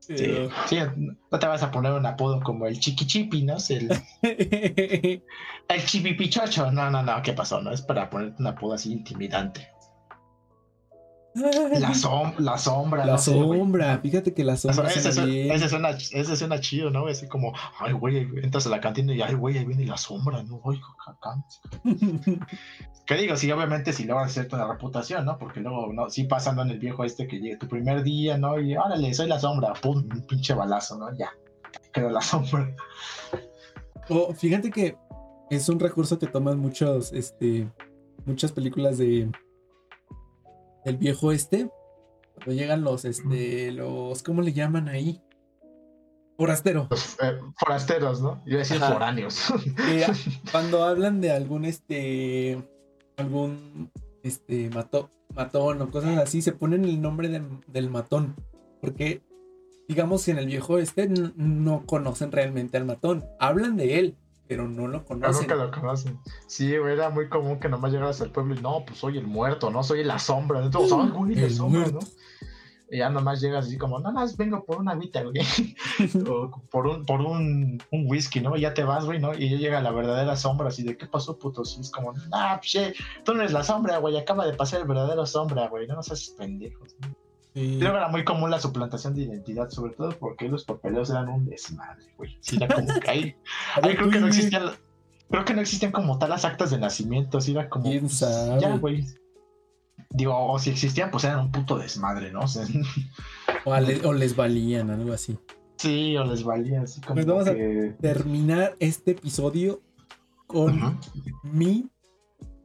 Sí, 0.00 0.16
sí, 0.66 0.78
no 1.32 1.38
te 1.38 1.46
vas 1.46 1.62
a 1.62 1.70
poner 1.70 1.92
un 1.92 2.06
apodo 2.06 2.40
como 2.40 2.66
el 2.66 2.78
chiquichipi, 2.78 3.42
¿no? 3.42 3.56
El, 3.68 3.90
el 5.68 5.84
chipipichocho. 5.84 6.70
No, 6.70 6.90
no, 6.90 7.02
no, 7.02 7.22
¿qué 7.22 7.32
pasó? 7.32 7.60
No 7.60 7.72
es 7.72 7.82
para 7.82 8.10
ponerte 8.10 8.40
un 8.40 8.48
apodo 8.48 8.74
así 8.74 8.92
intimidante. 8.92 9.68
La, 11.72 11.80
la 11.80 11.94
sombra. 12.58 13.04
La 13.04 13.18
sombra, 13.18 13.98
fíjate 13.98 14.32
que 14.32 14.42
la 14.42 14.56
sombra. 14.56 14.88
Ese, 14.88 15.12
suena, 15.12 15.90
ese, 15.90 16.36
suena, 16.36 16.60
chido, 16.60 16.88
¿no? 16.90 17.06
Así 17.08 17.28
como, 17.28 17.52
ay, 17.78 17.92
güey, 17.92 18.26
entras 18.42 18.66
a 18.66 18.70
la 18.70 18.80
cantina 18.80 19.14
y, 19.14 19.20
ay, 19.20 19.34
güey, 19.34 19.58
ahí 19.58 19.66
viene 19.66 19.84
la 19.84 19.98
sombra, 19.98 20.42
¿no? 20.42 20.62
Ay, 20.64 20.80
¿Qué 23.06 23.14
digo? 23.16 23.36
Sí, 23.36 23.52
obviamente, 23.52 23.92
si 23.92 24.04
logran 24.04 24.30
cierta 24.30 24.56
la 24.56 24.66
reputación, 24.66 25.26
¿no? 25.26 25.36
Porque 25.36 25.60
luego, 25.60 25.92
¿no? 25.92 26.08
Sí, 26.08 26.24
pasando 26.24 26.62
en 26.62 26.70
el 26.70 26.78
viejo 26.78 27.04
este 27.04 27.26
que 27.26 27.38
llega 27.38 27.58
tu 27.58 27.68
primer 27.68 28.02
día, 28.02 28.38
¿no? 28.38 28.58
Y 28.58 28.74
órale, 28.74 29.12
soy 29.12 29.28
la 29.28 29.38
sombra, 29.38 29.74
pum, 29.74 30.08
un 30.10 30.26
pinche 30.26 30.54
balazo, 30.54 30.96
¿no? 30.96 31.14
Ya, 31.18 31.30
queda 31.92 32.10
la 32.10 32.20
sombra. 32.22 32.74
Oh, 34.08 34.32
fíjate 34.32 34.70
que 34.70 34.96
es 35.50 35.68
un 35.68 35.78
recurso 35.78 36.18
que 36.18 36.28
toman 36.28 36.58
muchos, 36.58 37.12
este, 37.12 37.68
muchas 38.24 38.52
películas 38.52 38.96
de 38.96 39.30
el 40.86 40.96
viejo 40.98 41.32
este, 41.32 41.68
cuando 42.34 42.52
llegan 42.52 42.82
los, 42.82 43.04
este, 43.04 43.72
los, 43.72 44.22
¿cómo 44.22 44.40
le 44.40 44.52
llaman 44.52 44.88
ahí? 44.88 45.20
Forastero. 46.38 46.88
Eh, 47.22 47.40
forasteros, 47.58 48.22
¿no? 48.22 48.40
Yo 48.46 48.58
decía 48.58 48.78
foráneos. 48.78 49.52
cuando 50.52 50.84
hablan 50.84 51.20
de 51.20 51.32
algún, 51.32 51.64
este, 51.64 52.62
algún, 53.16 53.90
este, 54.22 54.70
matón 54.70 55.82
o 55.82 55.90
cosas 55.90 56.18
así, 56.18 56.40
se 56.40 56.52
ponen 56.52 56.84
el 56.84 57.02
nombre 57.02 57.28
del 57.66 57.90
matón. 57.90 58.36
Porque, 58.80 59.22
digamos, 59.88 60.24
que 60.24 60.30
en 60.30 60.38
el 60.38 60.46
viejo 60.46 60.78
este 60.78 61.08
no 61.08 61.84
conocen 61.84 62.30
realmente 62.30 62.76
al 62.76 62.84
matón. 62.84 63.24
Hablan 63.40 63.76
de 63.76 63.98
él, 63.98 64.16
pero 64.48 64.68
no 64.68 64.86
lo 64.86 64.98
Ah, 64.98 65.04
conocen. 65.04 65.42
nunca 65.42 65.54
lo 65.56 65.70
conocen. 65.70 66.18
Sí, 66.46 66.76
güey, 66.76 66.92
era 66.94 67.10
muy 67.10 67.28
común 67.28 67.58
que 67.60 67.68
nomás 67.68 67.92
llegaras 67.92 68.20
al 68.20 68.30
pueblo 68.30 68.54
y 68.54 68.60
no, 68.60 68.84
pues 68.86 68.98
soy 68.98 69.18
el 69.18 69.26
muerto, 69.26 69.70
no 69.70 69.82
soy 69.82 70.04
la 70.04 70.18
sombra. 70.18 70.64
Entonces, 70.64 70.92
ay, 70.98 71.08
güey, 71.10 71.34
la 71.34 71.50
sombra, 71.50 71.80
muerto. 71.80 71.98
¿no? 72.00 72.06
Y 72.88 72.98
ya 72.98 73.10
nomás 73.10 73.40
llegas 73.40 73.66
así 73.66 73.76
como, 73.78 73.98
no, 73.98 74.12
más 74.12 74.36
vengo 74.36 74.64
por 74.64 74.78
una 74.78 74.94
vida, 74.94 75.22
güey. 75.24 75.34
o 76.30 76.50
por 76.70 76.86
un, 76.86 77.04
por 77.04 77.20
un, 77.20 77.82
un 77.90 78.04
whisky, 78.08 78.40
¿no? 78.40 78.56
Y 78.56 78.60
ya 78.60 78.74
te 78.74 78.84
vas, 78.84 79.04
güey, 79.04 79.18
¿no? 79.18 79.34
Y 79.34 79.50
ya 79.50 79.56
llega 79.56 79.82
la 79.82 79.90
verdadera 79.90 80.36
sombra, 80.36 80.68
así 80.68 80.84
de, 80.84 80.96
¿qué 80.96 81.06
pasó, 81.06 81.36
puto? 81.36 81.62
Y 81.64 81.80
es 81.80 81.90
como, 81.90 82.14
ah, 82.32 82.60
che, 82.62 82.94
tú 83.24 83.34
no 83.34 83.40
eres 83.40 83.52
la 83.52 83.64
sombra, 83.64 83.98
güey, 83.98 84.16
acaba 84.16 84.46
de 84.46 84.54
pasar 84.54 84.82
el 84.82 84.86
verdadero 84.86 85.26
sombra, 85.26 85.66
güey, 85.68 85.88
no 85.88 85.96
nos 85.96 86.12
haces 86.12 86.30
pendejos. 86.38 86.94
¿no? 87.00 87.08
Sí. 87.56 87.78
Luego 87.80 87.96
era 87.96 88.08
muy 88.08 88.22
común 88.22 88.50
la 88.50 88.60
suplantación 88.60 89.14
de 89.14 89.22
identidad, 89.22 89.70
sobre 89.70 89.94
todo 89.94 90.10
porque 90.10 90.46
los 90.46 90.64
papeleos 90.66 91.08
eran 91.08 91.30
un 91.30 91.46
desmadre, 91.46 92.04
güey. 92.18 92.36
Sí, 92.42 92.56
era 92.56 92.68
como 92.68 92.86
que 93.00 93.10
ahí, 93.10 93.34
A 93.76 93.80
creo 93.80 94.10
que 94.10 94.20
no 94.20 94.26
existían, 94.26 94.64
creo 95.30 95.44
que 95.46 95.54
no 95.54 95.62
existían 95.62 95.90
como 95.90 96.18
tal 96.18 96.28
las 96.28 96.44
actas 96.44 96.70
de 96.70 96.76
nacimiento, 96.78 97.38
así 97.38 97.52
era 97.52 97.70
como, 97.70 97.86
¿Quién 97.86 98.00
pues, 98.02 98.18
sabe? 98.18 98.60
ya, 98.60 98.76
güey. 98.76 99.06
Digo, 100.10 100.52
o 100.52 100.58
si 100.58 100.68
existían, 100.68 101.10
pues 101.10 101.24
eran 101.24 101.40
un 101.40 101.50
puto 101.50 101.78
desmadre, 101.78 102.30
¿no? 102.30 102.40
O 102.40 102.46
sea, 102.48 102.66
O, 103.64 103.72
a 103.72 103.80
le- 103.80 104.04
o 104.06 104.12
les 104.12 104.36
valían, 104.36 104.90
algo 104.90 105.14
así. 105.14 105.38
sí, 105.78 106.14
o 106.18 106.24
les 106.24 106.44
valía 106.44 106.82
así 106.82 107.00
como 107.00 107.14
Pues 107.14 107.26
vamos 107.26 107.48
a- 107.48 107.54
que... 107.54 107.94
Terminar 108.02 108.76
este 108.80 109.12
episodio 109.12 109.80
con 110.46 111.00
mi, 111.42 111.88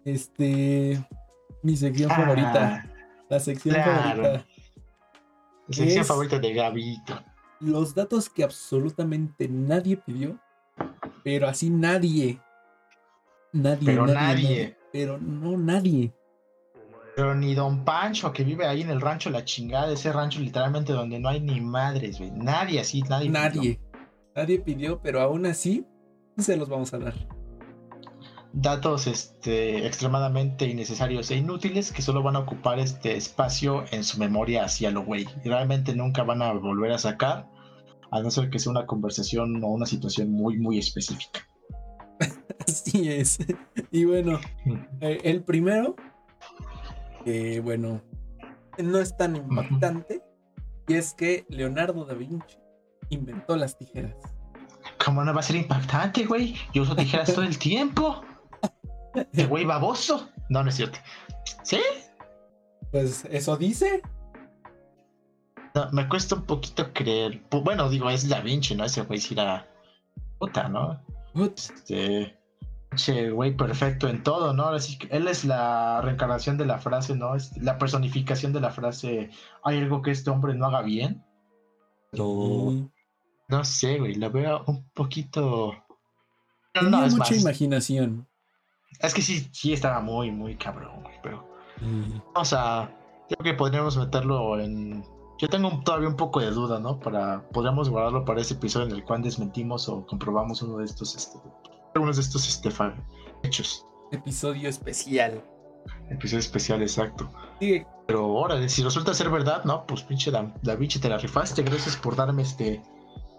este, 0.05 1.01
mi 1.63 1.77
sección 1.77 2.11
Ah, 2.11 2.15
favorita. 2.15 2.85
La 3.30 3.39
sección 3.39 3.76
claro. 3.76 4.22
favorita. 4.23 4.45
La 5.72 5.85
sección 5.85 6.06
favorita 6.06 6.39
de 6.39 6.53
Gabito. 6.53 7.23
Los 7.60 7.95
datos 7.95 8.30
que 8.30 8.43
absolutamente 8.43 9.48
nadie 9.48 9.98
pidió, 9.98 10.39
pero 11.23 11.48
así 11.48 11.69
nadie. 11.69 12.39
Nadie, 13.53 13.85
Pero 13.85 14.07
nadie, 14.07 14.15
nadie. 14.15 14.77
Pero 14.91 15.18
no 15.18 15.57
nadie. 15.57 16.14
Pero 17.15 17.35
ni 17.35 17.53
Don 17.53 17.84
Pancho, 17.84 18.31
que 18.31 18.43
vive 18.43 18.65
ahí 18.65 18.81
en 18.81 18.89
el 18.89 19.02
rancho 19.02 19.30
La 19.30 19.43
Chingada, 19.43 19.91
ese 19.91 20.11
rancho 20.14 20.39
literalmente 20.39 20.93
donde 20.93 21.19
no 21.19 21.30
hay 21.30 21.41
ni 21.41 21.60
madres, 21.60 22.18
güey. 22.18 22.31
Nadie 22.31 22.80
así, 22.80 23.02
nadie. 23.03 23.30
pidió. 23.30 23.41
Nadie. 23.41 23.80
Nadie 24.35 24.60
pidió, 24.60 25.02
pero 25.02 25.22
aún 25.22 25.45
así 25.45 25.85
se 26.38 26.56
los 26.56 26.69
vamos 26.69 26.93
a 26.93 26.99
dar. 26.99 27.14
Datos 28.53 29.07
este, 29.07 29.86
extremadamente 29.86 30.68
innecesarios 30.68 31.32
e 31.32 31.38
inútiles 31.38 31.91
que 31.91 32.02
solo 32.02 32.22
van 32.22 32.36
a 32.36 32.40
ocupar 32.40 32.80
este 32.80 33.15
espacio 33.15 33.86
en 33.91 34.03
su 34.03 34.19
memoria 34.19 34.65
hacia 34.65 34.91
lo 34.91 35.03
güey. 35.03 35.28
Y 35.44 35.49
realmente 35.49 35.95
nunca 35.95 36.23
van 36.23 36.41
a 36.41 36.53
volver 36.53 36.91
a 36.91 36.98
sacar, 36.98 37.48
a 38.11 38.22
no 38.22 38.30
ser 38.32 38.49
que 38.49 38.60
sea 38.60 38.72
una 38.72 38.86
conversación 38.86 39.64
o 39.64 39.68
una 39.68 39.86
situación 39.86 40.32
muy, 40.32 40.57
muy 40.57 40.78
específica. 40.78 41.48
Así 42.68 43.10
es. 43.10 43.38
Y 43.91 44.06
bueno, 44.06 44.40
eh, 44.99 45.19
el 45.23 45.44
primero, 45.44 45.95
que 47.23 47.60
bueno, 47.61 48.02
no 48.78 48.99
es 48.99 49.15
tan 49.15 49.36
impactante, 49.36 50.22
y 50.88 50.95
es 50.95 51.14
que 51.14 51.45
Leonardo 51.49 52.06
da 52.06 52.14
Vinci 52.14 52.57
inventó 53.10 53.56
las 53.56 53.78
tijeras. 53.78 54.15
¿Cómo 55.03 55.23
no 55.23 55.34
va 55.34 55.40
a 55.40 55.44
ser 55.44 55.56
impactante, 55.56 56.26
güey? 56.26 56.56
Yo 56.73 56.84
uso 56.84 56.95
tijeras 56.95 57.34
todo 57.34 57.44
el 57.44 57.57
tiempo. 57.57 58.22
¿De 59.31 59.45
güey 59.45 59.65
baboso? 59.65 60.29
No, 60.49 60.63
no 60.63 60.69
es 60.69 60.75
cierto. 60.75 60.99
¿Sí? 61.63 61.81
Pues 62.91 63.25
eso 63.29 63.57
dice. 63.57 64.01
No, 65.73 65.89
me 65.91 66.07
cuesta 66.09 66.35
un 66.35 66.43
poquito 66.45 66.91
creer. 66.93 67.41
Bueno, 67.49 67.89
digo, 67.89 68.09
es 68.09 68.27
Da 68.27 68.41
Vinci, 68.41 68.75
¿no? 68.75 68.83
Ese 68.85 69.01
güey 69.03 69.19
sí 69.19 69.33
era 69.33 69.67
puta, 70.38 70.67
¿no? 70.67 71.01
Este. 71.35 72.38
Che, 72.95 73.29
güey, 73.29 73.55
perfecto 73.55 74.09
en 74.09 74.21
todo, 74.21 74.53
¿no? 74.53 74.65
Así 74.65 74.97
que 74.97 75.07
él 75.15 75.29
es 75.29 75.45
la 75.45 76.01
reencarnación 76.01 76.57
de 76.57 76.65
la 76.65 76.77
frase, 76.77 77.15
¿no? 77.15 77.35
Es 77.35 77.55
la 77.57 77.77
personificación 77.77 78.51
de 78.51 78.59
la 78.59 78.71
frase. 78.71 79.29
Hay 79.63 79.77
algo 79.77 80.01
que 80.01 80.11
este 80.11 80.29
hombre 80.29 80.53
no 80.55 80.65
haga 80.65 80.81
bien. 80.81 81.23
Y 82.11 82.17
No 83.47 83.63
sé, 83.63 83.97
güey, 83.97 84.15
la 84.15 84.27
veo 84.27 84.65
un 84.67 84.89
poquito. 84.89 85.73
No, 86.75 86.81
tenía 86.81 86.89
no, 86.99 87.05
es 87.05 87.13
mucha 87.13 87.31
más. 87.31 87.41
imaginación. 87.41 88.27
Es 88.99 89.13
que 89.13 89.22
sí, 89.22 89.47
sí 89.51 89.73
estaba 89.73 89.99
muy, 90.01 90.31
muy 90.31 90.55
cabrón, 90.57 91.01
güey, 91.03 91.15
pero. 91.23 91.47
Y 91.81 92.22
O 92.35 92.45
sea, 92.45 92.95
creo 93.27 93.43
que 93.43 93.53
podríamos 93.53 93.97
meterlo 93.97 94.59
en. 94.59 95.03
Yo 95.39 95.49
tengo 95.49 95.69
un- 95.69 95.84
todavía 95.84 96.07
un 96.07 96.15
poco 96.15 96.39
de 96.39 96.51
duda, 96.51 96.80
¿no? 96.80 96.99
Para. 96.99 97.47
Podríamos 97.49 97.89
guardarlo 97.89 98.26
para 98.26 98.41
ese 98.41 98.53
episodio 98.53 98.88
en 98.88 98.93
el 98.93 99.03
cual 99.03 99.23
desmentimos 99.23 99.89
o 99.89 100.05
comprobamos 100.05 100.61
uno 100.61 100.77
de 100.77 100.85
estos. 100.85 101.15
Este, 101.15 101.39
algunos 101.95 102.18
de 102.18 102.22
estos 102.22 102.47
este, 102.47 102.69
hechos. 103.43 103.85
Episodio 104.11 104.69
especial. 104.69 105.43
Episodio 106.09 106.39
especial, 106.39 106.81
exacto. 106.81 107.30
Pero 108.05 108.27
órale, 108.34 108.69
si 108.69 108.84
resulta 108.84 109.13
ser 109.13 109.30
verdad, 109.30 109.63
¿no? 109.63 109.85
Pues 109.88 110.03
pinche 110.03 110.30
Da, 110.30 110.53
Da 110.61 110.76
Vinci 110.76 110.99
te 110.99 111.09
la 111.09 111.18
rifaste. 111.18 111.63
Gracias 111.63 111.95
por 111.97 112.15
darme 112.15 112.43
este. 112.43 112.81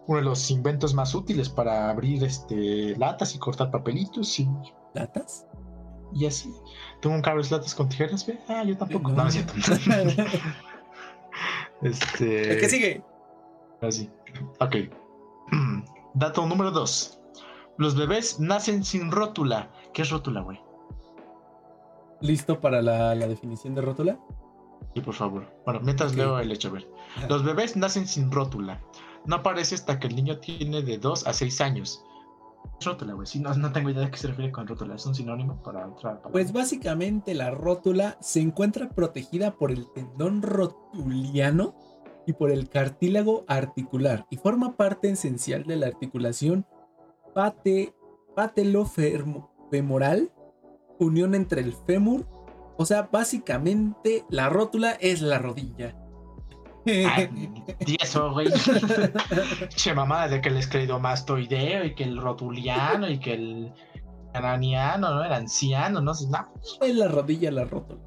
Uno 0.09 0.19
de 0.19 0.25
los 0.25 0.51
inventos 0.51 0.95
más 0.95 1.15
útiles 1.15 1.49
para 1.49 1.89
abrir 1.89 2.25
este 2.25 2.97
latas 2.97 3.37
y 3.37 3.39
cortar 3.39 3.71
papelitos 3.71 4.41
y, 4.41 4.49
¿Latas? 4.95 5.47
y 6.15 6.27
así. 6.27 6.55
Tengo 7.01 7.17
un 7.17 7.23
cable 7.23 7.43
de 7.43 7.51
latas 7.51 7.75
con 7.75 7.89
tijeras, 7.89 8.27
¿ve? 8.27 8.39
Ah, 8.49 8.65
yo 8.65 8.77
tampoco. 8.77 9.11
No, 9.11 9.23
no 9.23 9.29
es 9.29 9.35
cierto. 9.35 9.55
este. 11.83 12.53
¿El 12.53 12.61
que 12.61 12.69
sigue? 12.69 13.03
Así. 13.81 14.11
Ok. 14.61 14.77
Dato 16.15 16.47
número 16.47 16.71
2. 16.71 17.19
Los 17.79 17.97
bebés 17.97 18.39
nacen 18.39 18.85
sin 18.85 19.11
rótula. 19.11 19.71
¿Qué 19.93 20.03
es 20.03 20.11
rótula, 20.11 20.43
güey? 20.43 20.61
¿Listo 22.21 22.61
para 22.61 22.83
la, 22.83 23.15
la 23.15 23.27
definición 23.27 23.75
de 23.75 23.81
rótula? 23.81 24.19
Sí, 24.95 25.01
por 25.01 25.15
favor. 25.15 25.51
Bueno, 25.65 25.81
mientras 25.81 26.15
leo 26.15 26.39
el 26.39 26.53
hecho, 26.53 26.69
a 26.69 26.73
ver. 26.73 26.89
Los 27.29 27.43
bebés 27.43 27.77
nacen 27.77 28.07
sin 28.07 28.31
rótula. 28.31 28.81
No 29.25 29.37
aparece 29.37 29.75
hasta 29.75 29.99
que 29.99 30.09
el 30.09 30.17
niño 30.17 30.39
tiene 30.39 30.83
de 30.83 30.99
2 30.99 31.27
a 31.27 31.33
6 31.33 31.61
años. 31.61 32.05
¿Qué 32.63 32.79
es 32.81 32.87
rótula, 32.87 33.15
güey? 33.15 33.27
Sí, 33.27 33.41
no, 33.41 33.73
tengo 33.73 33.91
idea 33.91 34.05
de 34.05 34.11
qué 34.11 34.17
se 34.17 34.29
refiere 34.29 34.51
con 34.53 34.67
rótula. 34.67 34.95
¿Es 34.95 35.07
un 35.07 35.15
sinónimo 35.15 35.63
para 35.63 35.89
otra? 35.89 36.21
Pues 36.23 36.53
básicamente 36.53 37.35
la 37.35 37.51
rótula 37.51 38.17
se 38.21 38.41
encuentra 38.41 38.89
protegida 38.89 39.53
por 39.53 39.71
el 39.71 39.91
tendón 39.93 40.43
rotuliano 40.43 41.75
y 42.27 42.33
por 42.35 42.51
el 42.51 42.69
cartílago 42.69 43.45
articular 43.49 44.27
y 44.31 44.37
forma 44.37 44.77
parte 44.77 45.11
esencial 45.11 45.65
de 45.65 45.77
la 45.77 45.87
articulación 45.89 46.67
pate, 47.35 47.95
patelofemoral, 48.35 50.33
unión 50.99 51.35
entre 51.35 51.63
el 51.63 51.73
fémur. 51.73 52.27
O 52.77 52.85
sea, 52.85 53.09
básicamente 53.13 54.25
la 54.29 54.49
rótula 54.49 54.93
es 54.93 55.21
la 55.21 55.39
rodilla. 55.39 56.02
Di 56.85 57.97
eso, 58.01 58.33
güey. 58.33 58.49
che, 59.69 59.95
mamada 59.95 60.29
de 60.29 60.41
que 60.41 60.49
el 60.49 60.57
escleromastoideo 60.57 61.85
y 61.85 61.95
que 61.95 62.05
el 62.05 62.19
rotuliano 62.19 63.09
y 63.09 63.19
que 63.19 63.35
el 63.35 63.73
cananiano, 64.33 65.15
¿no? 65.15 65.25
El 65.25 65.33
anciano, 65.33 66.01
no 66.01 66.15
sé. 66.15 66.29
No. 66.29 66.49
es 66.81 66.97
la 66.97 67.09
rodilla 67.09 67.51
la 67.51 67.65
rótula. 67.65 68.01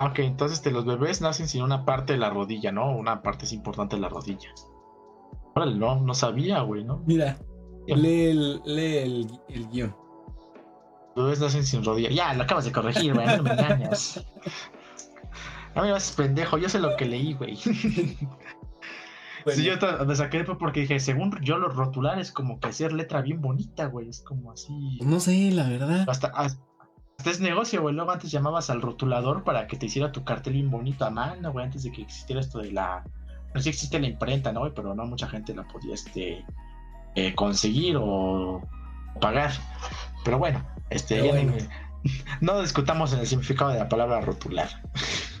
Ok, 0.00 0.18
entonces 0.20 0.58
este, 0.58 0.70
los 0.70 0.84
bebés 0.84 1.20
nacen 1.20 1.48
sin 1.48 1.62
una 1.62 1.84
parte 1.84 2.12
de 2.12 2.18
la 2.18 2.30
rodilla, 2.30 2.70
¿no? 2.70 2.94
Una 2.94 3.22
parte 3.22 3.46
es 3.46 3.52
importante 3.52 3.96
de 3.96 4.02
la 4.02 4.08
rodilla. 4.08 4.50
Órale, 5.54 5.76
no, 5.76 6.00
no 6.00 6.14
sabía, 6.14 6.60
güey, 6.60 6.84
¿no? 6.84 7.02
Mira, 7.06 7.38
lee 7.86 8.26
el, 8.26 8.62
lee 8.64 8.96
el, 8.98 9.40
el 9.48 9.68
guion. 9.70 9.96
Los 11.14 11.24
bebés 11.24 11.40
nacen 11.40 11.64
sin 11.64 11.82
rodilla. 11.82 12.10
Ya, 12.10 12.34
lo 12.34 12.42
acabas 12.42 12.66
de 12.66 12.72
corregir, 12.72 13.14
güey, 13.14 13.26
no 13.26 13.42
me 13.42 13.52
engañas. 13.52 14.22
No 15.76 15.82
me 15.82 15.92
haces 15.92 16.16
pendejo, 16.16 16.58
yo 16.58 16.68
sé 16.68 16.78
lo 16.80 16.96
que 16.96 17.04
leí, 17.04 17.34
güey. 17.34 17.56
Bueno, 19.44 19.52
Sí, 19.54 19.62
yo 19.62 19.74
me 20.06 20.16
saqué 20.16 20.42
porque 20.42 20.80
dije, 20.80 20.98
según 20.98 21.38
yo, 21.42 21.58
los 21.58 21.76
rotulares, 21.76 22.32
como 22.32 22.58
que 22.58 22.68
hacer 22.68 22.92
letra 22.92 23.20
bien 23.22 23.40
bonita, 23.40 23.86
güey. 23.86 24.08
Es 24.08 24.20
como 24.22 24.50
así. 24.50 24.98
no 25.02 25.20
sé, 25.20 25.50
la 25.52 25.68
verdad. 25.68 26.04
Hasta, 26.08 26.28
hasta 26.28 26.58
es 27.30 27.40
negocio, 27.40 27.82
güey. 27.82 27.94
Luego 27.94 28.10
antes 28.10 28.30
llamabas 28.30 28.70
al 28.70 28.82
rotulador 28.82 29.44
para 29.44 29.66
que 29.66 29.76
te 29.76 29.86
hiciera 29.86 30.10
tu 30.12 30.24
cartel 30.24 30.54
bien 30.54 30.70
bonito 30.70 31.04
a 31.04 31.10
mano, 31.10 31.52
güey, 31.52 31.66
antes 31.66 31.82
de 31.84 31.92
que 31.92 32.02
existiera 32.02 32.40
esto 32.40 32.58
de 32.58 32.72
la. 32.72 33.04
No 33.54 33.60
sé 33.60 33.64
si 33.64 33.68
existe 33.70 34.00
la 34.00 34.06
imprenta, 34.08 34.52
¿no? 34.52 34.60
güey? 34.60 34.72
Pero 34.74 34.94
no 34.94 35.04
mucha 35.06 35.28
gente 35.28 35.54
la 35.54 35.62
podía 35.68 35.94
este, 35.94 36.44
eh, 37.14 37.34
conseguir 37.34 37.96
o 38.00 38.62
pagar. 39.20 39.52
Pero 40.24 40.38
bueno, 40.38 40.64
este, 40.90 41.16
Pero 41.20 41.26
ya 41.36 41.42
ni- 41.42 41.50
bueno. 41.50 41.68
No 42.40 42.60
discutamos 42.60 43.12
en 43.12 43.20
el 43.20 43.26
significado 43.26 43.70
de 43.70 43.78
la 43.78 43.88
palabra 43.88 44.20
rotular. 44.20 44.68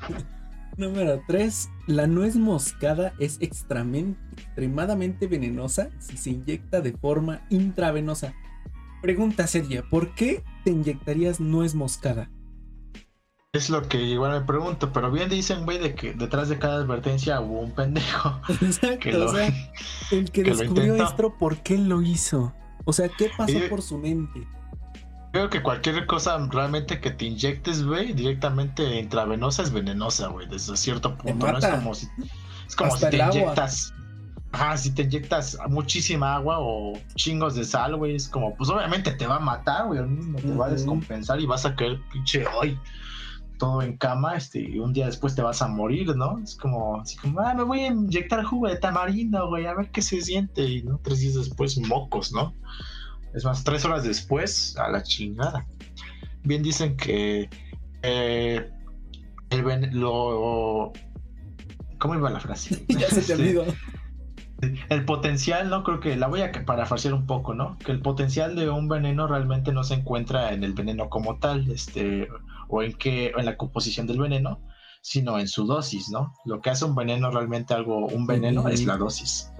Número 0.76 1.22
3. 1.26 1.70
La 1.86 2.06
nuez 2.06 2.36
moscada 2.36 3.14
es 3.18 3.38
extremadamente 3.40 5.26
venenosa 5.26 5.88
si 5.98 6.16
se 6.18 6.30
inyecta 6.30 6.80
de 6.82 6.92
forma 6.92 7.40
intravenosa. 7.48 8.34
Pregunta 9.00 9.46
seria, 9.46 9.82
¿por 9.88 10.14
qué 10.14 10.44
te 10.64 10.70
inyectarías 10.70 11.40
nuez 11.40 11.74
moscada? 11.74 12.30
Es 13.52 13.70
lo 13.70 13.88
que 13.88 14.02
igual 14.02 14.38
me 14.38 14.46
pregunto, 14.46 14.92
pero 14.92 15.10
bien 15.10 15.30
dicen, 15.30 15.64
güey, 15.64 15.78
de 15.78 15.94
que 15.94 16.12
detrás 16.12 16.50
de 16.50 16.58
cada 16.58 16.76
advertencia 16.76 17.40
hubo 17.40 17.60
un 17.60 17.70
pendejo. 17.72 18.38
Exacto, 18.60 18.98
Que 18.98 19.12
lo- 19.12 19.26
o 19.26 19.34
sea, 19.34 19.48
el 20.10 20.30
que, 20.30 20.42
descubrió 20.44 20.94
esto, 20.96 21.34
¿por 21.38 21.62
qué 21.62 21.78
lo 21.78 22.02
hizo? 22.02 22.52
O 22.84 22.92
sea, 22.92 23.08
¿qué 23.08 23.30
pasó 23.36 23.58
por 23.70 23.80
su 23.80 23.96
mente? 23.96 24.46
Creo 25.36 25.50
que 25.50 25.62
cualquier 25.62 26.06
cosa 26.06 26.38
realmente 26.50 26.98
que 26.98 27.10
te 27.10 27.26
inyectes, 27.26 27.84
güey, 27.84 28.14
directamente 28.14 28.98
intravenosa 28.98 29.64
es 29.64 29.70
venenosa, 29.70 30.28
güey, 30.28 30.48
desde 30.48 30.74
cierto 30.78 31.14
punto. 31.14 31.52
¿no? 31.52 31.58
Es 31.58 31.66
como 31.66 31.94
si, 31.94 32.08
es 32.66 32.74
como 32.74 32.96
si 32.96 33.06
te 33.10 33.18
inyectas. 33.18 33.92
Ajá, 34.52 34.78
si 34.78 34.94
te 34.94 35.02
inyectas 35.02 35.58
muchísima 35.68 36.36
agua 36.36 36.56
o 36.60 36.94
chingos 37.16 37.54
de 37.54 37.66
sal, 37.66 37.96
güey, 37.96 38.14
es 38.14 38.28
como, 38.28 38.56
pues 38.56 38.70
obviamente 38.70 39.10
te 39.10 39.26
va 39.26 39.36
a 39.36 39.40
matar, 39.40 39.88
güey, 39.88 40.00
mismo 40.04 40.38
te 40.38 40.54
va 40.54 40.68
a 40.68 40.70
descompensar 40.70 41.38
y 41.38 41.44
vas 41.44 41.66
a 41.66 41.76
caer 41.76 42.00
pinche 42.10 42.46
hoy 42.46 42.78
todo 43.58 43.82
en 43.82 43.98
cama, 43.98 44.36
este, 44.36 44.60
y 44.60 44.78
un 44.78 44.94
día 44.94 45.04
después 45.04 45.34
te 45.34 45.42
vas 45.42 45.60
a 45.60 45.68
morir, 45.68 46.16
¿no? 46.16 46.38
Es 46.38 46.56
como, 46.56 46.98
así 46.98 47.18
como, 47.18 47.40
ah, 47.40 47.52
me 47.52 47.62
voy 47.62 47.80
a 47.80 47.88
inyectar 47.88 48.42
jugo 48.42 48.68
de 48.68 48.76
tamarindo, 48.76 49.46
güey, 49.48 49.66
a 49.66 49.74
ver 49.74 49.90
qué 49.90 50.00
se 50.00 50.22
siente, 50.22 50.62
y 50.62 50.82
¿no? 50.82 50.98
Tres 51.02 51.20
días 51.20 51.34
después, 51.34 51.76
mocos, 51.76 52.32
¿no? 52.32 52.54
Es 53.36 53.44
más, 53.44 53.62
tres 53.64 53.84
horas 53.84 54.02
después, 54.02 54.76
a 54.78 54.88
la 54.88 55.02
chingada. 55.02 55.66
Bien 56.42 56.62
dicen 56.62 56.96
que 56.96 57.50
eh, 58.02 58.70
el 59.50 59.90
lo... 59.92 60.92
¿Cómo 61.98 62.14
iba 62.14 62.30
la 62.30 62.40
frase? 62.40 62.84
ya 62.88 63.08
se 63.08 63.16
te 63.16 63.20
este, 63.20 63.34
olvidó. 63.34 63.64
El 64.88 65.04
potencial, 65.04 65.68
¿no? 65.68 65.84
Creo 65.84 66.00
que 66.00 66.16
la 66.16 66.28
voy 66.28 66.40
a 66.40 66.50
parafasear 66.64 67.12
un 67.12 67.26
poco, 67.26 67.52
¿no? 67.52 67.76
Que 67.84 67.92
el 67.92 68.00
potencial 68.00 68.56
de 68.56 68.70
un 68.70 68.88
veneno 68.88 69.26
realmente 69.26 69.70
no 69.70 69.84
se 69.84 69.94
encuentra 69.94 70.54
en 70.54 70.64
el 70.64 70.72
veneno 70.72 71.10
como 71.10 71.38
tal, 71.38 71.70
este, 71.70 72.28
o 72.68 72.82
en 72.82 72.94
qué, 72.94 73.32
en 73.36 73.44
la 73.44 73.58
composición 73.58 74.06
del 74.06 74.18
veneno, 74.18 74.62
sino 75.02 75.38
en 75.38 75.46
su 75.46 75.66
dosis, 75.66 76.08
¿no? 76.08 76.32
Lo 76.46 76.62
que 76.62 76.70
hace 76.70 76.86
un 76.86 76.94
veneno 76.94 77.30
realmente 77.30 77.74
algo, 77.74 78.06
un 78.06 78.26
veneno 78.26 78.66
es 78.68 78.86
la 78.86 78.96
dosis. 78.96 79.52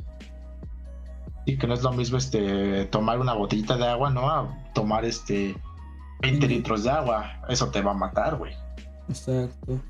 Y 1.46 1.56
que 1.56 1.66
no 1.66 1.74
es 1.74 1.82
lo 1.82 1.92
mismo 1.92 2.18
este 2.18 2.84
tomar 2.86 3.20
una 3.20 3.32
botellita 3.32 3.76
de 3.76 3.86
agua, 3.86 4.10
¿no? 4.10 4.28
A 4.28 4.72
tomar 4.74 5.04
este 5.04 5.56
20 6.20 6.48
litros 6.48 6.84
de 6.84 6.90
agua. 6.90 7.40
Eso 7.48 7.70
te 7.70 7.80
va 7.80 7.92
a 7.92 7.94
matar, 7.94 8.36
güey. 8.36 8.52
Exacto. 9.08 9.80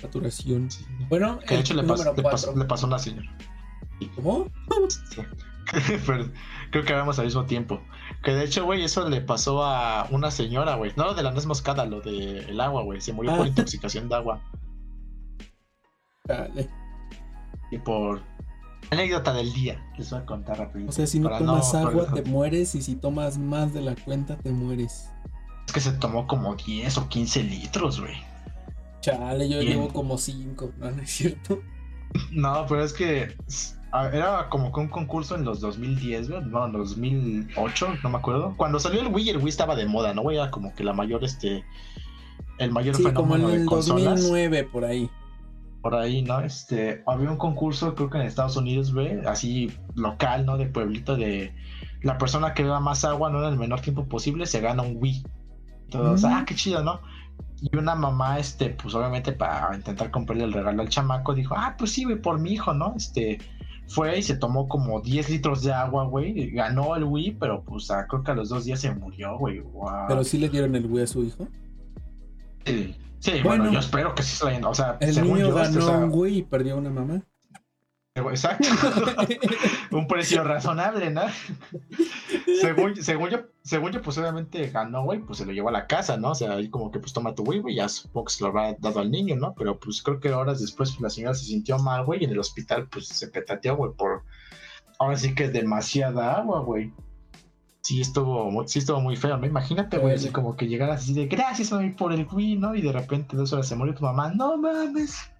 Saturación. 0.00 0.68
Bueno, 1.08 1.40
que 1.40 1.54
de 1.54 1.60
hecho 1.60 1.74
le 1.74 1.82
pasó, 1.82 2.54
le 2.54 2.64
pasó, 2.64 2.86
a 2.86 2.88
una 2.88 2.98
señora. 2.98 3.36
¿Cómo? 4.14 4.48
creo 6.70 6.84
que 6.84 6.92
vamos 6.92 7.18
al 7.18 7.24
mismo 7.24 7.44
tiempo. 7.44 7.80
Que 8.22 8.32
de 8.32 8.44
hecho, 8.44 8.64
güey, 8.64 8.84
eso 8.84 9.08
le 9.08 9.20
pasó 9.20 9.64
a 9.64 10.06
una 10.10 10.30
señora, 10.30 10.76
güey. 10.76 10.92
No 10.96 11.04
lo 11.04 11.14
de 11.14 11.22
la 11.22 11.32
nuez 11.32 11.46
moscada, 11.46 11.84
lo 11.86 12.00
del 12.00 12.60
agua, 12.60 12.82
güey. 12.82 13.00
Se 13.00 13.12
murió 13.12 13.36
por 13.36 13.46
ah. 13.46 13.48
intoxicación 13.48 14.08
de 14.08 14.14
agua. 14.14 14.40
Dale. 16.24 16.68
Y 17.70 17.78
por 17.78 18.22
anécdota 18.90 19.32
del 19.32 19.52
día, 19.52 19.84
les 19.96 20.10
voy 20.10 20.20
a 20.20 20.26
contar 20.26 20.58
rápido. 20.58 20.88
O 20.88 20.92
sea, 20.92 21.06
si 21.06 21.20
no 21.20 21.30
tomas 21.30 21.74
agua, 21.74 22.06
te 22.12 22.22
mueres. 22.22 22.74
Y 22.74 22.82
si 22.82 22.94
tomas 22.96 23.38
más 23.38 23.72
de 23.72 23.80
la 23.80 23.94
cuenta, 23.94 24.36
te 24.36 24.50
mueres. 24.50 25.10
Es 25.66 25.72
que 25.72 25.80
se 25.80 25.92
tomó 25.92 26.26
como 26.26 26.54
10 26.54 26.98
o 26.98 27.08
15 27.08 27.42
litros, 27.44 28.00
güey. 28.00 28.16
Chale, 29.00 29.48
yo 29.48 29.60
llevo 29.60 29.88
como 29.88 30.16
5, 30.18 30.72
¿no? 30.78 30.90
¿no 30.90 31.02
es 31.02 31.10
cierto? 31.10 31.60
No, 32.30 32.64
pero 32.68 32.84
es 32.84 32.92
que 32.92 33.34
era 34.12 34.48
como 34.48 34.72
que 34.72 34.80
un 34.80 34.88
concurso 34.88 35.34
en 35.34 35.44
los 35.44 35.60
2010, 35.60 36.28
¿no? 36.28 36.40
No, 36.40 36.68
2008, 36.68 37.94
no 38.02 38.10
me 38.10 38.18
acuerdo. 38.18 38.54
Cuando 38.56 38.78
salió 38.78 39.00
el 39.00 39.08
Wii, 39.08 39.30
el 39.30 39.38
Wii 39.38 39.48
estaba 39.48 39.74
de 39.76 39.86
moda, 39.86 40.14
¿no? 40.14 40.30
Era 40.30 40.50
como 40.50 40.74
que 40.74 40.84
la 40.84 40.92
mayor, 40.92 41.24
este, 41.24 41.64
el 42.58 42.70
mayor 42.72 42.96
sí, 42.96 43.04
como 43.12 43.36
en 43.36 43.50
el 43.50 43.66
2009, 43.66 44.64
por 44.64 44.84
ahí. 44.84 45.10
Por 45.84 45.96
ahí, 45.96 46.22
¿no? 46.22 46.40
Este, 46.40 47.02
había 47.06 47.30
un 47.30 47.36
concurso, 47.36 47.94
creo 47.94 48.08
que 48.08 48.16
en 48.16 48.24
Estados 48.24 48.56
Unidos, 48.56 48.94
güey, 48.94 49.18
así 49.26 49.70
local, 49.94 50.46
¿no? 50.46 50.56
De 50.56 50.64
pueblito, 50.64 51.14
de 51.14 51.54
la 52.00 52.16
persona 52.16 52.54
que 52.54 52.62
beba 52.62 52.80
más 52.80 53.04
agua, 53.04 53.28
¿no? 53.28 53.46
En 53.46 53.52
el 53.52 53.58
menor 53.58 53.82
tiempo 53.82 54.06
posible, 54.06 54.46
se 54.46 54.62
gana 54.62 54.82
un 54.82 54.96
Wii. 54.96 55.26
Entonces, 55.84 56.24
ah, 56.24 56.42
qué 56.46 56.54
chido, 56.54 56.82
¿no? 56.82 57.00
Y 57.60 57.76
una 57.76 57.94
mamá, 57.94 58.38
este, 58.38 58.70
pues 58.70 58.94
obviamente 58.94 59.32
para 59.32 59.76
intentar 59.76 60.10
comprarle 60.10 60.44
el 60.44 60.54
regalo 60.54 60.80
al 60.80 60.88
chamaco, 60.88 61.34
dijo, 61.34 61.54
ah, 61.54 61.74
pues 61.78 61.92
sí, 61.92 62.04
güey, 62.04 62.16
por 62.16 62.40
mi 62.40 62.52
hijo, 62.52 62.72
¿no? 62.72 62.94
Este, 62.96 63.38
fue 63.86 64.18
y 64.18 64.22
se 64.22 64.36
tomó 64.36 64.66
como 64.68 65.02
10 65.02 65.28
litros 65.28 65.62
de 65.64 65.74
agua, 65.74 66.04
güey. 66.04 66.50
Ganó 66.52 66.96
el 66.96 67.04
Wii, 67.04 67.36
pero 67.38 67.62
pues 67.62 67.92
creo 68.08 68.22
que 68.22 68.30
a 68.30 68.34
los 68.34 68.48
dos 68.48 68.64
días 68.64 68.80
se 68.80 68.90
murió, 68.94 69.36
güey. 69.36 69.62
¿Pero 70.08 70.24
sí 70.24 70.38
le 70.38 70.48
dieron 70.48 70.74
el 70.76 70.86
Wii 70.86 71.02
a 71.02 71.06
su 71.06 71.24
hijo? 71.24 71.46
Sí, 72.64 72.96
sí 73.24 73.42
bueno, 73.42 73.70
yo 73.72 73.78
espero 73.78 74.14
que 74.14 74.22
sí 74.22 74.36
se 74.36 74.60
lo 74.60 74.70
O 74.70 74.74
sea, 74.74 74.96
el 75.00 75.22
niño 75.22 75.52
ganó 75.54 75.98
un 75.98 76.10
Wii 76.12 76.38
y 76.38 76.42
perdió 76.42 76.76
una 76.76 76.90
mamá. 76.90 77.22
Exacto. 78.16 78.68
un 79.90 80.06
precio 80.06 80.44
razonable, 80.44 81.10
¿no? 81.10 81.22
según, 82.60 82.94
según, 83.02 83.30
yo, 83.30 83.38
según 83.62 83.90
yo, 83.90 84.02
pues 84.02 84.16
obviamente 84.18 84.68
ganó, 84.70 85.02
güey, 85.02 85.18
pues 85.18 85.38
se 85.38 85.46
lo 85.46 85.52
llevó 85.52 85.70
a 85.70 85.72
la 85.72 85.88
casa, 85.88 86.16
¿no? 86.16 86.30
O 86.30 86.34
sea, 86.36 86.52
ahí 86.52 86.68
como 86.68 86.92
que 86.92 87.00
pues 87.00 87.12
toma 87.12 87.34
tu 87.34 87.44
güey, 87.44 87.58
güey, 87.58 87.74
ya 87.74 87.88
supongo 87.88 88.26
que 88.26 88.34
se 88.34 88.44
lo 88.44 88.50
habrá 88.50 88.74
dado 88.78 89.00
al 89.00 89.10
niño, 89.10 89.34
¿no? 89.34 89.52
Pero 89.54 89.80
pues 89.80 90.00
creo 90.00 90.20
que 90.20 90.32
horas 90.32 90.60
después 90.60 90.90
pues, 90.92 91.00
la 91.00 91.10
señora 91.10 91.34
se 91.34 91.46
sintió 91.46 91.76
mal, 91.80 92.04
güey, 92.04 92.20
y 92.20 92.24
en 92.26 92.30
el 92.30 92.38
hospital 92.38 92.86
pues 92.88 93.08
se 93.08 93.26
petateó, 93.26 93.76
güey, 93.76 93.92
por 93.92 94.22
ahora 95.00 95.16
sí 95.16 95.34
que 95.34 95.44
es 95.44 95.52
demasiada 95.52 96.36
agua, 96.36 96.60
güey. 96.60 96.92
Sí 97.84 98.00
estuvo, 98.00 98.66
sí 98.66 98.80
estuvo 98.80 99.00
muy 99.00 99.14
feo, 99.14 99.36
¿no? 99.36 99.46
Imagínate, 99.46 99.98
güey, 99.98 100.14
así 100.14 100.30
como 100.30 100.56
que 100.56 100.66
llegaras 100.66 101.02
así 101.02 101.14
de 101.14 101.26
gracias, 101.26 101.70
mami, 101.70 101.90
por 101.90 102.12
el 102.12 102.26
Wii, 102.30 102.56
¿no? 102.56 102.74
Y 102.74 102.82
de 102.82 102.90
repente 102.90 103.36
dos 103.36 103.52
horas 103.52 103.68
se 103.68 103.76
murió 103.76 103.94
tu 103.94 104.02
mamá, 104.02 104.32
no 104.34 104.56
mames 104.56 105.30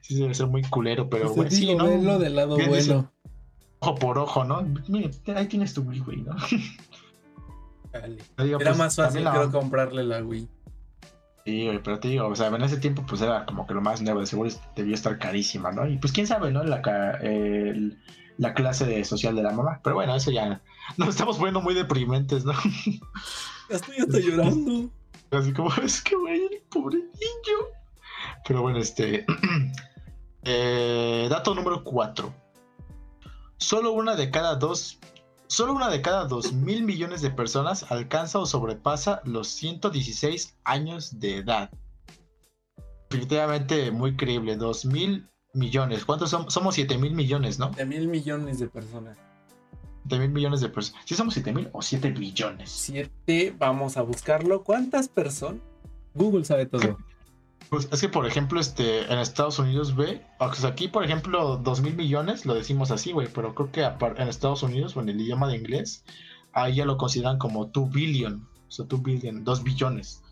sí 0.00 0.16
debe 0.16 0.34
ser 0.34 0.46
muy 0.46 0.62
culero, 0.62 1.08
pero 1.08 1.32
bueno, 1.34 1.50
sí, 1.50 1.74
¿no? 1.74 1.86
Verlo 1.86 2.18
del 2.18 2.36
lado 2.36 2.56
bueno. 2.56 3.10
ojo 3.80 3.94
por 3.96 4.18
ojo, 4.18 4.44
¿no? 4.44 4.62
Mire, 4.88 5.10
ahí 5.34 5.46
tienes 5.46 5.74
tu 5.74 5.82
Wii, 5.82 6.00
güey, 6.00 6.22
¿no? 6.22 6.36
Era 8.36 8.58
pues, 8.58 8.76
más 8.76 8.96
fácil, 8.96 9.24
creo, 9.24 9.50
comprarle 9.50 10.04
la 10.04 10.22
Wii. 10.22 10.48
Sí, 11.44 11.64
güey, 11.66 11.82
pero 11.82 11.98
te 11.98 12.08
digo, 12.08 12.26
o 12.26 12.34
sea, 12.34 12.48
en 12.48 12.62
ese 12.62 12.76
tiempo 12.78 13.04
pues 13.06 13.22
era 13.22 13.46
como 13.46 13.66
que 13.66 13.74
lo 13.74 13.80
más 13.80 14.02
nuevo, 14.02 14.20
de 14.20 14.26
seguro 14.26 14.50
debió 14.74 14.94
estar 14.94 15.18
carísima, 15.18 15.72
¿no? 15.72 15.88
Y 15.88 15.96
pues 15.98 16.12
quién 16.12 16.26
sabe, 16.26 16.50
¿no? 16.50 16.64
La, 16.64 16.82
la 18.38 18.54
clase 18.54 18.84
de 18.84 19.04
social 19.04 19.36
de 19.36 19.42
la 19.42 19.52
mamá. 19.52 19.80
Pero 19.82 19.96
bueno, 19.96 20.14
eso 20.14 20.30
ya 20.30 20.60
nos 20.96 21.10
estamos 21.10 21.36
poniendo 21.36 21.60
muy 21.60 21.74
deprimentes, 21.74 22.44
¿no? 22.44 22.52
Ya 23.68 23.76
estoy 23.76 23.96
hasta 23.96 24.20
llorando. 24.20 24.90
Así 25.32 25.52
como, 25.52 25.74
es 25.82 26.00
que, 26.00 26.14
güey, 26.14 26.62
pobre 26.70 26.98
niño. 26.98 27.58
Pero 28.46 28.62
bueno, 28.62 28.78
este. 28.78 29.24
Eh, 30.48 31.26
dato 31.28 31.56
número 31.56 31.82
4. 31.82 32.32
Solo 33.56 33.90
una 33.90 34.14
de 34.14 34.30
cada 34.30 34.54
dos. 34.54 35.00
Solo 35.48 35.72
una 35.72 35.90
de 35.90 36.00
cada 36.00 36.26
dos 36.26 36.52
mil 36.52 36.84
millones 36.84 37.20
de 37.20 37.30
personas 37.30 37.90
alcanza 37.90 38.38
o 38.38 38.46
sobrepasa 38.46 39.22
los 39.24 39.48
116 39.48 40.56
años 40.62 41.18
de 41.18 41.38
edad. 41.38 41.70
Definitivamente 43.10 43.90
muy 43.90 44.14
creíble. 44.14 44.54
Dos 44.54 44.84
mil 44.84 45.28
millones. 45.52 46.04
¿Cuántos 46.04 46.30
somos? 46.30 46.54
Somos 46.54 46.76
7 46.76 46.96
mil 46.96 47.14
millones, 47.14 47.58
¿no? 47.58 47.72
7 47.74 47.84
mil 47.84 48.06
millones 48.06 48.60
de 48.60 48.68
personas. 48.68 49.18
7 50.08 50.18
mil 50.20 50.30
millones 50.30 50.60
de 50.60 50.68
personas. 50.68 51.02
¿Sí 51.04 51.14
somos 51.14 51.34
7 51.34 51.52
mil 51.52 51.68
o 51.72 51.82
7 51.82 52.10
billones? 52.10 52.70
7, 52.70 53.54
vamos 53.58 53.96
a 53.96 54.02
buscarlo. 54.02 54.62
¿Cuántas 54.62 55.08
personas? 55.08 55.60
Google 56.14 56.44
sabe 56.44 56.66
todo. 56.66 56.96
Pues 57.68 57.88
es 57.90 58.00
que, 58.00 58.08
por 58.08 58.26
ejemplo, 58.26 58.60
este, 58.60 59.12
en 59.12 59.18
Estados 59.18 59.58
Unidos, 59.58 59.96
ve, 59.96 60.22
aquí, 60.38 60.86
por 60.88 61.04
ejemplo, 61.04 61.56
dos 61.56 61.80
mil 61.80 61.96
millones, 61.96 62.46
lo 62.46 62.54
decimos 62.54 62.92
así, 62.92 63.10
güey, 63.12 63.28
pero 63.32 63.54
creo 63.54 63.72
que 63.72 63.82
en 63.82 64.28
Estados 64.28 64.62
Unidos, 64.62 64.96
o 64.96 65.00
en 65.00 65.08
el 65.08 65.20
idioma 65.20 65.48
de 65.48 65.56
inglés, 65.56 66.04
ahí 66.52 66.76
ya 66.76 66.84
lo 66.84 66.96
consideran 66.96 67.38
como 67.38 67.66
2 67.66 67.90
billion, 67.90 68.48
o 68.68 68.70
sea, 68.70 68.86
2 68.88 69.02
billion, 69.02 69.42
2 69.42 69.62
billones. 69.64 70.22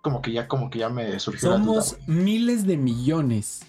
Como 0.00 0.22
que 0.22 0.32
ya, 0.32 0.48
como 0.48 0.70
que 0.70 0.80
ya 0.80 0.88
me 0.88 1.18
surgió 1.20 1.52
Somos 1.52 1.98
miles 2.06 2.66
de 2.66 2.76
millones. 2.76 3.66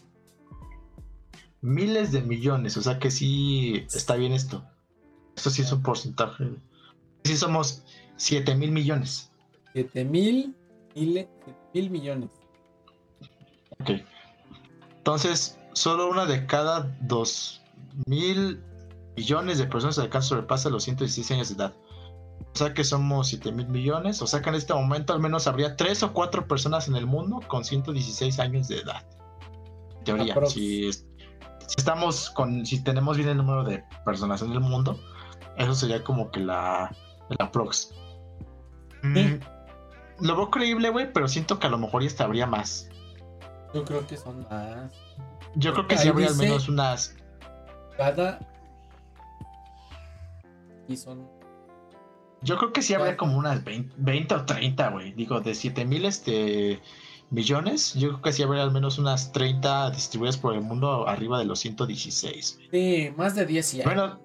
Miles 1.61 2.11
de 2.11 2.21
millones, 2.21 2.77
o 2.77 2.81
sea 2.81 2.99
que 2.99 3.11
sí 3.11 3.85
está 3.93 4.15
bien 4.15 4.31
esto. 4.31 4.65
Esto 5.35 5.49
sí 5.49 5.61
es 5.61 5.71
un 5.71 5.81
porcentaje. 5.81 6.45
Sí 7.23 7.37
somos 7.37 7.83
7 8.17 8.55
mil 8.55 8.71
millones. 8.71 9.31
7 9.73 10.05
mil, 10.05 10.55
mil 10.95 11.89
millones. 11.89 12.29
Ok. 13.79 13.91
Entonces, 14.97 15.57
solo 15.73 16.09
una 16.09 16.25
de 16.25 16.45
cada 16.45 16.95
dos 17.01 17.61
mil 18.05 18.61
millones 19.15 19.57
de 19.57 19.65
personas 19.65 19.99
alcanza 19.99 20.29
sobrepasa 20.29 20.69
los 20.69 20.83
116 20.83 21.31
años 21.31 21.49
de 21.49 21.55
edad. 21.55 21.73
O 22.53 22.57
sea 22.57 22.73
que 22.73 22.83
somos 22.83 23.27
7 23.27 23.51
mil 23.51 23.67
millones. 23.67 24.21
O 24.21 24.27
sea 24.27 24.41
que 24.41 24.49
en 24.49 24.55
este 24.55 24.73
momento 24.73 25.13
al 25.13 25.19
menos 25.19 25.47
habría 25.47 25.75
tres 25.75 26.03
o 26.03 26.13
cuatro 26.13 26.47
personas 26.47 26.87
en 26.87 26.95
el 26.95 27.05
mundo 27.05 27.41
con 27.47 27.65
116 27.65 28.39
años 28.39 28.67
de 28.67 28.79
edad. 28.79 29.03
En 29.99 30.03
teoría, 30.03 30.35
si, 30.47 30.89
estamos 31.77 32.29
con, 32.29 32.65
si 32.65 32.83
tenemos 32.83 33.17
bien 33.17 33.29
el 33.29 33.37
número 33.37 33.63
de 33.63 33.83
personas 34.05 34.41
en 34.41 34.51
el 34.51 34.59
mundo, 34.59 34.99
eso 35.57 35.73
sería 35.73 36.03
como 36.03 36.31
que 36.31 36.39
la, 36.39 36.95
la 37.29 37.51
prox. 37.51 37.93
Mm, 39.03 39.39
lo 40.21 40.35
veo 40.35 40.49
creíble, 40.49 40.89
güey, 40.89 41.11
pero 41.11 41.27
siento 41.27 41.59
que 41.59 41.67
a 41.67 41.69
lo 41.69 41.77
mejor 41.77 42.01
ya 42.01 42.07
estaría 42.07 42.47
más. 42.47 42.89
Yo 43.73 43.83
creo 43.83 44.05
que 44.05 44.17
son 44.17 44.45
más. 44.49 44.93
Yo 45.55 45.73
creo 45.73 45.87
que 45.87 45.97
sí 45.97 46.07
habría 46.07 46.27
al 46.27 46.35
menos 46.35 46.69
unas. 46.69 47.15
Cada. 47.97 48.39
Y 50.87 50.97
son 50.97 51.27
Yo 52.41 52.57
creo 52.57 52.73
que 52.73 52.81
sí 52.81 52.93
habría 52.93 53.17
como 53.17 53.37
unas 53.37 53.63
20, 53.63 54.35
o 54.35 54.45
30, 54.45 54.89
güey. 54.89 55.13
Digo, 55.13 55.39
de 55.41 55.55
7 55.55 55.85
mil 55.85 56.05
este, 56.05 56.81
millones, 57.29 57.93
yo 57.93 58.09
creo 58.09 58.21
que 58.21 58.33
sí 58.33 58.43
habría 58.43 58.63
al 58.63 58.71
menos 58.71 58.97
unas 58.97 59.31
30 59.31 59.91
distribuidas 59.91 60.37
por 60.37 60.53
el 60.53 60.61
mundo 60.61 61.07
arriba 61.07 61.39
de 61.39 61.45
los 61.45 61.59
116. 61.59 62.59
Sí, 62.71 63.13
más 63.17 63.35
de 63.35 63.45
10 63.45 63.71
ya. 63.73 63.83
Bueno, 63.85 64.19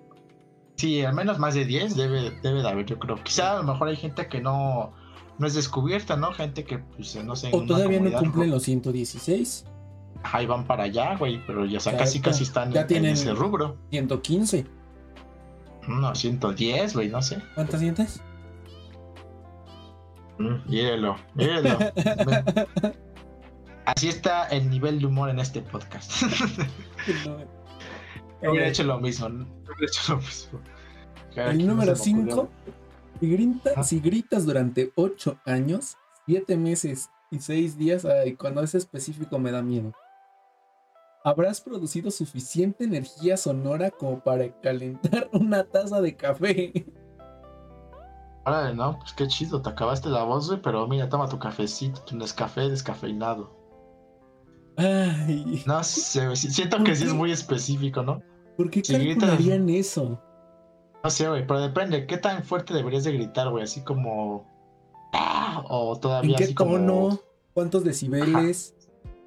sí, 0.78 1.04
al 1.04 1.14
menos 1.14 1.38
más 1.38 1.54
de 1.54 1.66
10 1.66 1.96
debe, 1.96 2.30
debe 2.42 2.62
de 2.62 2.68
haber, 2.68 2.86
yo 2.86 2.98
creo. 2.98 3.22
Quizá 3.22 3.52
a 3.52 3.56
lo 3.56 3.64
mejor 3.64 3.88
hay 3.88 3.96
gente 3.96 4.26
que 4.28 4.40
no, 4.40 4.94
no 5.38 5.46
es 5.46 5.52
descubierta, 5.54 6.16
¿no? 6.16 6.32
Gente 6.32 6.64
que, 6.64 6.78
pues, 6.78 7.22
no 7.22 7.36
sé. 7.36 7.50
O 7.52 7.64
todavía 7.64 8.00
no 8.00 8.10
cumplen 8.12 8.50
los 8.50 8.62
116. 8.62 9.66
Ahí 10.22 10.46
van 10.46 10.66
para 10.66 10.84
allá, 10.84 11.14
güey, 11.16 11.44
pero 11.46 11.66
ya, 11.66 11.78
casi, 11.78 12.20
casi 12.20 12.44
están 12.44 12.72
ya 12.72 12.80
en, 12.82 12.86
tienen 12.86 13.12
ese 13.12 13.34
rubro. 13.34 13.76
115. 13.90 14.66
No, 15.86 16.14
110, 16.14 16.94
güey, 16.94 17.08
no 17.08 17.20
sé. 17.22 17.42
¿Cuántas 17.54 17.80
sientes? 17.80 18.20
Mm, 20.38 20.56
Así 23.86 24.08
está 24.08 24.48
el 24.48 24.68
nivel 24.68 25.00
de 25.00 25.06
humor 25.06 25.30
en 25.30 25.38
este 25.38 25.62
podcast. 25.62 26.22
Hubiera 28.40 28.68
hecho 28.68 28.84
lo 28.84 28.98
mismo. 29.00 29.28
hecho 29.80 30.12
lo 30.12 30.18
mismo. 30.18 30.60
El 31.34 31.66
número 31.66 31.94
5. 31.94 32.48
Si, 33.20 33.60
si, 33.82 34.00
gritas 34.00 34.46
durante 34.46 34.92
8 34.94 35.38
años, 35.44 35.96
7 36.26 36.56
meses 36.56 37.10
y 37.30 37.40
6 37.40 37.76
días, 37.76 38.04
ay, 38.04 38.34
cuando 38.34 38.62
es 38.62 38.74
específico 38.74 39.38
me 39.38 39.50
da 39.50 39.62
miedo 39.62 39.92
habrás 41.28 41.60
producido 41.60 42.10
suficiente 42.10 42.84
energía 42.84 43.36
sonora 43.36 43.90
como 43.90 44.20
para 44.20 44.50
calentar 44.60 45.28
una 45.32 45.64
taza 45.64 46.00
de 46.00 46.16
café. 46.16 46.86
Órale, 48.44 48.74
no, 48.74 48.98
pues 48.98 49.12
qué 49.12 49.26
chido, 49.28 49.60
te 49.60 49.68
acabaste 49.68 50.08
la 50.08 50.22
voz, 50.22 50.48
güey, 50.48 50.62
pero 50.62 50.86
mira, 50.86 51.08
toma 51.08 51.28
tu 51.28 51.38
cafecito, 51.38 52.00
tu 52.02 52.18
café 52.34 52.68
descafeinado. 52.68 53.57
Ay. 54.78 55.62
No 55.66 55.82
sé, 55.82 56.34
siento 56.36 56.82
que 56.84 56.94
sí 56.94 57.04
es 57.04 57.12
muy 57.12 57.32
específico, 57.32 58.02
¿no? 58.02 58.22
¿Por 58.56 58.70
qué 58.70 58.82
si 58.82 58.92
calcularían 58.92 59.68
eso? 59.68 60.22
No 61.02 61.10
sé, 61.10 61.28
güey, 61.28 61.46
pero 61.46 61.60
depende, 61.60 62.06
¿qué 62.06 62.16
tan 62.16 62.42
fuerte 62.44 62.72
deberías 62.72 63.04
de 63.04 63.12
gritar, 63.12 63.50
güey? 63.50 63.64
Así 63.64 63.82
como... 63.82 64.46
¡Ah! 65.12 65.64
O 65.68 65.98
todavía 65.98 66.30
¿En 66.30 66.36
qué 66.36 66.44
así 66.44 66.54
tono? 66.54 67.20
¿Cuántos 67.54 67.82
decibeles? 67.84 68.74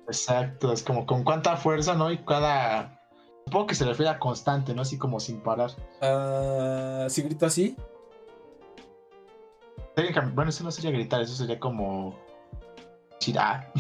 Exacto, 0.08 0.72
es 0.72 0.84
como 0.84 1.06
con 1.06 1.24
cuánta 1.24 1.58
fuerza, 1.58 1.96
¿no? 1.96 2.12
Y 2.12 2.18
cada. 2.20 3.00
Supongo 3.46 3.68
que 3.68 3.76
se 3.76 3.86
refiere 3.86 4.10
a 4.10 4.20
constante, 4.20 4.74
¿no? 4.74 4.82
Así 4.82 4.98
como 4.98 5.20
sin 5.20 5.42
parar. 5.42 5.72
Ah, 6.02 7.08
¿Si 7.10 7.22
grito 7.22 7.46
así? 7.46 7.76
Bueno, 10.34 10.50
eso 10.50 10.64
no 10.64 10.72
sería 10.72 10.92
gritar, 10.92 11.22
eso 11.22 11.36
sería 11.36 11.60
como. 11.60 12.16
Chirá. 13.20 13.72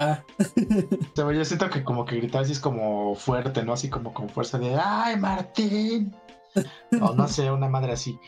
Ah. 0.00 0.22
yo 1.16 1.44
siento 1.44 1.70
que 1.70 1.84
como 1.84 2.04
que 2.04 2.16
gritar 2.16 2.42
así 2.42 2.52
es 2.52 2.60
como 2.60 3.14
fuerte, 3.14 3.62
¿no? 3.64 3.72
Así 3.72 3.88
como 3.88 4.12
con 4.12 4.28
fuerza 4.28 4.58
de 4.58 4.76
¡Ay, 4.76 5.16
Martín! 5.16 6.14
O 7.00 7.14
no 7.14 7.28
sé, 7.28 7.50
una 7.50 7.68
madre 7.68 7.92
así. 7.92 8.18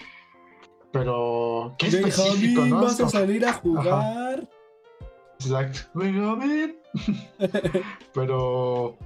Pero. 0.93 1.75
¿Qué 1.79 1.89
específico, 1.89 2.65
¿no? 2.65 2.83
Vas 2.83 3.01
a 3.01 3.09
salir 3.09 3.45
a 3.45 3.53
jugar. 3.63 4.49
Exacto. 5.41 5.81
Venga, 5.95 6.31
a 6.31 6.35
ver. 6.37 6.77
Pero 8.15 8.97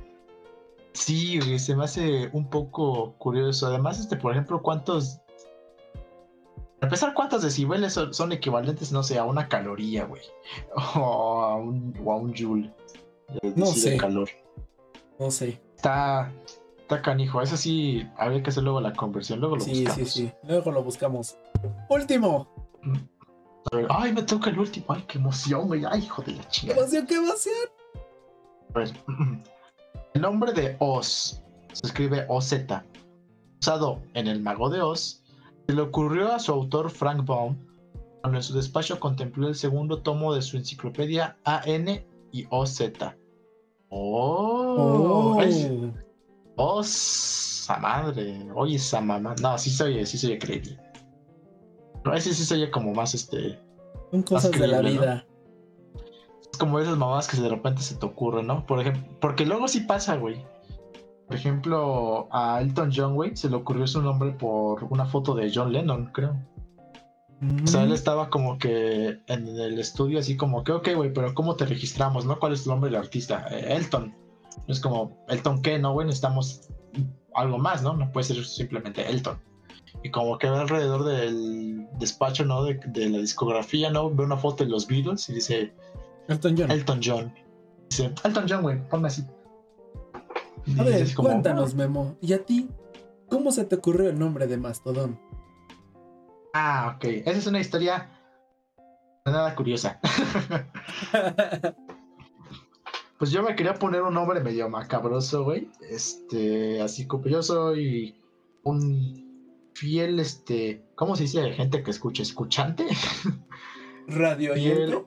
sí, 0.92 1.58
se 1.58 1.74
me 1.74 1.84
hace 1.84 2.28
un 2.32 2.48
poco 2.50 3.14
curioso. 3.18 3.66
Además, 3.66 3.98
este, 3.98 4.16
por 4.16 4.32
ejemplo, 4.32 4.62
¿cuántos? 4.62 5.20
A 6.80 6.84
empezar, 6.84 7.12
¿cuántos 7.12 7.42
decibeles 7.42 7.98
son, 8.12 8.32
equivalentes, 8.32 8.92
no 8.92 9.02
sé, 9.02 9.18
a 9.18 9.24
una 9.24 9.48
caloría, 9.48 10.04
güey? 10.04 10.22
O 10.94 11.42
a 11.42 11.56
un, 11.56 11.94
o 12.04 12.12
a 12.12 12.16
un 12.16 12.34
joule. 12.34 12.72
no 13.56 13.66
sé. 13.66 13.96
calor. 13.96 14.28
No 15.18 15.30
sé. 15.30 15.60
Está, 15.74 16.32
está 16.78 17.02
canijo. 17.02 17.42
Eso 17.42 17.56
sí, 17.56 18.06
habría 18.16 18.42
que 18.42 18.50
hacer 18.50 18.62
luego 18.62 18.80
la 18.80 18.92
conversión. 18.92 19.40
Luego 19.40 19.56
lo 19.56 19.64
buscamos. 19.64 19.94
Sí, 19.94 20.04
sí, 20.04 20.26
sí. 20.26 20.32
Luego 20.44 20.70
lo 20.70 20.82
buscamos. 20.82 21.36
Último. 21.88 22.48
Mm. 22.82 22.96
Ay, 23.90 24.12
me 24.12 24.22
toca 24.22 24.50
el 24.50 24.58
último. 24.58 24.86
Ay, 24.88 25.04
qué 25.08 25.18
emoción, 25.18 25.66
güey. 25.66 25.82
Ay, 25.90 26.04
hijo 26.04 26.22
de 26.22 26.32
la 26.32 26.48
chica. 26.48 26.74
¿Qué 26.74 26.80
emoción, 26.80 27.06
qué 27.06 27.14
emoción? 27.16 27.54
Pues, 28.72 28.94
el 30.14 30.20
nombre 30.20 30.52
de 30.52 30.76
Oz 30.78 31.42
se 31.72 31.86
escribe 31.86 32.24
OZ, 32.28 32.54
usado 33.60 34.00
en 34.14 34.26
El 34.26 34.40
Mago 34.40 34.70
de 34.70 34.80
Oz, 34.80 35.22
se 35.68 35.74
le 35.74 35.82
ocurrió 35.82 36.32
a 36.32 36.38
su 36.38 36.50
autor 36.50 36.90
Frank 36.90 37.26
Baum 37.26 37.56
cuando 38.22 38.38
en 38.38 38.42
su 38.42 38.54
despacho 38.54 38.98
contempló 38.98 39.48
el 39.48 39.54
segundo 39.54 40.00
tomo 40.00 40.34
de 40.34 40.40
su 40.40 40.56
enciclopedia 40.56 41.36
AN 41.44 42.04
y 42.32 42.46
OZ. 42.50 42.82
¡Oh! 43.90 45.36
oh. 45.38 45.92
Oz, 46.56 47.68
madre. 47.80 48.48
Oye, 48.54 48.76
esa 48.76 49.00
mamá. 49.00 49.34
No, 49.42 49.58
sí 49.58 49.70
se 49.70 49.84
oye, 49.84 50.06
sí 50.06 50.18
se 50.18 50.26
oye 50.28 50.38
creepy. 50.38 50.76
No, 52.04 52.14
ese 52.14 52.34
sí 52.34 52.44
se 52.44 52.54
oye 52.54 52.70
como 52.70 52.92
más 52.94 53.14
este. 53.14 53.60
Son 54.10 54.22
cosas 54.22 54.52
de 54.52 54.66
la 54.66 54.80
vida 54.80 55.26
como 56.58 56.80
esas 56.80 56.98
mamadas 56.98 57.28
que 57.28 57.40
de 57.40 57.48
repente 57.48 57.82
se 57.82 57.94
te 57.94 58.04
ocurren, 58.04 58.46
¿no? 58.46 58.66
Por 58.66 58.80
ejemplo, 58.80 59.02
porque 59.20 59.46
luego 59.46 59.68
sí 59.68 59.80
pasa, 59.80 60.16
güey. 60.16 60.44
Por 61.28 61.36
ejemplo, 61.36 62.26
a 62.32 62.58
Elton 62.62 62.90
John, 62.94 63.14
güey, 63.14 63.36
se 63.36 63.50
le 63.50 63.56
ocurrió 63.56 63.86
su 63.86 64.00
nombre 64.00 64.32
por 64.32 64.84
una 64.84 65.04
foto 65.04 65.34
de 65.34 65.52
John 65.54 65.72
Lennon, 65.72 66.06
creo. 66.06 66.34
O 67.62 67.66
sea, 67.66 67.82
él 67.82 67.90
mm. 67.90 67.92
estaba 67.92 68.30
como 68.30 68.56
que 68.56 69.20
en 69.26 69.46
el 69.46 69.78
estudio 69.78 70.18
así 70.20 70.38
como 70.38 70.64
que, 70.64 70.72
ok, 70.72 70.88
güey, 70.96 71.12
pero 71.12 71.34
¿cómo 71.34 71.54
te 71.54 71.66
registramos, 71.66 72.24
no? 72.24 72.38
¿Cuál 72.38 72.54
es 72.54 72.64
tu 72.64 72.70
nombre 72.70 72.90
del 72.90 72.98
artista? 72.98 73.46
Eh, 73.50 73.76
Elton. 73.76 74.14
Es 74.68 74.80
como, 74.80 75.22
¿Elton 75.28 75.60
qué? 75.60 75.78
No, 75.78 75.92
güey, 75.92 76.06
necesitamos 76.06 76.70
algo 77.34 77.58
más, 77.58 77.82
¿no? 77.82 77.92
No 77.92 78.10
puede 78.10 78.24
ser 78.24 78.42
simplemente 78.44 79.06
Elton. 79.06 79.38
Y 80.02 80.10
como 80.10 80.38
que 80.38 80.48
ve 80.48 80.56
alrededor 80.56 81.04
del 81.04 81.86
despacho, 81.98 82.46
¿no? 82.46 82.64
De, 82.64 82.80
de 82.86 83.10
la 83.10 83.18
discografía, 83.18 83.90
¿no? 83.90 84.08
Ve 84.08 84.24
una 84.24 84.38
foto 84.38 84.64
de 84.64 84.70
los 84.70 84.86
Beatles 84.86 85.28
y 85.28 85.34
dice, 85.34 85.74
Elton 86.28 86.56
John. 86.56 86.70
Elton 86.70 87.00
John. 87.04 87.34
Dice, 87.90 88.14
Elton 88.24 88.46
John, 88.48 88.62
güey, 88.62 88.88
ponme 88.88 89.08
así. 89.08 89.24
A 90.76 90.82
ver, 90.82 91.14
cuéntanos, 91.14 91.74
Memo. 91.74 92.16
¿Y 92.20 92.32
a 92.32 92.44
ti? 92.44 92.68
¿Cómo 93.28 93.52
se 93.52 93.64
te 93.64 93.76
ocurrió 93.76 94.10
el 94.10 94.18
nombre 94.18 94.46
de 94.46 94.56
Mastodon? 94.56 95.20
Ah, 96.54 96.94
ok. 96.96 97.04
Esa 97.04 97.38
es 97.38 97.46
una 97.46 97.60
historia 97.60 98.10
nada 99.26 99.54
curiosa. 99.54 100.00
pues 103.18 103.30
yo 103.30 103.42
me 103.42 103.54
quería 103.54 103.74
poner 103.74 104.02
un 104.02 104.14
nombre 104.14 104.40
medio 104.40 104.68
macabroso, 104.68 105.44
güey. 105.44 105.70
Este, 105.88 106.80
así 106.80 107.06
como 107.06 107.26
yo 107.26 107.42
soy 107.42 108.20
un 108.64 109.70
fiel, 109.74 110.18
este, 110.20 110.84
¿cómo 110.94 111.16
se 111.16 111.24
dice? 111.24 111.52
Gente 111.52 111.82
que 111.82 111.90
escucha, 111.90 112.22
escuchante. 112.22 112.86
Radio 114.06 114.54
fiel 114.54 115.06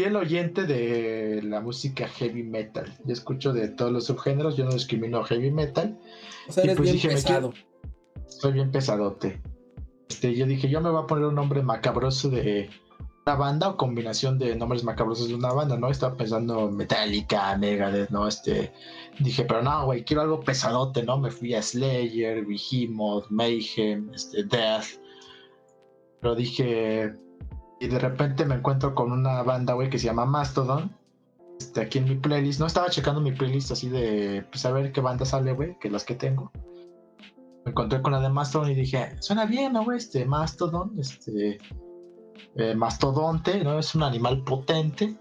oyente 0.00 0.64
de 0.64 1.42
la 1.42 1.60
música 1.60 2.08
heavy 2.08 2.42
metal. 2.42 2.96
Yo 3.04 3.12
escucho 3.12 3.52
de 3.52 3.68
todos 3.68 3.92
los 3.92 4.06
subgéneros, 4.06 4.56
yo 4.56 4.64
no 4.64 4.72
discrimino 4.72 5.22
heavy 5.24 5.50
metal. 5.50 5.98
O 6.48 6.52
sea, 6.52 6.64
eres 6.64 6.76
pues 6.76 6.92
bien 6.92 7.14
pesado. 7.14 7.52
soy 8.26 8.52
bien 8.52 8.70
pesadote. 8.70 9.40
Este, 10.08 10.34
yo 10.34 10.46
dije, 10.46 10.68
yo 10.68 10.80
me 10.80 10.90
voy 10.90 11.02
a 11.02 11.06
poner 11.06 11.26
un 11.26 11.34
nombre 11.34 11.62
macabroso 11.62 12.28
de 12.30 12.70
una 13.24 13.36
banda 13.36 13.68
o 13.68 13.76
combinación 13.76 14.38
de 14.38 14.56
nombres 14.56 14.82
macabrosos 14.82 15.28
de 15.28 15.34
una 15.34 15.52
banda, 15.52 15.76
¿no? 15.76 15.88
Estaba 15.88 16.16
pensando 16.16 16.70
Metallica, 16.70 17.56
Megadeth, 17.56 18.10
¿no? 18.10 18.26
Este, 18.26 18.72
dije, 19.20 19.44
pero 19.44 19.62
no, 19.62 19.86
güey, 19.86 20.04
quiero 20.04 20.22
algo 20.22 20.40
pesadote, 20.40 21.02
¿no? 21.02 21.18
Me 21.18 21.30
fui 21.30 21.54
a 21.54 21.62
Slayer, 21.62 22.44
Behemoth, 22.44 23.26
Mayhem, 23.30 24.10
este, 24.14 24.44
Death. 24.44 25.00
Pero 26.20 26.34
dije, 26.34 27.14
y 27.82 27.88
de 27.88 27.98
repente 27.98 28.44
me 28.44 28.54
encuentro 28.54 28.94
con 28.94 29.10
una 29.10 29.42
banda, 29.42 29.74
güey, 29.74 29.90
que 29.90 29.98
se 29.98 30.06
llama 30.06 30.24
Mastodon. 30.24 30.96
Este, 31.58 31.80
aquí 31.80 31.98
en 31.98 32.04
mi 32.04 32.14
playlist. 32.14 32.60
No 32.60 32.66
estaba 32.66 32.88
checando 32.90 33.20
mi 33.20 33.32
playlist 33.32 33.72
así 33.72 33.88
de, 33.88 34.46
pues 34.52 34.64
a 34.64 34.70
ver 34.70 34.92
qué 34.92 35.00
banda 35.00 35.24
sale, 35.24 35.52
güey, 35.52 35.76
que 35.80 35.90
las 35.90 36.04
que 36.04 36.14
tengo. 36.14 36.52
Me 37.64 37.72
encontré 37.72 38.00
con 38.00 38.12
la 38.12 38.20
de 38.20 38.28
Mastodon 38.28 38.70
y 38.70 38.76
dije, 38.76 39.16
suena 39.20 39.46
bien, 39.46 39.72
¿no, 39.72 39.82
güey? 39.82 39.98
Este, 39.98 40.24
Mastodon, 40.24 40.92
este, 40.96 41.58
eh, 42.54 42.74
mastodonte, 42.76 43.64
¿no? 43.64 43.80
Es 43.80 43.96
un 43.96 44.04
animal 44.04 44.44
potente. 44.44 45.16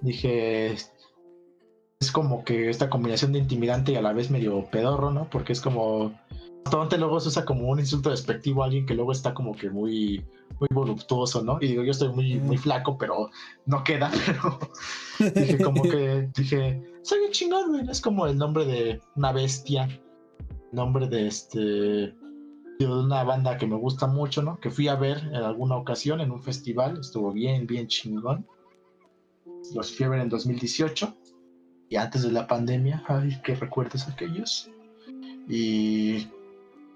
Dije, 0.00 0.72
es 0.72 2.10
como 2.12 2.44
que 2.44 2.70
esta 2.70 2.90
combinación 2.90 3.30
de 3.30 3.38
intimidante 3.38 3.92
y 3.92 3.96
a 3.96 4.02
la 4.02 4.12
vez 4.12 4.32
medio 4.32 4.68
pedorro, 4.68 5.12
¿no? 5.12 5.30
Porque 5.30 5.52
es 5.52 5.60
como 5.60 6.18
Mastodonte 6.64 6.98
luego 6.98 7.20
se 7.20 7.28
usa 7.28 7.44
como 7.44 7.68
un 7.68 7.80
insulto 7.80 8.10
despectivo 8.10 8.62
a 8.62 8.66
alguien 8.66 8.86
que 8.86 8.94
luego 8.94 9.12
está 9.12 9.32
como 9.34 9.54
que 9.54 9.70
muy, 9.70 10.24
muy 10.58 10.68
voluptuoso, 10.70 11.42
¿no? 11.42 11.58
Y 11.60 11.68
digo, 11.68 11.82
yo 11.82 11.90
estoy 11.90 12.10
muy, 12.10 12.34
muy 12.36 12.58
flaco, 12.58 12.98
pero 12.98 13.30
no 13.66 13.82
queda, 13.82 14.10
pero 15.18 15.32
dije 15.34 15.58
como 15.58 15.82
que, 15.82 16.28
dije, 16.36 16.82
soy 17.02 17.20
un 17.20 17.30
chingón, 17.32 17.70
güey, 17.70 17.90
es 17.90 18.00
como 18.00 18.26
el 18.26 18.36
nombre 18.36 18.66
de 18.66 19.00
una 19.16 19.32
bestia, 19.32 19.88
nombre 20.72 21.08
de 21.08 21.26
este, 21.26 21.58
de 21.58 22.86
una 22.86 23.24
banda 23.24 23.56
que 23.56 23.66
me 23.66 23.76
gusta 23.76 24.06
mucho, 24.06 24.42
¿no? 24.42 24.58
Que 24.60 24.70
fui 24.70 24.88
a 24.88 24.96
ver 24.96 25.18
en 25.18 25.36
alguna 25.36 25.76
ocasión 25.76 26.20
en 26.20 26.30
un 26.30 26.42
festival, 26.42 26.98
estuvo 27.00 27.32
bien, 27.32 27.66
bien 27.66 27.86
chingón. 27.86 28.46
Los 29.74 29.94
fui 29.94 30.06
a 30.06 30.10
ver 30.10 30.20
en 30.20 30.28
2018 30.28 31.14
y 31.88 31.96
antes 31.96 32.22
de 32.22 32.32
la 32.32 32.46
pandemia, 32.46 33.02
ay, 33.08 33.38
qué 33.44 33.54
recuerdos 33.54 34.08
aquellos. 34.08 34.70
Y 35.48 36.28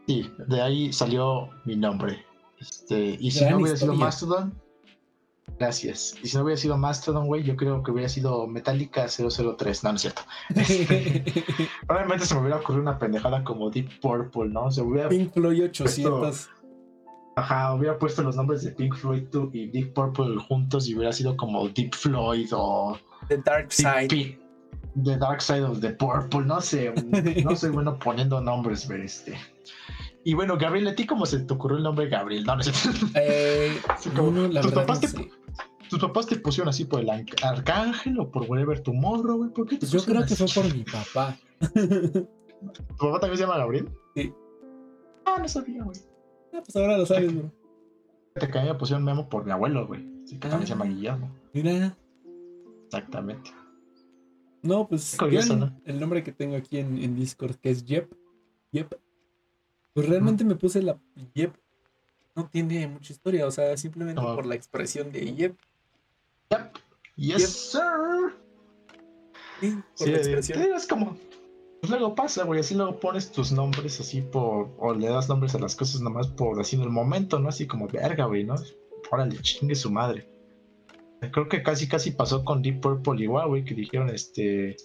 sí, 0.06 0.30
de 0.46 0.60
ahí 0.60 0.92
salió 0.92 1.50
mi 1.64 1.76
nombre. 1.76 2.24
Este, 2.60 3.16
y 3.20 3.30
si 3.30 3.44
no 3.44 3.58
hubiera 3.58 3.76
sido 3.76 3.94
Mastodon, 3.94 4.54
gracias. 5.58 6.14
Y 6.22 6.28
si 6.28 6.36
no 6.36 6.44
hubiera 6.44 6.58
sido 6.58 6.76
Mastodon, 6.76 7.26
güey, 7.26 7.42
yo 7.42 7.56
creo 7.56 7.82
que 7.82 7.90
hubiera 7.90 8.08
sido 8.08 8.46
Metallica 8.46 9.06
003. 9.08 9.84
No, 9.84 9.90
no 9.90 9.96
es 9.96 10.02
cierto. 10.02 10.22
Probablemente 11.86 12.26
se 12.26 12.34
me 12.34 12.40
hubiera 12.40 12.56
ocurrido 12.56 12.82
una 12.82 12.98
pendejada 12.98 13.44
como 13.44 13.70
Deep 13.70 14.00
Purple, 14.00 14.48
¿no? 14.48 14.70
Se 14.70 14.82
hubiera 14.82 15.08
Pink 15.08 15.32
Floyd 15.32 15.64
800. 15.64 16.50
ajá, 17.36 17.74
hubiera 17.74 17.98
puesto 17.98 18.22
los 18.22 18.36
nombres 18.36 18.62
de 18.62 18.70
Pink 18.70 18.94
Floyd 18.96 19.24
y 19.52 19.66
Deep 19.66 19.92
Purple 19.92 20.36
juntos 20.48 20.88
y 20.88 20.94
hubiera 20.94 21.12
sido 21.12 21.36
como 21.36 21.68
Deep 21.68 21.94
Floyd 21.94 22.48
o 22.52 22.98
The 23.28 23.38
Dark 23.38 23.72
Side. 23.72 24.38
The 25.02 25.16
Dark 25.16 25.40
Side 25.40 25.64
of 25.64 25.80
the 25.80 25.90
Purple, 25.90 26.44
no 26.44 26.60
sé, 26.60 26.92
no 27.42 27.56
soy 27.56 27.70
bueno 27.72 27.98
poniendo 27.98 28.40
nombres, 28.40 28.86
pero 28.86 29.02
este. 29.02 29.36
Y 30.24 30.34
bueno, 30.34 30.56
Gabriel, 30.56 30.88
¿a 30.88 30.94
ti 30.94 31.04
cómo 31.04 31.26
se 31.26 31.40
te 31.40 31.52
ocurrió 31.52 31.78
el 31.78 31.82
nombre 31.82 32.08
Gabriel? 32.08 32.44
No, 32.44 32.56
no 32.56 32.62
sé. 32.62 32.72
Eh, 33.14 33.76
tus, 34.02 34.72
papás 34.72 35.00
te, 35.00 35.08
tus 35.90 35.98
papás 35.98 36.26
te 36.26 36.36
pusieron 36.36 36.68
así 36.68 36.84
por 36.84 37.00
el 37.00 37.10
arcángel 37.10 38.18
o 38.20 38.30
por 38.30 38.48
Whatever 38.48 38.80
Tomorrow, 38.80 39.36
güey. 39.38 39.50
¿Por 39.50 39.68
qué 39.68 39.78
te 39.78 39.86
Yo 39.86 40.02
creo 40.04 40.24
que 40.24 40.34
fue 40.36 40.46
por 40.54 40.72
mi 40.72 40.84
papá. 40.84 41.36
¿Tu 41.60 42.96
papá 42.96 43.20
también 43.20 43.36
se 43.36 43.42
llama 43.42 43.58
Gabriel? 43.58 43.90
Sí. 44.14 44.32
Ah, 45.26 45.38
no 45.38 45.48
sabía, 45.48 45.82
güey. 45.82 45.98
Ah, 46.54 46.60
pues 46.64 46.76
ahora 46.76 46.96
lo 46.96 47.04
sabes, 47.06 47.34
bro. 47.34 47.50
Te 48.34 48.48
caí 48.48 48.66
me 48.66 48.74
pusieron 48.74 49.04
Memo 49.04 49.28
por 49.28 49.44
mi 49.44 49.52
abuelo, 49.52 49.86
güey. 49.86 50.06
Así 50.24 50.38
que 50.38 50.48
también 50.48 50.66
se 50.66 50.72
llama 50.72 50.86
ah, 50.86 50.88
Guillermo. 50.88 51.30
Mira. 51.52 51.96
Exactamente. 52.86 53.50
No, 54.64 54.88
pues 54.88 55.16
Curioso, 55.16 55.56
¿no? 55.56 55.80
el 55.84 56.00
nombre 56.00 56.24
que 56.24 56.32
tengo 56.32 56.56
aquí 56.56 56.78
en, 56.78 56.98
en 56.98 57.14
Discord, 57.14 57.54
que 57.56 57.70
es 57.70 57.84
Jep. 57.84 58.12
Jep 58.72 58.94
pues 59.94 60.08
realmente 60.08 60.44
me 60.44 60.56
puse 60.56 60.82
la 60.82 60.98
Yep. 61.34 61.54
No 62.34 62.48
tiene 62.48 62.88
mucha 62.88 63.12
historia, 63.12 63.46
o 63.46 63.50
sea, 63.52 63.76
simplemente 63.76 64.20
por 64.20 64.44
la 64.44 64.56
expresión 64.56 65.12
de 65.12 65.32
Yep. 65.34 65.56
Yep. 66.50 66.60
Yes, 67.16 67.70
sir. 67.70 68.34
Sí, 69.60 69.78
por 69.96 70.08
la 70.08 70.16
expresión. 70.16 70.62
es 70.74 70.86
como. 70.86 71.16
Pues 71.80 71.90
luego 71.90 72.14
pasa, 72.14 72.42
güey. 72.44 72.58
Así 72.58 72.74
luego 72.74 72.98
pones 72.98 73.30
tus 73.30 73.52
nombres 73.52 74.00
así 74.00 74.20
por. 74.20 74.74
O 74.78 74.92
le 74.92 75.06
das 75.06 75.28
nombres 75.28 75.54
a 75.54 75.60
las 75.60 75.76
cosas 75.76 76.00
nomás 76.00 76.26
por 76.26 76.58
así 76.58 76.74
en 76.74 76.82
el 76.82 76.90
momento, 76.90 77.38
¿no? 77.38 77.48
Así 77.48 77.68
como 77.68 77.86
verga, 77.86 78.24
güey, 78.24 78.42
¿no? 78.42 78.56
Órale, 79.12 79.38
chingue 79.42 79.76
su 79.76 79.92
madre. 79.92 80.28
Creo 81.32 81.48
que 81.48 81.62
casi, 81.62 81.88
casi 81.88 82.10
pasó 82.10 82.44
con 82.44 82.62
Deep 82.62 82.80
Purple 82.80 83.22
igual, 83.22 83.48
güey, 83.48 83.64
que 83.64 83.74
dijeron 83.74 84.10
este. 84.10 84.76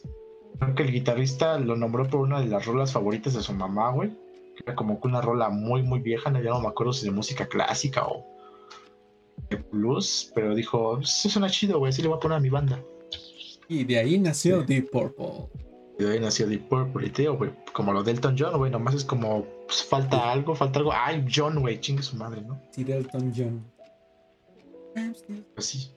Creo 0.60 0.76
que 0.76 0.84
el 0.84 0.91
guitarrista 0.91 1.60
lo 1.60 1.76
nombró 1.76 2.07
por 2.07 2.22
una 2.22 2.39
de 2.39 2.47
las 2.47 2.65
rolas 2.65 2.93
favoritas 2.93 3.34
de 3.34 3.41
su 3.41 3.53
mamá, 3.53 3.91
güey 3.91 4.11
era 4.65 4.76
como 4.76 4.99
que 4.99 5.07
una 5.07 5.22
rola 5.22 5.49
muy, 5.49 5.84
muy 5.84 5.99
vieja, 5.99 6.31
ya 6.31 6.49
no 6.49 6.61
me 6.61 6.68
acuerdo 6.68 6.93
si 6.93 7.06
de 7.06 7.11
música 7.11 7.47
clásica 7.47 8.06
o 8.06 8.26
de 9.49 9.57
blues, 9.72 10.31
pero 10.35 10.53
dijo, 10.53 10.99
eso 10.99 11.30
suena 11.30 11.49
chido, 11.49 11.80
güey, 11.80 11.89
así 11.89 12.01
le 12.01 12.10
voy 12.10 12.18
a 12.18 12.19
poner 12.19 12.38
a 12.38 12.41
mi 12.41 12.49
banda. 12.49 12.84
Y 13.68 13.84
de 13.84 13.99
ahí 13.99 14.19
nació 14.19 14.64
Deep 14.64 14.91
Purple. 14.91 15.47
Y 15.97 16.03
de 16.03 16.14
ahí 16.14 16.19
nació 16.19 16.47
Deep 16.47 16.68
Purple, 16.68 17.07
y 17.07 17.10
tío, 17.10 17.38
güey, 17.38 17.51
como 17.73 17.93
lo 17.93 18.03
Delton 18.03 18.35
John, 18.38 18.57
güey, 18.57 18.72
nomás 18.72 18.95
es 18.95 19.06
como, 19.06 19.45
pues, 19.65 19.84
falta 19.84 20.31
algo, 20.31 20.56
falta 20.56 20.80
algo. 20.80 20.91
Ay, 20.93 21.26
John, 21.34 21.60
güey, 21.60 21.80
chingue 21.80 22.03
su 22.03 22.15
madre, 22.18 22.41
¿no? 22.41 22.61
Sí, 22.72 22.84
Delton 22.84 23.34
John. 23.35 23.65
Pues 25.53 25.65
sí. 25.65 25.91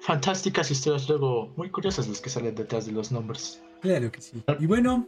Fantásticas 0.00 0.70
historias 0.70 1.08
luego 1.08 1.52
muy 1.56 1.70
curiosas 1.70 2.08
las 2.08 2.20
que 2.20 2.30
salen 2.30 2.54
detrás 2.54 2.86
de 2.86 2.92
los 2.92 3.12
nombres. 3.12 3.62
Claro 3.80 4.10
que 4.10 4.20
sí. 4.20 4.42
Y 4.58 4.66
bueno, 4.66 5.06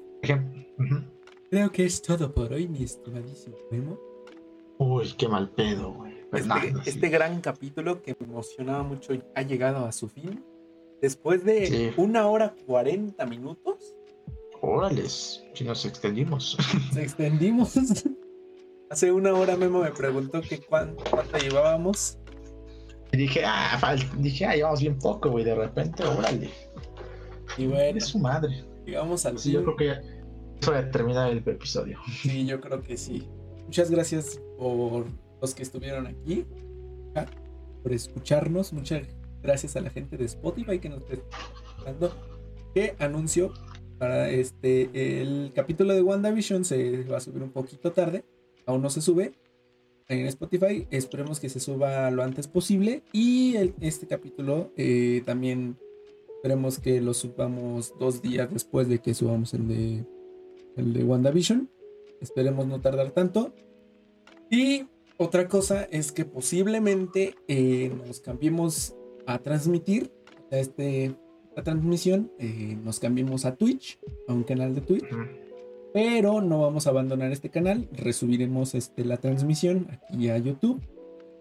Creo 1.51 1.71
que 1.71 1.85
es 1.85 2.01
todo 2.01 2.33
por 2.33 2.53
hoy, 2.53 2.67
mi 2.67 2.83
estimadísimo 2.85 3.57
Memo. 3.71 4.01
Uy, 4.79 5.13
qué 5.19 5.29
mal 5.29 5.51
pedo, 5.51 5.93
güey. 5.93 6.15
Pues 6.31 6.47
este, 6.47 6.91
este, 6.91 7.09
gran 7.11 7.43
capítulo 7.43 8.01
que 8.01 8.17
me 8.19 8.27
emocionaba 8.27 8.83
mucho 8.83 9.13
ha 9.35 9.43
llegado 9.43 9.85
a 9.85 9.93
su 9.93 10.09
fin. 10.09 10.43
Después 11.03 11.45
de 11.45 11.93
una 11.99 12.27
hora 12.27 12.55
cuarenta 12.67 13.27
minutos. 13.27 13.95
Órales, 14.63 15.45
si 15.53 15.65
nos 15.65 15.85
extendimos. 15.85 16.57
Nos 16.89 16.97
extendimos. 16.97 17.75
Hace 18.89 19.11
una 19.13 19.35
hora 19.35 19.57
Memo 19.57 19.83
me 19.83 19.91
preguntó 19.91 20.41
que 20.41 20.59
cuánto, 20.59 21.05
llevábamos. 21.39 22.17
Y 23.13 23.17
dije, 23.17 23.43
ah, 23.45 23.97
dije, 24.19 24.47
ah, 24.47 24.55
llevamos 24.55 24.81
bien 24.81 24.99
poco, 24.99 25.31
güey. 25.31 25.45
De 25.45 25.55
repente, 25.55 26.03
órale. 26.03 26.51
Y 27.59 27.67
bueno. 27.67 27.99
Es 27.99 28.07
su 28.07 28.19
madre. 28.19 28.65
Llegamos 28.87 29.27
al 29.27 29.39
sí, 29.39 29.53
yo 29.53 29.63
creo 29.63 29.77
que 29.77 29.87
ya 29.87 30.03
eso 30.63 30.75
a 30.75 30.91
terminar 30.91 31.31
el 31.31 31.39
episodio. 31.39 31.99
Sí, 32.23 32.47
yo 32.47 32.61
creo 32.61 32.83
que 32.83 32.97
sí. 32.97 33.29
Muchas 33.65 33.91
gracias 33.91 34.41
por 34.59 35.07
los 35.41 35.55
que 35.55 35.63
estuvieron 35.63 36.07
aquí, 36.07 36.47
por 37.83 37.93
escucharnos. 37.93 38.73
Muchas 38.73 39.03
gracias 39.43 39.77
a 39.77 39.81
la 39.81 39.91
gente 39.91 40.17
de 40.17 40.25
Spotify 40.25 40.79
que 40.79 40.89
nos 40.89 41.03
está 41.03 41.15
escuchando. 41.15 42.15
Que 42.75 42.95
anuncio 42.99 43.53
para 43.99 44.31
este 44.31 45.21
el 45.21 45.53
capítulo 45.55 45.95
de 45.95 46.03
WandaVision 46.03 46.65
se 46.65 47.05
va 47.05 47.19
a 47.19 47.21
subir 47.21 47.43
un 47.43 47.51
poquito 47.51 47.93
tarde. 47.93 48.25
Aún 48.67 48.83
no 48.83 48.91
se 48.91 49.01
sube 49.01 49.35
en 50.21 50.27
Spotify. 50.27 50.87
Esperemos 50.91 51.41
que 51.41 51.49
se 51.49 51.61
suba 51.61 52.11
lo 52.11 52.23
antes 52.23 52.49
posible. 52.49 53.03
Y 53.13 53.57
este 53.81 54.07
capítulo 54.07 54.73
eh, 54.77 55.23
también 55.25 55.77
Esperemos 56.43 56.81
que 56.81 57.01
lo 57.01 57.15
subamos 57.15 57.95
dos 58.01 58.21
días 58.21 58.53
después 58.53 58.89
de 58.89 58.99
que 58.99 59.15
subamos 59.15 59.55
el 59.55 59.69
de, 59.69 60.05
el 60.77 60.93
de 60.93 61.05
WandaVision. 61.05 61.71
Esperemos 62.21 62.67
no 62.67 62.81
tardar 62.81 63.13
tanto. 63.13 63.55
Y 64.51 64.87
otra 65.19 65.47
cosa 65.47 65.85
es 65.85 66.11
que 66.11 66.25
posiblemente 66.25 67.37
eh, 67.47 67.93
nos 68.05 68.19
cambiemos 68.19 68.97
a 69.25 69.39
transmitir 69.39 70.11
a 70.51 70.59
este, 70.59 71.15
la 71.55 71.63
transmisión. 71.63 72.33
Eh, 72.41 72.77
nos 72.83 72.99
cambiemos 72.99 73.45
a 73.45 73.55
Twitch, 73.55 74.01
a 74.27 74.33
un 74.33 74.43
canal 74.43 74.75
de 74.75 74.81
Twitch. 74.81 75.07
Pero 75.93 76.41
no 76.41 76.61
vamos 76.61 76.87
a 76.87 76.91
abandonar 76.91 77.33
este 77.33 77.51
canal. 77.51 77.89
Resubiremos 77.93 78.75
este, 78.75 79.05
la 79.05 79.19
transmisión 79.19 79.89
aquí 79.91 80.31
a 80.31 80.39
YouTube. 80.39 80.81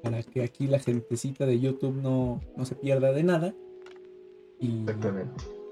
Para 0.04 0.24
que 0.24 0.44
aquí 0.44 0.68
la 0.68 0.80
gentecita 0.80 1.46
de 1.46 1.60
YouTube 1.60 1.96
no, 2.02 2.42
no 2.58 2.66
se 2.66 2.76
pierda 2.76 3.14
de 3.14 3.24
nada. 3.24 3.56
Y, 4.60 4.86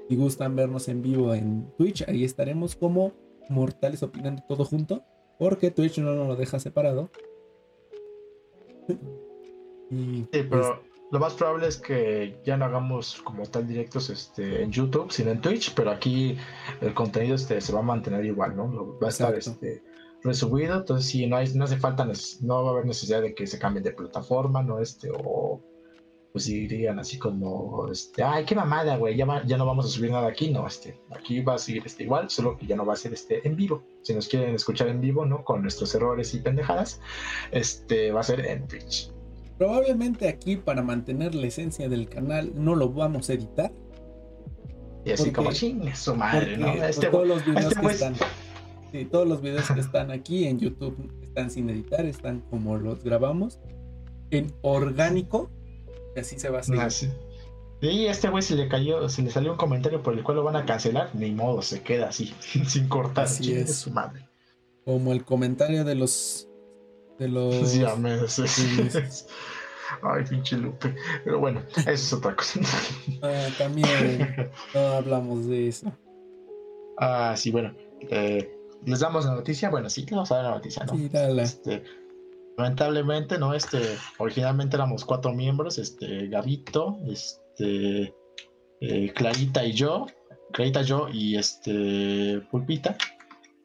Si 0.08 0.16
gustan 0.16 0.56
vernos 0.56 0.88
en 0.88 1.02
vivo 1.02 1.34
en 1.34 1.72
Twitch, 1.78 2.08
ahí 2.08 2.24
estaremos 2.24 2.76
como 2.76 3.14
Mortales 3.50 4.02
Opinando 4.04 4.44
todo 4.48 4.66
junto, 4.66 5.04
porque 5.38 5.72
Twitch 5.72 6.00
no 6.00 6.16
nos 6.16 6.28
lo 6.28 6.36
deja 6.36 6.60
separado. 6.60 7.10
sí, 9.90 10.28
pero 10.32 10.50
pues, 10.50 10.68
lo 11.12 11.20
más 11.20 11.34
probable 11.34 11.68
es 11.68 11.78
que 11.78 12.40
ya 12.46 12.58
no 12.58 12.66
hagamos 12.66 13.22
como 13.24 13.44
tal 13.44 13.68
directos 13.68 14.10
este, 14.10 14.64
en 14.64 14.72
YouTube, 14.72 15.12
sino 15.12 15.32
en 15.32 15.42
Twitch, 15.42 15.74
pero 15.74 15.92
aquí 15.92 16.38
el 16.82 16.94
contenido 16.94 17.36
este, 17.36 17.60
se 17.62 17.74
va 17.74 17.80
a 17.80 17.84
mantener 17.84 18.26
igual, 18.26 18.56
¿no? 18.56 18.98
Va 19.00 19.08
a 19.08 19.10
estar 19.10 19.34
este, 19.34 19.82
resubido, 20.24 20.78
entonces 20.78 21.10
si 21.10 21.26
no, 21.26 21.38
hay, 21.38 21.52
no 21.54 21.66
hace 21.66 21.78
falta, 21.78 22.08
no 22.42 22.64
va 22.64 22.70
a 22.70 22.74
haber 22.74 22.86
necesidad 22.86 23.22
de 23.22 23.34
que 23.34 23.48
se 23.48 23.58
cambien 23.58 23.84
de 23.84 23.92
plataforma, 23.92 24.62
¿no? 24.62 24.80
Este, 24.80 25.10
o 25.12 25.62
pues 26.32 26.46
dirían 26.46 27.00
así 27.00 27.18
como, 27.18 27.90
este, 27.92 28.22
ay, 28.22 28.46
qué 28.46 28.54
mamada, 28.54 28.98
güey, 28.98 29.16
ya, 29.16 29.44
ya 29.48 29.58
no 29.58 29.66
vamos 29.66 29.88
a 29.88 29.90
subir 29.90 30.12
nada 30.12 30.28
aquí, 30.28 30.52
no, 30.52 30.68
este, 30.68 31.02
aquí 31.10 31.42
va 31.42 31.56
a 31.56 31.58
seguir 31.58 31.82
este 31.86 32.04
igual, 32.04 32.30
solo 32.30 32.56
que 32.56 32.68
ya 32.68 32.76
no 32.76 32.86
va 32.86 32.94
a 32.94 32.98
ser 32.98 33.14
este 33.14 33.46
en 33.48 33.56
vivo. 33.56 33.84
Si 34.04 34.14
nos 34.14 34.28
quieren 34.28 34.54
escuchar 34.54 34.90
en 34.90 35.02
vivo, 35.02 35.26
¿no? 35.26 35.44
Con 35.44 35.64
nuestros 35.64 35.96
errores 35.96 36.36
y 36.36 36.40
pendejadas, 36.40 37.02
este, 37.52 38.12
va 38.12 38.20
a 38.20 38.24
ser 38.24 38.46
en 38.46 38.68
Twitch. 38.68 39.12
Probablemente 39.60 40.28
aquí, 40.28 40.56
para 40.56 40.82
mantener 40.82 41.36
la 41.36 41.46
esencia 41.46 41.88
del 41.88 42.10
canal, 42.10 42.52
no 42.56 42.74
lo 42.74 42.90
vamos 42.90 43.30
a 43.30 43.34
editar. 43.34 43.72
Y 45.06 45.12
así 45.12 45.32
como, 45.32 45.52
chingue 45.52 45.96
su 45.96 46.16
madre, 46.16 46.58
¿no? 46.58 46.74
Este, 46.74 47.08
todos 47.08 47.28
los 47.28 47.46
videos 47.46 47.74
este 47.74 47.82
que 47.82 47.88
están... 47.94 48.16
Sí, 48.92 49.06
todos 49.06 49.28
los 49.28 49.44
videos 49.44 49.70
que 49.70 49.80
están 49.80 50.10
aquí 50.10 50.46
en 50.46 50.58
YouTube 50.58 50.98
están 51.22 51.52
sin 51.52 51.70
editar, 51.70 52.06
están 52.06 52.42
como 52.50 52.76
los 52.78 53.04
grabamos 53.04 53.60
en 54.32 54.52
orgánico 54.64 55.52
así 56.20 56.40
se 56.40 56.50
va 56.50 56.58
a 56.58 56.62
hacer. 56.62 56.80
Ah, 56.80 56.90
sí. 56.90 57.10
Y 57.82 58.06
este 58.06 58.30
güey 58.30 58.44
se 58.44 58.56
le 58.56 58.68
cayó, 58.68 59.08
se 59.08 59.22
le 59.22 59.32
salió 59.32 59.52
un 59.52 59.58
comentario 59.58 60.04
por 60.04 60.14
el 60.14 60.24
cual 60.24 60.38
lo 60.38 60.44
van 60.44 60.58
a 60.58 60.66
cancelar, 60.66 61.12
ni 61.16 61.32
modo, 61.32 61.62
se 61.62 61.82
queda 61.82 62.10
así, 62.10 62.34
sin 62.68 62.88
cortar. 62.88 63.26
Así 63.26 63.54
es. 63.54 63.76
su 63.76 63.92
madre. 63.92 64.28
Como 64.86 65.14
el 65.14 65.24
comentario 65.24 65.84
de 65.86 65.96
los. 65.96 66.49
De 67.20 67.28
los. 67.28 67.74
Ay, 70.04 70.24
pinche 70.30 70.56
Lupe. 70.56 70.96
Pero 71.24 71.40
bueno, 71.40 71.62
eso 71.76 71.90
es 71.90 72.14
otra 72.14 72.36
cosa. 72.36 72.60
Ah, 73.22 73.48
también 73.58 74.50
no 74.74 74.80
hablamos 74.80 75.48
de 75.48 75.68
eso. 75.68 75.92
Ah, 76.98 77.34
sí, 77.36 77.52
bueno. 77.52 77.74
Eh, 78.10 78.50
les 78.86 79.00
damos 79.00 79.26
la 79.26 79.36
noticia. 79.36 79.70
Bueno, 79.70 79.90
sí, 79.90 80.06
vamos 80.10 80.32
a 80.32 80.36
dar 80.36 80.44
la 80.46 80.52
noticia, 80.52 80.86
¿no? 80.86 80.96
Sí, 80.96 81.10
dale. 81.10 81.42
Este, 81.42 81.84
lamentablemente, 82.58 83.38
¿no? 83.38 83.54
Este, 83.54 83.80
originalmente 84.18 84.76
éramos 84.76 85.06
cuatro 85.06 85.34
miembros, 85.34 85.78
este, 85.78 86.28
Gabito, 86.28 86.98
este, 87.08 88.14
eh, 88.82 89.12
Clarita 89.16 89.66
y 89.66 89.74
yo, 89.74 90.08
Clarita, 90.52 90.82
yo 90.82 91.08
y 91.10 91.38
este, 91.38 92.42
Pulpita, 92.52 92.98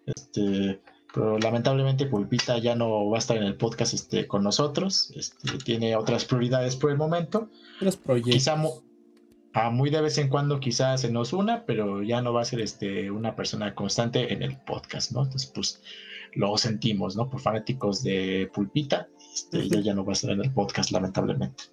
este, 0.06 0.80
pero 1.14 1.38
lamentablemente 1.38 2.06
Pulpita 2.06 2.58
ya 2.58 2.74
no 2.74 3.08
va 3.08 3.16
a 3.16 3.20
estar 3.20 3.36
en 3.36 3.44
el 3.44 3.56
podcast 3.56 3.94
este, 3.94 4.26
con 4.26 4.42
nosotros, 4.42 5.12
este, 5.14 5.58
tiene 5.58 5.94
otras 5.94 6.24
prioridades 6.24 6.74
por 6.74 6.90
el 6.90 6.98
momento. 6.98 7.48
Los 7.80 7.96
proyectos. 7.96 8.34
Quizá 8.34 8.56
mu- 8.56 8.82
a 9.52 9.70
muy 9.70 9.88
de 9.90 10.00
vez 10.00 10.18
en 10.18 10.28
cuando 10.28 10.58
quizás 10.58 11.02
se 11.02 11.12
nos 11.12 11.32
una, 11.32 11.64
pero 11.64 12.02
ya 12.02 12.20
no 12.20 12.32
va 12.32 12.42
a 12.42 12.44
ser 12.44 12.60
este, 12.60 13.12
una 13.12 13.36
persona 13.36 13.72
constante 13.76 14.32
en 14.32 14.42
el 14.42 14.58
podcast, 14.58 15.12
¿no? 15.12 15.22
Entonces, 15.22 15.48
pues 15.54 15.80
lo 16.34 16.58
sentimos, 16.58 17.14
¿no? 17.14 17.30
Por 17.30 17.40
fanáticos 17.40 18.02
de 18.02 18.50
Pulpita, 18.52 19.06
este, 19.32 19.60
ella 19.60 19.80
ya 19.80 19.94
no 19.94 20.04
va 20.04 20.10
a 20.10 20.14
estar 20.14 20.32
en 20.32 20.40
el 20.40 20.50
podcast, 20.52 20.90
lamentablemente. 20.90 21.64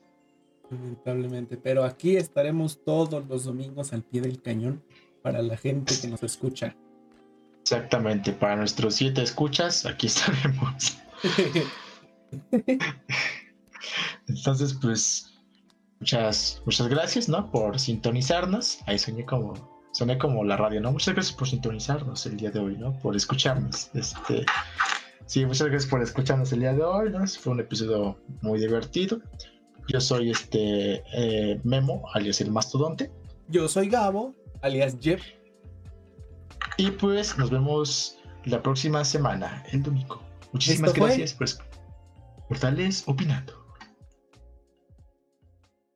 Lamentablemente. 0.69 1.57
Pero 1.57 1.84
aquí 1.84 2.15
estaremos 2.15 2.84
todos 2.84 3.27
los 3.27 3.45
domingos 3.45 3.91
al 3.91 4.03
pie 4.03 4.22
del 4.22 4.39
cañón 4.39 4.84
para 5.23 5.41
la 5.41 5.57
gente 5.57 5.95
que 5.99 6.07
nos 6.07 6.22
escucha. 6.22 6.76
Exactamente, 7.61 8.33
para 8.33 8.55
nuestros 8.55 8.95
siete 8.95 9.21
escuchas, 9.21 9.85
aquí 9.85 10.07
estaremos. 10.13 10.97
Entonces, 14.27 14.73
pues, 14.81 15.31
muchas, 15.99 16.61
muchas 16.65 16.88
gracias, 16.88 17.29
¿no? 17.29 17.51
Por 17.51 17.79
sintonizarnos. 17.79 18.79
Ahí 18.88 18.97
soñé 18.97 19.25
como, 19.25 19.53
soné 19.91 20.17
como 20.17 20.43
la 20.43 20.57
radio, 20.57 20.81
¿no? 20.81 20.91
Muchas 20.91 21.13
gracias 21.13 21.35
por 21.35 21.47
sintonizarnos 21.47 22.25
el 22.25 22.38
día 22.38 22.51
de 22.51 22.59
hoy, 22.59 22.77
¿no? 22.77 22.97
Por 22.99 23.15
escucharnos. 23.15 23.89
Este, 23.93 24.45
sí, 25.25 25.45
muchas 25.45 25.67
gracias 25.67 25.89
por 25.89 26.01
escucharnos 26.01 26.51
el 26.53 26.61
día 26.61 26.73
de 26.73 26.83
hoy, 26.83 27.09
¿no? 27.09 27.25
Fue 27.27 27.53
un 27.53 27.59
episodio 27.59 28.19
muy 28.41 28.59
divertido. 28.59 29.21
Yo 29.88 29.99
soy 29.99 30.31
este 30.31 31.03
eh, 31.13 31.59
Memo, 31.63 32.03
alias 32.13 32.41
el 32.41 32.51
mastodonte. 32.51 33.11
Yo 33.47 33.67
soy 33.67 33.89
Gabo, 33.89 34.35
alias 34.61 34.97
Jeff. 35.01 35.21
Y 36.77 36.91
pues 36.91 37.38
nos 37.38 37.49
vemos 37.49 38.17
la 38.45 38.61
próxima 38.61 39.03
semana, 39.03 39.63
el 39.71 39.83
domingo. 39.83 40.21
Muchísimas 40.51 40.93
gracias 40.93 41.33
por 41.33 41.47
Portales 42.49 43.03
Opinando. 43.07 43.60